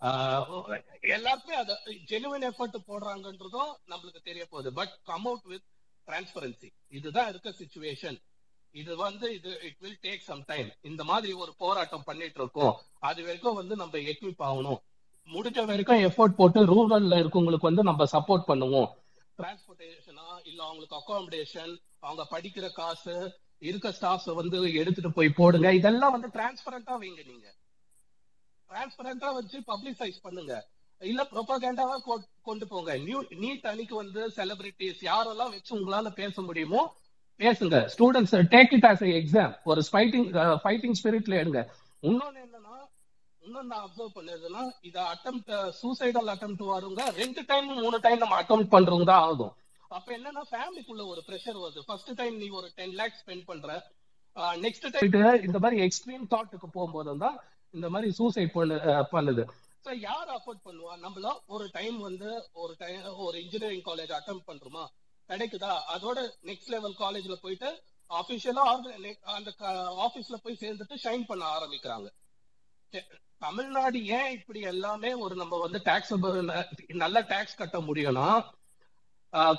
எல்லாருமே 0.02 0.78
எல்லாருக்குமே 1.16 1.56
அதை 1.64 1.76
ஜெனுவின் 2.12 2.46
எஃபர்ட் 2.50 2.78
போடுறாங்கன்றதும் 2.90 3.72
நம்மளுக்கு 3.92 4.22
தெரிய 4.24 4.44
போகுது. 4.50 4.74
But 4.74 4.94
come 5.04 5.26
out 5.26 5.48
with 5.54 5.68
transparency 6.10 6.70
இதுதான் 6.90 7.30
இருக்க 7.30 7.50
சுச்சுவேஷன் 7.50 8.18
இது 8.72 8.96
வந்து 8.98 9.34
இது 9.34 9.60
it 9.62 9.80
will 9.80 10.00
take 10.02 10.20
some 10.20 10.44
time 10.46 10.70
இந்த 10.82 11.04
மாதிரி 11.04 11.34
ஒரு 11.34 11.54
போராட்டம் 11.58 12.04
பண்ணிட்டு 12.06 12.40
இருக்கோம். 12.42 12.82
அது 13.00 13.22
வரைக்கும் 13.24 13.56
வந்து 13.56 13.76
நம்ம 13.76 13.98
எக்யூப் 13.98 14.40
ஆகணும். 14.40 14.80
முடிஞ்ச 15.26 15.66
வரைக்கும் 15.66 15.98
எஃபோர்ட் 15.98 16.38
போட்டு 16.40 16.60
ரூரல்ல 16.66 17.18
இருக்கவங்களுக்கு 17.22 17.68
வந்து 17.70 17.84
நம்ம 17.84 18.04
சப்போர்ட் 18.04 18.48
பண்ணுவோம். 18.48 18.90
டிரான்ஸ்போர்டேஷனா 19.38 20.28
இல்ல 20.44 20.64
அவங்களுக்கு 20.64 20.96
அகாமடேஷன் 20.96 21.82
அவங்க 22.00 22.24
படிக்கிற 22.32 22.72
காசு 22.72 23.16
இருக்க 23.60 23.90
ஸ்டாஃப்ஸ் 23.90 24.34
வந்து 24.34 24.74
எடுத்துட்டு 24.74 25.12
போய் 25.12 25.30
போடுங்க. 25.30 25.74
இதெல்லாம் 25.74 26.12
வந்து 26.12 26.28
டிரான்ஸ்பரண்டா 26.28 26.94
வைங்க 27.04 27.26
நீங்க. 27.26 27.56
டிரான்ஸ்பரண்டா 28.70 29.34
வச்சு 29.34 29.60
பப்ளிசைஸ் 29.60 30.20
பண்ணுங்க. 30.22 30.70
இல்ல 31.02 31.22
ப்ரொபகேண்டாவா 31.34 31.96
கொண்டு 32.48 32.66
போங்க. 32.72 32.94
நியூ 33.08 33.20
நீட் 33.44 33.68
அன்னைக்கு 33.72 33.96
வந்து 34.04 34.22
செலிபிரிட்டிஸ் 34.38 35.02
யாரெல்லாம் 35.10 35.52
வச்சு 35.56 35.72
உங்களால 35.78 36.10
பேச 36.22 36.42
முடியுமோ 36.48 36.82
பேசுங்க. 37.40 37.78
Students 37.94 38.34
take 38.56 38.74
it 38.78 38.88
as 38.90 39.04
exam 39.20 39.54
ஒரு 39.72 39.82
ஃபைட்டிங் 39.92 40.28
ஃபைட்டிங் 40.64 40.98
ஸ்பிரிட்ல 41.00 41.36
எடுங்க. 41.42 41.62
இன்னொன்னு 42.10 42.40
என்னன்னா 42.46 42.76
இன்னொன்னு 43.44 43.70
நான் 43.74 43.86
அப்சர்வ் 43.86 44.18
பண்ணதுன்னா 44.18 44.64
இதை 44.88 45.04
அட்டம் 45.14 45.40
சூசைடல் 45.82 46.32
அட்டம் 46.34 46.58
வருங்க. 46.74 47.04
ரெண்டு 47.22 47.44
டைம் 47.52 47.70
மூணு 47.84 48.00
டைம் 48.08 48.20
நம்ம 48.24 48.38
அட்டம் 48.42 48.66
பண்றவங்க 48.76 49.08
தான் 49.12 49.26
ஆகும். 49.30 49.54
அப்ப 49.98 50.08
என்னன்னா 50.18 50.44
ஃபேமிலிக்குள்ள 50.52 51.06
ஒரு 51.14 51.24
ப்ரெஷர் 51.30 51.62
வருது. 51.64 51.86
ஃபர்ஸ்ட் 51.88 52.12
டைம் 52.20 52.36
நீ 52.42 52.50
ஒரு 52.60 52.68
டென் 52.80 52.98
லேக்ஸ் 53.00 53.22
ஸ்பெண்ட் 53.24 53.48
பண்ற 53.52 53.80
நெக்ஸ்ட் 54.66 54.86
டைம் 54.96 55.48
இந்த 55.48 55.60
மாதிரி 55.64 55.80
எக்ஸ்ட்ரீம் 55.86 56.28
தாட்டுக்கு 56.36 56.68
போகும்போது 56.76 57.18
தான் 57.24 57.40
இந்த 57.78 57.88
மாதிரி 57.94 58.10
சூசைட் 58.20 58.54
பண்ணு 58.58 58.76
பண்ணுது. 59.16 59.46
சோ 59.86 59.92
யார் 60.00 60.30
அஃபோர்ட் 60.30 60.66
பண்ணுவா? 60.66 60.94
நம்மள 61.04 61.28
ஒரு 61.56 61.66
டைம் 61.72 61.98
வந்து 62.00 62.30
ஒரு 62.64 62.74
டைம் 62.78 63.06
ஒரு 63.26 63.38
இன்ஜினியரிங் 63.44 63.86
காலேஜ் 63.86 64.14
அட்டம் 64.18 64.48
பண்றோமா? 64.48 64.84
கிடைக்குதா? 65.30 65.72
அதோட 65.96 66.20
நெக்ஸ்ட் 66.50 66.74
லெவல் 66.76 67.00
காலேஜ்ல 67.00 67.36
போயிட்டு 67.42 67.70
அபிஷியலா 68.10 68.64
அந்த 69.38 69.50
ஆபீஸ்ல 70.06 70.38
போய் 70.44 70.62
சேர்ந்துட்டு 70.62 70.96
ஷைன் 71.04 71.26
பண்ண 71.28 71.44
ஆரம்பிக்கிறாங்க. 71.56 72.08
தமிழ்நாடு 73.38 74.00
ஏன் 74.06 74.32
இப்படி 74.32 74.62
எல்லாமே 74.72 75.12
ஒரு 75.26 75.36
நம்ம 75.36 75.58
வந்து 75.58 75.80
டாக்ஸ் 75.84 76.14
நல்ல 77.04 77.20
டாக்ஸ் 77.34 77.60
கட்ட 77.60 77.78
முடியும்னா 77.80 78.30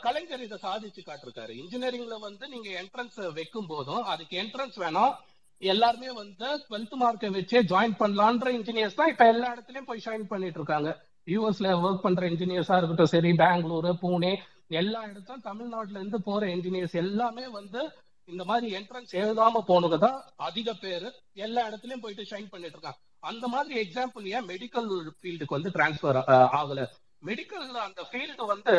கலைஞர் 0.05 0.43
இதை 0.43 0.59
சாதிச்சு 0.63 1.03
காட்டிருக்காரு. 1.05 1.53
இன்ஜினியரிங்ல 1.63 2.17
வந்து 2.19 2.45
நீங்க 2.49 2.69
என்ட்ரன்ஸ் 2.81 3.21
வைக்கும் 3.33 3.67
போதும் 3.67 4.03
அதுக்கு 4.13 4.35
என்ட்ரன்ஸ் 4.43 4.79
வேணாம். 4.85 5.15
எல்லாருமே 5.61 6.11
வந்து 6.13 6.47
டுவெல்த் 6.67 6.95
மார்க்கை 7.01 7.29
வச்சே 7.37 7.59
ஜாயின் 7.73 7.97
பண்ணலான்ற 7.99 8.51
இன்ஜினியர்ஸ் 8.59 8.99
தான் 9.01 9.11
இப்ப 9.13 9.25
எல்லா 9.33 9.49
இடத்துலயும் 9.55 9.89
போய் 9.89 10.05
ஜாயின் 10.05 10.31
பண்ணிட்டு 10.31 10.59
இருக்காங்க. 10.61 10.91
யூஎஸ்ல 11.27 11.69
ஒர்க் 11.85 12.05
பண்ற 12.05 12.23
இன்ஜினியர்ஸா 12.29 12.77
இருக்கட்டும் 12.79 13.13
சரி 13.15 13.31
பெங்களூரு 13.43 13.91
பூனே 14.03 14.33
எல்லா 14.81 15.01
இடத்தும் 15.11 15.45
தமிழ்நாட்டுல 15.49 15.99
இருந்து 15.99 16.21
போற 16.29 16.47
இன்ஜினியர்ஸ் 16.47 16.97
எல்லாமே 17.05 17.45
வந்து 17.59 17.81
இந்த 18.29 18.43
மாதிரி 18.45 18.67
என்ட்ரன்ஸ் 18.79 19.13
எழுதாம 19.21 19.63
போனவங்க 19.69 19.99
தான் 19.99 20.19
அதிக 20.49 20.75
பேர். 20.83 21.07
எல்லா 21.47 21.63
இடத்துலயும் 21.69 22.03
போயிட்டு 22.05 22.29
ஷைன் 22.31 22.51
பண்ணிட்டு 22.53 22.77
இருக்காங்க. 22.77 22.99
அந்த 23.31 23.45
மாதிரி 23.55 23.75
எக்ஸாம்பிள் 23.85 24.27
ஏன் 24.37 24.47
மெடிக்கல் 24.51 24.91
ஃபீல்டுக்கு 25.21 25.57
வந்து 25.57 25.73
டிரான்ஸ்ஃபர் 25.77 26.19
ஆகல? 26.59 26.83
மெடிக்கல் 27.29 27.81
அந்த 27.87 28.03
ஃபீல்டு 28.11 28.45
வந்து 28.53 28.75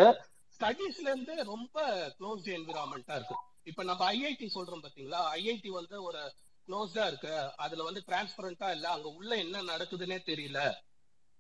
ஸ்டடீஸ்ல 0.56 1.08
இருந்து 1.14 1.36
ரொம்ப 1.54 1.76
க்ளோஸ்ட் 2.20 2.50
என்விரான்மெண்டா 2.58 3.16
இருக்கு. 3.20 3.38
இப்ப 3.70 3.84
நம்ம 3.90 4.06
ஐஐடி 4.14 4.48
சொல்றோம் 4.56 4.84
பாத்தீங்களா? 4.86 5.20
ஐஐடி 5.38 5.72
வந்து 5.80 5.96
ஒரு 6.04 6.22
க்ளோஸ்டா 6.68 7.06
இருக்கு 7.08 7.34
அதுல 7.66 7.84
வந்து 7.88 8.02
டிரான்ஸ்பரண்டா 8.08 8.68
இல்ல 8.76 8.88
அங்க 8.96 9.08
உள்ள 9.18 9.32
என்ன 9.44 9.62
நடக்குதுன்னே 9.72 10.18
தெரியல. 10.30 10.60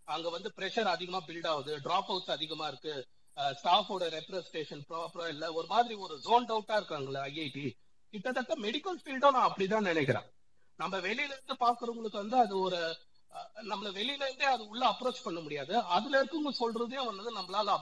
அங்க 0.07 0.27
வந்து 0.29 0.49
பிரஷர் 0.57 0.93
அதிகமா 0.95 1.19
பில்ட் 1.27 1.49
ஆகுது 1.51 1.73
டிராப் 1.85 2.09
அவுட்ஸ் 2.11 2.35
அதிகமா 2.37 2.67
இருக்கு. 2.67 2.95
ஸ்டாஃபோட 3.59 4.03
ரெப்ரஸன்டேஷன் 4.15 4.83
ப்ராப்பரா 4.89 5.27
இல்ல. 5.33 5.45
ஒரு 5.57 5.67
மாதிரி 5.73 5.93
ஒரு 6.05 6.15
ஜோன் 6.25 6.51
அவுட்டா 6.55 6.75
இருக்காங்களே 6.79 7.21
ஐஐடி 7.29 7.65
கிட்டத்தட்ட 8.13 8.53
மெடிக்கல் 8.65 8.99
ஃபீல்டும் 9.03 9.35
நான் 9.35 9.47
அப்படிதான் 9.49 9.89
நினைக்கிறேன். 9.91 10.25
நம்ம 10.79 10.95
வெளியில 11.05 11.33
இருந்து 11.35 11.55
பாக்குறவங்களுக்கு 11.65 12.21
வந்து 12.23 12.37
அது 12.45 12.53
ஒரு 12.65 12.79
நம்மள 13.69 13.89
வெளியில 13.97 14.25
இருந்தே 14.27 14.47
அது 14.53 14.63
உள்ள 14.71 14.83
அப்ரோச் 14.91 15.25
பண்ண 15.25 15.39
முடியாது. 15.43 15.73
அதுல 15.95 16.17
இருக்கவங்க 16.21 16.51
சொல்றதே 16.61 16.99
வந்து 17.09 17.31
நம்மளால 17.37 17.75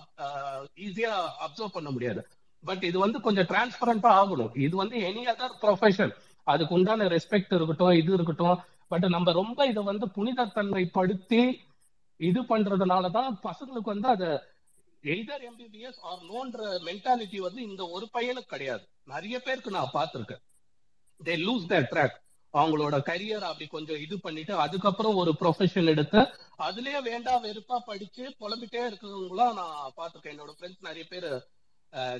ஈஸியா 0.86 1.14
அப்சர்வ் 1.45 1.76
பண்ண 1.78 1.90
முடியாது. 1.95 2.22
பட் 2.64 2.84
இது 2.90 2.98
வந்து 3.06 3.20
கொஞ்சம் 3.28 3.48
டிரான்ஸ்பரண்டா 3.52 4.10
ஆகணும். 4.22 4.53
இது 4.66 4.76
வந்து 4.82 4.98
எனி 5.10 5.24
அதர் 5.34 5.56
ப்ரொஃபஷன் 5.64 6.14
அதுக்கு 6.53 6.76
உண்டான 6.77 7.07
ரெஸ்பெக்ட் 7.15 7.55
இருக்கட்டும் 7.57 7.97
இது 8.01 8.11
இருக்கட்டும். 8.17 8.57
பட் 8.91 9.07
நம்ம 9.15 9.31
ரொம்ப 9.41 9.67
இதை 9.71 9.81
வந்து 9.89 10.05
புனிதத்தன்மைப்படுத்தி 10.17 11.41
இது 12.19 12.39
பண்றதுனாலதான் 12.51 13.30
பசங்களுக்கு 13.47 13.93
வந்து 13.95 14.09
அது 14.15 14.30
எய்தர் 15.03 15.43
எம்பிபிஎஸ் 15.49 15.99
ஆர் 16.09 16.23
நோன்ற 16.31 16.61
மென்டாலிட்டி 16.88 17.39
வந்து 17.47 17.61
இந்த 17.69 17.84
ஒரு 17.95 18.05
பையனுக்கு 18.15 18.53
கிடையாது. 18.53 18.84
நிறைய 19.13 19.35
பேருக்கு 19.45 19.77
நான் 19.77 19.95
பார்த்திருக்கேன். 19.97 20.41
தே 21.19 21.35
லூஸ் 21.45 21.69
த 21.71 21.77
ட்ராக் 21.91 22.17
அவங்களோட 22.53 22.95
கரியர் 23.09 23.45
அப்படி 23.47 23.65
கொஞ்சம் 23.73 24.01
இது 24.05 24.15
பண்ணிட்டு 24.26 24.53
அதுக்கப்புறம் 24.65 25.17
ஒரு 25.21 25.31
ப்ரொஃபஷன் 25.41 25.91
எடுத்து 25.93 26.19
அதுலயே 26.67 26.99
வேண்டாம் 27.09 27.43
வெறுப்பா 27.47 27.77
படிச்சு 27.89 28.23
புலம்பிட்டே 28.41 28.81
இருக்கிறவங்களாம் 28.89 29.57
நான் 29.59 29.95
பார்த்துருக்கேன். 29.99 30.35
என்னோட 30.35 30.53
ஃப்ரெண்ட்ஸ் 30.57 30.88
நிறைய 30.88 31.05
பேர் 31.13 31.30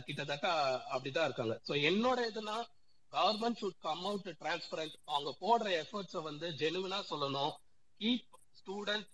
கிட்டத்தட்ட 0.06 0.48
அப்படிதான் 0.94 1.28
இருக்காங்க. 1.30 1.56
ஸோ 1.68 1.74
என்னோட 1.90 2.20
இதுனா 2.32 2.58
government 3.14 3.60
should 3.62 3.80
come 3.88 4.04
out 4.10 4.28
transparent 4.42 4.96
அவங்க 5.14 5.32
போடுற 5.44 5.68
எஃபர்ட்ஸை 5.84 6.22
வந்து 6.30 6.48
ஜெனுவினா 6.62 7.00
சொல்லணும். 7.12 7.54
Keep 8.02 8.28
student 8.60 9.08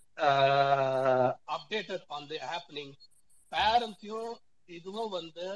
updated 1.56 2.06
on 2.18 2.28
the 2.32 2.40
happening 2.52 2.94
பேரண்ட்ஸையும் 3.52 4.36
இதுவும் 4.78 5.12
வந்து 5.20 5.48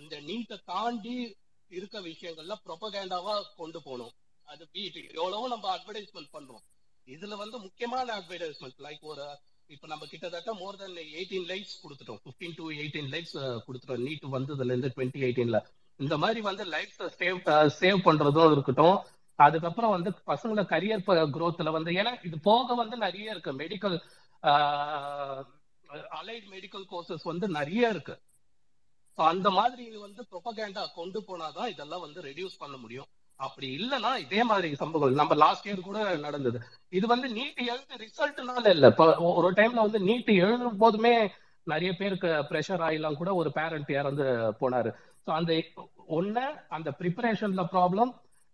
இந்த 0.00 0.14
நீட்டை 0.28 0.56
தாண்டி 0.72 1.16
இருக்க 1.70 1.96
விஷயங்கள்ல 2.08 2.54
ப்ரொபகேண்டாவா 2.66 3.34
கொண்டு 3.60 3.78
போகணும். 3.86 4.12
அது 4.48 4.62
வீட்டு 4.72 5.00
எவ்வளவோ 5.20 5.48
நம்ம 5.54 5.66
அட்வர்டைஸ்மெண்ட் 5.76 6.34
பண்றோம். 6.36 6.64
இதுல 7.08 7.36
வந்து 7.42 7.56
முக்கியமான 7.66 8.06
அட்வர்டைஸ்மெண்ட் 8.18 8.78
லைக் 8.86 9.04
ஒரு 9.12 9.26
இப்ப 9.74 9.86
நம்ம 9.92 10.06
கிட்டத்தட்ட 10.10 10.50
மோர் 10.60 10.78
தென் 10.80 10.96
எயிட்டீன் 11.18 11.48
லைக்ஸ் 11.50 11.74
கொடுத்துட்டோம். 11.82 12.20
பிப்டீன் 12.26 12.56
டு 12.60 12.66
எயிட்டீன் 12.82 13.10
லைக்ஸ் 13.14 13.34
கொடுத்துட்டோம். 13.66 14.04
நீட் 14.06 14.24
வந்ததுல 14.36 14.72
இருந்து 14.74 14.92
டுவெண்ட்டி 14.94 15.20
எயிட்டீன்ல 15.26 15.60
இந்த 16.04 16.16
மாதிரி 16.22 16.40
வந்து 16.48 16.64
லைஃப் 16.74 16.96
சேவ் 17.20 17.38
சேவ் 17.80 17.98
பண்றதும் 18.08 18.52
இருக்கட்டும். 18.54 18.98
அதுக்கப்புறம் 19.38 19.94
வந்து 19.96 20.10
பசங்களோட 20.30 20.62
கரியர் 20.72 21.04
குரோத்ல 21.34 21.70
வந்து 21.76 21.90
ஏன்னா 22.00 22.12
இது 22.26 22.36
போக 22.48 22.74
வந்து 22.80 22.96
நிறைய 23.04 23.34
இருக்கு. 23.34 23.52
மெடிக்கல் 23.62 23.96
அலைட் 26.20 26.46
மெடிக்கல் 26.54 26.86
கோர்சஸ் 26.92 27.28
வந்து 27.30 27.46
நிறைய 27.58 27.92
இருக்கு. 27.94 28.14
அந்த 29.18 29.48
மாதிரி 29.58 29.84
வந்து 30.06 30.22
ப்ரொபகேண்டா 30.32 30.82
கொண்டு 30.98 31.20
போனாதான் 31.28 31.70
இதெல்லாம் 31.74 32.04
வந்து 32.06 32.20
ரெடியூஸ் 32.28 32.60
பண்ண 32.62 32.76
முடியும். 32.82 33.08
அப்படி 33.46 33.66
இல்லைன்னா 33.78 34.12
இதே 34.24 34.40
மாதிரி 34.50 34.68
சம்பவங்கள் 34.82 35.20
நம்ம 35.20 35.34
லாஸ்ட் 35.42 35.66
இயர் 35.68 35.86
கூட 35.88 35.98
நடந்தது. 36.26 36.58
இது 36.98 37.06
வந்து 37.12 37.28
நீட் 37.38 37.60
எழுது 37.72 37.98
ரிசல்ட்னால 38.04 38.66
இல்ல. 38.76 38.88
ஒரு 39.38 39.50
டைம்ல 39.58 39.84
வந்து 39.86 40.00
நீட் 40.10 40.30
எழுதும் 40.44 40.80
போதுமே 40.82 41.14
நிறைய 41.72 41.90
பேருக்கு 42.00 42.30
ப்ரெஷர் 42.50 42.84
ஆயிலாம் 42.88 43.20
கூட 43.20 43.30
ஒரு 43.40 43.50
பேரண்ட் 43.58 43.90
இறந்து 44.00 44.26
போனாரு. 44.60 44.90
ஸோ 45.28 45.32
அந்த 45.38 45.52
ஒன்று 46.16 46.44
அந்த 46.70 46.90
ப்ரிப்பரேஷன்ல 47.00 47.62
ப்ராப்ளம் 47.72 48.10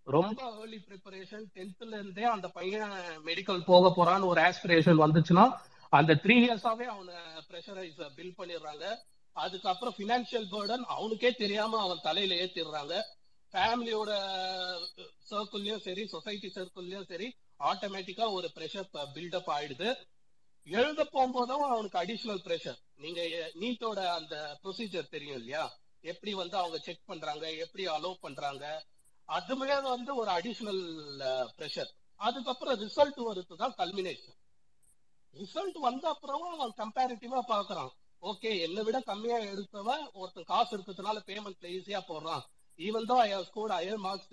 ரொம்ப 0.07 0.41
ஏர்லி 0.55 0.79
ப்ரிப்பரேஷன் 0.89 1.45
டென்த்ல 1.57 1.93
இருந்தே 1.99 2.25
அந்த 2.33 2.47
பையன் 2.57 2.95
மெடிக்கல் 3.29 3.61
போக 3.69 3.91
போறான்னு 3.99 4.31
ஒரு 4.31 4.41
ஆஸ்பிரேஷன் 4.49 4.99
வந்துச்சுன்னா 5.03 5.45
அந்த 5.93 6.13
த்ரீ 6.25 6.35
இயர்ஸாவே 6.45 6.87
அவனை 6.95 7.15
ப்ரெஷரைஸ் 7.51 8.01
பில் 8.17 8.35
பண்ணிடுறாங்க. 8.39 8.85
அதுக்கப்புறம் 9.37 9.95
ஃபினான்ஷியல் 9.99 10.49
பேர்டன் 10.53 10.85
அவனுக்கே 10.97 11.31
தெரியாம 11.43 11.79
அவன் 11.81 12.03
தலையில 12.03 12.39
ஏத்திடுறாங்க. 12.43 12.95
ஃபேமிலியோட 13.55 14.11
சர்க்கிள்லயும் 15.31 15.81
uh, 15.81 15.87
சரி 15.89 16.05
சொசைட்டி 16.07 16.51
சர்க்கிள்லயும் 16.57 17.09
சரி 17.13 17.29
ஆட்டோமேட்டிக்கா 17.71 18.27
ஒரு 18.39 18.49
ப்ரெஷர் 18.57 18.91
பில்டப் 19.15 19.53
ஆயிடுது. 19.57 19.89
எழுத 20.67 21.01
போகும்போதும் 21.15 21.65
அவனுக்கு 21.71 21.99
அடிஷனல் 22.03 22.45
ப்ரெஷர் 22.47 22.79
நீங்க 22.97 23.21
நீட்டோட 23.63 24.01
அந்த 24.19 24.35
ப்ரொசீஜர் 24.63 25.13
தெரியும் 25.15 25.41
இல்லையா? 25.41 25.65
எப்படி 26.05 26.33
வந்து 26.43 26.57
அவங்க 26.63 26.79
செக் 26.87 27.09
பண்றாங்க 27.11 27.45
எப்படி 27.65 27.85
அலோவ் 27.97 28.25
பண்றாங்க 28.27 28.65
அதுவே 29.29 29.77
வந்து 29.89 30.13
ஒரு 30.21 30.31
அடிஷனல் 30.39 30.83
ப்ரெஷர் 31.59 31.91
அதுக்கப்புறம் 32.21 32.79
ரிசல்ட் 32.85 33.21
வருது 33.29 33.55
தான் 33.63 33.77
கல்மினேஷன் 33.81 34.39
ரிசல்ட் 35.35 35.79
வந்த 35.89 36.05
அப்புறம் 36.15 36.45
அவன் 36.55 36.75
கம்பேரிட்டிவா 36.83 37.41
பாக்குறான் 37.53 37.93
ஓகே 38.23 38.51
என்னை 38.67 38.83
விட 38.87 38.99
கம்மியா 39.09 39.39
எடுத்தவன் 39.53 40.05
ஒருத்தன் 40.21 40.51
காசு 40.51 40.71
இருக்கிறதுனால 40.77 41.19
பேமெண்ட்ல 41.31 41.73
ஈஸியா 41.77 42.01
போடுறான். 42.11 42.45
ஈவன் 42.79 43.09
தான் 43.11 43.21
I 43.25 43.31
score 43.31 43.49
scored 43.49 43.75
higher 43.77 44.01
marks 44.05 44.33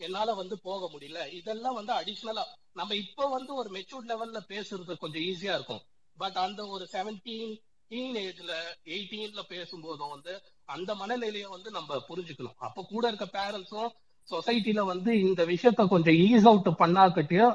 என்னால 0.00 0.34
வந்து 0.40 0.56
போக 0.66 0.82
முடியல. 0.92 1.20
இதெல்லாம் 1.38 1.78
வந்து 1.78 1.92
அடிஷ்னலா 2.00 2.44
நம்ம 2.78 2.96
இப்போ 3.04 3.24
வந்து 3.36 3.52
ஒரு 3.60 3.70
மெச்சூர்ட் 3.76 4.10
லெவல்ல 4.10 4.40
பேசுறது 4.52 4.92
கொஞ்சம் 5.04 5.24
ஈஸியா 5.30 5.54
இருக்கும். 5.58 5.82
பட் 6.18 6.38
அந்த 6.44 6.60
ஒரு 6.74 6.84
செவன்டீன் 6.94 7.54
டீன் 7.90 8.16
ஏஜ்ல 8.24 8.52
எயிட்டீன்ல 8.94 9.40
பேசும்போதும் 9.52 10.12
வந்து 10.14 10.32
அந்த 10.74 10.90
மனநிலையை 11.00 11.48
வந்து 11.54 11.70
நம்ம 11.78 11.96
புரிஞ்சுக்கணும். 12.08 12.58
அப்ப 12.66 12.84
கூட 12.90 13.04
இருக்க 13.08 13.26
பேரண்ட்ஸும் 13.38 13.90
சொசைட்டில 14.28 14.80
வந்து 14.92 15.12
இந்த 15.26 15.42
விஷயத்த 15.52 15.88
கொஞ்சம் 15.94 16.18
ஈஸ் 16.26 16.46
அவுட் 16.50 16.68
பண்ணாக்கட்டியும் 16.82 17.54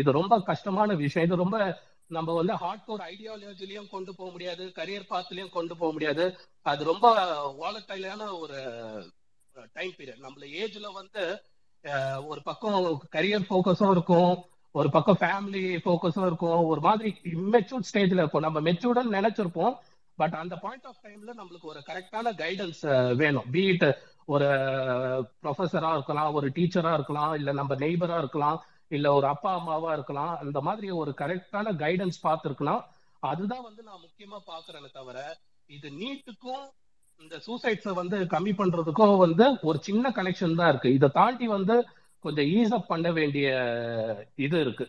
இது 0.00 0.18
ரொம்ப 0.20 0.34
கஷ்டமான 0.50 0.94
விஷயம். 1.00 1.26
இது 1.28 1.42
ரொம்ப 1.42 1.56
நம்ம 2.16 2.34
வந்து 2.38 2.54
ஹார்ட் 2.62 2.86
கோர் 2.86 3.02
ஐடியாலஜிலையும் 3.12 3.90
கொண்டு 3.94 4.10
போக 4.16 4.28
முடியாது 4.30 4.64
கரியர் 4.78 5.10
பாத்துலயும் 5.12 5.54
கொண்டு 5.56 5.74
போக 5.80 5.90
முடியாது. 5.96 6.24
அது 6.72 6.82
ரொம்ப 6.90 7.06
வாலட்டைலான 7.62 8.28
ஒரு 8.38 8.58
டைம் 9.72 9.92
பீரியட் 9.98 10.24
நம்மள 10.26 10.44
ஏஜ்ல 10.62 10.86
வந்து 11.00 11.22
ஒரு 12.30 12.40
பக்கம் 12.48 12.76
கரியர் 13.16 13.48
ஃபோக்கஸும் 13.48 13.94
இருக்கும். 13.96 14.34
ஒரு 14.78 14.88
பக்கம் 14.90 15.18
ஃபேமிலி 15.22 15.62
ஃபோக்கஸும் 15.84 16.26
இருக்கும். 16.26 16.60
ஒரு 16.72 16.80
மாதிரி 16.80 17.08
இம்மெச்சூர்ட் 17.32 17.88
ஸ்டேஜ்ல 17.90 18.22
இருக்கும். 18.22 18.46
நம்ம 18.46 18.60
மெச்சூர்டுன்னு 18.68 19.16
நினைச்சிருப்போம். 19.18 19.74
பட் 20.18 20.34
அந்த 20.42 20.54
பாயிண்ட் 20.64 20.86
ஆஃப் 20.90 21.02
டைம்ல 21.04 21.30
நம்மளுக்கு 21.40 21.68
ஒரு 21.72 21.80
கரெக்டான 21.90 22.32
கைடன்ஸ் 22.42 22.82
வேணும். 23.20 23.48
பீட் 23.56 23.86
ஒரு 24.34 24.48
ப்ரொஃபஸரா 25.42 25.90
இருக்கலாம் 25.92 26.34
ஒரு 26.38 26.48
டீச்சரா 26.56 26.92
இருக்கலாம் 26.98 27.32
இல்ல 27.34 27.52
நம்ம 27.60 27.74
நெய்பரா 27.74 28.18
இருக்கலாம் 28.18 28.58
இல்ல 28.96 29.06
ஒரு 29.18 29.26
அப்பா 29.26 29.50
அம்மாவா 29.58 29.90
இருக்கலாம். 29.92 30.32
அந்த 30.44 30.60
மாதிரி 30.60 30.90
ஒரு 31.02 31.12
கரெக்டான 31.20 31.74
கைடன்ஸ் 31.84 32.18
பார்த்துருக்கலாம் 32.26 32.82
அதுதான் 33.30 33.66
வந்து 33.68 33.82
நான் 33.88 34.04
முக்கியமா 34.06 34.38
பாக்குறேனே 34.52 34.90
தவிர 34.92 35.18
இது 35.66 35.88
நீட்டுக்கும் 36.02 36.64
இந்த 37.20 37.36
சூசைட்ஸை 37.46 37.92
வந்து 38.00 38.16
கம்மி 38.34 38.52
பண்றதுக்கும் 38.60 39.16
வந்து 39.24 39.46
ஒரு 39.62 39.78
சின்ன 39.88 40.10
கனெக்ஷன் 40.10 40.58
தான் 40.60 40.70
இருக்கு. 40.72 40.90
இதை 40.98 41.08
தாண்டி 41.18 41.46
வந்து 41.56 41.76
கொஞ்சம் 42.24 42.48
ஈஸ் 42.58 42.74
அப் 42.78 42.90
பண்ண 42.92 43.08
வேண்டிய 43.18 43.48
இது 44.46 44.56
இருக்கு. 44.64 44.86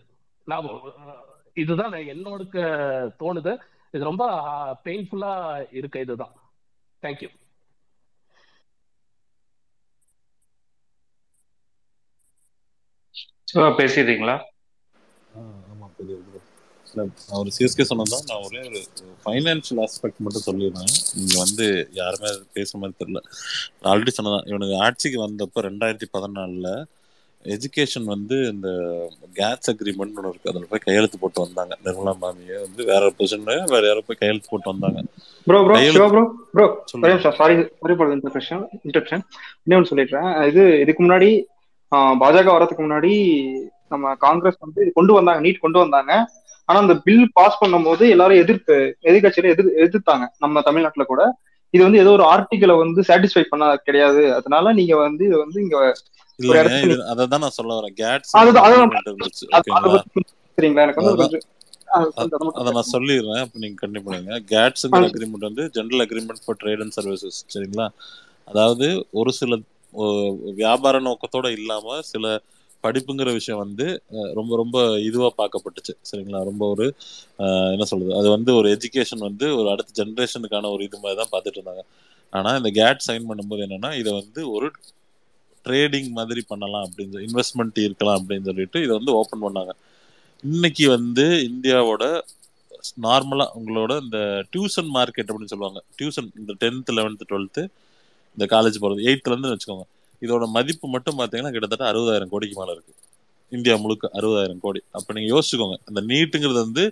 நான் 0.48 0.70
இதுதான் 1.64 1.94
என்னோட 2.14 2.42
தோணுது. 3.22 3.54
இது 3.94 4.04
ரொம்ப 4.10 4.26
பெயின்ஃபுல்லா 4.86 5.34
இருக்கு 5.80 6.00
இதுதான். 6.06 6.36
தேங்க்யூ 7.04 7.30
பேசிடுறீங்களா? 13.80 14.36
ஆமா 15.72 15.88
பெரிய 15.98 16.16
அவர் 17.36 17.50
சிஎஸ்கே 17.56 17.86
சொன்னதான் 17.90 18.26
நான் 18.30 18.44
ஒரே 18.48 18.60
ஒரு 18.70 18.80
ஃபைனான்ஷியல் 19.24 19.82
ஆஸ்பெக்ட் 19.86 20.24
மட்டும் 20.26 20.46
சொல்லிடுறேன். 20.48 20.92
நீங்க 21.18 21.36
வந்து 21.44 21.66
யாருமே 22.00 22.30
பேசுற 22.58 22.80
மாதிரி 22.82 22.98
தெரியல. 23.02 23.22
நான் 23.80 23.92
ஆல்ரெடி 23.94 24.14
சொன்னதான் 24.18 24.48
இவனுக்கு 24.52 24.76
ஆட்சிக்கு 24.86 25.20
வந்தப்ப 25.26 25.64
ரெண்டாயிரத்தி 25.70 26.08
பதினாலுல 26.18 26.70
எஜுகேஷன் 27.56 28.08
வந்து 28.14 28.36
இந்த 28.52 28.68
கேட்ஸ் 29.40 29.70
அக்ரிமெண்ட் 29.72 30.18
ஒன்று 30.20 30.32
இருக்கு. 30.32 30.50
அதில் 30.52 30.68
போய் 30.72 30.84
கையெழுத்து 30.86 31.18
போட்டு 31.22 31.40
வந்தாங்க. 31.46 31.74
நிர்மலா 31.86 32.14
மாமியை 32.24 32.58
வந்து 32.66 32.82
வேற 32.92 33.10
பொசிஷன்ல 33.18 33.56
வேற 33.74 33.84
யாரோ 33.90 34.04
போய் 34.10 34.20
கையெழுத்து 34.22 34.52
போட்டு 34.52 34.72
வந்தாங்க. 34.74 35.02
ப்ரோ 35.48 35.60
ப்ரோ 35.66 35.76
கையெழுத்து 35.78 36.10
bro 36.14 36.24
bro 36.56 36.68
sorry 37.06 37.16
sorry 37.40 37.96
for 38.02 38.14
interruption 38.18 38.64
interruption 38.88 39.24
இன்னொன்று 39.64 39.92
சொல்லிடுறேன். 39.92 40.30
இது 40.52 40.64
இதுக்கு 40.84 41.04
முன்னாடி 41.06 41.30
பாஜக 42.24 42.48
வரதுக்கு 42.56 42.84
முன்னாடி 42.86 43.14
நம்ம 43.94 44.14
காங்கிரஸ் 44.26 44.64
வந்து 44.66 44.80
இது 44.84 44.92
கொண்டு 45.00 45.18
வந்தாங்க 45.18 45.42
நீட் 45.46 45.64
கொண்டு 45.66 45.80
வந்தாங்க. 45.84 46.14
ஆனா 46.70 46.78
அந்த 46.84 46.96
பில் 47.06 47.26
பாஸ் 47.38 47.60
பண்ணும்போது 47.62 48.04
எல்லாரும் 48.14 48.42
எதிர்ப்பு 48.44 48.76
எதிர்கட்சியில 49.10 49.52
எதிர் 49.54 49.70
எதிர்த்தாங்க. 49.86 50.26
நம்ம 50.44 50.62
தமிழ்நாட்டுல 50.68 51.06
கூட. 51.10 51.24
இது 51.74 51.82
வந்து 51.86 52.02
ஏதோ 52.04 52.12
ஒரு 52.18 52.26
ஆர்டிக்கலை 52.34 52.76
வந்து 52.84 53.02
சாட்டிஸ்ஃபை 53.10 53.44
பண்ண 53.52 53.68
கிடையாது. 53.88 54.24
அதனால 54.38 54.74
நீங்க 54.80 54.96
வந்து 55.06 55.24
இது 55.30 55.38
வந்து 55.44 55.60
இங்க 55.66 55.78
ஒரு 55.80 55.90
இல்லைங்க 56.40 56.62
இடத்துல 56.62 56.94
இது 56.96 57.10
அதை 57.12 57.24
தான் 57.34 57.44
நான் 57.46 57.58
சொல்ல 57.60 57.74
வரேன். 57.80 57.96
கேட்ஸ் 58.02 58.34
அதுதான் 58.42 58.66
அதுதான் 58.68 58.94
சரிங்களா? 60.58 60.84
எனக்கு 60.86 61.04
வந்து 61.04 61.40
அதை 62.60 62.70
நான் 62.78 62.92
சொல்லிடுறேன். 62.96 63.42
அப்போ 63.46 63.58
நீங்கள் 63.64 63.82
கண்டிப்பாக 63.84 64.10
பண்ணுங்க. 64.10 64.40
கேட்ஸுங்கிற 64.54 65.10
அக்ரிமெண்ட் 65.10 65.48
வந்து 65.50 65.66
general 65.78 66.04
agreement 66.06 66.44
for 66.46 66.60
trade 66.62 66.84
and 66.86 66.96
services 66.98 67.40
சரிங்களா? 67.56 67.88
அதாவது 68.52 68.88
ஒரு 69.20 69.32
சில 69.40 69.58
வியாபார 70.62 71.00
நோக்கத்தோட 71.08 71.48
இல்லாம 71.58 71.98
சில 72.12 72.26
படிப்புங்கிற 72.86 73.30
விஷயம் 73.40 73.62
வந்து 73.64 73.86
ரொம்ப 74.40 74.52
ரொம்ப 74.62 74.78
இதுவாக 75.10 75.32
பார்க்கப்பட்டுச்சு. 75.42 75.94
சரிங்களா? 76.10 76.42
ரொம்ப 76.50 76.64
ஒரு 76.74 76.86
என்ன 77.74 77.86
சொல்றது? 77.92 78.14
அது 78.20 78.30
வந்து 78.36 78.52
ஒரு 78.60 78.68
எஜுகேஷன் 78.76 79.24
வந்து 79.30 79.48
ஒரு 79.60 79.68
அடுத்த 79.74 79.96
ஜென்ரேஷனுக்கான 80.02 80.72
ஒரு 80.76 80.84
இது 80.90 81.00
மாதிரி 81.04 81.20
தான் 81.22 81.34
பார்த்துட்டு 81.34 81.60
இருந்தாங்க. 81.60 81.84
ஆனால் 82.34 82.58
இந்த 82.60 82.72
கேட் 82.80 83.06
சைன் 83.08 83.30
பண்ணும்போது 83.30 83.64
என்னன்னா 83.68 83.92
இதை 84.02 84.12
வந்து 84.22 84.44
ஒரு 84.56 84.70
ட்ரேடிங் 85.66 86.10
மாதிரி 86.20 86.42
பண்ணலாம் 86.52 86.86
அப்படின்னு 86.88 87.26
இன்வெஸ்ட்மெண்ட் 87.28 87.78
இருக்கலாம் 87.88 88.18
அப்படின்னு 88.22 88.48
சொல்லிட்டு 88.50 88.80
இதை 88.86 88.94
வந்து 89.00 89.14
ஓப்பன் 89.20 89.44
பண்ணாங்க. 89.44 89.74
இன்னைக்கு 90.44 90.86
வந்து 90.98 91.26
இந்தியாவோட 91.50 92.04
நார்மலா 93.06 93.46
உங்களோட 93.58 93.92
இந்த 94.06 94.20
டியூஷன் 94.54 94.90
மார்க்கெட் 94.96 95.30
அப்படின்னு 95.32 95.54
சொல்லுவாங்க. 95.54 95.80
டியூஷன் 96.00 96.30
இந்த 96.40 96.54
டென்த் 96.64 96.92
லெவன்த் 96.98 97.24
டுவெல்த்து 97.30 97.64
இந்த 98.38 98.46
காலேஜ் 98.54 98.82
போகிறது 98.84 99.06
எயித்துலேருந்து 99.10 99.52
வச்சுக்கோங்க. 99.52 99.86
இதோட 100.24 100.46
மதிப்பு 100.48 100.88
மட்டும் 100.88 101.18
பார்த்தீங்கன்னா 101.20 101.52
கிட்டத்தட்ட 101.52 101.86
அறுபதாயிரம் 101.92 102.32
கோடிக்கு 102.34 102.60
மேலே 102.60 102.72
இருக்கு. 102.72 102.94
இந்தியா 103.52 103.76
முழுக்க 103.76 104.12
அறுபதாயிரம் 104.14 104.62
கோடி. 104.62 104.82
அப்போ 104.92 105.14
நீங்க 105.14 105.30
யோசிச்சுக்கோங்க 105.36 105.78
அந்த 105.86 106.02
நீட்டுங்கிறது 106.02 106.62
வந்து 106.66 106.84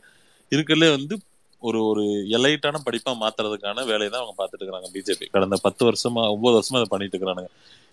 இருக்கிறதுலே 0.50 0.90
வந்து 0.98 1.16
ஒரு 1.60 1.80
ஒரு 1.86 2.04
எலைட்டான 2.30 2.78
படிப்பா 2.86 3.12
மாத்துறதுக்கான 3.24 3.80
வேலையை 3.86 4.10
தான் 4.10 4.22
அவங்க 4.22 4.34
பார்த்துட்டு 4.38 4.62
இருக்கிறாங்க 4.62 4.90
பிஜேபி. 4.96 5.26
கடந்த 5.32 5.58
பத்து 5.62 5.82
வருஷமா 5.86 6.24
ஒன்பது 6.34 6.58
வருஷமா 6.58 6.78
அதை 6.80 6.86
பண்ணிட்டு 6.90 7.18
இருக்கிறாங்க 7.18 7.44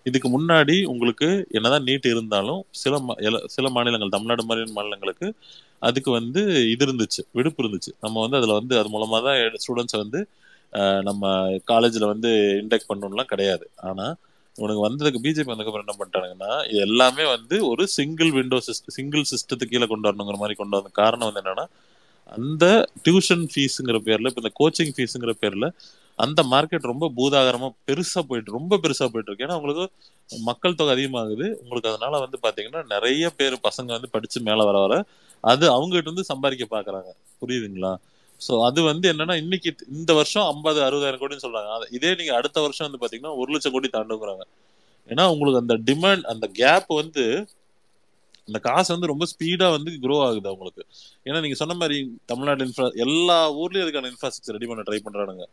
இதுக்கு 0.05 0.28
முன்னாடி 0.28 0.85
உங்களுக்கு 0.85 1.47
என்னதான் 1.51 1.85
நீட் 1.85 2.06
இருந்தாலும் 2.06 2.65
சில 2.70 2.98
மா- 2.98 3.19
எல- 3.19 3.43
சில 3.47 3.69
மாநிலங்கள் 3.69 4.09
தமிழ்நாடு 4.09 4.43
மாதிரியான 4.43 4.73
மாநிலங்களுக்கு 4.73 5.35
அதுக்கு 5.78 6.10
வந்து 6.10 6.70
இது 6.70 6.86
இருந்துச்சு 6.86 7.23
விடுப்பு 7.31 7.62
இருந்துச்சு. 7.62 7.93
நம்ம 8.01 8.20
வந்து 8.20 8.36
அதுல 8.36 8.52
வந்து 8.52 8.78
அது 8.78 8.89
மூலமா 8.89 9.19
தான் 9.24 9.36
ஸ்டூடெண்ட்ஸை 9.65 10.01
வந்து 10.05 10.20
நம்ம 11.02 11.28
காலேஜ்ல 11.73 12.06
வந்து 12.06 12.31
இன்டெக்ட் 12.65 12.89
பண்ணணும்லாம் 12.89 13.32
கிடையாது. 13.32 13.70
ஆனா 13.77 14.06
உனக்கு 14.59 14.83
வந்ததுக்கு 14.87 15.23
பிஜேபி 15.25 15.51
வந்ததுக்கப்புறம் 15.53 15.87
என்ன 15.87 15.97
பண்ணிட்டானுங்கன்னா 15.99 16.53
இது 16.71 16.81
எல்லாமே 16.81 17.25
வந்து 17.35 17.57
ஒரு 17.71 17.85
சிங்கிள் 17.97 18.31
விண்டோ 18.39 18.59
சிஸ்டம் 18.69 18.97
சிங்கிள் 18.99 19.29
சிஸ்டத்துக்கு 19.31 19.73
கீழே 19.75 19.87
கொண்டு 19.87 20.09
வரணுங்கிற 20.09 20.39
மாதிரி 20.43 20.57
கொண்டு 20.61 20.79
வந்த 20.79 20.93
காரணம் 21.01 21.29
வந்து 21.31 21.43
என்னன்னா 21.43 21.67
அந்த 22.37 22.65
டியூஷன் 23.05 23.45
ஃபீஸுங்கிற 23.53 23.99
பேர்ல 24.09 24.31
இப்போ 24.33 24.43
இந்த 24.45 24.53
கோச்சிங் 24.61 24.95
ஃபீஸுங்கிற 24.97 25.35
பேர்ல 25.45 25.67
அந்த 26.19 26.41
மார்க்கெட் 26.53 26.91
ரொம்ப 26.93 27.07
பூதாகரமா 27.17 27.69
பெருசா 27.89 28.21
போயிட்டு 28.29 28.55
ரொம்ப 28.57 28.77
பெருசா 28.83 29.07
போயிட்டு 29.13 29.31
இருக்கு. 29.31 29.45
ஏன்னா 29.47 29.59
உங்களுக்கு 29.61 29.85
மக்கள் 30.31 30.79
தொகை 30.79 30.93
அதிகமாகுது. 30.95 31.47
உங்களுக்கு 31.63 31.91
அதனால 31.93 32.15
வந்து 32.25 32.39
பாத்தீங்கன்னா 32.45 32.81
நிறைய 32.95 33.31
பேர் 33.31 33.57
பசங்க 33.69 33.91
வந்து 33.97 34.09
படிச்சு 34.15 34.39
மேல 34.41 34.65
வர 34.65 34.79
வர 34.79 34.95
அது 35.45 35.65
அவங்ககிட்ட 35.75 36.11
இருந்து 36.11 36.31
சம்பாதிக்க 36.33 36.67
பாக்குறாங்க. 36.77 37.11
புரியுதுங்களா? 37.41 37.93
சோ 38.47 38.52
அது 38.66 38.81
வந்து 38.82 39.06
என்னன்னா 39.12 39.36
இன்னைக்கு 39.43 39.70
இந்த 39.98 40.12
வருஷம் 40.15 40.47
ஐம்பது 40.52 40.81
அறுபதாயிரம் 40.86 41.23
கோடின்னு 41.23 41.44
சொல்றாங்க. 41.44 41.89
இதே 41.90 42.15
நீங்க 42.15 42.35
அடுத்த 42.35 42.60
வருஷம் 42.60 42.86
வந்து 42.89 43.01
பாத்தீங்கன்னா 43.05 43.36
ஒரு 43.36 43.52
லட்சம் 43.52 43.73
கோடி 43.73 43.89
தாண்டுங்கிறாங்க. 43.93 44.44
ஏன்னா 45.09 45.24
உங்களுக்கு 45.32 45.62
அந்த 45.65 45.77
டிமாண்ட் 45.90 46.24
அந்த 46.32 46.47
கேப் 46.60 46.90
வந்து 47.02 47.24
அந்த 48.48 48.59
காசு 48.59 48.89
வந்து 48.94 49.10
ரொம்ப 49.10 49.24
ஸ்பீடா 49.32 49.66
வந்து 49.70 49.90
க்ரோ 50.02 50.16
ஆகுது 50.27 50.48
அவங்களுக்கு. 50.48 50.82
ஏன்னா 51.27 51.40
நீங்க 51.40 51.56
சொன்ன 51.62 51.74
மாதிரி 51.74 51.97
தமிழ்நாடு 52.27 52.65
இன்ஃப்ரா 52.66 52.86
எல்லா 53.05 53.39
ஊர்லயும் 53.52 53.85
அதுக்கான 53.86 54.10
இன்ஃப்ராஸ்ட்ரக்சர் 54.12 54.56
ரெடி 54.56 54.66
பண்ண 54.66 54.82
ட்ரை 54.82 55.01
பண்றானுங்க. 55.06 55.44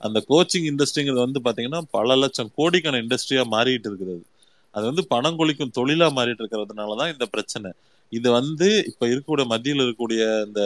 அந்த 0.00 0.18
கோச்சிங் 0.28 0.66
இண்டஸ்ட்ரிங்கிறது 0.70 1.24
வந்து 1.26 1.40
பாத்தீங்கன்னா 1.44 1.80
பல 1.90 2.16
லட்சம் 2.16 2.50
கோடிக்கான 2.58 3.00
இண்டஸ்ட்ரியா 3.04 3.44
மாறிட்டு 3.54 3.88
இருக்குது 3.90 4.16
அது. 4.74 4.84
வந்து 4.90 5.04
பணம் 5.06 5.36
கொளிக்கும் 5.36 5.72
தொழிலா 5.78 6.08
மாறிட்டு 6.18 6.42
இருக்கிறதுனாலதான் 6.42 7.12
இந்த 7.12 7.26
பிரச்சனை. 7.26 7.70
இது 8.12 8.28
வந்து 8.38 8.68
இப்ப 8.90 9.04
இருக்கக்கூடிய 9.06 9.46
மத்தியில் 9.52 9.82
இருக்கக்கூடிய 9.82 10.22
இந்த 10.46 10.62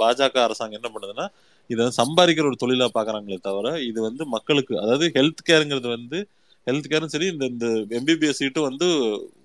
பாஜக 0.00 0.36
அரசாங்கம் 0.44 0.78
என்ன 0.80 0.90
பண்ணுதுன்னா 0.92 1.26
இதை 1.70 1.80
வந்து 1.80 1.98
சம்பாதிக்கிற 2.02 2.46
ஒரு 2.50 2.58
தொழிலா 2.62 2.86
பாக்குறாங்களே 2.94 3.38
தவிர 3.40 3.68
இது 3.88 3.98
வந்து 4.00 4.22
மக்களுக்கு 4.34 4.74
அதாவது 4.82 5.06
ஹெல்த் 5.16 5.46
கேருங்கிறது 5.48 5.88
வந்து 5.88 6.18
ஹெல்த் 6.66 6.90
கேரும் 6.90 7.12
சரி 7.12 7.28
இந்த 7.32 7.44
இந்த 7.52 7.66
எம்பிபிஎஸ் 7.98 8.40
சீட்டும் 8.40 8.68
வந்து 8.68 8.88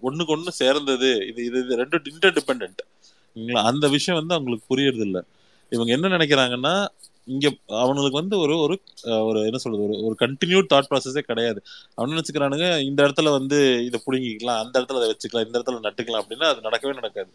ஒண்ணுக்கு 0.07 0.33
ஒண்ணு 0.35 0.51
சேர்ந்தது. 0.59 1.09
இது 1.29 1.39
இது 1.47 1.57
இது 1.63 1.77
ரெண்டு 1.81 1.97
இன்டர் 2.11 2.35
டிபெண்ட் 2.37 2.81
அந்த 3.63 3.85
விஷயம் 3.95 4.19
வந்து 4.19 4.35
அவங்களுக்கு 4.35 4.69
புரியறது 4.71 5.05
இல்ல 5.07 5.19
இவங்க 5.71 5.91
என்ன 5.95 6.11
நினைக்கிறாங்கன்னா 6.15 6.73
இங்க 7.27 7.47
அவனுக்கு 7.81 8.19
வந்து 8.19 8.35
ஒரு 8.39 8.55
ஒரு 8.65 8.75
ஒரு 9.27 9.39
என்ன 9.45 9.59
சொல்றது 9.63 9.83
ஒரு 9.87 9.95
ஒரு 10.03 10.15
கண்டினியூட் 10.19 10.71
தாட் 10.73 10.89
ப்ராசஸே 10.91 11.21
கிடையாது. 11.21 11.59
அவனு 11.97 12.13
நினைச்சுக்கிறானுங்க 12.13 12.67
இந்த 12.81 12.99
இடத்துல 13.07 13.31
வந்து 13.31 13.57
இதை 13.87 13.99
புடுங்கிக்கலாம் 14.05 14.61
அந்த 14.63 14.75
இடத்துல 14.79 14.99
அதை 15.01 15.09
வச்சுக்கலாம் 15.11 15.47
இந்த 15.47 15.55
இடத்துல 15.59 15.81
நட்டுக்கலாம் 15.87 16.23
அப்படின்னா 16.23 16.49
அது 16.53 16.67
நடக்கவே 16.67 16.93
நடக்காது. 16.93 17.29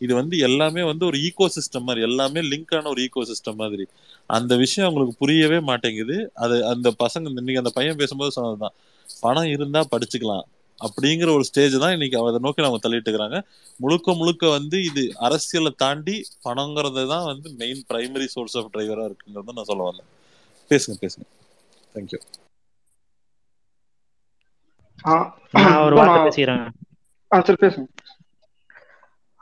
இது 0.00 0.12
வந்து 0.14 0.36
எல்லாமே 0.38 0.82
வந்து 0.82 1.04
ஒரு 1.06 1.18
ஈகோ 1.20 1.46
சிஸ்டம் 1.54 1.86
மாதிரி 1.86 2.02
எல்லாமே 2.02 2.40
லிங்க் 2.50 2.74
ஆன 2.76 2.88
ஒரு 2.88 3.02
ஈகோ 3.02 3.22
சிஸ்டம் 3.30 3.60
மாதிரி. 3.62 3.84
அந்த 4.30 4.52
விஷயம் 4.56 4.86
அவங்களுக்கு 4.86 5.16
புரியவே 5.18 5.60
மாட்டேங்குது. 5.70 6.16
அது 6.36 6.56
அந்த 6.66 6.88
பசங்க 7.04 7.32
இன்னைக்கு 7.34 7.62
அந்த 7.64 7.72
பையன் 7.74 7.96
பேசும்போது 7.96 8.36
சொன்னதுதான். 8.36 8.76
பணம் 9.22 9.50
இருந்தா 9.54 9.80
படிச்சுக்கலாம். 9.92 10.44
அப்படிங்கிற 10.80 11.28
ஒரு 11.36 11.44
ஸ்டேஜ் 11.48 11.76
தான் 11.82 11.94
இன்னைக்கு 11.94 12.16
அதை 12.20 12.40
நோக்கி 12.44 12.62
அவங்க 12.62 12.80
தள்ளிட்டு 12.84 13.08
இருக்கிறாங்க 13.08 13.38
முழுக்க 13.80 14.14
முழுக்க 14.14 14.50
வந்து 14.56 14.76
இது 14.84 15.04
அரசியலை 15.26 15.72
தாண்டி 15.76 16.16
பணங்கிறது 16.46 17.04
தான் 17.06 17.26
வந்து 17.30 17.48
மெயின் 17.60 17.82
பிரைமரி 17.90 18.28
சோர்ஸ் 18.34 18.56
ஆஃப் 18.60 18.72
டிரைவரா 18.74 19.06
இருக்குங்கிறத 19.08 19.56
நான் 19.58 19.70
சொல்ல 19.70 19.88
வந்தேன். 19.88 20.10
பேசுங்க 20.70 20.96
பேசுங்க. 21.04 21.26
தேங்க்யூ 21.94 22.20
ஒரு 25.86 25.96
வார்த்தை 25.98 26.22
பேசுங்க. 26.28 26.64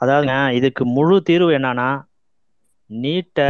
அதாவதுங்க 0.00 0.36
இதுக்கு 0.58 0.84
முழு 0.96 1.16
தீர்வு 1.28 1.50
என்னன்னா 1.58 1.88
நீட்டை 2.90 3.48